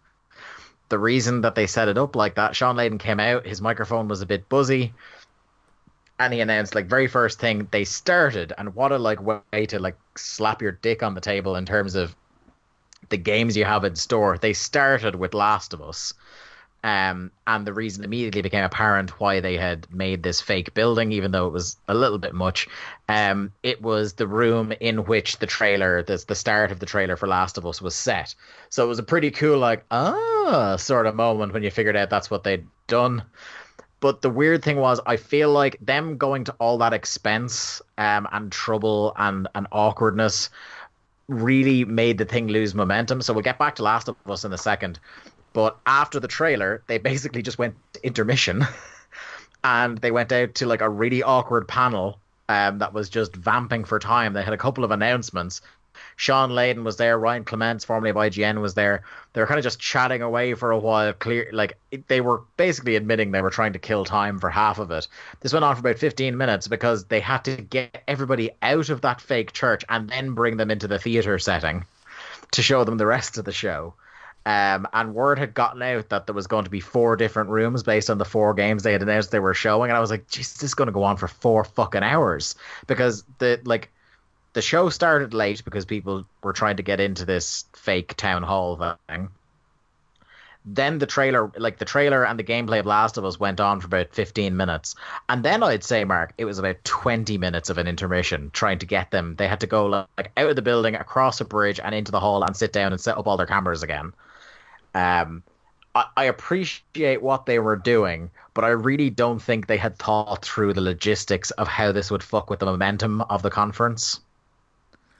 The 0.89 0.99
reason 0.99 1.41
that 1.41 1.55
they 1.55 1.67
set 1.67 1.87
it 1.87 1.97
up 1.97 2.15
like 2.15 2.35
that, 2.35 2.55
Shawn 2.55 2.75
Layden 2.75 2.99
came 2.99 3.19
out. 3.19 3.45
His 3.45 3.61
microphone 3.61 4.07
was 4.07 4.21
a 4.21 4.25
bit 4.25 4.49
buzzy 4.49 4.93
and 6.19 6.33
he 6.33 6.39
announced 6.39 6.75
like 6.75 6.85
very 6.85 7.07
first 7.07 7.39
thing 7.39 7.67
they 7.71 7.83
started, 7.83 8.53
and 8.57 8.75
what 8.75 8.91
a 8.91 8.97
like 8.97 9.21
way 9.21 9.65
to 9.67 9.79
like 9.79 9.97
slap 10.15 10.61
your 10.61 10.71
dick 10.71 11.03
on 11.03 11.15
the 11.15 11.21
table 11.21 11.55
in 11.55 11.65
terms 11.65 11.95
of 11.95 12.15
the 13.13 13.17
games 13.17 13.55
you 13.55 13.63
have 13.63 13.83
in 13.83 13.95
store. 13.95 14.39
They 14.39 14.53
started 14.53 15.13
with 15.13 15.35
Last 15.35 15.71
of 15.75 15.83
Us. 15.83 16.15
Um, 16.83 17.29
and 17.45 17.65
the 17.65 17.71
reason 17.71 18.03
immediately 18.03 18.41
became 18.41 18.63
apparent 18.63 19.19
why 19.19 19.39
they 19.39 19.55
had 19.55 19.85
made 19.93 20.23
this 20.23 20.41
fake 20.41 20.73
building, 20.73 21.11
even 21.11 21.29
though 21.29 21.45
it 21.45 21.53
was 21.53 21.77
a 21.87 21.93
little 21.93 22.17
bit 22.17 22.33
much. 22.33 22.67
Um, 23.07 23.53
it 23.61 23.83
was 23.83 24.13
the 24.13 24.27
room 24.27 24.73
in 24.79 25.05
which 25.05 25.37
the 25.37 25.45
trailer, 25.45 26.01
the, 26.01 26.25
the 26.27 26.33
start 26.33 26.71
of 26.71 26.79
the 26.79 26.87
trailer 26.87 27.15
for 27.15 27.27
Last 27.27 27.59
of 27.59 27.67
Us, 27.67 27.83
was 27.83 27.95
set. 27.95 28.33
So 28.69 28.83
it 28.83 28.87
was 28.87 28.99
a 28.99 29.03
pretty 29.03 29.29
cool, 29.29 29.59
like, 29.59 29.85
ah, 29.91 30.75
sort 30.77 31.05
of 31.05 31.13
moment 31.13 31.53
when 31.53 31.61
you 31.61 31.69
figured 31.69 31.95
out 31.95 32.09
that's 32.09 32.31
what 32.31 32.43
they'd 32.43 32.65
done. 32.87 33.23
But 33.99 34.23
the 34.23 34.31
weird 34.31 34.63
thing 34.63 34.77
was, 34.77 34.99
I 35.05 35.17
feel 35.17 35.51
like 35.51 35.77
them 35.79 36.17
going 36.17 36.45
to 36.45 36.55
all 36.59 36.79
that 36.79 36.93
expense 36.93 37.79
um, 37.99 38.27
and 38.33 38.51
trouble 38.51 39.13
and, 39.15 39.47
and 39.53 39.67
awkwardness 39.71 40.49
really 41.27 41.85
made 41.85 42.17
the 42.17 42.25
thing 42.25 42.47
lose 42.47 42.75
momentum. 42.75 43.21
So 43.21 43.33
we'll 43.33 43.43
get 43.43 43.59
back 43.59 43.75
to 43.75 43.83
Last 43.83 44.07
of 44.07 44.15
Us 44.27 44.45
in 44.45 44.53
a 44.53 44.57
second. 44.57 44.99
But 45.53 45.77
after 45.85 46.19
the 46.19 46.27
trailer, 46.27 46.83
they 46.87 46.97
basically 46.97 47.41
just 47.41 47.57
went 47.57 47.75
intermission 48.01 48.65
and 49.63 49.97
they 49.99 50.11
went 50.11 50.31
out 50.31 50.55
to 50.55 50.65
like 50.65 50.81
a 50.81 50.89
really 50.89 51.23
awkward 51.23 51.67
panel 51.67 52.19
um, 52.49 52.79
that 52.79 52.93
was 52.93 53.09
just 53.09 53.35
vamping 53.35 53.85
for 53.85 53.99
time. 53.99 54.33
They 54.33 54.43
had 54.43 54.53
a 54.53 54.57
couple 54.57 54.83
of 54.83 54.91
announcements. 54.91 55.61
Shawn 56.15 56.51
Layden 56.51 56.83
was 56.83 56.97
there. 56.97 57.17
Ryan 57.17 57.43
Clements, 57.43 57.85
formerly 57.85 58.09
of 58.09 58.15
IGN, 58.15 58.61
was 58.61 58.73
there. 58.73 59.03
They 59.33 59.41
were 59.41 59.47
kind 59.47 59.57
of 59.57 59.63
just 59.63 59.79
chatting 59.79 60.21
away 60.21 60.53
for 60.53 60.71
a 60.71 60.79
while. 60.79 61.13
Clear, 61.13 61.49
like 61.51 61.77
they 62.07 62.21
were 62.21 62.41
basically 62.57 62.95
admitting 62.95 63.31
they 63.31 63.41
were 63.41 63.49
trying 63.49 63.73
to 63.73 63.79
kill 63.79 64.05
time 64.05 64.39
for 64.39 64.49
half 64.49 64.79
of 64.79 64.91
it. 64.91 65.07
This 65.41 65.53
went 65.53 65.65
on 65.65 65.75
for 65.75 65.79
about 65.79 65.99
15 65.99 66.37
minutes 66.37 66.67
because 66.67 67.05
they 67.05 67.19
had 67.19 67.43
to 67.45 67.57
get 67.57 68.03
everybody 68.07 68.51
out 68.61 68.89
of 68.89 69.01
that 69.01 69.21
fake 69.21 69.53
church 69.53 69.83
and 69.89 70.09
then 70.09 70.33
bring 70.33 70.57
them 70.57 70.71
into 70.71 70.87
the 70.87 70.99
theater 70.99 71.39
setting 71.39 71.85
to 72.51 72.61
show 72.61 72.83
them 72.83 72.97
the 72.97 73.05
rest 73.05 73.37
of 73.37 73.45
the 73.45 73.51
show. 73.51 73.93
Um, 74.45 74.87
and 74.91 75.15
word 75.15 75.39
had 75.39 75.53
gotten 75.53 75.81
out 75.81 76.09
that 76.09 76.27
there 76.27 76.35
was 76.35 76.47
going 76.47 76.65
to 76.65 76.69
be 76.69 76.81
four 76.81 77.15
different 77.15 77.49
rooms 77.49 77.81
based 77.81 78.09
on 78.09 78.17
the 78.17 78.25
four 78.25 78.53
games 78.53 78.83
they 78.83 78.91
had 78.91 79.01
announced 79.01 79.31
they 79.31 79.39
were 79.39 79.53
showing, 79.53 79.89
and 79.89 79.95
I 79.95 80.01
was 80.01 80.11
like, 80.11 80.27
"Jesus, 80.27 80.53
this 80.55 80.71
is 80.71 80.73
going 80.75 80.87
to 80.87 80.91
go 80.93 81.03
on 81.03 81.15
for 81.15 81.29
four 81.29 81.63
fucking 81.63 82.03
hours," 82.03 82.55
because 82.85 83.23
the 83.37 83.61
like 83.63 83.89
the 84.53 84.61
show 84.61 84.89
started 84.89 85.33
late 85.33 85.63
because 85.65 85.85
people 85.85 86.25
were 86.41 86.53
trying 86.53 86.77
to 86.77 86.83
get 86.83 86.99
into 86.99 87.25
this 87.25 87.65
fake 87.73 88.15
town 88.15 88.43
hall 88.43 88.97
thing. 89.09 89.29
Then 90.65 90.97
the 90.99 91.05
trailer, 91.05 91.51
like 91.57 91.77
the 91.77 91.85
trailer 91.85 92.25
and 92.25 92.39
the 92.39 92.43
gameplay 92.43 92.79
of 92.79 92.85
Last 92.85 93.17
of 93.17 93.25
Us, 93.25 93.37
went 93.39 93.59
on 93.59 93.81
for 93.81 93.87
about 93.87 94.13
15 94.13 94.55
minutes. 94.55 94.95
And 95.27 95.43
then 95.43 95.61
I'd 95.61 95.83
say, 95.83 96.05
Mark, 96.05 96.33
it 96.37 96.45
was 96.45 96.57
about 96.57 96.81
20 96.85 97.37
minutes 97.37 97.69
of 97.69 97.77
an 97.77 97.87
intermission 97.87 98.49
trying 98.53 98.79
to 98.79 98.85
get 98.85 99.11
them. 99.11 99.35
They 99.35 99.47
had 99.47 99.59
to 99.59 99.67
go 99.67 99.87
like 99.87 100.31
out 100.37 100.49
of 100.49 100.55
the 100.55 100.61
building, 100.61 100.95
across 100.95 101.41
a 101.41 101.45
bridge, 101.45 101.81
and 101.83 101.93
into 101.93 102.13
the 102.13 102.19
hall 102.19 102.43
and 102.43 102.55
sit 102.55 102.71
down 102.71 102.93
and 102.93 103.01
set 103.01 103.17
up 103.17 103.27
all 103.27 103.35
their 103.35 103.45
cameras 103.45 103.83
again. 103.83 104.13
Um, 104.95 105.43
I, 105.95 106.05
I 106.15 106.23
appreciate 106.25 107.21
what 107.21 107.45
they 107.45 107.59
were 107.59 107.75
doing, 107.75 108.31
but 108.53 108.63
I 108.63 108.69
really 108.69 109.09
don't 109.09 109.41
think 109.41 109.67
they 109.67 109.77
had 109.77 109.97
thought 109.97 110.45
through 110.45 110.73
the 110.73 110.81
logistics 110.81 111.51
of 111.51 111.67
how 111.67 111.91
this 111.91 112.09
would 112.09 112.23
fuck 112.23 112.49
with 112.49 112.59
the 112.59 112.65
momentum 112.67 113.21
of 113.21 113.41
the 113.41 113.51
conference. 113.51 114.21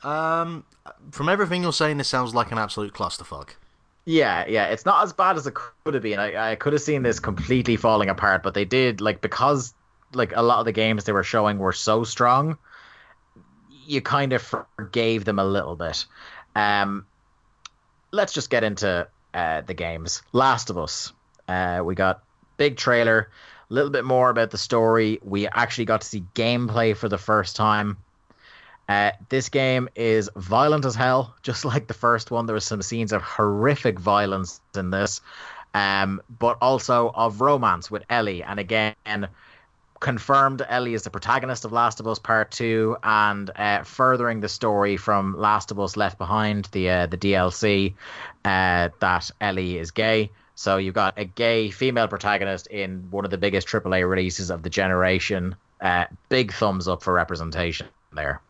Um, 0.04 0.66
from 1.12 1.30
everything 1.30 1.64
you're 1.64 1.74
saying, 1.74 1.98
this 1.98 2.08
sounds 2.08 2.36
like 2.36 2.52
an 2.52 2.58
absolute 2.58 2.94
clusterfuck. 2.94 3.52
Yeah, 4.06 4.46
yeah, 4.48 4.66
it's 4.66 4.86
not 4.86 5.04
as 5.04 5.14
bad 5.14 5.38
as 5.38 5.48
it 5.48 5.54
could 5.54 5.94
have 5.94 6.04
been. 6.04 6.20
I, 6.20 6.52
I 6.52 6.56
could 6.56 6.74
have 6.74 6.82
seen 6.82 7.04
this 7.04 7.20
completely 7.20 7.78
falling 7.78 8.10
apart, 8.10 8.44
but 8.44 8.54
they 8.54 8.66
did 8.66 9.00
like 9.00 9.22
because 9.22 9.74
like 10.14 10.34
a 10.36 10.42
lot 10.42 10.60
of 10.60 10.66
the 10.66 10.72
games 10.72 11.06
they 11.06 11.14
were 11.14 11.24
showing 11.24 11.58
were 11.58 11.72
so 11.72 12.04
strong, 12.04 12.58
you 13.86 14.02
kind 14.02 14.34
of 14.34 14.42
forgave 14.42 15.26
them 15.26 15.40
a 15.40 15.46
little 15.46 15.76
bit. 15.76 16.06
Um, 16.56 17.06
let's 18.12 18.34
just 18.34 18.50
get 18.50 18.64
into 18.64 19.08
uh, 19.34 19.62
the 19.62 19.74
games. 19.74 20.22
Last 20.34 20.70
of 20.70 20.78
Us. 20.78 21.14
Uh, 21.48 21.82
we 21.84 21.96
got 21.96 22.24
big 22.58 22.78
trailer, 22.78 23.30
a 23.70 23.74
little 23.74 23.90
bit 23.90 24.06
more 24.06 24.30
about 24.30 24.52
the 24.52 24.58
story. 24.58 25.20
We 25.24 25.48
actually 25.48 25.86
got 25.86 26.02
to 26.02 26.08
see 26.08 26.24
gameplay 26.36 26.96
for 26.96 27.10
the 27.10 27.18
first 27.18 27.56
time. 27.56 27.98
Uh, 28.90 29.12
this 29.30 29.50
game 29.50 29.88
is 29.96 30.30
violent 30.36 30.86
as 30.86 30.96
hell, 30.96 31.36
just 31.44 31.66
like 31.66 31.88
the 31.88 31.94
first 31.94 32.32
one. 32.32 32.46
There 32.46 32.56
were 32.56 32.60
some 32.60 32.82
scenes 32.82 33.12
of 33.14 33.22
horrific 33.22 34.00
violence 34.00 34.62
in 34.76 34.90
this, 34.90 35.22
um, 35.74 36.22
but 36.40 36.58
also 36.62 37.12
of 37.16 37.42
romance 37.42 37.90
with 37.90 38.04
Ellie. 38.10 38.44
And 38.44 38.60
again, 38.60 39.28
confirmed 40.04 40.62
Ellie 40.68 40.94
is 40.94 41.04
the 41.04 41.10
protagonist 41.10 41.64
of 41.64 41.72
Last 41.72 42.02
of 42.02 42.08
Us 42.08 42.20
Part 42.20 42.52
Two, 42.52 42.98
and 43.04 43.50
uh, 43.56 43.84
furthering 43.84 44.42
the 44.42 44.50
story 44.50 44.98
from 44.98 45.38
Last 45.38 45.72
of 45.72 45.80
Us 45.80 45.96
Left 45.96 46.18
Behind, 46.18 46.66
the 46.74 46.90
uh, 46.90 47.06
the 47.08 47.18
DLC, 47.18 47.94
uh, 48.44 48.90
that 49.00 49.32
Ellie 49.40 49.78
is 49.78 49.92
gay. 49.92 50.30
So 50.56 50.78
you've 50.78 50.94
got 50.94 51.18
a 51.18 51.26
gay 51.26 51.72
female 51.72 52.08
protagonist 52.08 52.68
in 52.68 53.08
one 53.10 53.26
of 53.26 53.32
the 53.32 53.38
biggest 53.38 53.68
AAA 53.68 54.08
releases 54.08 54.52
of 54.52 54.62
the 54.62 54.70
generation. 54.70 55.56
Uh, 55.82 56.06
big 56.30 56.54
thumbs 56.54 56.88
up 56.88 57.02
for 57.02 57.14
representation 57.14 57.88
there. 58.12 58.42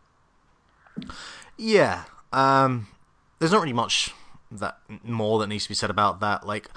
Yeah, 1.56 2.04
um, 2.32 2.88
there's 3.38 3.52
not 3.52 3.60
really 3.60 3.72
much 3.72 4.12
that 4.50 4.78
more 5.02 5.38
that 5.40 5.46
needs 5.48 5.64
to 5.64 5.68
be 5.68 5.74
said 5.74 5.90
about 5.90 6.20
that. 6.20 6.46
Like, 6.46 6.68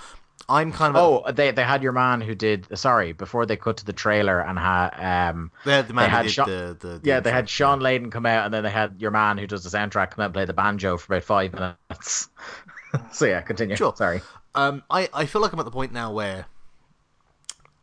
I'm 0.49 0.72
kind 0.72 0.95
of 0.95 1.03
oh 1.03 1.31
they 1.31 1.52
they 1.52 1.64
had 1.64 1.84
your 1.84 1.91
man 1.91 2.22
who 2.22 2.34
did 2.34 2.68
sorry 2.77 3.11
before 3.11 3.45
they 3.45 3.57
cut 3.57 3.77
to 3.77 3.85
the 3.85 3.94
trailer 3.94 4.39
and 4.39 4.57
had 4.57 5.31
um 5.31 5.52
they 5.65 5.73
had 5.73 5.88
the 5.88 5.94
man 5.94 6.10
who 6.10 6.23
did 6.23 6.31
Shawn, 6.31 6.49
the, 6.49 6.77
the, 6.80 6.88
the 6.99 7.02
yeah 7.03 7.19
they 7.19 7.31
had 7.31 7.49
Shawn 7.49 7.81
Layden 7.81 8.11
come 8.11 8.26
out 8.26 8.45
and 8.45 8.53
then 8.53 8.64
they 8.64 8.69
had 8.69 8.95
your 8.99 9.11
man 9.11 9.38
who 9.38 9.45
does 9.45 9.64
the 9.64 9.76
soundtrack 9.76 10.11
come 10.11 10.22
out 10.22 10.26
and 10.26 10.34
play 10.34 10.45
the 10.45 10.53
banjo 10.53 10.98
for 10.98 11.14
about 11.14 11.23
five 11.26 11.53
minutes. 11.53 12.30
so 13.11 13.26
yeah, 13.26 13.41
continue. 13.41 13.76
Sure. 13.76 13.94
Sorry. 13.95 14.22
Um, 14.56 14.84
I 14.89 15.10
I 15.14 15.26
feel 15.26 15.41
like 15.41 15.52
I'm 15.52 15.60
at 15.60 15.65
the 15.65 15.72
point 15.72 15.91
now 15.91 16.14
where 16.14 16.45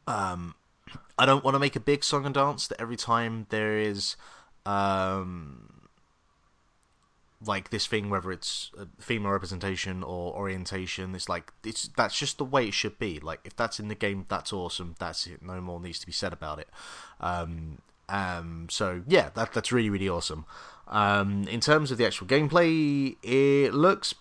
um 0.06 0.54
I 1.18 1.26
don't 1.26 1.44
want 1.44 1.54
to 1.56 1.58
make 1.58 1.76
a 1.76 1.80
big 1.80 2.02
song 2.02 2.24
and 2.24 2.34
dance 2.34 2.66
that 2.68 2.80
every 2.80 2.96
time 2.96 3.46
there 3.50 3.78
is 3.78 4.16
um 4.64 5.63
like 7.46 7.70
this 7.70 7.86
thing, 7.86 8.10
whether 8.10 8.32
it's 8.32 8.70
female 8.98 9.32
representation 9.32 10.02
or 10.02 10.34
orientation, 10.34 11.14
it's 11.14 11.28
like 11.28 11.52
it's 11.64 11.88
that's 11.96 12.18
just 12.18 12.38
the 12.38 12.44
way 12.44 12.68
it 12.68 12.74
should 12.74 12.98
be. 12.98 13.20
Like 13.20 13.40
if 13.44 13.54
that's 13.56 13.78
in 13.80 13.88
the 13.88 13.94
game, 13.94 14.26
that's 14.28 14.52
awesome. 14.52 14.94
That's 14.98 15.26
it. 15.26 15.42
No 15.42 15.60
more 15.60 15.80
needs 15.80 15.98
to 16.00 16.06
be 16.06 16.12
said 16.12 16.32
about 16.32 16.58
it. 16.58 16.68
Um, 17.20 17.78
um, 18.08 18.66
so 18.70 19.02
yeah, 19.06 19.30
that 19.34 19.52
that's 19.52 19.72
really 19.72 19.90
really 19.90 20.08
awesome. 20.08 20.44
Um, 20.88 21.48
in 21.48 21.60
terms 21.60 21.90
of 21.90 21.98
the 21.98 22.06
actual 22.06 22.26
gameplay, 22.26 23.16
it 23.22 23.72
looks 23.72 24.14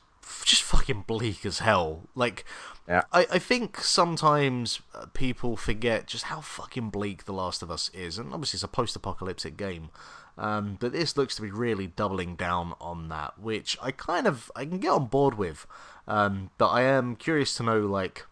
just 0.46 0.64
fucking 0.64 1.04
bleak 1.08 1.46
as 1.46 1.60
hell. 1.60 2.04
Like, 2.16 2.46
yeah. 2.88 3.04
I, 3.12 3.28
I 3.32 3.40
think 3.40 3.80
sometimes 3.82 4.82
uh, 4.96 5.06
people 5.14 5.58
forget 5.58 6.08
just 6.08 6.26
how 6.26 6.42
fucking 6.42 6.90
bleak 6.90 7.26
The 7.26 7.34
Last 7.34 7.62
of 7.62 7.70
Us 7.70 7.90
is, 7.94 8.18
and 8.18 8.34
obviously 8.34 8.58
it's 8.58 8.64
a 8.64 8.70
post-apocalyptic 8.70 9.58
game. 9.58 9.90
Um, 10.38 10.78
but 10.80 10.92
this 10.94 11.16
looks 11.16 11.36
to 11.36 11.42
be 11.44 11.52
really 11.52 11.88
doubling 11.88 12.36
down 12.36 12.74
on 12.82 13.08
that, 13.10 13.38
which 13.40 13.78
I 13.82 13.92
kind 13.92 14.26
of 14.28 14.52
I 14.56 14.66
can 14.66 14.80
get 14.80 14.90
on 14.92 15.06
board 15.08 15.36
with. 15.36 15.68
Um, 16.08 16.50
but 16.58 16.70
I 16.70 16.82
am 16.82 17.16
curious 17.16 17.54
to 17.56 17.64
know 17.64 17.80
like 17.82 18.26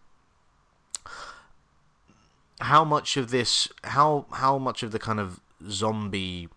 how 2.60 2.84
much 2.84 3.16
of 3.16 3.30
this 3.30 3.68
how 3.84 4.26
how 4.32 4.58
much 4.58 4.82
of 4.82 4.92
the 4.92 4.98
kind 4.98 5.18
of 5.20 5.40
zombie 5.68 6.48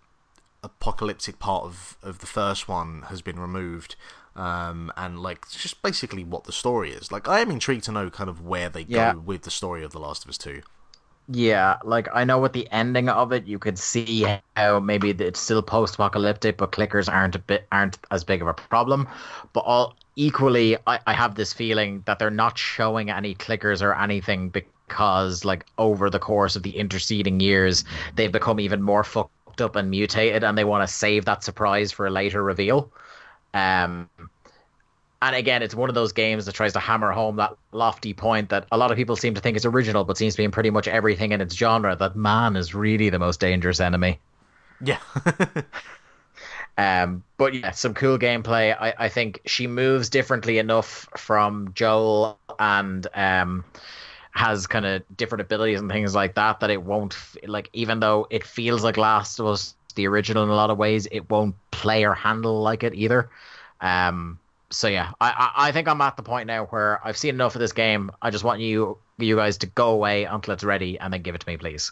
apocalyptic 0.63 1.39
part 1.39 1.63
of, 1.63 1.97
of 2.01 2.19
the 2.19 2.25
first 2.25 2.67
one 2.67 3.03
has 3.03 3.21
been 3.21 3.39
removed 3.39 3.95
um, 4.35 4.91
and 4.97 5.19
like 5.19 5.49
just 5.49 5.81
basically 5.81 6.23
what 6.23 6.43
the 6.45 6.51
story 6.51 6.91
is 6.91 7.11
like 7.11 7.27
i 7.27 7.39
am 7.39 7.49
intrigued 7.51 7.83
to 7.83 7.91
know 7.91 8.09
kind 8.09 8.29
of 8.29 8.41
where 8.41 8.69
they 8.69 8.85
Yeah. 8.87 9.13
go 9.13 9.19
with 9.19 9.43
the 9.43 9.51
story 9.51 9.83
of 9.83 9.91
the 9.91 9.99
last 9.99 10.23
of 10.23 10.29
us 10.29 10.37
2 10.37 10.61
Yeah, 11.27 11.77
like 11.83 12.07
I 12.13 12.23
know 12.23 12.39
with 12.39 12.53
the 12.53 12.69
ending 12.71 13.09
of 13.09 13.31
it, 13.31 13.47
you 13.47 13.57
could 13.57 13.79
see 13.79 14.27
how 14.55 14.79
maybe 14.79 15.09
it's 15.09 15.39
still 15.39 15.63
post-apocalyptic, 15.63 16.57
but 16.57 16.71
clickers 16.71 17.11
aren't 17.11 17.35
a 17.35 17.39
bit 17.39 17.67
aren't 17.71 17.97
as 18.11 18.23
big 18.23 18.43
of 18.43 18.47
a 18.47 18.53
problem. 18.53 19.07
But 19.51 19.61
all 19.61 19.95
equally, 20.15 20.77
I, 20.85 20.99
I 21.07 21.13
have 21.13 21.33
this 21.33 21.51
feeling 21.51 22.03
that 22.05 22.19
they're 22.19 22.29
not 22.29 22.59
showing 22.59 23.09
any 23.09 23.33
clickers 23.33 23.81
or 23.81 23.95
anything 23.95 24.49
because, 24.49 25.43
like, 25.43 25.65
over 25.79 26.11
the 26.11 26.19
course 26.19 26.55
of 26.55 26.61
the 26.61 26.77
interceding 26.77 27.39
years, 27.39 27.85
they've 28.15 28.31
become 28.31 28.59
even 28.59 28.83
more 28.83 29.03
fucked 29.03 29.61
up 29.61 29.75
and 29.75 29.89
mutated, 29.89 30.43
and 30.43 30.55
they 30.55 30.63
want 30.63 30.87
to 30.87 30.93
save 30.93 31.25
that 31.25 31.43
surprise 31.43 31.91
for 31.91 32.05
a 32.05 32.11
later 32.11 32.43
reveal. 32.43 32.91
Um, 33.55 34.09
and 35.21 35.35
again, 35.35 35.63
it's 35.63 35.75
one 35.75 35.89
of 35.89 35.95
those 35.95 36.13
games 36.13 36.45
that 36.45 36.53
tries 36.53 36.73
to 36.73 36.79
hammer 36.79 37.11
home 37.11 37.37
that 37.37 37.55
lofty 37.71 38.13
point 38.13 38.49
that 38.49 38.67
a 38.71 38.77
lot 38.77 38.91
of 38.91 38.97
people 38.97 39.15
seem 39.15 39.33
to 39.35 39.41
think 39.41 39.57
is 39.57 39.65
original, 39.65 40.03
but 40.03 40.17
seems 40.17 40.33
to 40.33 40.37
be 40.37 40.43
in 40.43 40.51
pretty 40.51 40.69
much 40.69 40.87
everything 40.87 41.31
in 41.31 41.41
its 41.41 41.55
genre. 41.55 41.95
That 41.95 42.15
man 42.15 42.55
is 42.55 42.75
really 42.75 43.09
the 43.09 43.19
most 43.19 43.39
dangerous 43.39 43.79
enemy. 43.79 44.19
yeah 44.81 44.99
Um, 46.77 47.23
but 47.37 47.53
yeah, 47.53 47.71
some 47.71 47.93
cool 47.93 48.17
gameplay. 48.19 48.75
I, 48.77 48.93
I 48.97 49.09
think 49.09 49.41
she 49.45 49.67
moves 49.67 50.09
differently 50.09 50.57
enough 50.57 51.07
from 51.15 51.71
Joel 51.73 52.37
and 52.59 53.07
um, 53.13 53.63
has 54.31 54.67
kind 54.67 54.85
of 54.85 55.03
different 55.15 55.41
abilities 55.41 55.79
and 55.79 55.89
things 55.89 56.13
like 56.13 56.35
that. 56.35 56.59
That 56.59 56.69
it 56.69 56.83
won't 56.83 57.15
like, 57.47 57.69
even 57.73 57.99
though 57.99 58.27
it 58.29 58.43
feels 58.43 58.83
like 58.83 58.97
Last 58.97 59.39
of 59.39 59.47
Us 59.47 59.75
the 59.95 60.07
original 60.07 60.43
in 60.43 60.49
a 60.49 60.55
lot 60.55 60.69
of 60.69 60.77
ways, 60.77 61.07
it 61.09 61.29
won't 61.29 61.55
play 61.71 62.03
or 62.03 62.13
handle 62.13 62.61
like 62.61 62.83
it 62.83 62.93
either. 62.93 63.29
Um, 63.79 64.37
so 64.69 64.87
yeah, 64.87 65.11
I, 65.21 65.29
I, 65.55 65.67
I 65.67 65.71
think 65.71 65.87
I'm 65.87 66.01
at 66.01 66.17
the 66.17 66.23
point 66.23 66.47
now 66.47 66.65
where 66.65 66.99
I've 67.05 67.17
seen 67.17 67.35
enough 67.35 67.55
of 67.55 67.59
this 67.59 67.73
game. 67.73 68.11
I 68.21 68.29
just 68.29 68.43
want 68.43 68.59
you 68.61 68.97
you 69.17 69.35
guys 69.37 69.57
to 69.59 69.67
go 69.67 69.89
away 69.91 70.25
until 70.25 70.53
it's 70.53 70.63
ready 70.63 70.99
and 70.99 71.13
then 71.13 71.21
give 71.21 71.35
it 71.35 71.41
to 71.41 71.47
me, 71.47 71.57
please. 71.57 71.91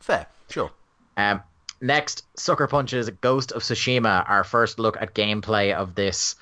Fair, 0.00 0.26
sure. 0.50 0.70
Um, 1.16 1.42
next, 1.80 2.24
Sucker 2.36 2.66
Punch's 2.66 3.08
Ghost 3.20 3.52
of 3.52 3.62
Tsushima. 3.62 4.28
Our 4.28 4.44
first 4.44 4.78
look 4.78 4.96
at 5.00 5.14
gameplay 5.14 5.74
of 5.74 5.94
this. 5.94 6.36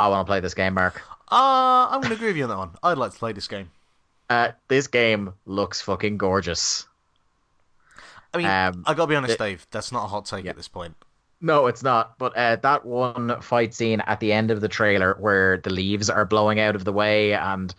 I 0.00 0.08
want 0.08 0.26
to 0.26 0.30
play 0.30 0.40
this 0.40 0.54
game, 0.54 0.74
Mark. 0.74 1.02
Uh, 1.30 1.88
I'm 1.90 2.00
going 2.00 2.10
to 2.10 2.14
agree 2.14 2.28
with 2.28 2.36
you 2.36 2.44
on 2.44 2.50
that 2.50 2.58
one. 2.58 2.70
I'd 2.82 2.98
like 2.98 3.12
to 3.12 3.18
play 3.18 3.32
this 3.32 3.48
game. 3.48 3.70
Uh, 4.30 4.52
this 4.68 4.86
game 4.86 5.32
looks 5.46 5.80
fucking 5.80 6.16
gorgeous. 6.18 6.86
I 8.34 8.38
mean, 8.38 8.46
Um, 8.46 8.84
I 8.86 8.94
got 8.94 9.04
to 9.04 9.06
be 9.08 9.16
honest, 9.16 9.34
it- 9.34 9.38
Dave. 9.38 9.66
That's 9.70 9.92
not 9.92 10.04
a 10.04 10.08
hot 10.08 10.24
take 10.26 10.46
at 10.46 10.56
this 10.56 10.68
point. 10.68 10.94
No, 11.44 11.66
it's 11.66 11.82
not. 11.82 12.16
But 12.18 12.36
uh, 12.36 12.56
that 12.56 12.86
one 12.86 13.40
fight 13.42 13.74
scene 13.74 14.00
at 14.00 14.20
the 14.20 14.32
end 14.32 14.52
of 14.52 14.60
the 14.60 14.68
trailer 14.68 15.16
where 15.18 15.58
the 15.58 15.70
leaves 15.70 16.08
are 16.08 16.24
blowing 16.24 16.60
out 16.60 16.76
of 16.76 16.84
the 16.84 16.92
way 16.92 17.34
and 17.34 17.74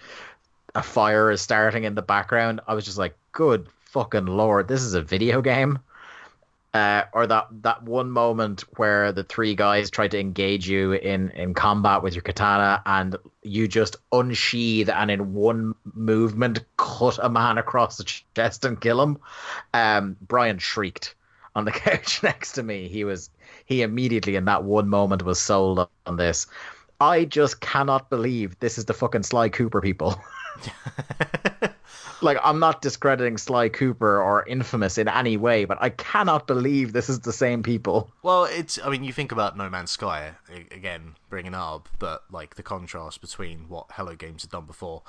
a 0.76 0.84
fire 0.84 1.32
is 1.32 1.42
starting 1.42 1.86
in 1.86 1.96
the 1.96 2.02
background, 2.02 2.60
I 2.68 2.74
was 2.74 2.84
just 2.84 2.98
like, 2.98 3.16
good 3.32 3.68
fucking 3.86 4.26
lord, 4.26 4.68
this 4.68 4.82
is 4.82 4.96
a 4.96 5.02
video 5.02 5.42
game. 5.42 5.80
Uh, 6.74 7.04
or 7.14 7.28
that 7.28 7.48
that 7.62 7.84
one 7.84 8.10
moment 8.10 8.62
where 8.78 9.12
the 9.12 9.24
three 9.24 9.54
guys 9.54 9.92
try 9.92 10.08
to 10.08 10.20
engage 10.20 10.68
you 10.68 10.94
in, 10.94 11.30
in 11.30 11.54
combat 11.54 12.02
with 12.02 12.16
your 12.16 12.24
katana 12.24 12.82
and 12.88 13.16
you 13.44 13.68
just 13.68 13.96
unsheathe 14.12 14.90
and 14.90 15.12
in 15.12 15.36
one 15.36 15.76
movement 15.94 16.66
cut 16.78 17.20
a 17.22 17.30
man 17.30 17.60
across 17.60 17.98
the 17.98 18.04
chest 18.36 18.66
and 18.66 18.82
kill 18.82 19.00
him. 19.04 19.20
Um, 19.72 20.18
Brian 20.20 20.58
shrieked 20.58 21.14
on 21.56 21.66
the 21.66 21.72
couch 21.72 22.24
next 22.24 22.54
to 22.54 22.64
me. 22.64 22.88
He 22.88 23.04
was 23.04 23.30
he 23.74 23.82
immediately 23.82 24.36
in 24.36 24.46
that 24.46 24.64
one 24.64 24.88
moment 24.88 25.24
was 25.24 25.42
sold 25.42 25.88
on 26.06 26.18
this. 26.18 26.46
I 27.00 27.26
just 27.26 27.60
cannot 27.60 28.10
believe 28.10 28.58
this 28.60 28.78
is 28.78 28.86
the 28.86 28.94
fucking 28.94 29.24
Sly 29.24 29.50
Cooper 29.50 29.82
people. 29.82 30.16
like 32.22 32.38
I'm 32.44 32.60
not 32.60 32.82
discrediting 32.82 33.38
Sly 33.38 33.70
Cooper 33.70 34.22
or 34.22 34.46
Infamous 34.48 34.98
in 34.98 35.08
any 35.08 35.36
way, 35.38 35.66
but 35.66 35.78
I 35.82 35.90
cannot 35.90 36.48
believe 36.48 36.94
this 36.94 37.10
is 37.10 37.22
the 37.22 37.34
same 37.34 37.64
people. 37.64 38.10
Well, 38.22 38.46
it's. 38.46 38.80
I 38.84 38.90
mean, 38.90 39.04
you 39.04 39.12
think 39.12 39.32
about 39.32 39.58
No 39.58 39.70
Man's 39.70 39.92
Sky 39.92 40.34
again, 40.72 41.16
bringing 41.30 41.56
up, 41.56 41.90
but 42.00 42.24
like 42.32 42.56
the 42.56 42.64
contrast 42.64 43.22
between 43.22 43.68
what 43.70 43.88
Hello 43.94 44.16
Games 44.16 44.44
had 44.44 44.52
done 44.52 44.66
before. 44.66 45.02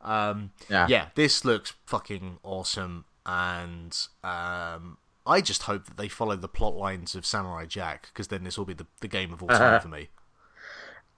Um, 0.00 0.50
Yeah. 0.68 0.86
yeah, 0.88 1.06
this 1.14 1.44
looks 1.44 1.74
fucking 1.86 2.38
awesome, 2.42 3.04
and 3.26 3.96
um, 4.24 4.96
I 5.26 5.40
just 5.40 5.64
hope 5.64 5.86
that 5.86 5.96
they 5.96 6.08
follow 6.08 6.36
the 6.36 6.48
plot 6.48 6.74
lines 6.74 7.14
of 7.14 7.24
Samurai 7.24 7.66
Jack, 7.66 8.08
because 8.12 8.28
then 8.28 8.44
this 8.44 8.58
will 8.58 8.64
be 8.64 8.74
the, 8.74 8.86
the 9.00 9.08
game 9.08 9.32
of 9.32 9.42
all 9.42 9.48
time 9.48 9.80
for 9.80 9.88
me. 9.88 10.08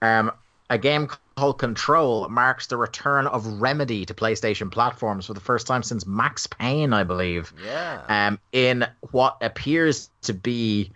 Um, 0.01 0.31
a 0.69 0.77
game 0.77 1.07
called 1.35 1.59
Control 1.59 2.27
marks 2.29 2.67
the 2.67 2.77
return 2.77 3.27
of 3.27 3.45
Remedy 3.61 4.05
to 4.05 4.13
PlayStation 4.13 4.71
platforms 4.71 5.25
for 5.25 5.33
the 5.33 5.39
first 5.39 5.67
time 5.67 5.83
since 5.83 6.05
Max 6.05 6.47
Payne, 6.47 6.93
I 6.93 7.03
believe. 7.03 7.53
Yeah. 7.63 8.01
um, 8.07 8.39
in 8.51 8.87
what 9.11 9.37
appears 9.41 10.09
to 10.23 10.33
be 10.33 10.91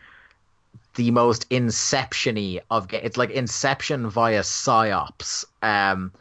the 0.95 1.11
most 1.11 1.45
inception-y 1.49 2.61
of 2.69 2.87
ga- 2.87 3.01
it's 3.03 3.17
like 3.17 3.29
Inception 3.31 4.09
via 4.09 4.41
psyops. 4.41 5.45
Um, 5.61 6.11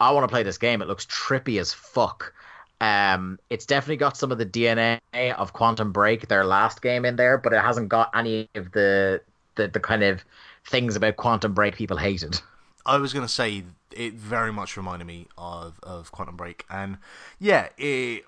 I 0.00 0.10
want 0.12 0.24
to 0.24 0.32
play 0.32 0.42
this 0.42 0.58
game. 0.58 0.82
It 0.82 0.88
looks 0.88 1.06
trippy 1.06 1.60
as 1.60 1.72
fuck. 1.72 2.32
Um, 2.80 3.38
it's 3.48 3.64
definitely 3.64 3.96
got 3.96 4.16
some 4.16 4.30
of 4.30 4.38
the 4.38 4.46
DNA 4.46 5.00
of 5.36 5.52
Quantum 5.52 5.92
Break, 5.92 6.28
their 6.28 6.44
last 6.44 6.82
game, 6.82 7.04
in 7.04 7.16
there, 7.16 7.38
but 7.38 7.52
it 7.52 7.62
hasn't 7.62 7.88
got 7.88 8.10
any 8.14 8.48
of 8.54 8.72
the 8.72 9.22
the, 9.54 9.68
the 9.68 9.80
kind 9.80 10.02
of 10.02 10.22
things 10.66 10.96
about 10.96 11.16
Quantum 11.16 11.54
Break 11.54 11.76
people 11.76 11.96
hated. 11.96 12.40
I 12.84 12.98
was 12.98 13.12
gonna 13.12 13.28
say 13.28 13.64
it 13.92 14.14
very 14.14 14.52
much 14.52 14.76
reminded 14.76 15.06
me 15.06 15.26
of 15.38 15.80
of 15.82 16.12
Quantum 16.12 16.36
Break, 16.36 16.64
and 16.70 16.98
yeah, 17.38 17.68
it. 17.78 18.24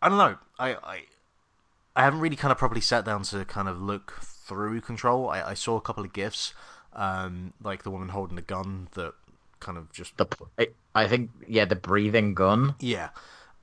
I 0.00 0.08
don't 0.08 0.18
know. 0.18 0.38
I 0.58 0.74
I, 0.74 1.02
I 1.96 2.02
haven't 2.02 2.20
really 2.20 2.36
kind 2.36 2.50
of 2.52 2.58
properly 2.58 2.80
sat 2.80 3.04
down 3.04 3.22
to 3.24 3.44
kind 3.44 3.68
of 3.68 3.80
look 3.80 4.20
through 4.22 4.80
Control. 4.80 5.28
I, 5.28 5.50
I 5.50 5.54
saw 5.54 5.76
a 5.76 5.80
couple 5.80 6.04
of 6.04 6.12
gifs, 6.12 6.54
um, 6.94 7.52
like 7.62 7.82
the 7.82 7.90
woman 7.90 8.08
holding 8.08 8.38
a 8.38 8.42
gun 8.42 8.88
that 8.94 9.14
kind 9.64 9.76
of 9.78 9.90
just 9.92 10.16
The 10.16 10.26
I, 10.58 10.68
I 10.94 11.08
think 11.08 11.30
yeah, 11.48 11.64
the 11.64 11.76
breathing 11.76 12.34
gun. 12.34 12.74
yeah. 12.78 13.08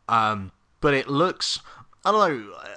Um, 0.10 0.52
but 0.82 0.94
it 0.94 1.07
looks, 1.07 1.60
I 2.03 2.11
don't 2.11 2.19
know, 2.48 2.53
uh, 2.56 2.68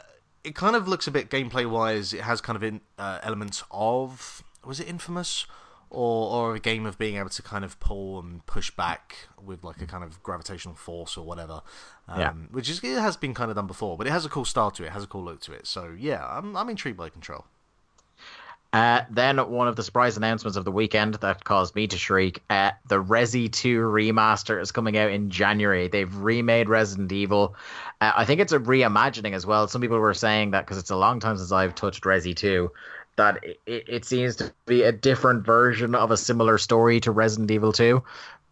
it 0.45 0.55
kind 0.55 0.77
of 0.77 0.87
looks 0.87 1.07
a 1.09 1.11
bit 1.11 1.31
gameplay 1.31 1.69
wise. 1.69 2.13
It 2.13 2.21
has 2.21 2.41
kind 2.41 2.55
of 2.57 2.63
in, 2.63 2.81
uh, 2.99 3.19
elements 3.23 3.65
of, 3.71 4.45
was 4.65 4.79
it 4.79 4.87
Infamous? 4.89 5.47
Or, 5.91 6.33
or 6.51 6.55
a 6.57 6.59
game 6.59 6.87
of 6.87 6.99
being 6.99 7.17
able 7.19 7.29
to 7.29 7.43
kind 7.43 7.65
of 7.65 7.79
pull 7.79 8.19
and 8.19 8.45
push 8.47 8.69
back 8.73 9.15
with 9.41 9.63
like 9.63 9.81
a 9.81 9.87
kind 9.87 10.03
of 10.03 10.21
gravitational 10.25 10.75
force 10.75 11.17
or 11.17 11.25
whatever, 11.25 11.63
um, 12.09 12.19
Yeah. 12.21 12.33
which 12.51 12.69
is 12.69 12.83
it 12.83 12.99
has 12.99 13.17
been 13.17 13.33
kind 13.33 13.49
of 13.49 13.55
done 13.55 13.69
before, 13.69 13.97
but 13.97 14.09
it 14.09 14.11
has 14.11 14.25
a 14.27 14.29
cool 14.29 14.45
style 14.45 14.73
to 14.73 14.83
it, 14.83 14.87
it 14.89 14.93
has 14.93 15.05
a 15.05 15.07
cool 15.07 15.23
look 15.23 15.41
to 15.43 15.53
it. 15.53 15.69
So 15.69 15.95
yeah, 15.97 16.27
I'm 16.27 16.57
I'm 16.57 16.69
intrigued 16.69 16.97
by 16.99 17.11
Control. 17.11 17.45
Uh, 18.75 19.05
then 19.09 19.39
one 19.53 19.69
of 19.69 19.77
the 19.77 19.85
surprise 19.85 20.17
announcements 20.17 20.57
of 20.57 20.65
the 20.65 20.73
weekend 20.73 21.15
that 21.15 21.45
caused 21.45 21.77
me 21.77 21.87
to 21.87 21.97
shriek: 21.97 22.43
uh, 22.51 22.73
the 22.89 23.01
Resi 23.01 23.49
2 23.49 23.79
remaster 23.83 24.61
is 24.61 24.73
coming 24.73 24.99
out 24.99 25.13
in 25.13 25.31
January. 25.31 25.87
They've 25.87 26.13
remade 26.13 26.69
Resident 26.69 27.13
Evil. 27.13 27.55
Uh, 28.01 28.11
I 28.17 28.25
think 28.25 28.41
it's 28.41 28.53
a 28.53 28.59
reimagining 28.59 29.33
as 29.33 29.47
well. 29.47 29.69
Some 29.69 29.81
people 29.81 30.01
were 30.01 30.13
saying 30.13 30.51
that 30.51 30.67
because 30.67 30.77
it's 30.77 30.91
a 30.91 30.97
long 30.97 31.21
time 31.21 31.37
since 31.37 31.53
I've 31.53 31.77
touched 31.77 32.03
Resi 32.03 32.35
2, 32.35 32.69
that 33.15 33.45
it, 33.45 33.61
it, 33.65 34.05
seems 34.05 34.35
to 34.37 34.53
be 34.67 34.83
a 34.83 34.91
different 34.91 35.47
version 35.47 35.95
of 35.95 36.11
a 36.11 36.17
similar 36.17 36.59
story 36.59 36.99
to 36.99 37.13
Resident 37.13 37.53
Evil 37.53 37.73
2. 37.73 38.03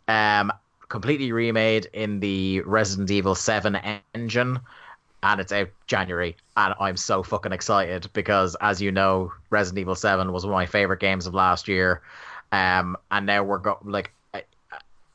Um, 0.06 0.52
completely 0.88 1.32
remade 1.32 1.88
in 1.92 2.20
the 2.20 2.60
Resident 2.60 3.10
Evil 3.10 3.34
7 3.34 3.76
engine 4.14 4.60
and 5.22 5.40
it's 5.40 5.52
out 5.52 5.68
January, 5.86 6.36
and 6.56 6.74
I'm 6.80 6.96
so 6.96 7.22
fucking 7.22 7.52
excited 7.52 8.08
because, 8.12 8.56
as 8.60 8.82
you 8.82 8.90
know, 8.90 9.32
Resident 9.50 9.80
Evil 9.80 9.94
Seven 9.94 10.32
was 10.32 10.44
one 10.44 10.52
of 10.52 10.56
my 10.56 10.66
favorite 10.66 11.00
games 11.00 11.26
of 11.26 11.34
last 11.34 11.68
year, 11.68 12.02
um, 12.50 12.96
and 13.10 13.26
now 13.26 13.42
we're 13.42 13.58
go- 13.58 13.78
like, 13.84 14.12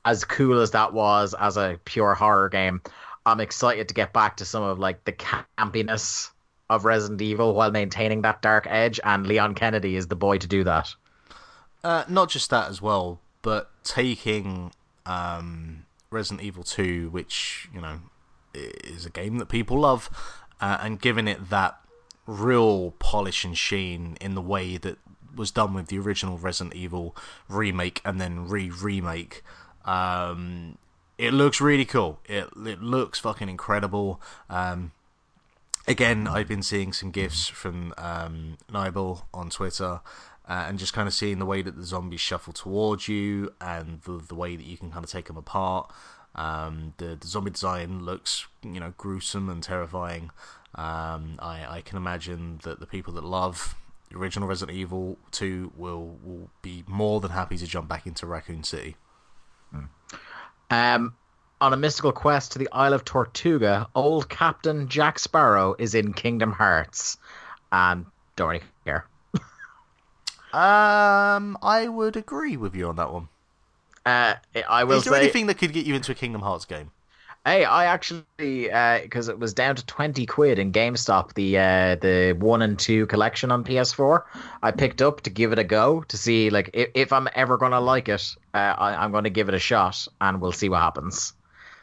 as 0.05 0.23
cool 0.23 0.61
as 0.61 0.71
that 0.71 0.93
was 0.93 1.35
as 1.37 1.57
a 1.57 1.79
pure 1.83 2.15
horror 2.15 2.47
game, 2.47 2.81
I'm 3.25 3.41
excited 3.41 3.89
to 3.89 3.93
get 3.93 4.13
back 4.13 4.37
to 4.37 4.45
some 4.45 4.63
of 4.63 4.79
like 4.79 5.03
the 5.03 5.11
campiness 5.11 6.29
of 6.69 6.85
Resident 6.85 7.21
Evil 7.21 7.53
while 7.53 7.71
maintaining 7.71 8.21
that 8.21 8.41
dark 8.41 8.65
edge, 8.69 8.99
and 9.03 9.27
Leon 9.27 9.55
Kennedy 9.55 9.97
is 9.97 10.07
the 10.07 10.15
boy 10.15 10.37
to 10.37 10.47
do 10.47 10.63
that. 10.63 10.93
Uh, 11.83 12.05
not 12.07 12.29
just 12.29 12.49
that 12.49 12.69
as 12.69 12.81
well, 12.81 13.19
but 13.41 13.69
taking 13.83 14.71
um, 15.05 15.85
Resident 16.09 16.45
Evil 16.45 16.63
2, 16.63 17.09
which, 17.09 17.69
you 17.73 17.81
know, 17.81 17.99
is 18.53 19.05
a 19.05 19.09
game 19.09 19.37
that 19.37 19.47
people 19.47 19.79
love, 19.79 20.09
uh, 20.61 20.77
and 20.81 20.99
giving 20.99 21.27
it 21.27 21.49
that 21.49 21.79
real 22.25 22.91
polish 22.99 23.45
and 23.45 23.57
sheen 23.57 24.17
in 24.19 24.35
the 24.35 24.41
way 24.41 24.77
that 24.77 24.97
was 25.35 25.51
done 25.51 25.73
with 25.73 25.87
the 25.87 25.99
original 25.99 26.37
Resident 26.37 26.75
Evil 26.75 27.15
remake 27.47 28.01
and 28.03 28.19
then 28.19 28.47
re 28.47 28.69
remake. 28.69 29.43
Um, 29.85 30.77
it 31.17 31.33
looks 31.33 31.61
really 31.61 31.85
cool. 31.85 32.19
It, 32.25 32.49
it 32.65 32.81
looks 32.81 33.19
fucking 33.19 33.49
incredible. 33.49 34.21
Um, 34.49 34.91
again, 35.87 36.27
I've 36.27 36.47
been 36.47 36.63
seeing 36.63 36.93
some 36.93 37.11
gifs 37.11 37.47
from 37.47 37.93
um, 37.97 38.57
Nibel 38.71 39.23
on 39.33 39.49
Twitter, 39.49 40.01
uh, 40.47 40.65
and 40.67 40.77
just 40.77 40.93
kind 40.93 41.07
of 41.07 41.13
seeing 41.13 41.39
the 41.39 41.45
way 41.45 41.61
that 41.61 41.75
the 41.75 41.83
zombies 41.83 42.21
shuffle 42.21 42.53
towards 42.53 43.07
you, 43.07 43.53
and 43.61 44.01
the 44.01 44.21
the 44.27 44.35
way 44.35 44.55
that 44.55 44.65
you 44.65 44.77
can 44.77 44.91
kind 44.91 45.03
of 45.03 45.09
take 45.09 45.25
them 45.25 45.37
apart. 45.37 45.91
Um, 46.37 46.93
the, 46.97 47.17
the 47.19 47.27
zombie 47.27 47.51
design 47.51 48.05
looks, 48.05 48.45
you 48.63 48.79
know, 48.79 48.93
gruesome 48.97 49.49
and 49.49 49.63
terrifying. 49.63 50.31
Um, 50.75 51.39
I, 51.39 51.65
I 51.77 51.81
can 51.83 51.97
imagine 51.97 52.59
that 52.63 52.79
the 52.79 52.85
people 52.85 53.13
that 53.13 53.23
love 53.23 53.75
the 54.09 54.17
original 54.17 54.47
Resident 54.47 54.77
Evil 54.77 55.17
2 55.31 55.73
will 55.75 56.17
will 56.23 56.49
be 56.61 56.83
more 56.87 57.19
than 57.19 57.31
happy 57.31 57.57
to 57.57 57.67
jump 57.67 57.89
back 57.89 58.07
into 58.07 58.25
Raccoon 58.25 58.63
City. 58.63 58.95
Um, 60.69 61.13
on 61.61 61.73
a 61.73 61.77
mystical 61.77 62.11
quest 62.11 62.51
to 62.53 62.59
the 62.59 62.69
Isle 62.71 62.93
of 62.93 63.05
Tortuga, 63.05 63.87
old 63.95 64.29
Captain 64.29 64.87
Jack 64.87 65.17
Sparrow 65.17 65.75
is 65.79 65.95
in 65.95 66.13
Kingdom 66.13 66.51
Hearts, 66.51 67.17
and 67.71 68.05
don't 68.35 68.49
really 68.49 68.63
care. 68.85 69.07
Um, 70.53 71.57
I 71.61 71.87
would 71.89 72.15
agree 72.15 72.55
with 72.55 72.73
you 72.73 72.87
on 72.87 72.95
that 72.95 73.11
one. 73.11 73.27
Uh, 74.07 74.35
I 74.69 74.85
will 74.85 74.97
Is 74.97 75.03
there 75.03 75.13
say, 75.13 75.21
anything 75.21 75.47
that 75.47 75.57
could 75.57 75.73
get 75.73 75.85
you 75.85 75.93
into 75.93 76.11
a 76.11 76.15
Kingdom 76.15 76.41
Hearts 76.41 76.65
game? 76.65 76.91
hey, 77.47 77.63
I 77.63 77.85
actually 77.85 78.23
because 79.03 79.29
it 79.29 79.39
was 79.39 79.53
down 79.53 79.75
to 79.75 79.85
twenty 79.85 80.25
quid 80.25 80.59
in 80.59 80.71
GameStop 80.71 81.33
the 81.33 81.57
uh, 81.57 81.95
the 81.95 82.35
one 82.37 82.61
and 82.61 82.77
two 82.77 83.05
collection 83.07 83.51
on 83.51 83.63
PS4. 83.63 84.23
I 84.61 84.71
picked 84.71 85.01
up 85.01 85.21
to 85.21 85.29
give 85.29 85.51
it 85.51 85.59
a 85.59 85.63
go 85.63 86.01
to 86.01 86.17
see 86.17 86.49
like 86.49 86.69
if, 86.73 86.89
if 86.93 87.13
I'm 87.13 87.27
ever 87.33 87.57
gonna 87.57 87.79
like 87.79 88.09
it. 88.09 88.35
Uh, 88.53 88.57
I, 88.57 89.03
I'm 89.03 89.11
going 89.11 89.23
to 89.23 89.29
give 89.29 89.49
it 89.49 89.55
a 89.55 89.59
shot, 89.59 90.07
and 90.19 90.41
we'll 90.41 90.51
see 90.51 90.69
what 90.69 90.81
happens. 90.81 91.33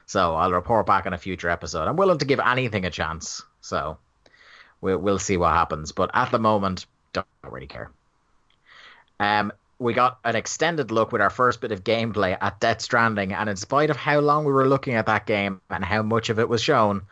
So 0.06 0.34
I'll 0.34 0.52
report 0.52 0.86
back 0.86 1.06
in 1.06 1.14
a 1.14 1.18
future 1.18 1.48
episode. 1.48 1.88
I'm 1.88 1.96
willing 1.96 2.18
to 2.18 2.26
give 2.26 2.40
anything 2.40 2.84
a 2.84 2.90
chance. 2.90 3.42
So 3.60 3.96
we'll 4.80 4.98
we'll 4.98 5.18
see 5.18 5.36
what 5.36 5.52
happens. 5.52 5.92
But 5.92 6.10
at 6.14 6.30
the 6.30 6.38
moment, 6.38 6.86
don't 7.12 7.26
really 7.42 7.66
care. 7.66 7.90
Um, 9.20 9.52
we 9.78 9.92
got 9.92 10.18
an 10.24 10.36
extended 10.36 10.90
look 10.90 11.12
with 11.12 11.20
our 11.20 11.30
first 11.30 11.60
bit 11.60 11.72
of 11.72 11.84
gameplay 11.84 12.36
at 12.40 12.60
Death 12.60 12.80
Stranding, 12.80 13.32
and 13.32 13.48
in 13.48 13.56
spite 13.56 13.90
of 13.90 13.96
how 13.96 14.20
long 14.20 14.44
we 14.44 14.52
were 14.52 14.68
looking 14.68 14.94
at 14.94 15.06
that 15.06 15.26
game 15.26 15.60
and 15.70 15.84
how 15.84 16.02
much 16.02 16.30
of 16.30 16.38
it 16.38 16.48
was 16.48 16.62
shown, 16.62 17.02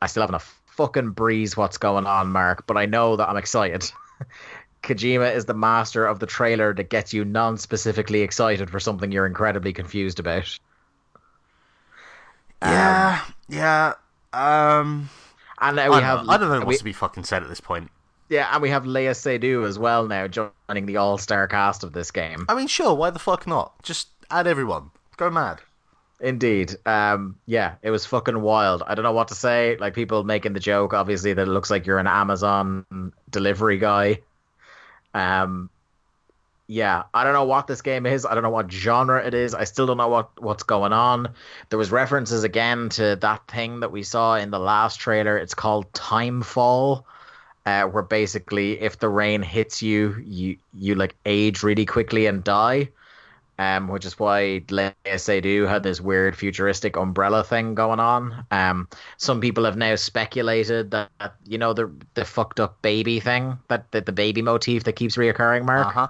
I 0.00 0.06
still 0.06 0.22
haven't 0.22 0.36
a 0.36 0.46
fucking 0.72 1.10
breeze 1.10 1.56
what's 1.56 1.78
going 1.78 2.06
on, 2.06 2.28
Mark. 2.28 2.66
But 2.66 2.76
I 2.76 2.86
know 2.86 3.16
that 3.16 3.28
I'm 3.28 3.36
excited. 3.36 3.90
Kojima 4.82 5.34
is 5.34 5.44
the 5.44 5.54
master 5.54 6.06
of 6.06 6.18
the 6.18 6.26
trailer 6.26 6.74
that 6.74 6.90
gets 6.90 7.12
you 7.12 7.24
non-specifically 7.24 8.22
excited 8.22 8.68
for 8.68 8.80
something 8.80 9.12
you're 9.12 9.26
incredibly 9.26 9.72
confused 9.72 10.18
about. 10.18 10.58
Yeah, 12.60 13.20
um, 13.24 13.34
yeah. 13.48 13.94
Um, 14.32 15.10
and 15.60 15.76
now 15.76 15.90
we 15.90 15.96
I 15.96 16.00
have. 16.00 16.28
I 16.28 16.36
don't 16.36 16.48
know 16.48 16.60
we, 16.60 16.64
what's 16.66 16.78
to 16.78 16.84
be 16.84 16.92
fucking 16.92 17.24
said 17.24 17.42
at 17.42 17.48
this 17.48 17.60
point. 17.60 17.90
Yeah, 18.32 18.48
and 18.50 18.62
we 18.62 18.70
have 18.70 18.84
Léa 18.84 19.10
Seydoux 19.10 19.68
as 19.68 19.78
well 19.78 20.06
now 20.06 20.26
joining 20.26 20.86
the 20.86 20.96
all-star 20.96 21.46
cast 21.48 21.84
of 21.84 21.92
this 21.92 22.10
game. 22.10 22.46
I 22.48 22.54
mean, 22.54 22.66
sure, 22.66 22.94
why 22.94 23.10
the 23.10 23.18
fuck 23.18 23.46
not? 23.46 23.74
Just 23.82 24.08
add 24.30 24.46
everyone. 24.46 24.90
Go 25.18 25.28
mad. 25.28 25.60
Indeed. 26.18 26.74
Um, 26.86 27.36
yeah, 27.44 27.74
it 27.82 27.90
was 27.90 28.06
fucking 28.06 28.40
wild. 28.40 28.84
I 28.86 28.94
don't 28.94 29.02
know 29.02 29.12
what 29.12 29.28
to 29.28 29.34
say. 29.34 29.76
Like 29.78 29.92
people 29.92 30.24
making 30.24 30.54
the 30.54 30.60
joke, 30.60 30.94
obviously, 30.94 31.34
that 31.34 31.42
it 31.42 31.50
looks 31.50 31.70
like 31.70 31.84
you're 31.84 31.98
an 31.98 32.06
Amazon 32.06 33.12
delivery 33.28 33.76
guy. 33.76 34.20
Um, 35.12 35.68
yeah, 36.68 37.02
I 37.12 37.24
don't 37.24 37.34
know 37.34 37.44
what 37.44 37.66
this 37.66 37.82
game 37.82 38.06
is. 38.06 38.24
I 38.24 38.32
don't 38.32 38.42
know 38.42 38.48
what 38.48 38.72
genre 38.72 39.22
it 39.22 39.34
is. 39.34 39.52
I 39.52 39.64
still 39.64 39.84
don't 39.84 39.98
know 39.98 40.08
what 40.08 40.42
what's 40.42 40.62
going 40.62 40.94
on. 40.94 41.34
There 41.68 41.78
was 41.78 41.92
references 41.92 42.44
again 42.44 42.88
to 42.90 43.16
that 43.16 43.46
thing 43.46 43.80
that 43.80 43.92
we 43.92 44.02
saw 44.02 44.36
in 44.36 44.50
the 44.50 44.58
last 44.58 45.00
trailer. 45.00 45.36
It's 45.36 45.52
called 45.52 45.92
Timefall, 45.92 47.04
uh, 47.66 47.84
where 47.84 48.02
basically 48.02 48.80
if 48.80 48.98
the 48.98 49.08
rain 49.08 49.42
hits 49.42 49.82
you, 49.82 50.16
you 50.24 50.56
you 50.74 50.94
like 50.94 51.14
age 51.24 51.62
really 51.62 51.86
quickly 51.86 52.26
and 52.26 52.42
die. 52.44 52.88
Um, 53.58 53.86
which 53.88 54.06
is 54.06 54.18
why 54.18 54.62
Léa 54.68 54.94
Seydoux 55.04 55.68
had 55.68 55.82
this 55.84 56.00
weird 56.00 56.36
futuristic 56.36 56.96
umbrella 56.96 57.44
thing 57.44 57.74
going 57.74 58.00
on. 58.00 58.44
Um, 58.50 58.88
some 59.18 59.40
people 59.40 59.66
have 59.66 59.76
now 59.76 59.94
speculated 59.94 60.90
that 60.92 61.10
you 61.44 61.58
know 61.58 61.72
the 61.72 61.92
the 62.14 62.24
fucked 62.24 62.58
up 62.58 62.80
baby 62.82 63.20
thing 63.20 63.58
that, 63.68 63.92
that 63.92 64.06
the 64.06 64.12
baby 64.12 64.42
motif 64.42 64.84
that 64.84 64.94
keeps 64.94 65.16
reoccurring. 65.16 65.64
Mark. 65.64 65.86
Uh-huh. 65.88 66.08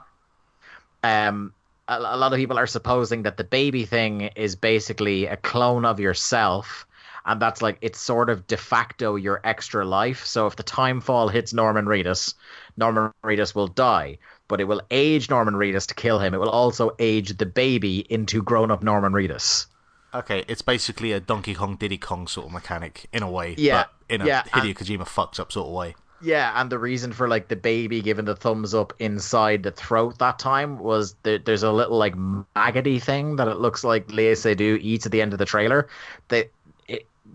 Um, 1.03 1.53
a, 1.89 1.99
a 1.99 2.17
lot 2.17 2.33
of 2.33 2.39
people 2.39 2.59
are 2.59 2.67
supposing 2.67 3.25
that 3.25 3.37
the 3.37 3.45
baby 3.45 3.85
thing 3.85 4.23
is 4.37 4.57
basically 4.57 5.27
a 5.27 5.37
clone 5.37 5.85
of 5.85 6.01
yourself 6.01 6.87
and 7.25 7.41
that's 7.41 7.63
like 7.63 7.79
it's 7.81 8.01
sort 8.01 8.31
of 8.31 8.47
de 8.47 8.57
facto 8.57 9.17
your 9.17 9.41
extra 9.45 9.85
life. 9.85 10.25
So 10.25 10.47
if 10.47 10.57
the 10.57 10.63
time 10.63 11.01
fall 11.01 11.29
hits 11.29 11.53
Norman 11.53 11.87
Reedus, 11.87 12.35
Norman 12.77 13.13
Reedus 13.25 13.55
will 13.55 13.69
die, 13.69 14.19
but 14.49 14.61
it 14.61 14.65
will 14.65 14.83
age 14.91 15.31
Norman 15.31 15.55
Reedus 15.55 15.87
to 15.87 15.95
kill 15.95 16.19
him. 16.19 16.35
It 16.35 16.39
will 16.39 16.51
also 16.51 16.95
age 16.99 17.37
the 17.37 17.47
baby 17.47 18.07
into 18.11 18.43
grown-up 18.43 18.83
Norman 18.83 19.13
Reedus. 19.13 19.67
Okay, 20.15 20.45
it's 20.47 20.63
basically 20.63 21.13
a 21.13 21.21
Donkey 21.21 21.55
Kong 21.55 21.77
Diddy 21.77 21.97
Kong 21.97 22.27
sort 22.27 22.47
of 22.47 22.53
mechanic 22.53 23.07
in 23.13 23.23
a 23.23 23.31
way, 23.31 23.55
Yeah, 23.57 23.85
but 23.85 24.15
in 24.15 24.21
a 24.21 24.27
yeah, 24.27 24.43
Hideo 24.43 24.75
Kojima 24.75 25.07
fucks 25.07 25.41
up 25.41 25.53
sort 25.53 25.69
of 25.69 25.73
way. 25.73 25.95
Yeah, 26.23 26.53
and 26.61 26.71
the 26.71 26.79
reason 26.79 27.13
for 27.13 27.29
like 27.29 27.49
the 27.49 27.57
baby 27.57 28.01
giving 28.01 28.27
the 28.27 28.37
thumbs 28.37 28.75
up 28.75 28.93
inside 29.01 29.65
the 29.65 29.73
throat 29.73 30.19
that 30.19 30.39
time 30.39 30.79
was 30.79 31.17
that 31.25 31.45
there's 31.45 31.65
a 31.65 31.73
little 31.73 31.99
like 31.99 32.15
maggoty 32.55 33.01
thing 33.01 33.37
that 33.37 33.49
it 33.49 33.57
looks 33.57 33.83
like 33.83 34.07
Léa 34.09 34.33
Seydoux 34.33 34.79
eats 34.81 35.05
at 35.05 35.13
the 35.13 35.21
end 35.21 35.33
of 35.33 35.41
the 35.41 35.45
trailer. 35.45 35.89
That 36.29 36.39
it, 36.39 36.53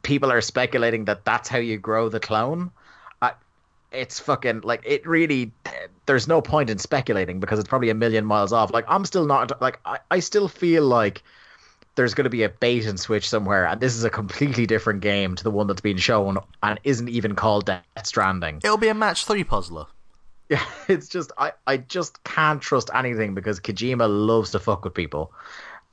people 0.04 0.32
are 0.32 0.42
speculating 0.42 1.06
that 1.06 1.26
that's 1.26 1.50
how 1.50 1.58
you 1.58 1.78
grow 1.78 2.10
the 2.10 2.20
clone. 2.20 2.72
I, 3.22 3.34
it's 3.92 4.20
fucking 4.20 4.62
like 4.62 4.84
it 4.86 5.08
really. 5.08 5.52
There's 6.06 6.28
no 6.28 6.42
point 6.42 6.70
in 6.70 6.78
speculating 6.78 7.40
because 7.40 7.60
it's 7.60 7.68
probably 7.68 7.90
a 7.90 7.96
million 7.96 8.26
miles 8.26 8.54
off. 8.54 8.72
Like 8.72 8.86
I'm 8.88 9.06
still 9.06 9.26
not 9.26 9.62
like 9.62 9.80
I, 9.86 10.00
I 10.10 10.20
still 10.20 10.48
feel 10.48 10.84
like 10.84 11.24
there's 11.96 12.14
going 12.14 12.26
to 12.26 12.30
be 12.30 12.44
a 12.44 12.50
bait 12.50 12.86
and 12.86 13.00
switch 13.00 13.28
somewhere, 13.28 13.66
and 13.66 13.82
this 13.82 13.96
is 13.96 14.04
a 14.04 14.10
completely 14.10 14.66
different 14.66 15.02
game 15.02 15.36
to 15.36 15.44
the 15.44 15.52
one 15.52 15.68
that's 15.68 15.82
been 15.82 15.98
shown 15.98 16.38
and 16.64 16.80
isn't 16.84 17.10
even 17.10 17.36
called 17.36 17.66
Death 17.66 17.84
Stranding. 18.04 18.62
It'll 18.64 18.78
be 18.78 18.88
a 18.88 18.94
match 18.94 19.26
three 19.26 19.44
puzzler. 19.44 19.86
Yeah, 20.50 20.64
it's 20.88 21.10
just 21.10 21.34
I, 21.38 21.52
I 21.66 21.76
just 21.76 22.24
can't 22.24 22.62
trust 22.62 22.90
anything 22.96 23.34
because 23.34 23.60
Kojima 23.60 24.08
loves 24.08 24.52
to 24.52 24.60
fuck 24.60 24.86
with 24.86 24.94
people. 24.94 25.34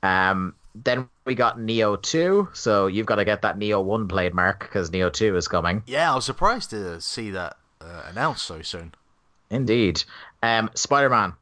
Um, 0.01 0.55
then 0.83 1.09
we 1.25 1.35
got 1.35 1.57
Nioh 1.57 2.01
2, 2.01 2.49
so 2.53 2.87
you've 2.87 3.05
got 3.05 3.15
to 3.15 3.25
get 3.25 3.41
that 3.43 3.57
Nioh 3.57 3.83
1 3.83 4.07
played, 4.07 4.33
Mark, 4.33 4.59
because 4.59 4.89
Nioh 4.89 5.11
2 5.11 5.37
is 5.37 5.47
coming. 5.47 5.83
Yeah, 5.87 6.11
I 6.11 6.15
was 6.15 6.25
surprised 6.25 6.69
to 6.71 6.99
see 6.99 7.31
that 7.31 7.57
uh, 7.79 8.03
announced 8.09 8.45
so 8.45 8.61
soon. 8.61 8.93
Indeed. 9.49 10.03
Um, 10.43 10.69
Spider 10.73 11.09
Man, 11.09 11.33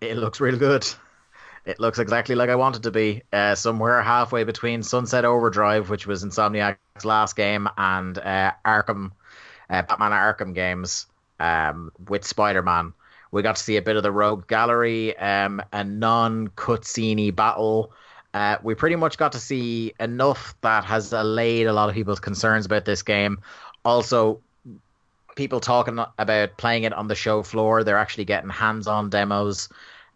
it 0.00 0.16
looks 0.16 0.40
real 0.40 0.56
good. 0.56 0.86
It 1.64 1.78
looks 1.78 1.98
exactly 1.98 2.34
like 2.34 2.50
I 2.50 2.56
want 2.56 2.76
it 2.76 2.82
to 2.84 2.90
be. 2.90 3.22
Uh, 3.32 3.54
somewhere 3.54 4.02
halfway 4.02 4.44
between 4.44 4.82
Sunset 4.82 5.24
Overdrive, 5.24 5.90
which 5.90 6.06
was 6.06 6.24
Insomniac's 6.24 7.04
last 7.04 7.36
game, 7.36 7.68
and 7.76 8.18
uh, 8.18 8.52
Arkham, 8.64 9.12
uh, 9.70 9.82
Batman 9.82 10.10
Arkham 10.12 10.54
games 10.54 11.06
um, 11.38 11.92
with 12.08 12.24
Spider 12.24 12.62
Man. 12.62 12.92
We 13.30 13.42
got 13.42 13.56
to 13.56 13.62
see 13.62 13.76
a 13.76 13.82
bit 13.82 13.96
of 13.96 14.02
the 14.02 14.12
Rogue 14.12 14.46
Gallery, 14.46 15.16
um, 15.16 15.62
a 15.72 15.84
non 15.84 16.48
cutscene 16.48 17.34
battle. 17.34 17.92
Uh, 18.34 18.56
we 18.62 18.74
pretty 18.74 18.96
much 18.96 19.18
got 19.18 19.32
to 19.32 19.40
see 19.40 19.92
enough 20.00 20.54
that 20.62 20.84
has 20.84 21.12
allayed 21.12 21.66
a 21.66 21.72
lot 21.72 21.88
of 21.88 21.94
people's 21.94 22.20
concerns 22.20 22.64
about 22.66 22.84
this 22.84 23.02
game. 23.02 23.40
Also, 23.84 24.40
people 25.36 25.60
talking 25.60 25.98
about 26.18 26.56
playing 26.56 26.84
it 26.84 26.92
on 26.92 27.08
the 27.08 27.14
show 27.14 27.42
floor. 27.42 27.84
They're 27.84 27.98
actually 27.98 28.24
getting 28.24 28.50
hands 28.50 28.86
on 28.86 29.10
demos. 29.10 29.68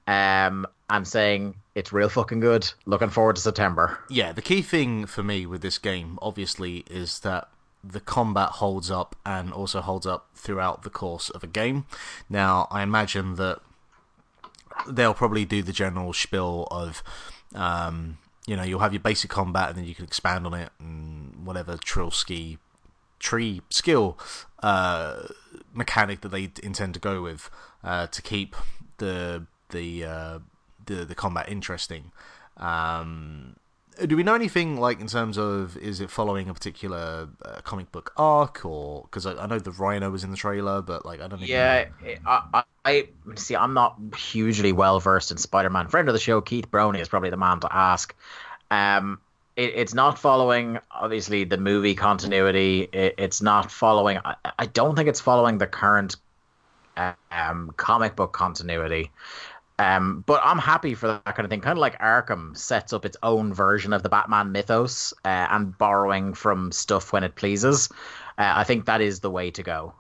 Um, 0.07 0.67
and 0.89 1.07
saying 1.07 1.55
it's 1.75 1.93
real 1.93 2.09
fucking 2.09 2.41
good. 2.41 2.71
Looking 2.85 3.11
forward 3.11 3.37
to 3.37 3.43
September. 3.43 3.99
Yeah, 4.09 4.33
the 4.33 4.43
key 4.43 4.63
thing 4.63 5.07
for 5.07 5.23
me 5.23 5.47
with 5.47 5.63
this 5.63 5.79
game, 5.79 6.19
obviously, 6.23 6.85
is 6.89 7.21
that 7.21 7.49
the 7.83 8.01
combat 8.01 8.51
holds 8.51 8.91
up 8.91 9.17
and 9.25 9.53
also 9.53 9.81
holds 9.81 10.07
up 10.07 10.29
throughout 10.35 10.83
the 10.83 10.91
course 10.91 11.31
of 11.31 11.43
a 11.43 11.47
game. 11.47 11.87
Now, 12.29 12.69
I 12.71 12.83
imagine 12.83 13.37
that 13.37 13.61
they'll 14.89 15.15
probably 15.15 15.45
do 15.45 15.63
the 15.63 15.73
general 15.73 16.13
spiel 16.13 16.69
of, 16.71 17.03
um, 17.57 18.19
you 18.47 18.57
know, 18.57 18.63
you'll 18.63 18.81
have 18.81 18.93
your 18.93 19.01
basic 19.01 19.31
combat 19.31 19.71
and 19.71 19.79
then 19.79 19.85
you 19.85 19.95
can 19.95 20.05
expand 20.05 20.47
on 20.47 20.55
it 20.55 20.71
and 20.79 21.45
whatever 21.45 21.77
Trilski 21.77 22.59
tree 23.19 23.63
skill 23.71 24.19
uh, 24.63 25.23
mechanic 25.75 26.21
that 26.21 26.29
they 26.29 26.51
intend 26.63 26.95
to 26.95 27.01
go 27.01 27.23
with 27.23 27.51
uh, 27.83 28.07
to 28.09 28.23
keep 28.23 28.55
the 28.99 29.47
the 29.71 30.05
uh, 30.05 30.39
the 30.87 31.05
the 31.05 31.15
combat 31.15 31.49
interesting. 31.49 32.13
Um, 32.57 33.57
do 34.05 34.17
we 34.17 34.23
know 34.23 34.35
anything 34.35 34.79
like 34.79 35.01
in 35.01 35.07
terms 35.07 35.39
of 35.39 35.77
is 35.79 36.01
it 36.01 36.11
following 36.11 36.49
a 36.49 36.55
particular 36.55 37.29
uh, 37.45 37.61
comic 37.63 37.91
book 37.93 38.13
arc 38.17 38.65
or 38.65 39.03
because 39.03 39.25
I, 39.25 39.35
I, 39.35 39.47
know 39.47 39.59
the 39.59 39.71
Rhino 39.71 40.11
was 40.11 40.25
in 40.25 40.31
the 40.31 40.37
trailer, 40.37 40.83
but 40.83 41.07
like 41.07 41.21
I 41.21 41.29
don't. 41.29 41.41
Yeah, 41.41 41.87
I, 42.27 42.65
I, 42.85 43.09
see. 43.37 43.57
I'm 43.57 43.75
not 43.75 43.97
hugely 44.17 44.73
well 44.73 45.01
versed 45.01 45.31
in 45.31 45.39
Spider-Man. 45.39 45.89
Friend 45.89 46.09
of 46.09 46.13
the 46.13 46.21
show, 46.21 46.41
Keith 46.41 46.71
Brony 46.71 47.01
is 47.01 47.09
probably 47.09 47.31
the 47.31 47.37
man 47.37 47.61
to 47.61 47.75
ask. 47.75 48.15
Um, 48.71 49.19
it, 49.57 49.73
it's 49.75 49.95
not 49.95 50.19
following 50.19 50.79
obviously 50.91 51.45
the 51.45 51.57
movie 51.57 51.95
continuity. 51.95 52.89
It, 52.93 53.15
it's 53.19 53.41
not 53.41 53.71
following. 53.71 54.19
I, 54.25 54.37
I, 54.59 54.67
don't 54.67 54.95
think 54.95 55.09
it's 55.09 55.21
following 55.21 55.59
the 55.59 55.67
current 55.67 56.17
um, 57.31 57.73
comic 57.77 58.17
book 58.17 58.33
continuity. 58.33 59.11
Um, 59.79 60.25
but 60.27 60.41
I'm 60.43 60.59
happy 60.59 60.95
for 60.95 61.07
that 61.07 61.25
kind 61.25 61.45
of 61.45 61.51
thing. 61.51 61.61
Kind 61.61 61.77
of 61.77 61.81
like 61.81 61.99
Arkham 62.01 62.57
sets 62.57 62.93
up 62.93 63.05
its 63.05 63.17
own 63.23 63.53
version 63.53 63.93
of 63.93 64.03
the 64.03 64.09
Batman 64.09 64.53
mythos 64.53 65.13
uh, 65.25 65.49
and 65.51 65.77
borrowing 65.77 66.33
from 66.33 66.73
stuff 66.73 67.13
when 67.13 67.25
it 67.25 67.35
pleases. 67.35 67.91
Uh, 68.39 68.53
I 68.57 68.65
think 68.65 68.87
that 68.87 69.01
is 69.01 69.21
the 69.21 69.31
way 69.31 69.51
to 69.51 69.63
go. 69.63 69.93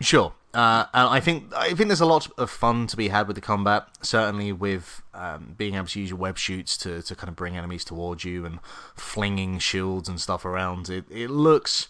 Sure, 0.00 0.32
uh, 0.52 0.84
and 0.92 1.08
I 1.08 1.20
think 1.20 1.54
I 1.54 1.74
think 1.74 1.88
there's 1.88 2.02
a 2.02 2.06
lot 2.06 2.28
of 2.38 2.50
fun 2.50 2.86
to 2.88 2.96
be 2.96 3.08
had 3.08 3.26
with 3.26 3.34
the 3.34 3.40
combat. 3.42 3.86
Certainly, 4.02 4.52
with 4.52 5.02
um, 5.14 5.54
being 5.56 5.74
able 5.74 5.86
to 5.86 6.00
use 6.00 6.10
your 6.10 6.18
web 6.18 6.36
shoots 6.38 6.76
to, 6.78 7.02
to 7.02 7.14
kind 7.14 7.28
of 7.28 7.36
bring 7.36 7.56
enemies 7.56 7.84
towards 7.84 8.24
you 8.24 8.44
and 8.44 8.60
flinging 8.94 9.58
shields 9.58 10.08
and 10.08 10.20
stuff 10.20 10.44
around. 10.44 10.90
It 10.90 11.04
it 11.10 11.28
looks 11.28 11.88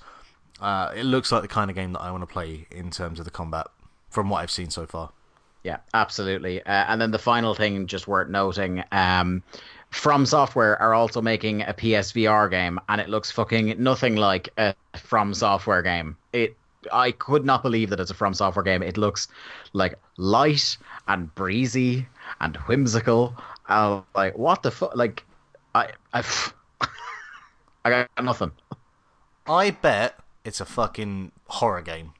uh, 0.60 0.92
it 0.94 1.04
looks 1.04 1.32
like 1.32 1.42
the 1.42 1.48
kind 1.48 1.70
of 1.70 1.76
game 1.76 1.92
that 1.92 2.00
I 2.00 2.10
want 2.10 2.22
to 2.22 2.32
play 2.32 2.66
in 2.70 2.90
terms 2.90 3.18
of 3.18 3.24
the 3.24 3.30
combat 3.30 3.66
from 4.08 4.30
what 4.30 4.38
I've 4.38 4.50
seen 4.50 4.70
so 4.70 4.86
far. 4.86 5.10
Yeah, 5.66 5.78
absolutely. 5.94 6.62
Uh, 6.62 6.84
and 6.86 7.00
then 7.00 7.10
the 7.10 7.18
final 7.18 7.52
thing, 7.52 7.88
just 7.88 8.06
worth 8.06 8.28
noting, 8.28 8.84
um, 8.92 9.42
From 9.90 10.24
Software 10.24 10.80
are 10.80 10.94
also 10.94 11.20
making 11.20 11.62
a 11.62 11.74
PSVR 11.74 12.48
game, 12.48 12.78
and 12.88 13.00
it 13.00 13.08
looks 13.08 13.32
fucking 13.32 13.74
nothing 13.82 14.14
like 14.14 14.48
a 14.58 14.76
From 14.96 15.34
Software 15.34 15.82
game. 15.82 16.16
It, 16.32 16.56
I 16.92 17.10
could 17.10 17.44
not 17.44 17.64
believe 17.64 17.90
that 17.90 17.98
it's 17.98 18.12
a 18.12 18.14
From 18.14 18.32
Software 18.32 18.62
game. 18.62 18.80
It 18.80 18.96
looks 18.96 19.26
like 19.72 19.98
light 20.18 20.78
and 21.08 21.34
breezy 21.34 22.06
and 22.40 22.54
whimsical. 22.68 23.34
Uh, 23.68 24.02
like 24.14 24.38
what 24.38 24.62
the 24.62 24.70
fuck? 24.70 24.94
Like 24.94 25.24
I, 25.74 25.90
I, 26.14 26.22
I 27.84 27.90
got 27.90 28.08
nothing. 28.22 28.52
I 29.48 29.72
bet 29.72 30.16
it's 30.44 30.60
a 30.60 30.64
fucking 30.64 31.32
horror 31.48 31.82
game. 31.82 32.12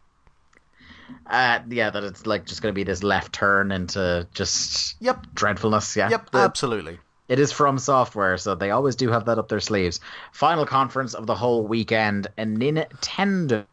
Uh, 1.27 1.61
yeah, 1.69 1.91
that 1.91 2.03
it's 2.05 2.27
like 2.27 2.47
just 2.47 2.63
going 2.63 2.73
to 2.73 2.77
be 2.77 2.85
this 2.85 3.03
left 3.03 3.33
turn 3.33 3.71
into 3.73 4.27
just 4.35 4.97
Yep. 5.01 5.27
dreadfulness. 5.35 5.97
Yeah. 5.97 6.09
Yep, 6.11 6.31
The- 6.31 6.39
absolutely. 6.39 6.99
It 7.29 7.41
is 7.41 7.51
from 7.51 7.79
software, 7.81 8.37
so 8.39 8.55
they 8.55 8.71
always 8.71 8.95
do 8.95 9.11
have 9.11 9.25
that 9.25 9.37
up 9.39 9.49
their 9.49 9.59
sleeves. 9.59 9.99
Final 10.31 10.65
conference 10.65 11.13
of 11.13 11.27
the 11.27 11.35
whole 11.35 11.67
weekend, 11.67 12.29
a 12.39 12.45
Nintendo. 12.45 13.67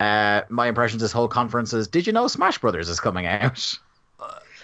Uh, 0.00 0.42
my 0.48 0.68
impressions 0.68 1.02
of 1.02 1.06
this 1.06 1.12
whole 1.12 1.26
conference 1.26 1.72
is: 1.72 1.88
Did 1.88 2.06
you 2.06 2.12
know 2.12 2.28
Smash 2.28 2.58
Brothers 2.58 2.88
is 2.88 3.00
coming 3.00 3.26
out? 3.26 3.74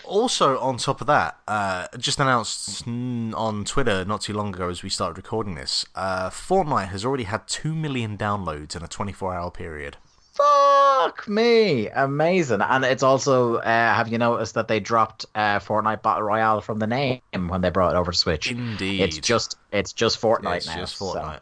Also, 0.05 0.59
on 0.61 0.77
top 0.77 1.01
of 1.01 1.07
that, 1.07 1.39
uh, 1.49 1.87
just 1.97 2.21
announced 2.21 2.87
on 2.87 3.65
Twitter 3.65 4.05
not 4.05 4.21
too 4.21 4.35
long 4.35 4.55
ago 4.55 4.69
as 4.69 4.83
we 4.83 4.91
started 4.91 5.17
recording 5.17 5.55
this, 5.55 5.87
uh, 5.95 6.29
Fortnite 6.29 6.89
has 6.89 7.07
already 7.07 7.25
had 7.25 7.49
2 7.49 7.75
million 7.75 8.19
downloads 8.19 8.77
in 8.77 8.83
a 8.83 8.87
24 8.89 9.35
hour 9.35 9.51
period. 9.51 9.97
Fuck 10.35 11.29
me, 11.29 11.89
amazing! 11.89 12.61
And 12.61 12.85
it's 12.85 13.03
also, 13.05 13.57
uh, 13.57 13.65
have 13.65 14.09
you 14.09 14.19
noticed 14.19 14.55
that 14.55 14.67
they 14.69 14.81
dropped 14.81 15.27
uh, 15.35 15.61
Fortnite 15.61 16.03
Battle 16.03 16.23
Royale 16.25 16.61
from 16.61 16.79
the 16.81 16.87
name 16.89 17.21
when 17.33 17.61
they 17.61 17.71
brought 17.71 17.95
it 17.95 17.99
over 17.99 18.11
to 18.11 18.19
Switch? 18.19 18.51
Indeed. 18.51 19.01
It's 19.01 19.19
just, 19.19 19.57
it's 19.73 19.93
just 19.93 20.21
Fortnite 20.21 20.57
It's 20.57 20.67
now. 20.67 20.77
just 20.77 20.97
so, 20.97 21.07
Fortnite. 21.07 21.41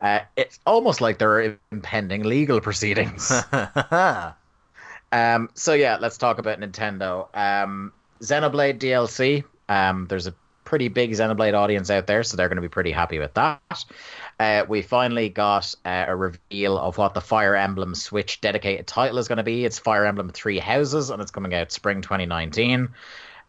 uh, 0.00 0.20
it's 0.36 0.58
almost 0.66 1.00
like 1.02 1.18
there 1.18 1.40
are 1.42 1.58
impending 1.70 2.22
legal 2.22 2.60
proceedings. 2.60 3.30
Um, 5.12 5.50
so 5.52 5.74
yeah, 5.74 5.98
let's 6.00 6.16
talk 6.16 6.38
about 6.38 6.58
Nintendo. 6.58 7.28
Um, 7.36 7.92
Xenoblade 8.22 8.78
DLC. 8.78 9.44
Um, 9.68 10.06
there's 10.08 10.26
a 10.26 10.34
pretty 10.64 10.88
big 10.88 11.10
Xenoblade 11.10 11.52
audience 11.52 11.90
out 11.90 12.06
there, 12.06 12.22
so 12.22 12.38
they're 12.38 12.48
going 12.48 12.56
to 12.56 12.62
be 12.62 12.68
pretty 12.70 12.92
happy 12.92 13.18
with 13.18 13.34
that. 13.34 13.60
Uh, 14.38 14.64
we 14.68 14.82
finally 14.82 15.28
got 15.28 15.74
uh, 15.84 16.06
a 16.08 16.16
reveal 16.16 16.78
of 16.78 16.98
what 16.98 17.14
the 17.14 17.20
Fire 17.20 17.54
Emblem 17.54 17.94
Switch 17.94 18.40
dedicated 18.40 18.86
title 18.86 19.18
is 19.18 19.28
going 19.28 19.36
to 19.36 19.42
be. 19.42 19.64
It's 19.64 19.78
Fire 19.78 20.04
Emblem 20.04 20.30
Three 20.30 20.58
Houses, 20.58 21.10
and 21.10 21.22
it's 21.22 21.30
coming 21.30 21.54
out 21.54 21.70
spring 21.72 22.02
2019. 22.02 22.88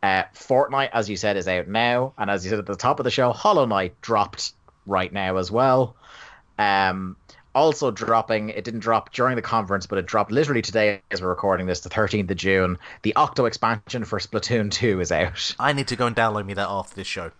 Uh, 0.03 0.23
Fortnite, 0.35 0.89
as 0.91 1.09
you 1.09 1.15
said, 1.15 1.37
is 1.37 1.47
out 1.47 1.67
now, 1.67 2.13
and 2.17 2.29
as 2.29 2.43
you 2.43 2.49
said 2.49 2.59
at 2.59 2.65
the 2.65 2.75
top 2.75 2.99
of 2.99 3.05
the 3.05 3.11
show, 3.11 3.31
Hollow 3.31 3.65
Knight 3.65 3.99
dropped 4.01 4.53
right 4.85 5.11
now 5.11 5.37
as 5.37 5.49
well. 5.49 5.95
Um, 6.59 7.15
also 7.55 7.91
dropping, 7.91 8.49
it 8.49 8.63
didn't 8.63 8.81
drop 8.81 9.13
during 9.13 9.35
the 9.35 9.41
conference, 9.41 9.85
but 9.85 9.97
it 9.97 10.05
dropped 10.05 10.31
literally 10.31 10.61
today 10.61 11.01
as 11.11 11.21
we're 11.21 11.29
recording 11.29 11.67
this, 11.67 11.81
the 11.81 11.89
13th 11.89 12.29
of 12.31 12.37
June. 12.37 12.77
The 13.03 13.15
Octo 13.15 13.45
expansion 13.45 14.05
for 14.05 14.19
Splatoon 14.19 14.71
2 14.71 14.99
is 14.99 15.11
out. 15.11 15.55
I 15.59 15.73
need 15.73 15.87
to 15.89 15.95
go 15.95 16.07
and 16.07 16.15
download 16.15 16.45
me 16.45 16.53
that 16.55 16.67
after 16.67 16.95
this 16.95 17.07
show. 17.07 17.31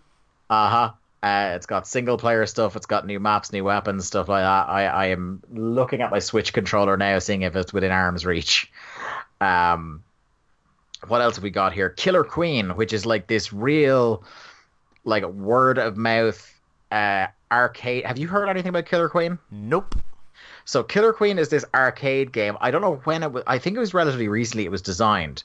Uh-huh. 0.50 0.92
Uh, 1.24 1.54
it's 1.56 1.66
got 1.66 1.88
single 1.88 2.18
player 2.18 2.46
stuff, 2.46 2.76
it's 2.76 2.86
got 2.86 3.08
new 3.08 3.18
maps, 3.18 3.54
new 3.54 3.64
weapons, 3.64 4.06
stuff 4.06 4.28
like 4.28 4.44
that. 4.44 4.68
I, 4.68 4.86
I 4.88 5.06
am 5.08 5.42
looking 5.54 6.02
at 6.02 6.12
my 6.12 6.20
Switch 6.20 6.52
controller 6.52 6.98
now, 6.98 7.18
seeing 7.20 7.44
if 7.44 7.56
it's 7.56 7.72
within 7.72 7.92
arm's 7.92 8.26
reach. 8.26 8.70
Um, 9.40 10.04
what 11.08 11.22
else 11.22 11.36
have 11.36 11.44
we 11.44 11.50
got 11.50 11.72
here? 11.72 11.90
Killer 11.90 12.26
Queen, 12.26 12.72
which 12.72 12.92
is 12.92 13.06
like 13.06 13.28
this 13.28 13.54
real, 13.54 14.26
like 15.06 15.24
word 15.24 15.78
of 15.78 15.96
mouth 15.96 16.60
uh, 16.92 17.28
arcade. 17.50 18.06
Have 18.06 18.18
you 18.18 18.28
heard 18.28 18.50
anything 18.50 18.70
about 18.70 18.86
Killer 18.86 19.08
Queen? 19.08 19.40
Nope. 19.50 19.96
So 20.66 20.84
Killer 20.84 21.14
Queen 21.14 21.40
is 21.40 21.48
this 21.48 21.64
arcade 21.74 22.34
game. 22.34 22.58
I 22.60 22.72
don't 22.72 22.82
know 22.82 22.96
when 23.06 23.24
it 23.24 23.32
was. 23.32 23.44
I 23.48 23.60
think 23.60 23.78
it 23.78 23.80
was 23.80 23.94
relatively 23.94 24.28
recently. 24.28 24.66
It 24.66 24.72
was 24.72 24.82
designed, 24.82 25.44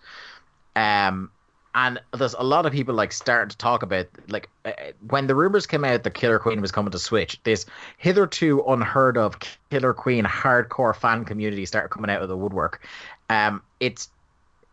um, 0.75 1.31
and 1.75 2.01
there's 2.17 2.35
a 2.35 2.43
lot 2.43 2.67
of 2.67 2.73
people 2.73 2.95
like 2.95 3.13
starting 3.13 3.51
to 3.51 3.57
talk 3.57 3.83
about 3.83 4.07
like 4.29 4.49
uh, 4.65 4.73
when 5.09 5.27
the 5.27 5.35
rumors 5.35 5.67
came 5.67 5.85
out 5.85 6.03
that 6.03 6.15
Killer 6.15 6.39
Queen 6.39 6.61
was 6.61 6.73
coming 6.73 6.91
to 6.91 6.99
Switch. 6.99 7.41
This 7.45 7.67
hitherto 7.99 8.63
unheard 8.67 9.17
of 9.17 9.39
Killer 9.71 9.93
Queen 9.93 10.25
hardcore 10.25 10.97
fan 10.97 11.25
community 11.25 11.67
started 11.67 11.89
coming 11.89 12.11
out 12.11 12.23
of 12.23 12.29
the 12.29 12.37
woodwork. 12.37 12.87
Um, 13.31 13.63
it's 13.81 14.09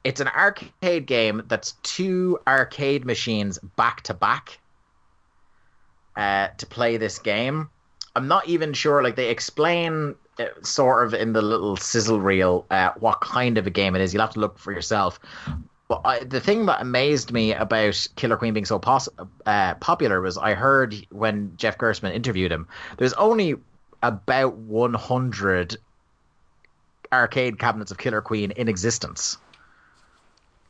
it's 0.04 0.22
an 0.22 0.30
arcade 0.30 1.06
game 1.06 1.44
that's 1.48 1.74
two 1.84 2.40
arcade 2.48 3.06
machines 3.06 3.60
back 3.76 4.02
to 4.04 4.14
back 4.14 4.60
uh, 6.16 6.50
to 6.58 6.66
play 6.66 6.98
this 6.98 7.20
game. 7.20 7.70
I'm 8.16 8.28
not 8.28 8.48
even 8.48 8.72
sure. 8.74 9.04
Like 9.04 9.16
they 9.16 9.30
explain 9.30 10.16
uh, 10.40 10.46
sort 10.62 11.06
of 11.06 11.14
in 11.14 11.34
the 11.34 11.42
little 11.42 11.76
sizzle 11.76 12.22
reel 12.22 12.66
uh, 12.72 12.92
what 13.00 13.20
kind 13.22 13.58
of 13.58 13.68
a 13.68 13.70
game 13.70 13.96
it 13.96 14.02
is. 14.02 14.14
You'll 14.14 14.22
have 14.22 14.34
to 14.34 14.40
look 14.40 14.58
for 14.58 14.72
yourself. 14.72 15.20
But 15.88 16.02
I, 16.04 16.24
the 16.24 16.40
thing 16.40 16.66
that 16.66 16.82
amazed 16.82 17.32
me 17.32 17.54
about 17.54 18.08
Killer 18.16 18.38
Queen 18.38 18.54
being 18.54 18.66
so 18.66 18.80
pos- 18.80 19.10
uh, 19.46 19.76
popular 19.76 20.20
was 20.20 20.38
I 20.38 20.56
heard 20.56 20.96
when 21.12 21.54
Jeff 21.58 21.78
Gerstmann 21.78 22.14
interviewed 22.14 22.52
him, 22.52 22.68
there's 22.98 23.14
only 23.14 23.56
about 24.02 24.56
100 24.56 25.78
arcade 27.14 27.60
cabinets 27.60 27.92
of 27.92 27.98
Killer 27.98 28.22
Queen 28.22 28.52
in 28.52 28.68
existence. 28.68 29.38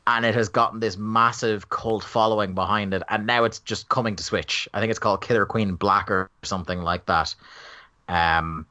And 0.06 0.24
it 0.24 0.34
has 0.34 0.48
gotten 0.48 0.80
this 0.80 0.96
massive 0.96 1.68
cult 1.68 2.04
following 2.04 2.54
behind 2.54 2.94
it, 2.94 3.02
and 3.08 3.26
now 3.26 3.42
it's 3.42 3.58
just 3.60 3.88
coming 3.88 4.14
to 4.16 4.22
Switch. 4.22 4.68
I 4.72 4.78
think 4.80 4.90
it's 4.90 5.00
called 5.00 5.20
Killer 5.22 5.46
Queen 5.46 5.74
Black 5.74 6.10
or 6.10 6.30
something 6.44 6.80
like 6.80 7.06
that. 7.06 7.34
Um, 8.08 8.66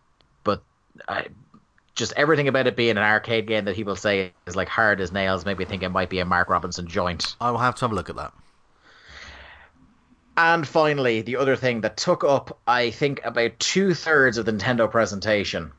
but 0.46 0.64
I, 1.10 1.28
just 1.96 2.14
everything 2.18 2.48
about 2.48 2.68
it 2.68 2.76
being 2.76 2.92
an 2.92 2.98
arcade 3.04 3.48
game 3.48 3.66
that 3.66 3.76
people 3.76 3.96
say 3.96 4.34
is 4.46 4.56
like 4.56 4.68
hard 4.68 5.00
as 5.02 5.12
nails 5.12 5.46
make 5.46 5.58
me 5.58 5.66
think 5.66 5.82
it 5.82 5.90
might 5.90 6.10
be 6.10 6.20
a 6.20 6.26
Mark 6.26 6.50
Robinson 6.50 6.86
joint. 6.88 7.36
I 7.42 7.52
will 7.52 7.58
have 7.60 7.76
to 7.76 7.82
have 7.86 7.92
a 7.92 7.96
look 7.96 8.10
at 8.10 8.16
that. 8.18 8.34
And 10.38 10.68
finally, 10.68 11.22
the 11.22 11.38
other 11.38 11.56
thing 11.56 11.82
that 11.82 11.96
took 11.96 12.24
up, 12.24 12.60
I 12.68 12.92
think, 12.92 13.22
about 13.24 13.58
two 13.60 13.94
thirds 13.94 14.38
of 14.38 14.46
the 14.46 14.52
Nintendo 14.52 14.90
presentation 14.92 15.72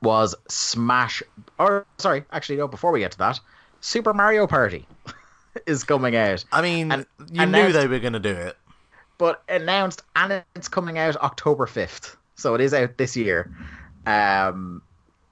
was 0.00 0.34
Smash. 0.48 1.22
Or 1.58 1.84
sorry, 1.98 2.24
actually, 2.30 2.58
no. 2.58 2.68
Before 2.68 2.92
we 2.92 3.00
get 3.00 3.10
to 3.12 3.18
that, 3.18 3.40
Super 3.80 4.14
Mario 4.14 4.46
Party 4.46 4.86
is 5.66 5.82
coming 5.82 6.14
out. 6.14 6.44
I 6.52 6.62
mean, 6.62 6.92
And- 6.92 7.06
you 7.32 7.44
knew 7.46 7.72
they 7.72 7.88
were 7.88 7.98
going 7.98 8.12
to 8.12 8.20
do 8.20 8.30
it. 8.30 8.56
but 9.18 9.42
announced 9.48 10.02
and 10.16 10.44
it's 10.54 10.68
coming 10.68 10.98
out 10.98 11.16
October 11.16 11.66
5th. 11.66 12.14
So 12.36 12.54
it 12.54 12.60
is 12.60 12.72
out 12.74 12.96
this 12.96 13.16
year. 13.16 13.52
Um 14.06 14.82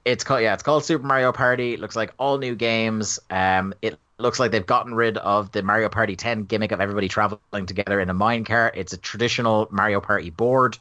it's 0.05 0.25
called 0.25 0.43
yeah, 0.43 0.55
it's 0.55 0.63
called 0.63 0.85
Super 0.85 1.07
Mario 1.07 1.33
Party. 1.33 1.75
It 1.75 1.81
looks 1.81 1.97
like 1.97 2.13
all 2.19 2.39
new 2.39 2.55
games. 2.55 3.19
Um 3.31 3.75
it 3.83 3.99
looks 4.19 4.39
like 4.39 4.51
they've 4.51 4.67
gotten 4.67 4.95
rid 4.95 5.19
of 5.19 5.53
the 5.53 5.63
Mario 5.63 5.89
Party 5.89 6.17
10 6.17 6.45
gimmick 6.45 6.73
of 6.73 6.81
everybody 6.81 7.09
traveling 7.09 7.67
together 7.67 8.01
in 8.01 8.11
a 8.11 8.15
mine 8.15 8.45
minecart. 8.45 8.73
It's 8.75 8.93
a 8.93 8.99
traditional 8.99 9.69
Mario 9.71 10.01
Party 10.01 10.31
board. 10.31 10.79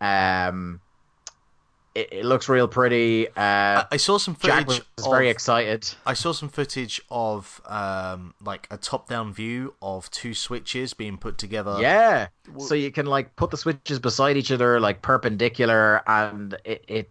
Um 0.00 0.80
it, 1.94 2.08
it 2.10 2.24
looks 2.24 2.48
real 2.48 2.68
pretty. 2.68 3.28
Uh 3.28 3.32
I, 3.36 3.86
I 3.92 3.96
saw 3.98 4.18
some 4.18 4.36
Jack 4.40 4.66
footage. 4.66 4.84
was 4.96 5.06
of, 5.06 5.12
very 5.12 5.28
excited. 5.28 5.88
I 6.06 6.14
saw 6.14 6.32
some 6.32 6.48
footage 6.48 7.02
of 7.10 7.60
um, 7.66 8.34
like 8.42 8.66
a 8.70 8.78
top-down 8.78 9.34
view 9.34 9.74
of 9.82 10.10
two 10.10 10.32
switches 10.32 10.94
being 10.94 11.18
put 11.18 11.36
together. 11.36 11.76
Yeah. 11.80 12.28
So 12.58 12.74
you 12.74 12.90
can 12.90 13.04
like 13.04 13.36
put 13.36 13.50
the 13.50 13.58
switches 13.58 13.98
beside 13.98 14.38
each 14.38 14.50
other, 14.50 14.80
like 14.80 15.02
perpendicular, 15.02 16.02
and 16.06 16.56
it, 16.64 16.82
it 16.88 17.10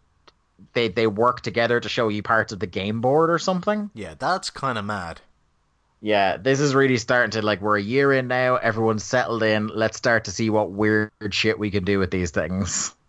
they 0.73 0.87
they 0.87 1.07
work 1.07 1.41
together 1.41 1.79
to 1.79 1.89
show 1.89 2.09
you 2.09 2.23
parts 2.23 2.53
of 2.53 2.59
the 2.59 2.67
game 2.67 3.01
board 3.01 3.29
or 3.29 3.39
something. 3.39 3.89
Yeah, 3.93 4.15
that's 4.17 4.49
kind 4.49 4.77
of 4.77 4.85
mad. 4.85 5.21
Yeah, 6.01 6.37
this 6.37 6.59
is 6.59 6.73
really 6.73 6.97
starting 6.97 7.31
to 7.31 7.41
like 7.43 7.61
we're 7.61 7.77
a 7.77 7.81
year 7.81 8.11
in 8.11 8.27
now. 8.27 8.55
Everyone's 8.55 9.03
settled 9.03 9.43
in. 9.43 9.67
Let's 9.67 9.97
start 9.97 10.25
to 10.25 10.31
see 10.31 10.49
what 10.49 10.71
weird 10.71 11.11
shit 11.29 11.59
we 11.59 11.69
can 11.69 11.83
do 11.83 11.99
with 11.99 12.11
these 12.11 12.31
things. 12.31 12.95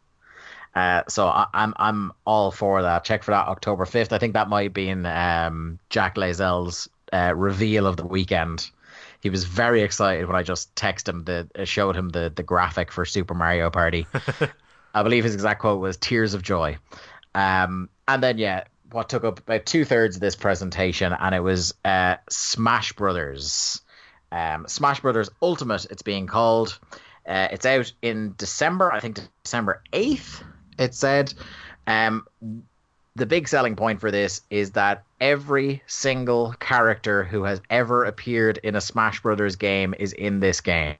Uh, 0.74 1.02
so 1.06 1.26
I, 1.26 1.46
I'm 1.52 1.74
I'm 1.76 2.12
all 2.24 2.50
for 2.50 2.80
that. 2.82 3.04
Check 3.04 3.24
for 3.24 3.32
that 3.32 3.46
October 3.48 3.84
fifth. 3.84 4.12
I 4.12 4.18
think 4.18 4.32
that 4.32 4.48
might 4.48 4.72
be 4.72 4.88
in 4.88 5.04
um, 5.04 5.78
Jack 5.90 6.14
Layzell's 6.16 6.88
uh, 7.12 7.34
reveal 7.36 7.86
of 7.86 7.98
the 7.98 8.06
weekend. 8.06 8.70
He 9.20 9.28
was 9.28 9.44
very 9.44 9.82
excited 9.82 10.26
when 10.26 10.34
I 10.34 10.42
just 10.42 10.74
texted 10.74 11.10
him 11.10 11.24
the 11.24 11.48
uh, 11.58 11.64
showed 11.64 11.94
him 11.94 12.08
the 12.08 12.32
the 12.34 12.42
graphic 12.42 12.90
for 12.90 13.04
Super 13.04 13.34
Mario 13.34 13.68
Party. 13.68 14.06
I 14.94 15.02
believe 15.02 15.24
his 15.24 15.34
exact 15.34 15.60
quote 15.60 15.80
was 15.80 15.98
"tears 15.98 16.32
of 16.32 16.42
joy." 16.42 16.78
Um, 17.34 17.88
and 18.08 18.22
then 18.22 18.38
yeah, 18.38 18.64
what 18.90 19.08
took 19.08 19.24
up 19.24 19.38
about 19.38 19.66
two 19.66 19.84
thirds 19.84 20.16
of 20.16 20.20
this 20.20 20.36
presentation, 20.36 21.12
and 21.12 21.34
it 21.34 21.40
was 21.40 21.74
uh, 21.84 22.16
Smash 22.28 22.92
Brothers. 22.92 23.80
Um, 24.30 24.66
Smash 24.68 25.00
Brothers 25.00 25.30
Ultimate, 25.40 25.86
it's 25.90 26.02
being 26.02 26.26
called. 26.26 26.78
Uh, 27.26 27.48
it's 27.50 27.66
out 27.66 27.92
in 28.02 28.34
December, 28.36 28.92
I 28.92 29.00
think 29.00 29.20
December 29.44 29.82
eighth. 29.92 30.42
It 30.78 30.94
said. 30.94 31.32
Um, 31.86 32.26
the 33.14 33.26
big 33.26 33.46
selling 33.46 33.76
point 33.76 34.00
for 34.00 34.10
this 34.10 34.40
is 34.48 34.70
that 34.72 35.04
every 35.20 35.82
single 35.86 36.54
character 36.58 37.24
who 37.24 37.44
has 37.44 37.60
ever 37.68 38.04
appeared 38.04 38.58
in 38.58 38.74
a 38.74 38.80
Smash 38.80 39.20
Brothers 39.20 39.56
game 39.56 39.94
is 39.98 40.12
in 40.14 40.40
this 40.40 40.60
game. 40.62 40.96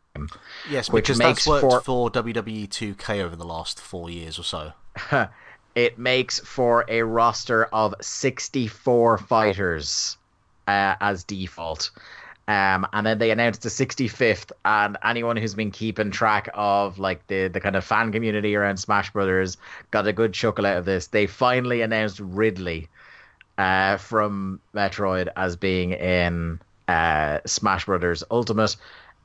Yes, 0.70 0.90
Which 0.90 1.04
because 1.04 1.18
makes 1.18 1.46
that's 1.46 1.62
worked 1.62 1.86
for- 1.86 2.10
for... 2.10 2.22
WWE 2.22 2.68
2K 2.68 3.20
over 3.20 3.34
the 3.34 3.46
last 3.46 3.80
four 3.80 4.10
years 4.10 4.38
or 4.38 4.44
so. 4.44 4.72
it 5.74 5.99
makes 5.99 6.40
for 6.40 6.85
a 6.89 7.03
roster 7.03 7.65
of 7.66 7.94
64 8.01 9.19
fighters 9.19 10.16
uh, 10.66 10.94
as 11.01 11.24
default. 11.24 11.90
Um, 12.49 12.86
and 12.93 13.07
then 13.07 13.19
they 13.19 13.31
announced 13.31 13.62
the 13.62 13.69
65th, 13.69 14.51
and 14.65 14.99
anyone 15.05 15.36
who's 15.36 15.55
been 15.55 15.70
keeping 15.70 16.11
track 16.11 16.49
of 16.55 16.99
like 16.99 17.24
the 17.28 17.49
the 17.49 17.61
kind 17.61 17.77
of 17.77 17.85
fan 17.85 18.11
community 18.11 18.57
around 18.57 18.78
Smash 18.78 19.12
Brothers 19.12 19.57
got 19.93 20.09
a 20.09 20.12
good 20.12 20.35
chuckle 20.35 20.66
out 20.66 20.77
of 20.77 20.85
this. 20.85 21.07
They 21.07 21.27
finally 21.27 21.82
announced 21.82 22.19
Ridley 22.19 22.89
uh, 23.59 23.97
from 23.97 24.61
Metroid 24.74 25.28
as 25.36 25.55
being 25.55 25.93
in 25.93 26.61
uh, 26.89 27.39
Smash 27.47 27.86
Brothers 27.86 28.24
Ultimate, 28.28 28.77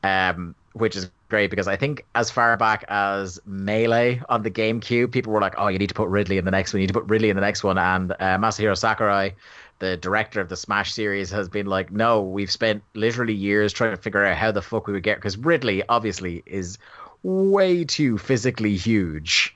um, 0.03 0.53
which 0.73 0.95
is 0.95 1.09
great 1.29 1.49
because 1.49 1.67
I 1.67 1.75
think 1.75 2.05
as 2.15 2.31
far 2.31 2.55
back 2.57 2.85
as 2.87 3.39
Melee 3.45 4.21
on 4.29 4.43
the 4.43 4.51
GameCube, 4.51 5.11
people 5.11 5.33
were 5.33 5.41
like, 5.41 5.55
"Oh, 5.57 5.67
you 5.67 5.77
need 5.77 5.89
to 5.89 5.95
put 5.95 6.09
Ridley 6.09 6.37
in 6.37 6.45
the 6.45 6.51
next 6.51 6.73
one. 6.73 6.81
You 6.81 6.87
need 6.87 6.93
to 6.93 6.99
put 6.99 7.09
Ridley 7.09 7.29
in 7.29 7.35
the 7.35 7.41
next 7.41 7.63
one," 7.63 7.77
and 7.77 8.11
uh, 8.11 8.37
Masahiro 8.37 8.77
Sakurai 8.77 9.35
the 9.79 9.97
director 9.97 10.41
of 10.41 10.49
the 10.49 10.55
Smash 10.55 10.93
series 10.93 11.29
has 11.29 11.49
been 11.49 11.67
like, 11.67 11.91
no, 11.91 12.21
we've 12.21 12.51
spent 12.51 12.83
literally 12.93 13.33
years 13.33 13.71
trying 13.71 13.95
to 13.95 14.01
figure 14.01 14.25
out 14.25 14.35
how 14.35 14.51
the 14.51 14.61
fuck 14.61 14.87
we 14.87 14.93
would 14.93 15.03
get 15.03 15.17
because 15.17 15.37
Ridley 15.37 15.83
obviously 15.87 16.43
is 16.45 16.77
way 17.23 17.83
too 17.83 18.17
physically 18.17 18.75
huge 18.75 19.55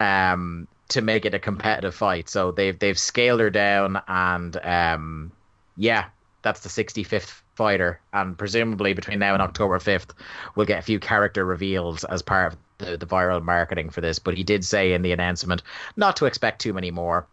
um, 0.00 0.68
to 0.88 1.00
make 1.00 1.24
it 1.24 1.34
a 1.34 1.38
competitive 1.38 1.94
fight. 1.94 2.28
So 2.28 2.52
they've 2.52 2.78
they've 2.78 2.98
scaled 2.98 3.40
her 3.40 3.50
down, 3.50 4.00
and 4.06 4.56
um, 4.64 5.32
yeah, 5.76 6.06
that's 6.42 6.60
the 6.60 6.68
65th 6.68 7.40
fighter, 7.54 8.00
and 8.12 8.36
presumably 8.36 8.92
between 8.92 9.18
now 9.18 9.32
and 9.32 9.42
October 9.42 9.78
5th, 9.78 10.10
we'll 10.54 10.66
get 10.66 10.78
a 10.78 10.82
few 10.82 10.98
character 10.98 11.44
reveals 11.44 12.04
as 12.04 12.22
part 12.22 12.52
of 12.52 12.58
the, 12.78 12.96
the 12.96 13.06
viral 13.06 13.42
marketing 13.42 13.90
for 13.90 14.00
this. 14.00 14.18
But 14.18 14.36
he 14.36 14.44
did 14.44 14.64
say 14.64 14.92
in 14.92 15.02
the 15.02 15.12
announcement 15.12 15.62
not 15.96 16.16
to 16.16 16.26
expect 16.26 16.60
too 16.60 16.72
many 16.72 16.90
more. 16.90 17.26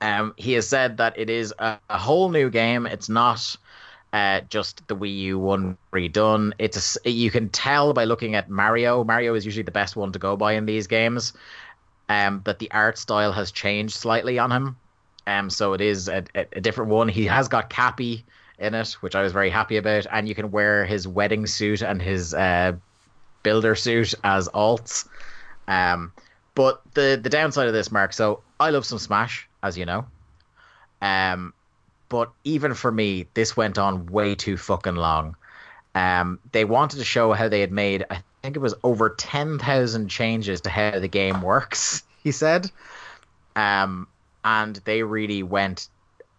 Um, 0.00 0.34
he 0.36 0.52
has 0.52 0.68
said 0.68 0.98
that 0.98 1.18
it 1.18 1.30
is 1.30 1.54
a, 1.58 1.78
a 1.88 1.98
whole 1.98 2.28
new 2.28 2.50
game. 2.50 2.86
It's 2.86 3.08
not 3.08 3.56
uh, 4.12 4.40
just 4.48 4.86
the 4.88 4.96
Wii 4.96 5.18
U 5.18 5.38
one 5.38 5.78
redone. 5.92 6.52
It's 6.58 6.98
a, 7.04 7.10
you 7.10 7.30
can 7.30 7.48
tell 7.48 7.92
by 7.92 8.04
looking 8.04 8.34
at 8.34 8.50
Mario. 8.50 9.04
Mario 9.04 9.34
is 9.34 9.44
usually 9.44 9.62
the 9.62 9.70
best 9.70 9.96
one 9.96 10.12
to 10.12 10.18
go 10.18 10.36
by 10.36 10.52
in 10.52 10.66
these 10.66 10.86
games. 10.86 11.32
Um, 12.08 12.42
that 12.44 12.60
the 12.60 12.70
art 12.70 12.98
style 12.98 13.32
has 13.32 13.50
changed 13.50 13.94
slightly 13.94 14.38
on 14.38 14.52
him. 14.52 14.76
Um, 15.26 15.50
so 15.50 15.72
it 15.72 15.80
is 15.80 16.08
a, 16.08 16.24
a, 16.36 16.46
a 16.52 16.60
different 16.60 16.90
one. 16.90 17.08
He 17.08 17.24
has 17.24 17.48
got 17.48 17.68
Cappy 17.68 18.24
in 18.58 18.74
it, 18.74 18.92
which 19.00 19.14
I 19.14 19.22
was 19.22 19.32
very 19.32 19.50
happy 19.50 19.76
about, 19.76 20.06
and 20.10 20.28
you 20.28 20.34
can 20.34 20.50
wear 20.50 20.84
his 20.84 21.06
wedding 21.06 21.46
suit 21.46 21.82
and 21.82 22.00
his 22.00 22.34
uh, 22.34 22.72
builder 23.42 23.74
suit 23.74 24.14
as 24.24 24.48
alts. 24.48 25.06
Um, 25.68 26.12
but 26.54 26.80
the 26.94 27.18
the 27.22 27.30
downside 27.30 27.68
of 27.68 27.74
this, 27.74 27.92
Mark. 27.92 28.12
So 28.12 28.42
I 28.58 28.70
love 28.70 28.86
some 28.86 28.98
Smash 28.98 29.48
as 29.62 29.76
you 29.76 29.84
know. 29.84 30.06
Um, 31.02 31.52
but 32.08 32.30
even 32.44 32.74
for 32.74 32.90
me, 32.90 33.26
this 33.34 33.56
went 33.56 33.78
on 33.78 34.06
way 34.06 34.34
too 34.34 34.56
fucking 34.56 34.96
long. 34.96 35.36
Um, 35.94 36.38
they 36.52 36.64
wanted 36.64 36.98
to 36.98 37.04
show 37.04 37.32
how 37.32 37.48
they 37.48 37.60
had 37.60 37.72
made, 37.72 38.04
I 38.10 38.22
think 38.42 38.56
it 38.56 38.60
was 38.60 38.74
over 38.84 39.10
10,000 39.10 40.08
changes 40.08 40.60
to 40.62 40.70
how 40.70 40.98
the 40.98 41.08
game 41.08 41.42
works, 41.42 42.02
he 42.22 42.32
said. 42.32 42.70
Um, 43.56 44.06
and 44.44 44.76
they 44.84 45.02
really 45.02 45.42
went 45.42 45.88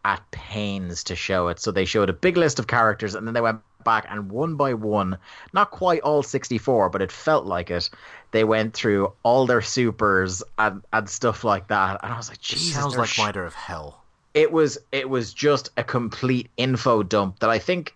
at 0.07 0.31
pains 0.31 1.03
to 1.03 1.15
show 1.17 1.49
it. 1.49 1.59
So 1.59 1.69
they 1.69 1.83
showed 1.83 2.09
a 2.09 2.13
big 2.13 2.37
list 2.37 2.59
of 2.59 2.67
characters 2.67 3.13
and 3.13 3.27
then 3.27 3.33
they 3.33 3.41
went 3.41 3.59
back 3.83 4.07
and 4.09 4.31
one 4.31 4.55
by 4.55 4.73
one, 4.73 5.17
not 5.51 5.69
quite 5.69 5.99
all 6.01 6.23
64, 6.23 6.89
but 6.89 7.01
it 7.01 7.11
felt 7.11 7.45
like 7.45 7.69
it. 7.69 7.89
They 8.31 8.45
went 8.45 8.73
through 8.73 9.11
all 9.23 9.45
their 9.45 9.61
supers 9.61 10.41
and, 10.57 10.81
and 10.93 11.09
stuff 11.09 11.43
like 11.43 11.67
that. 11.67 11.99
And 12.01 12.13
I 12.13 12.15
was 12.15 12.29
like, 12.29 12.39
Jesus, 12.39 12.73
sounds 12.73 12.97
like 12.97 13.09
sh-. 13.09 13.19
Rider 13.19 13.45
of 13.45 13.53
Hell. 13.53 14.01
It 14.33 14.51
was 14.51 14.77
it 14.91 15.09
was 15.09 15.33
just 15.33 15.71
a 15.75 15.83
complete 15.83 16.49
info 16.55 17.03
dump 17.03 17.39
that 17.39 17.49
I 17.49 17.59
think 17.59 17.93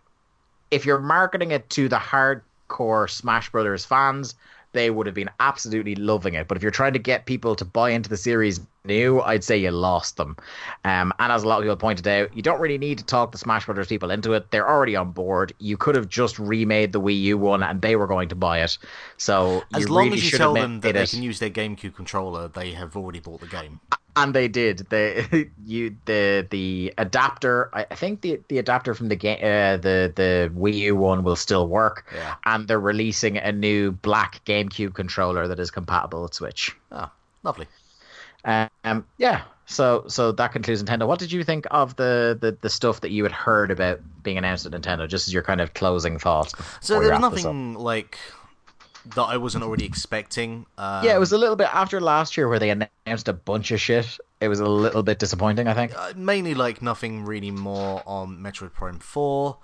if 0.70 0.86
you're 0.86 1.00
marketing 1.00 1.52
it 1.52 1.70
to 1.72 1.88
the 1.88 1.98
hardcore 1.98 3.10
Smash 3.10 3.52
Brothers 3.52 3.86
fans, 3.86 4.36
they 4.74 4.90
would 4.90 5.06
have 5.06 5.16
been 5.16 5.30
absolutely 5.40 5.96
loving 5.96 6.34
it. 6.34 6.48
But 6.48 6.58
if 6.58 6.64
you're 6.64 6.72
trying 6.72 6.94
to 6.94 7.00
get 7.00 7.26
people 7.26 7.56
to 7.56 7.66
buy 7.66 7.92
into 7.92 8.10
the 8.10 8.18
series 8.18 8.60
new, 8.86 9.22
I'd 9.22 9.44
say 9.44 9.58
you 9.58 9.72
lost 9.72 10.18
them. 10.18 10.36
Um, 10.84 11.14
and 11.20 11.32
as 11.32 11.44
a 11.44 11.48
lot 11.48 11.58
of 11.58 11.64
people 11.64 11.76
pointed 11.78 12.08
out, 12.08 12.36
you 12.36 12.42
don't 12.42 12.60
really 12.60 12.78
need 12.78 12.98
to 12.98 13.06
talk 13.06 13.32
the 13.32 13.38
Smash 13.38 13.66
Brothers 13.66 13.88
people 13.88 14.12
into 14.12 14.34
it. 14.34 14.52
They're 14.52 14.68
already 14.68 14.96
on 14.96 15.12
board. 15.12 15.54
You 15.60 15.78
could 15.78 15.96
have 15.96 16.10
just 16.10 16.40
remade 16.40 16.92
the 16.92 17.02
Wii 17.02 17.22
U 17.22 17.38
one, 17.38 17.64
and 17.64 17.82
they 17.82 17.96
were 17.96 18.08
going 18.08 18.30
to 18.30 18.36
buy 18.36 18.62
it. 18.62 18.78
So 19.18 19.64
as 19.74 19.90
long 19.90 20.06
really 20.06 20.18
as 20.18 20.32
you 20.32 20.38
tell 20.38 20.54
them 20.54 20.80
that 20.82 20.94
they 20.94 21.06
can 21.06 21.24
use 21.24 21.40
their 21.40 21.50
GameCube 21.50 21.96
controller, 21.96 22.48
they 22.48 22.72
have 22.72 22.96
already 22.96 23.20
bought 23.20 23.42
the 23.42 23.48
game. 23.48 23.80
And 24.14 24.34
they 24.34 24.50
did. 24.50 24.80
The 24.90 25.50
you 25.66 25.96
the 26.04 26.46
the 26.50 26.94
adapter. 26.98 27.70
I 27.72 27.86
think 27.96 28.20
the 28.20 28.42
the 28.50 28.58
adapter 28.58 28.94
from 28.94 29.08
the 29.08 29.16
game, 29.16 29.38
uh, 29.38 29.78
the 29.78 30.12
the 30.14 30.52
Wii 30.54 30.74
U 30.74 30.96
one 30.98 31.24
will 31.24 31.38
still 31.38 31.68
work. 31.68 32.12
Yeah. 32.14 32.36
And 32.46 32.68
they're 32.68 32.80
releasing 32.80 33.38
a 33.38 33.54
new 33.54 33.94
black 33.94 34.44
GameCube 34.44 34.96
controller 34.96 35.48
that 35.48 35.62
is 35.62 35.72
compatible 35.72 36.24
with 36.24 36.34
Switch. 36.34 36.76
Oh, 36.92 37.10
lovely. 37.44 37.68
Um, 38.44 39.06
yeah. 39.18 39.44
So 39.66 40.06
so 40.08 40.32
that 40.34 40.52
concludes 40.52 40.84
Nintendo. 40.84 41.08
What 41.08 41.20
did 41.20 41.32
you 41.32 41.44
think 41.44 41.66
of 41.72 41.96
the, 41.96 42.38
the, 42.40 42.58
the 42.60 42.70
stuff 42.70 43.02
that 43.02 43.12
you 43.12 43.24
had 43.24 43.32
heard 43.32 43.72
about 43.72 44.02
being 44.22 44.38
announced 44.38 44.66
at 44.66 44.74
Nintendo? 44.74 45.08
Just 45.08 45.28
as 45.28 45.34
your 45.34 45.44
kind 45.44 45.62
of 45.62 45.74
closing 45.74 46.20
thoughts. 46.20 46.54
So 46.82 47.00
there 47.00 47.12
was 47.12 47.20
nothing 47.20 47.76
like 47.76 48.18
that 49.16 49.24
I 49.24 49.38
wasn't 49.38 49.64
already 49.64 49.86
expecting. 49.86 50.66
Um, 50.78 51.06
yeah, 51.06 51.16
it 51.16 51.20
was 51.20 51.32
a 51.32 51.38
little 51.38 51.56
bit 51.56 51.74
after 51.74 52.00
last 52.00 52.38
year 52.38 52.48
where 52.48 52.60
they 52.60 52.70
announced 52.70 53.28
a 53.28 53.34
bunch 53.34 53.72
of 53.72 53.80
shit. 53.80 54.18
It 54.40 54.48
was 54.48 54.60
a 54.60 54.66
little 54.66 55.04
bit 55.04 55.20
disappointing, 55.20 55.68
I 55.68 55.74
think. 55.74 55.98
Uh, 55.98 56.14
mainly 56.16 56.54
like 56.54 56.82
nothing 56.82 57.26
really 57.26 57.52
more 57.52 58.04
on 58.06 58.38
Metroid 58.38 58.74
Prime 58.74 59.00
Four. 59.00 59.58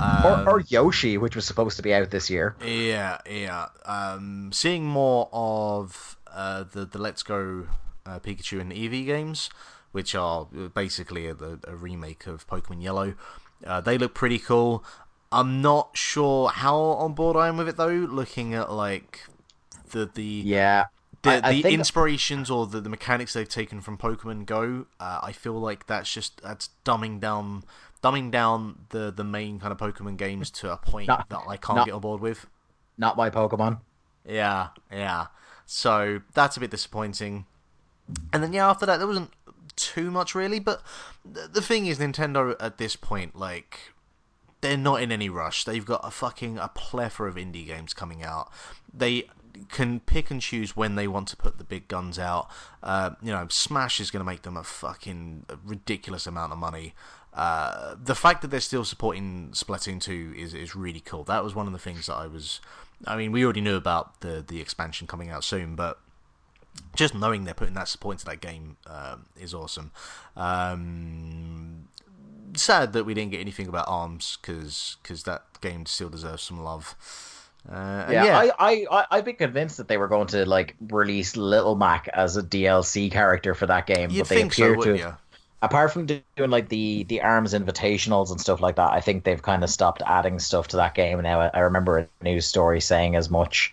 Um, 0.00 0.24
or, 0.24 0.50
or, 0.50 0.60
Yoshi, 0.60 1.16
which 1.18 1.34
was 1.36 1.46
supposed 1.46 1.76
to 1.76 1.82
be 1.82 1.94
out 1.94 2.10
this 2.10 2.28
year. 2.28 2.54
Yeah, 2.64 3.18
yeah. 3.30 3.68
Um, 3.86 4.50
seeing 4.52 4.84
more 4.84 5.28
of 5.32 6.18
uh, 6.26 6.64
the 6.70 6.84
the 6.84 6.98
Let's 6.98 7.22
Go 7.22 7.66
uh, 8.06 8.18
Pikachu 8.18 8.60
and 8.60 8.72
Eevee 8.72 9.06
games, 9.06 9.50
which 9.92 10.14
are 10.14 10.46
basically 10.74 11.26
a, 11.26 11.36
a 11.66 11.76
remake 11.76 12.26
of 12.26 12.46
Pokemon 12.46 12.82
Yellow. 12.82 13.14
Uh, 13.64 13.80
they 13.80 13.98
look 13.98 14.14
pretty 14.14 14.38
cool. 14.38 14.84
I'm 15.30 15.62
not 15.62 15.96
sure 15.96 16.48
how 16.48 16.76
on 16.76 17.14
board 17.14 17.36
I 17.36 17.48
am 17.48 17.56
with 17.56 17.68
it 17.68 17.76
though. 17.76 17.88
Looking 17.88 18.54
at 18.54 18.70
like 18.70 19.20
the 19.90 20.10
the 20.12 20.22
yeah 20.22 20.86
the, 21.22 21.30
I, 21.30 21.48
I 21.48 21.62
the 21.62 21.70
inspirations 21.70 22.50
or 22.50 22.66
the, 22.66 22.80
the 22.80 22.90
mechanics 22.90 23.32
they've 23.32 23.48
taken 23.48 23.80
from 23.80 23.96
Pokemon 23.96 24.46
Go, 24.46 24.86
uh, 25.00 25.20
I 25.22 25.32
feel 25.32 25.54
like 25.54 25.86
that's 25.86 26.12
just 26.12 26.42
that's 26.42 26.70
dumbing 26.84 27.20
down 27.20 27.64
dumbing 28.02 28.30
down 28.30 28.86
the 28.90 29.10
the 29.10 29.24
main 29.24 29.60
kind 29.60 29.72
of 29.72 29.78
Pokemon 29.78 30.16
games 30.16 30.50
to 30.50 30.72
a 30.72 30.76
point 30.76 31.08
not, 31.08 31.28
that 31.30 31.40
I 31.48 31.56
can't 31.56 31.76
not, 31.76 31.86
get 31.86 31.94
on 31.94 32.00
board 32.00 32.20
with. 32.20 32.46
Not 32.98 33.16
my 33.16 33.30
Pokemon. 33.30 33.80
Yeah, 34.28 34.68
yeah. 34.90 35.28
So 35.64 36.20
that's 36.34 36.56
a 36.56 36.60
bit 36.60 36.70
disappointing. 36.70 37.46
And 38.32 38.42
then 38.42 38.52
yeah, 38.52 38.68
after 38.68 38.86
that 38.86 38.98
there 38.98 39.06
wasn't 39.06 39.30
too 39.76 40.10
much 40.10 40.34
really. 40.34 40.58
But 40.58 40.82
the 41.24 41.62
thing 41.62 41.86
is, 41.86 41.98
Nintendo 41.98 42.56
at 42.60 42.78
this 42.78 42.96
point, 42.96 43.36
like, 43.36 43.92
they're 44.60 44.76
not 44.76 45.02
in 45.02 45.12
any 45.12 45.28
rush. 45.28 45.64
They've 45.64 45.84
got 45.84 46.00
a 46.04 46.10
fucking 46.10 46.58
a 46.58 46.68
plethora 46.68 47.28
of 47.28 47.36
indie 47.36 47.66
games 47.66 47.94
coming 47.94 48.22
out. 48.22 48.50
They 48.92 49.28
can 49.68 50.00
pick 50.00 50.30
and 50.30 50.40
choose 50.40 50.76
when 50.76 50.94
they 50.94 51.06
want 51.06 51.28
to 51.28 51.36
put 51.36 51.58
the 51.58 51.64
big 51.64 51.88
guns 51.88 52.18
out. 52.18 52.48
Uh, 52.82 53.10
you 53.22 53.30
know, 53.30 53.46
Smash 53.50 54.00
is 54.00 54.10
going 54.10 54.20
to 54.20 54.30
make 54.30 54.42
them 54.42 54.56
a 54.56 54.64
fucking 54.64 55.46
ridiculous 55.64 56.26
amount 56.26 56.52
of 56.52 56.58
money. 56.58 56.94
Uh, 57.34 57.94
the 58.02 58.14
fact 58.14 58.42
that 58.42 58.48
they're 58.48 58.60
still 58.60 58.84
supporting 58.84 59.48
Splatoon 59.52 60.00
2 60.00 60.34
is, 60.36 60.54
is 60.54 60.76
really 60.76 61.00
cool. 61.00 61.24
That 61.24 61.42
was 61.42 61.54
one 61.54 61.66
of 61.66 61.72
the 61.72 61.78
things 61.78 62.06
that 62.06 62.14
I 62.14 62.26
was. 62.26 62.60
I 63.06 63.16
mean, 63.16 63.32
we 63.32 63.42
already 63.44 63.62
knew 63.62 63.76
about 63.76 64.20
the 64.20 64.44
the 64.46 64.60
expansion 64.60 65.06
coming 65.06 65.30
out 65.30 65.42
soon, 65.42 65.74
but 65.74 65.98
just 66.94 67.14
knowing 67.14 67.44
they're 67.44 67.54
putting 67.54 67.74
that 67.74 67.88
support 67.88 68.14
into 68.14 68.26
that 68.26 68.40
game 68.40 68.76
um, 68.86 69.26
is 69.40 69.54
awesome. 69.54 69.92
Um, 70.36 71.88
sad 72.54 72.92
that 72.92 73.04
we 73.04 73.14
didn't 73.14 73.30
get 73.30 73.40
anything 73.40 73.68
about 73.68 73.86
Arms 73.88 74.38
because 74.40 74.96
because 75.02 75.22
that 75.24 75.42
game 75.60 75.86
still 75.86 76.08
deserves 76.08 76.42
some 76.42 76.62
love. 76.62 76.96
Uh, 77.70 78.06
yeah, 78.10 78.24
yeah, 78.24 78.52
I, 78.58 78.86
I, 78.90 79.06
I've 79.10 79.24
been 79.24 79.36
convinced 79.36 79.76
that 79.76 79.86
they 79.86 79.96
were 79.96 80.08
going 80.08 80.26
to 80.28 80.44
like 80.46 80.74
release 80.90 81.36
Little 81.36 81.76
Mac 81.76 82.08
as 82.08 82.36
a 82.36 82.42
DLC 82.42 83.10
character 83.10 83.54
for 83.54 83.66
that 83.66 83.86
game, 83.86 84.10
You'd 84.10 84.22
but 84.22 84.28
they 84.28 84.42
appear 84.42 84.74
so, 84.74 84.82
to. 84.82 84.98
You? 84.98 85.16
Apart 85.62 85.92
from 85.92 86.06
doing 86.06 86.50
like 86.50 86.68
the 86.68 87.04
the 87.04 87.20
Arms 87.20 87.54
invitationals 87.54 88.32
and 88.32 88.40
stuff 88.40 88.60
like 88.60 88.76
that, 88.76 88.92
I 88.92 89.00
think 89.00 89.22
they've 89.22 89.40
kind 89.40 89.62
of 89.62 89.70
stopped 89.70 90.02
adding 90.04 90.40
stuff 90.40 90.68
to 90.68 90.76
that 90.78 90.94
game 90.96 91.20
now. 91.22 91.40
I 91.40 91.60
remember 91.60 91.98
a 91.98 92.08
news 92.24 92.46
story 92.46 92.80
saying 92.80 93.14
as 93.14 93.30
much 93.30 93.72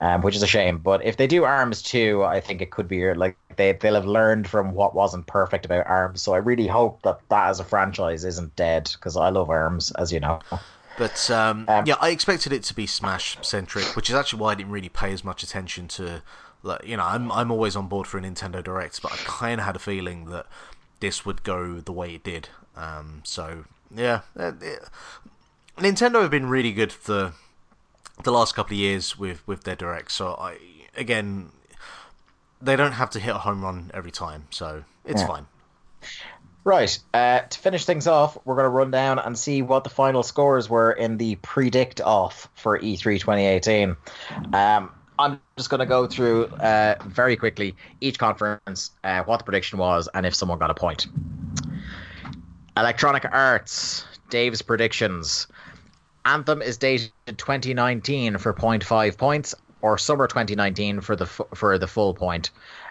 um, 0.00 0.22
which 0.22 0.36
is 0.36 0.42
a 0.42 0.46
shame. 0.46 0.78
But 0.78 1.04
if 1.04 1.16
they 1.16 1.26
do 1.26 1.44
Arms 1.44 1.82
too, 1.82 2.24
I 2.24 2.40
think 2.40 2.60
it 2.60 2.70
could 2.70 2.88
be 2.88 3.12
like 3.14 3.36
they 3.56 3.72
they'll 3.72 3.94
have 3.94 4.06
learned 4.06 4.48
from 4.48 4.72
what 4.72 4.94
wasn't 4.94 5.26
perfect 5.26 5.64
about 5.64 5.86
Arms. 5.86 6.22
So 6.22 6.34
I 6.34 6.38
really 6.38 6.66
hope 6.66 7.02
that 7.02 7.20
that 7.28 7.48
as 7.48 7.60
a 7.60 7.64
franchise 7.64 8.24
isn't 8.24 8.54
dead 8.56 8.90
because 8.92 9.16
I 9.16 9.30
love 9.30 9.50
Arms, 9.50 9.90
as 9.92 10.12
you 10.12 10.20
know. 10.20 10.40
But 10.96 11.30
um, 11.30 11.64
um, 11.68 11.86
yeah, 11.86 11.96
I 12.00 12.10
expected 12.10 12.52
it 12.52 12.64
to 12.64 12.74
be 12.74 12.86
Smash 12.86 13.38
centric, 13.42 13.96
which 13.96 14.10
is 14.10 14.16
actually 14.16 14.40
why 14.40 14.52
I 14.52 14.54
didn't 14.56 14.72
really 14.72 14.88
pay 14.88 15.12
as 15.12 15.24
much 15.24 15.42
attention 15.42 15.88
to. 15.88 16.22
Like, 16.62 16.84
you 16.84 16.96
know, 16.96 17.04
I'm 17.04 17.30
I'm 17.30 17.50
always 17.50 17.76
on 17.76 17.86
board 17.86 18.06
for 18.06 18.18
a 18.18 18.20
Nintendo 18.20 18.62
Direct, 18.62 19.00
but 19.00 19.12
I 19.12 19.16
kind 19.18 19.60
of 19.60 19.66
had 19.66 19.76
a 19.76 19.78
feeling 19.80 20.26
that 20.26 20.46
this 21.00 21.24
would 21.24 21.44
go 21.44 21.80
the 21.80 21.92
way 21.92 22.14
it 22.14 22.24
did. 22.24 22.48
Um, 22.76 23.22
so 23.24 23.64
yeah, 23.94 24.22
it, 24.36 24.80
Nintendo 25.76 26.22
have 26.22 26.32
been 26.32 26.48
really 26.48 26.72
good 26.72 26.92
for 26.92 27.32
the 28.24 28.32
last 28.32 28.54
couple 28.54 28.74
of 28.74 28.78
years 28.78 29.18
with 29.18 29.46
with 29.46 29.64
their 29.64 29.76
directs. 29.76 30.14
So 30.14 30.34
I 30.38 30.58
again, 30.96 31.50
they 32.60 32.76
don't 32.76 32.92
have 32.92 33.10
to 33.10 33.20
hit 33.20 33.34
a 33.34 33.38
home 33.38 33.62
run 33.62 33.90
every 33.94 34.10
time, 34.10 34.46
so 34.50 34.84
it's 35.04 35.22
fine. 35.22 35.46
Right. 36.64 36.98
Uh, 37.14 37.40
to 37.40 37.58
finish 37.58 37.86
things 37.86 38.06
off, 38.06 38.36
we're 38.44 38.56
going 38.56 38.66
to 38.66 38.70
run 38.70 38.90
down 38.90 39.18
and 39.18 39.38
see 39.38 39.62
what 39.62 39.84
the 39.84 39.90
final 39.90 40.22
scores 40.22 40.68
were 40.68 40.92
in 40.92 41.16
the 41.16 41.36
predict 41.36 42.02
off 42.02 42.46
for 42.54 42.76
E 42.76 42.94
E3 42.94 43.20
2018. 43.20 43.96
Um, 44.52 44.90
I'm 45.18 45.40
just 45.56 45.70
going 45.70 45.80
to 45.80 45.86
go 45.86 46.06
through 46.06 46.46
uh, 46.46 46.96
very 47.06 47.36
quickly 47.36 47.74
each 48.02 48.18
conference, 48.18 48.90
uh, 49.02 49.22
what 49.22 49.38
the 49.38 49.44
prediction 49.44 49.78
was, 49.78 50.08
and 50.12 50.26
if 50.26 50.34
someone 50.34 50.58
got 50.58 50.70
a 50.70 50.74
point. 50.74 51.06
Electronic 52.76 53.24
Arts, 53.32 54.04
Dave's 54.30 54.60
predictions. 54.60 55.48
Anthem 56.24 56.62
is 56.62 56.76
dated 56.76 57.12
2019 57.26 58.38
for 58.38 58.52
0.5 58.52 59.16
points, 59.16 59.54
or 59.80 59.98
summer 59.98 60.26
2019 60.26 61.00
for 61.00 61.16
the 61.16 61.26
fu- 61.26 61.46
for 61.54 61.78
the 61.78 61.86
full 61.86 62.14
point. 62.14 62.50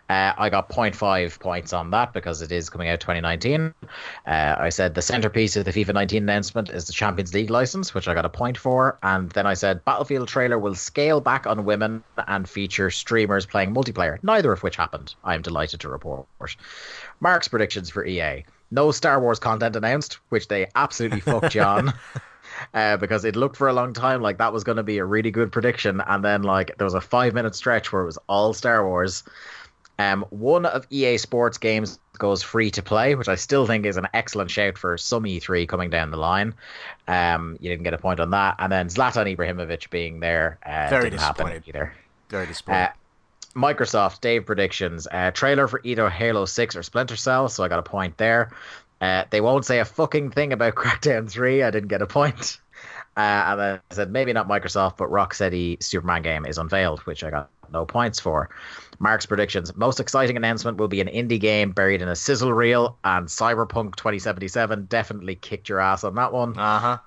Uh, 0.09 0.31
I 0.37 0.49
got 0.49 0.69
0.5 0.69 1.37
points 1.39 1.73
on 1.73 1.91
that 1.91 2.13
because 2.13 2.41
it 2.41 2.49
is 2.49 2.69
coming 2.69 2.87
out 2.87 3.01
2019. 3.01 3.73
Uh, 3.83 3.89
I 4.25 4.69
said 4.69 4.95
the 4.95 5.01
centerpiece 5.01 5.57
of 5.57 5.65
the 5.65 5.71
FIFA 5.73 5.93
19 5.95 6.23
announcement 6.23 6.69
is 6.69 6.87
the 6.87 6.93
Champions 6.93 7.33
League 7.33 7.49
license, 7.49 7.93
which 7.93 8.07
I 8.07 8.13
got 8.13 8.23
a 8.23 8.29
point 8.29 8.57
for. 8.57 8.97
And 9.03 9.29
then 9.31 9.45
I 9.45 9.53
said 9.53 9.83
Battlefield 9.83 10.29
trailer 10.29 10.57
will 10.57 10.75
scale 10.75 11.19
back 11.19 11.45
on 11.45 11.65
women 11.65 12.05
and 12.25 12.47
feature 12.47 12.89
streamers 12.89 13.45
playing 13.45 13.73
multiplayer, 13.73 14.17
neither 14.23 14.53
of 14.53 14.63
which 14.63 14.77
happened. 14.77 15.13
I 15.25 15.35
am 15.35 15.41
delighted 15.41 15.81
to 15.81 15.89
report. 15.89 16.25
Mark's 17.19 17.49
predictions 17.49 17.89
for 17.89 18.05
EA. 18.05 18.45
No 18.71 18.91
Star 18.91 19.19
Wars 19.19 19.39
content 19.39 19.75
announced, 19.75 20.19
which 20.29 20.47
they 20.47 20.67
absolutely 20.73 21.19
fucked 21.19 21.51
John. 21.51 21.93
Uh, 22.73 22.97
because 22.97 23.25
it 23.25 23.35
looked 23.35 23.55
for 23.55 23.67
a 23.67 23.73
long 23.73 23.93
time 23.93 24.21
like 24.21 24.37
that 24.37 24.53
was 24.53 24.63
going 24.63 24.77
to 24.77 24.83
be 24.83 24.97
a 24.97 25.05
really 25.05 25.31
good 25.31 25.51
prediction, 25.51 26.01
and 26.07 26.23
then 26.23 26.43
like 26.43 26.77
there 26.77 26.85
was 26.85 26.93
a 26.93 27.01
five 27.01 27.33
minute 27.33 27.55
stretch 27.55 27.91
where 27.91 28.01
it 28.01 28.05
was 28.05 28.17
all 28.27 28.53
Star 28.53 28.87
Wars. 28.87 29.23
Um, 29.99 30.25
one 30.29 30.65
of 30.65 30.85
EA 30.91 31.17
Sports 31.17 31.57
games 31.57 31.99
goes 32.19 32.43
free 32.43 32.69
to 32.71 32.83
play, 32.83 33.15
which 33.15 33.27
I 33.27 33.35
still 33.35 33.65
think 33.65 33.85
is 33.85 33.97
an 33.97 34.07
excellent 34.13 34.51
shout 34.51 34.77
for 34.77 34.97
some 34.97 35.23
E3 35.23 35.67
coming 35.67 35.89
down 35.89 36.11
the 36.11 36.17
line. 36.17 36.53
Um, 37.07 37.57
you 37.59 37.69
didn't 37.69 37.83
get 37.83 37.95
a 37.95 37.97
point 37.97 38.19
on 38.19 38.29
that, 38.31 38.55
and 38.59 38.71
then 38.71 38.89
Zlatan 38.89 39.35
Ibrahimovic 39.35 39.89
being 39.89 40.19
there 40.19 40.59
uh, 40.65 40.87
Very 40.89 41.09
didn't 41.09 41.21
happen 41.21 41.63
either. 41.65 41.93
Very 42.29 42.45
disappointed. 42.45 42.89
Uh, 42.89 42.89
Microsoft, 43.57 44.21
Dave 44.21 44.45
predictions. 44.45 45.07
Uh, 45.11 45.31
trailer 45.31 45.67
for 45.67 45.81
either 45.83 46.09
Halo 46.09 46.45
6 46.45 46.75
or 46.75 46.83
Splinter 46.83 47.15
Cell, 47.15 47.49
so 47.49 47.63
I 47.63 47.67
got 47.67 47.79
a 47.79 47.83
point 47.83 48.17
there. 48.17 48.51
Uh, 48.99 49.25
they 49.29 49.41
won't 49.41 49.65
say 49.65 49.79
a 49.79 49.85
fucking 49.85 50.31
thing 50.31 50.53
about 50.53 50.75
Crackdown 50.75 51.29
3. 51.29 51.63
I 51.63 51.71
didn't 51.71 51.89
get 51.89 52.01
a 52.01 52.07
point. 52.07 52.59
Uh, 53.15 53.19
and 53.47 53.59
then 53.59 53.79
I 53.89 53.93
said 53.95 54.11
maybe 54.11 54.31
not 54.31 54.47
Microsoft, 54.47 54.97
but 54.97 55.09
Rocksteady 55.09 55.81
Superman 55.81 56.21
game 56.21 56.45
is 56.45 56.59
unveiled, 56.59 56.99
which 57.01 57.23
I 57.23 57.31
got 57.31 57.49
no 57.73 57.83
points 57.85 58.19
for. 58.19 58.49
Mark's 58.99 59.25
predictions. 59.25 59.75
Most 59.75 59.99
exciting 59.99 60.37
announcement 60.37 60.77
will 60.77 60.87
be 60.87 61.01
an 61.01 61.07
indie 61.07 61.39
game 61.39 61.71
buried 61.71 62.01
in 62.03 62.09
a 62.09 62.15
sizzle 62.15 62.53
reel, 62.53 62.97
and 63.03 63.27
Cyberpunk 63.27 63.95
2077 63.95 64.85
definitely 64.85 65.35
kicked 65.35 65.67
your 65.67 65.79
ass 65.79 66.03
on 66.03 66.15
that 66.15 66.31
one. 66.31 66.57
uh 66.57 66.79
huh. 66.79 66.97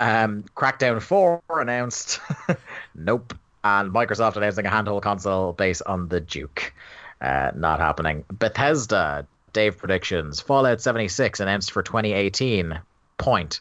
Um, 0.00 0.44
Crackdown 0.56 1.02
4 1.02 1.42
announced. 1.50 2.20
nope. 2.94 3.34
And 3.64 3.92
Microsoft 3.92 4.36
announcing 4.36 4.64
a 4.64 4.70
handheld 4.70 5.02
console 5.02 5.52
based 5.52 5.82
on 5.84 6.08
the 6.08 6.20
Duke. 6.20 6.72
Uh, 7.20 7.50
not 7.54 7.80
happening. 7.80 8.24
Bethesda, 8.32 9.26
Dave 9.58 9.76
predictions. 9.76 10.38
Fallout 10.40 10.80
76 10.80 11.40
announced 11.40 11.72
for 11.72 11.82
2018. 11.82 12.78
Point. 13.16 13.60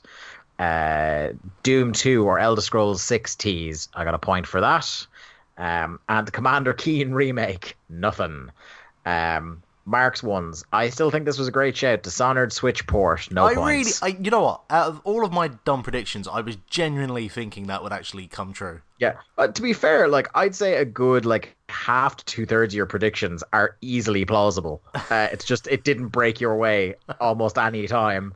Uh, 0.60 1.30
Doom 1.64 1.91
2 1.91 2.24
or 2.24 2.38
Elder 2.38 2.61
Scrolls 2.61 3.02
6 3.02 3.36
tease. 3.36 3.90
I 3.95 4.03
got 4.03 4.14
a 4.14 4.19
point 4.19 4.45
for 4.45 4.61
that. 4.61 5.07
Um, 5.57 5.99
and 6.07 6.32
Commander 6.32 6.74
Keen 6.74 7.14
remake. 7.14 7.76
Nothing. 7.90 8.52
Um, 9.07 9.64
Mark's 9.86 10.22
ones. 10.22 10.64
I 10.72 10.90
still 10.90 11.10
think 11.10 11.26
this 11.26 11.40
was 11.40 11.48
a 11.48 11.52
great 11.52 11.76
shout. 11.76 12.03
Dishonored 12.03 12.53
Switch 12.53 12.86
port. 12.86 13.32
No 13.32 13.45
I 13.45 13.56
points. 13.56 13.99
really, 13.99 14.14
I, 14.14 14.18
you 14.22 14.30
know 14.30 14.44
what? 14.44 14.61
Out 14.69 14.90
of 14.90 15.02
all 15.03 15.26
of 15.26 15.32
my 15.32 15.48
dumb 15.48 15.82
predictions, 15.82 16.28
I 16.28 16.41
was 16.41 16.57
genuinely 16.69 17.28
thinking 17.28 17.65
that 17.68 17.82
would 17.82 17.91
actually 17.94 18.28
come 18.28 18.53
true. 18.53 18.82
Yeah, 18.99 19.15
but 19.36 19.56
to 19.56 19.64
be 19.64 19.74
fair, 19.74 20.07
like 20.07 20.28
I'd 20.36 20.53
say 20.53 20.76
a 20.76 20.86
good 20.86 21.26
like 21.26 21.56
half 21.69 22.18
to 22.18 22.26
two 22.26 22.45
thirds 22.45 22.73
of 22.73 22.77
your 22.77 22.85
predictions 22.85 23.44
are 23.53 23.76
easily 23.81 24.26
plausible. 24.26 24.81
Uh, 25.10 25.30
it's 25.31 25.45
just 25.45 25.68
it 25.68 25.85
didn't 25.85 26.10
break 26.10 26.41
your 26.41 26.57
way 26.57 26.95
almost 27.22 27.57
any 27.57 27.88
time. 27.88 28.34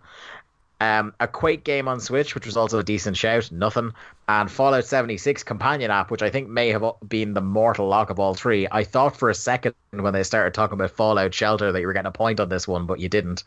Um, 0.79 1.13
a 1.19 1.27
Quake 1.27 1.63
game 1.63 1.87
on 1.87 1.99
Switch, 1.99 2.33
which 2.33 2.45
was 2.45 2.55
also 2.55 2.79
a 2.79 2.83
decent 2.83 3.17
shout, 3.17 3.51
nothing. 3.51 3.91
And 4.27 4.49
Fallout 4.49 4.85
76 4.85 5.43
companion 5.43 5.91
app, 5.91 6.09
which 6.09 6.23
I 6.23 6.29
think 6.29 6.49
may 6.49 6.69
have 6.69 6.83
been 7.07 7.33
the 7.33 7.41
mortal 7.41 7.87
lock 7.87 8.09
of 8.09 8.19
all 8.19 8.33
three. 8.33 8.67
I 8.71 8.85
thought 8.85 9.17
for 9.17 9.29
a 9.29 9.35
second 9.35 9.75
when 9.91 10.13
they 10.13 10.23
started 10.23 10.53
talking 10.53 10.73
about 10.73 10.91
Fallout 10.91 11.33
Shelter 11.33 11.71
that 11.71 11.81
you 11.81 11.87
were 11.87 11.93
getting 11.93 12.07
a 12.07 12.11
point 12.11 12.39
on 12.39 12.49
this 12.49 12.67
one, 12.67 12.85
but 12.85 12.99
you 12.99 13.09
didn't. 13.09 13.43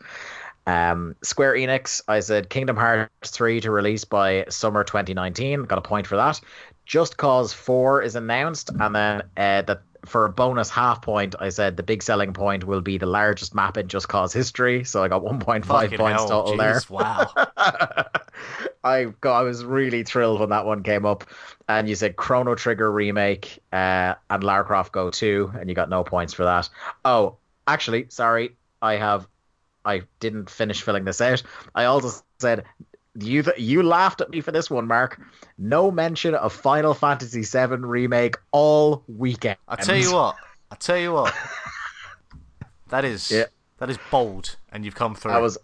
Um, 0.67 1.15
Square 1.23 1.55
Enix, 1.55 2.01
I 2.07 2.21
said 2.21 2.49
Kingdom 2.49 2.75
Hearts 2.77 3.31
3 3.31 3.61
to 3.61 3.71
release 3.71 4.05
by 4.05 4.45
summer 4.49 4.83
2019. 4.83 5.63
Got 5.63 5.77
a 5.77 5.81
point 5.81 6.07
for 6.07 6.15
that. 6.15 6.39
Just 6.85 7.17
Cause 7.17 7.53
4 7.53 8.01
is 8.01 8.15
announced, 8.15 8.69
and 8.79 8.95
then 8.95 9.21
uh, 9.37 9.61
that 9.63 9.81
for 10.05 10.25
a 10.25 10.29
bonus 10.31 10.69
half 10.69 11.01
point, 11.01 11.35
I 11.39 11.49
said 11.49 11.77
the 11.77 11.83
big 11.83 12.03
selling 12.03 12.33
point 12.33 12.63
will 12.63 12.81
be 12.81 12.97
the 12.97 13.05
largest 13.07 13.55
map 13.55 13.77
in 13.77 13.87
Just 13.87 14.07
Cause 14.07 14.33
history. 14.33 14.83
So 14.83 15.03
I 15.03 15.07
got 15.07 15.23
1.5 15.23 15.65
Fucking 15.65 15.97
points 15.97 16.21
hell, 16.21 16.43
total 16.43 16.57
there. 16.57 16.81
Wow. 16.89 17.31
I 18.83 19.05
got, 19.19 19.39
I 19.39 19.41
was 19.41 19.65
really 19.65 20.03
thrilled 20.03 20.39
when 20.39 20.49
that 20.49 20.65
one 20.65 20.83
came 20.83 21.05
up. 21.05 21.25
And 21.67 21.89
you 21.89 21.95
said 21.95 22.15
Chrono 22.15 22.53
Trigger 22.53 22.91
remake 22.91 23.59
uh, 23.73 24.13
and 24.29 24.43
Lara 24.43 24.63
Croft 24.63 24.91
Go 24.91 25.09
2, 25.09 25.53
and 25.59 25.69
you 25.69 25.75
got 25.75 25.89
no 25.89 26.03
points 26.03 26.33
for 26.33 26.43
that. 26.43 26.69
Oh, 27.03 27.37
actually, 27.67 28.05
sorry, 28.09 28.55
I 28.81 28.97
have 28.97 29.27
I 29.85 30.01
didn't 30.19 30.49
finish 30.49 30.81
filling 30.81 31.05
this 31.05 31.21
out. 31.21 31.43
I 31.73 31.85
also 31.85 32.23
said 32.39 32.65
you 33.19 33.43
you 33.57 33.81
laughed 33.83 34.21
at 34.21 34.29
me 34.29 34.41
for 34.41 34.51
this 34.51 34.69
one, 34.69 34.87
Mark. 34.87 35.19
No 35.57 35.89
mention 35.91 36.35
of 36.35 36.51
Final 36.53 36.93
Fantasy 36.93 37.41
VII 37.43 37.75
remake 37.77 38.35
all 38.51 39.03
weekend. 39.07 39.57
I 39.67 39.75
tell 39.77 39.95
you 39.97 40.13
what. 40.13 40.35
I 40.71 40.75
tell 40.75 40.97
you 40.97 41.13
what. 41.13 41.33
That 42.89 43.03
is 43.03 43.31
Yeah. 43.31 43.45
that 43.79 43.89
is 43.89 43.97
bold, 44.11 44.55
and 44.71 44.85
you've 44.85 44.95
come 44.95 45.15
through. 45.15 45.31
I 45.31 45.39
was 45.39 45.57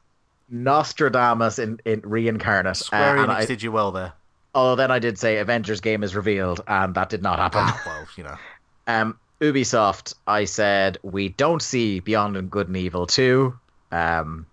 Nostradamus 0.49 1.60
in, 1.60 1.80
in 1.86 2.02
reincarnate. 2.03 2.78
Square 2.78 3.19
uh, 3.19 3.23
and 3.23 3.32
Enix 3.32 3.36
I, 3.36 3.45
did 3.45 3.61
you 3.64 3.72
well 3.72 3.91
there. 3.91 4.14
although 4.56 4.76
then 4.76 4.91
I 4.91 4.99
did 4.99 5.18
say 5.18 5.38
Avengers 5.38 5.82
game 5.82 6.03
is 6.03 6.15
revealed, 6.15 6.61
and 6.68 6.95
that 6.95 7.10
did 7.10 7.22
not 7.22 7.40
happen. 7.40 7.61
Ah, 7.64 7.82
well, 7.86 8.07
you 8.15 8.23
know. 8.23 8.36
Um, 8.88 9.18
Ubisoft, 9.40 10.15
I 10.26 10.45
said 10.45 10.98
we 11.03 11.30
don't 11.30 11.61
see 11.61 11.99
Beyond 11.99 12.36
and 12.36 12.49
Good 12.49 12.68
and 12.68 12.76
Evil 12.76 13.06
2. 13.06 13.53
Um, 13.91 14.48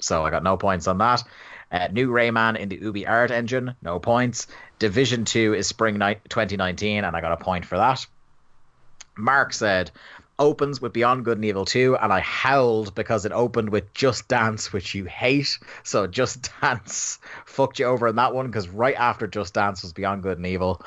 so 0.00 0.26
I 0.26 0.30
got 0.30 0.42
no 0.42 0.56
points 0.56 0.88
on 0.88 0.98
that. 0.98 1.22
Uh, 1.70 1.88
new 1.92 2.10
Rayman 2.10 2.56
in 2.56 2.68
the 2.68 2.78
UbiArt 2.78 3.30
Engine, 3.30 3.74
no 3.80 3.98
points. 4.00 4.46
Division 4.78 5.24
2 5.24 5.54
is 5.54 5.66
spring 5.66 5.98
ni- 5.98 6.16
2019, 6.28 7.04
and 7.04 7.16
I 7.16 7.20
got 7.20 7.32
a 7.32 7.36
point 7.36 7.64
for 7.64 7.76
that. 7.76 8.04
Mark 9.16 9.52
said 9.52 9.90
opens 10.38 10.80
with 10.80 10.94
Beyond 10.94 11.24
Good 11.24 11.36
and 11.38 11.44
Evil 11.44 11.66
2, 11.66 11.96
and 11.96 12.12
I 12.12 12.20
howled 12.20 12.94
because 12.94 13.26
it 13.26 13.32
opened 13.32 13.68
with 13.68 13.92
Just 13.92 14.26
Dance, 14.26 14.72
which 14.72 14.94
you 14.94 15.04
hate. 15.04 15.58
So 15.84 16.06
Just 16.06 16.50
Dance 16.60 17.18
fucked 17.44 17.78
you 17.78 17.86
over 17.86 18.08
in 18.08 18.16
that 18.16 18.34
one 18.34 18.46
because 18.46 18.68
right 18.68 18.96
after 18.96 19.26
Just 19.26 19.54
Dance 19.54 19.82
was 19.82 19.92
Beyond 19.92 20.22
Good 20.22 20.38
and 20.38 20.46
Evil. 20.46 20.82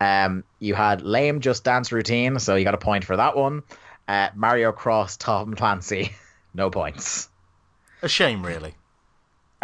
Um, 0.00 0.44
you 0.58 0.74
had 0.74 1.02
lame 1.02 1.40
Just 1.40 1.64
Dance 1.64 1.90
routine, 1.90 2.38
so 2.38 2.54
you 2.56 2.64
got 2.64 2.74
a 2.74 2.78
point 2.78 3.04
for 3.04 3.16
that 3.16 3.36
one. 3.36 3.62
Uh, 4.06 4.28
Mario 4.34 4.70
Cross 4.70 5.16
Tom 5.16 5.54
Clancy, 5.54 6.12
no 6.54 6.70
points. 6.70 7.28
A 8.02 8.08
shame, 8.08 8.44
really. 8.44 8.74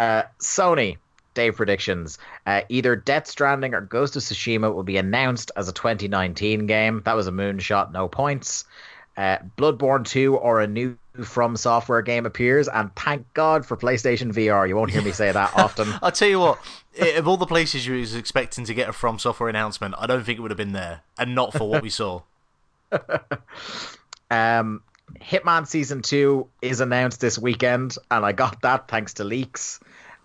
Uh, 0.01 0.23
Sony, 0.39 0.97
day 1.35 1.51
predictions. 1.51 2.17
Uh, 2.47 2.61
either 2.69 2.95
Death 2.95 3.27
Stranding 3.27 3.75
or 3.75 3.81
Ghost 3.81 4.15
of 4.15 4.23
Tsushima 4.23 4.73
will 4.73 4.81
be 4.81 4.97
announced 4.97 5.51
as 5.55 5.69
a 5.69 5.71
2019 5.71 6.65
game. 6.65 7.03
That 7.05 7.15
was 7.15 7.27
a 7.27 7.31
moonshot, 7.31 7.91
no 7.91 8.07
points. 8.07 8.65
Uh, 9.15 9.37
Bloodborne 9.59 10.03
2 10.03 10.37
or 10.37 10.59
a 10.59 10.65
new 10.65 10.97
From 11.23 11.55
Software 11.55 12.01
game 12.01 12.25
appears, 12.25 12.67
and 12.67 12.89
thank 12.95 13.31
God 13.35 13.63
for 13.63 13.77
PlayStation 13.77 14.33
VR. 14.33 14.67
You 14.67 14.75
won't 14.75 14.89
hear 14.89 15.03
me 15.03 15.11
say 15.11 15.31
that 15.31 15.51
often. 15.55 15.93
I'll 16.01 16.11
tell 16.11 16.29
you 16.29 16.39
what, 16.39 16.59
of 17.15 17.27
all 17.27 17.37
the 17.37 17.45
places 17.45 17.85
you 17.85 17.99
was 17.99 18.15
expecting 18.15 18.65
to 18.65 18.73
get 18.73 18.89
a 18.89 18.93
From 18.93 19.19
Software 19.19 19.49
announcement, 19.49 19.93
I 19.99 20.07
don't 20.07 20.23
think 20.23 20.39
it 20.39 20.41
would 20.41 20.49
have 20.49 20.57
been 20.57 20.71
there, 20.71 21.01
and 21.19 21.35
not 21.35 21.53
for 21.53 21.69
what 21.69 21.83
we 21.83 21.91
saw. 21.91 22.21
Um, 24.31 24.81
Hitman 25.19 25.67
Season 25.67 26.01
2 26.01 26.47
is 26.61 26.79
announced 26.79 27.19
this 27.19 27.37
weekend, 27.37 27.97
and 28.09 28.25
I 28.25 28.31
got 28.31 28.61
that 28.61 28.87
thanks 28.87 29.15
to 29.15 29.25
leaks. 29.25 29.79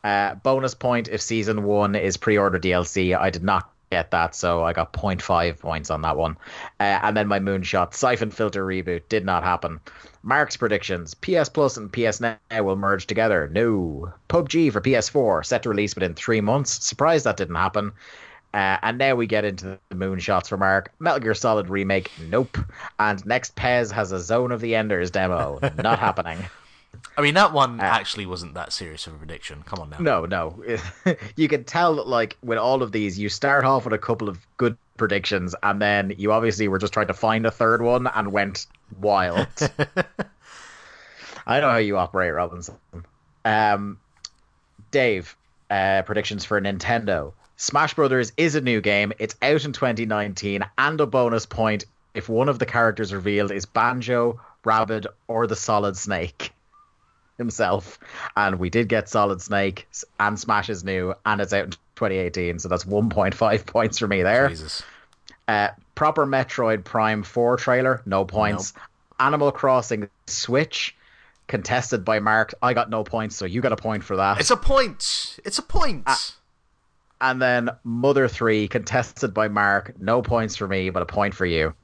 Uh, 0.07 0.37
bonus 0.37 0.73
point 0.73 1.09
if 1.09 1.21
Season 1.21 1.65
1 1.65 1.97
is 1.97 2.17
pre 2.17 2.39
order 2.39 2.61
DLC. 2.61 3.19
I 3.19 3.29
did 3.31 3.43
not 3.43 3.73
get 3.91 4.13
that, 4.13 4.37
so 4.37 4.63
I 4.63 4.73
got 4.73 4.93
0.5 4.93 5.59
points 5.59 5.91
on 5.91 6.03
that 6.03 6.17
one. 6.17 6.37
Uh, 6.79 7.01
and 7.03 7.17
then 7.17 7.27
my 7.27 7.41
moonshot 7.41 7.93
Syphon 7.93 8.31
Filter 8.31 8.65
reboot 8.65 9.03
did 9.09 9.25
not 9.25 9.43
happen. 9.43 9.81
Mark's 10.23 10.57
predictions: 10.57 11.15
PS 11.15 11.49
Plus 11.49 11.77
and 11.77 11.93
PS 11.93 12.21
Now 12.21 12.39
will 12.53 12.77
merge 12.77 13.09
together. 13.09 13.51
No. 13.53 14.13
PUBG 14.29 14.73
for 14.73 14.81
PS4 14.81 15.45
set 15.45 15.65
to 15.65 15.71
release 15.71 15.97
within 15.97 16.15
three 16.15 16.41
months. 16.41 16.87
Surprised 16.87 17.27
that 17.27 17.37
didn't 17.37 17.57
happen. 17.57 17.91
Uh, 18.55 18.79
and 18.83 18.99
now 18.99 19.17
we 19.17 19.27
get 19.27 19.45
into 19.45 19.77
the 19.89 19.97
moonshots 19.97 20.47
for 20.47 20.57
Mark. 20.57 20.93
Metal 21.01 21.19
Gear 21.19 21.35
Solid 21.35 21.69
remake, 21.69 22.13
nope. 22.31 22.57
And 23.01 23.27
next 23.27 23.57
Pez 23.57 23.91
has 23.91 24.13
a 24.13 24.21
Zone 24.21 24.53
of 24.53 24.61
the 24.61 24.77
Enders 24.77 25.11
demo, 25.11 25.59
not 25.83 25.99
happening. 25.99 26.39
I 27.19 27.23
mean, 27.23 27.35
that 27.35 27.53
one 27.53 27.81
uh, 27.81 27.85
actually 27.85 28.27
wasn't 28.27 28.55
that 28.55 28.73
serious 28.73 29.07
of 29.07 29.15
a 29.15 29.17
prediction. 29.17 29.63
Come 29.63 29.79
on 29.79 29.91
now. 29.91 29.99
No, 29.99 30.27
no. 30.27 30.63
you 31.37 31.49
can 31.49 31.65
tell 31.65 31.97
that, 31.97 32.07
like, 32.07 32.37
with 32.43 32.59
all 32.59 32.83
of 32.83 32.93
these, 32.93 33.19
you 33.19 33.31
start 33.31 33.65
off 33.65 33.85
with 33.85 33.95
a 33.95 33.99
couple 33.99 34.29
of 34.29 34.39
good 34.59 34.77
predictions, 34.99 35.55
and 35.63 35.81
then 35.81 36.13
you 36.19 36.33
obviously 36.33 36.69
were 36.69 36.79
just 36.79 36.93
trying 36.93 37.07
to 37.07 37.15
find 37.15 37.47
a 37.47 37.51
third 37.51 37.81
one 37.81 38.07
and 38.07 38.33
went 38.33 38.67
wild. 39.01 39.47
I 41.47 41.61
know 41.61 41.71
how 41.71 41.79
you 41.79 41.97
operate, 41.97 42.35
Robinson. 42.35 42.77
Um, 43.45 43.99
Dave, 44.91 45.37
uh, 45.71 46.03
predictions 46.03 46.45
for 46.45 46.61
Nintendo. 46.61 47.33
Smash 47.57 47.95
Brothers 47.95 48.33
is 48.37 48.57
a 48.57 48.61
new 48.61 48.83
game. 48.83 49.15
It's 49.19 49.37
out 49.41 49.65
in 49.65 49.73
2019 49.73 50.65
and 50.77 51.01
a 51.01 51.07
bonus 51.07 51.47
point 51.47 51.87
if 52.13 52.29
one 52.29 52.51
of 52.51 52.59
the 52.59 52.67
characters 52.67 53.15
revealed 53.15 53.53
is 53.53 53.65
Banjo, 53.65 54.41
Rabbid, 54.65 55.07
or 55.29 55.47
the 55.47 55.57
Solid 55.57 55.97
Snake 55.97 56.53
himself. 57.39 57.99
And 58.37 58.59
we 58.59 58.71
did 58.71 58.89
get 58.89 59.09
Solid 59.09 59.41
Snake 59.41 59.89
and 60.19 60.39
Smash 60.39 60.69
is 60.69 60.85
new 60.85 61.15
and 61.25 61.41
it's 61.41 61.53
out 61.53 61.65
in 61.65 61.71
2018. 61.71 62.59
So 62.59 62.69
that's 62.69 62.85
1.5 62.85 63.67
points 63.67 63.99
for 63.99 64.07
me 64.07 64.23
there. 64.23 64.49
Jesus. 64.49 64.83
Uh, 65.49 65.69
proper 65.95 66.27
Metroid 66.27 66.85
Prime 66.85 67.23
4 67.23 67.57
trailer, 67.57 68.03
no 68.05 68.25
points. 68.25 68.75
Nope. 68.75 68.85
Animal 69.19 69.53
Crossing 69.53 70.09
Switch 70.27 70.95
contested 71.47 72.05
by 72.05 72.19
Mark. 72.19 72.55
I 72.61 72.75
got 72.75 72.91
no 72.91 73.05
points, 73.05 73.37
so 73.37 73.45
you 73.45 73.61
got 73.61 73.73
a 73.73 73.77
point 73.77 74.05
for 74.05 74.17
that. 74.17 74.41
It's 74.41 74.51
a 74.51 74.57
point. 74.57 75.39
It's 75.45 75.59
a 75.59 75.63
point. 75.63 76.03
Uh, 76.07 76.17
and 77.21 77.41
then 77.41 77.71
Mother 77.85 78.29
3, 78.29 78.69
contested 78.69 79.33
by 79.33 79.49
Mark. 79.49 79.99
No 79.99 80.21
points 80.21 80.57
for 80.57 80.69
me, 80.69 80.91
but 80.91 81.03
a 81.03 81.07
point 81.07 81.35
for 81.35 81.47
you. 81.47 81.75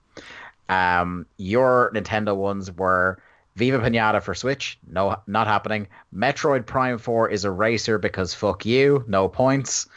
Um, 0.68 1.26
your 1.38 1.90
Nintendo 1.94 2.36
ones 2.36 2.70
were 2.70 3.18
Viva 3.56 3.78
Pinata 3.78 4.22
for 4.22 4.34
Switch. 4.34 4.78
No, 4.86 5.16
not 5.26 5.46
happening. 5.46 5.88
Metroid 6.14 6.66
Prime 6.66 6.98
4 6.98 7.30
is 7.30 7.44
a 7.44 7.50
racer 7.50 7.98
because 7.98 8.34
fuck 8.34 8.64
you. 8.64 9.04
No 9.06 9.28
points. 9.28 9.88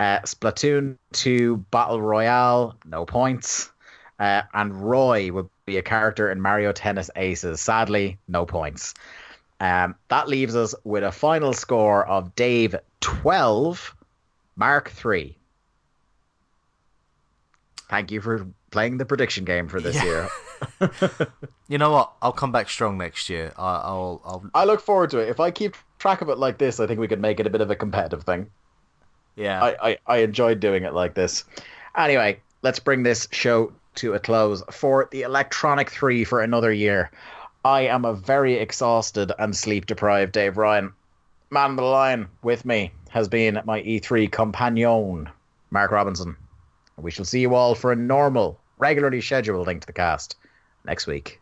Uh, 0.00 0.18
Splatoon 0.20 0.96
2 1.12 1.58
Battle 1.70 2.02
Royale. 2.02 2.76
No 2.84 3.04
points. 3.04 3.70
Uh, 4.18 4.42
and 4.52 4.74
Roy 4.74 5.30
would 5.30 5.48
be 5.66 5.76
a 5.76 5.82
character 5.82 6.30
in 6.30 6.40
Mario 6.40 6.72
Tennis 6.72 7.10
Aces. 7.16 7.60
Sadly, 7.60 8.18
no 8.28 8.44
points. 8.46 8.94
Um, 9.60 9.94
that 10.08 10.28
leaves 10.28 10.56
us 10.56 10.74
with 10.84 11.04
a 11.04 11.12
final 11.12 11.52
score 11.52 12.06
of 12.06 12.34
Dave 12.34 12.74
12, 13.00 13.94
Mark 14.56 14.90
3. 14.90 15.36
Thank 17.88 18.10
you 18.10 18.20
for 18.20 18.46
playing 18.70 18.98
the 18.98 19.04
prediction 19.04 19.44
game 19.44 19.68
for 19.68 19.80
this 19.80 19.96
yeah. 19.96 20.04
year. 20.04 20.28
you 21.68 21.78
know 21.78 21.90
what? 21.90 22.12
I'll 22.22 22.32
come 22.32 22.52
back 22.52 22.68
strong 22.68 22.98
next 22.98 23.28
year. 23.28 23.52
I, 23.56 23.76
I'll, 23.76 24.20
I'll. 24.24 24.50
I 24.54 24.64
look 24.64 24.80
forward 24.80 25.10
to 25.10 25.18
it. 25.18 25.28
If 25.28 25.40
I 25.40 25.50
keep 25.50 25.76
track 25.98 26.20
of 26.20 26.28
it 26.28 26.38
like 26.38 26.58
this, 26.58 26.80
I 26.80 26.86
think 26.86 27.00
we 27.00 27.08
could 27.08 27.20
make 27.20 27.40
it 27.40 27.46
a 27.46 27.50
bit 27.50 27.60
of 27.60 27.70
a 27.70 27.76
competitive 27.76 28.24
thing. 28.24 28.50
Yeah. 29.36 29.62
I, 29.62 29.90
I, 29.90 29.98
I 30.06 30.16
enjoyed 30.18 30.60
doing 30.60 30.84
it 30.84 30.94
like 30.94 31.14
this. 31.14 31.44
Anyway, 31.96 32.40
let's 32.62 32.78
bring 32.78 33.02
this 33.02 33.28
show 33.32 33.72
to 33.96 34.14
a 34.14 34.18
close 34.20 34.62
for 34.70 35.08
the 35.10 35.22
Electronic 35.22 35.90
3 35.90 36.24
for 36.24 36.40
another 36.40 36.72
year. 36.72 37.10
I 37.64 37.82
am 37.82 38.04
a 38.04 38.12
very 38.12 38.54
exhausted 38.54 39.32
and 39.38 39.56
sleep 39.56 39.86
deprived 39.86 40.32
Dave 40.32 40.58
Ryan. 40.58 40.92
Man 41.50 41.70
on 41.70 41.76
the 41.76 41.82
line 41.82 42.28
with 42.42 42.64
me 42.64 42.92
has 43.10 43.28
been 43.28 43.62
my 43.64 43.80
E3 43.82 44.30
companion, 44.30 45.30
Mark 45.70 45.90
Robinson. 45.90 46.36
We 46.96 47.10
shall 47.10 47.24
see 47.24 47.40
you 47.40 47.54
all 47.54 47.74
for 47.74 47.92
a 47.92 47.96
normal, 47.96 48.58
regularly 48.78 49.20
scheduled 49.20 49.66
link 49.66 49.80
to 49.80 49.86
the 49.86 49.92
cast 49.92 50.36
next 50.84 51.06
week. 51.06 51.40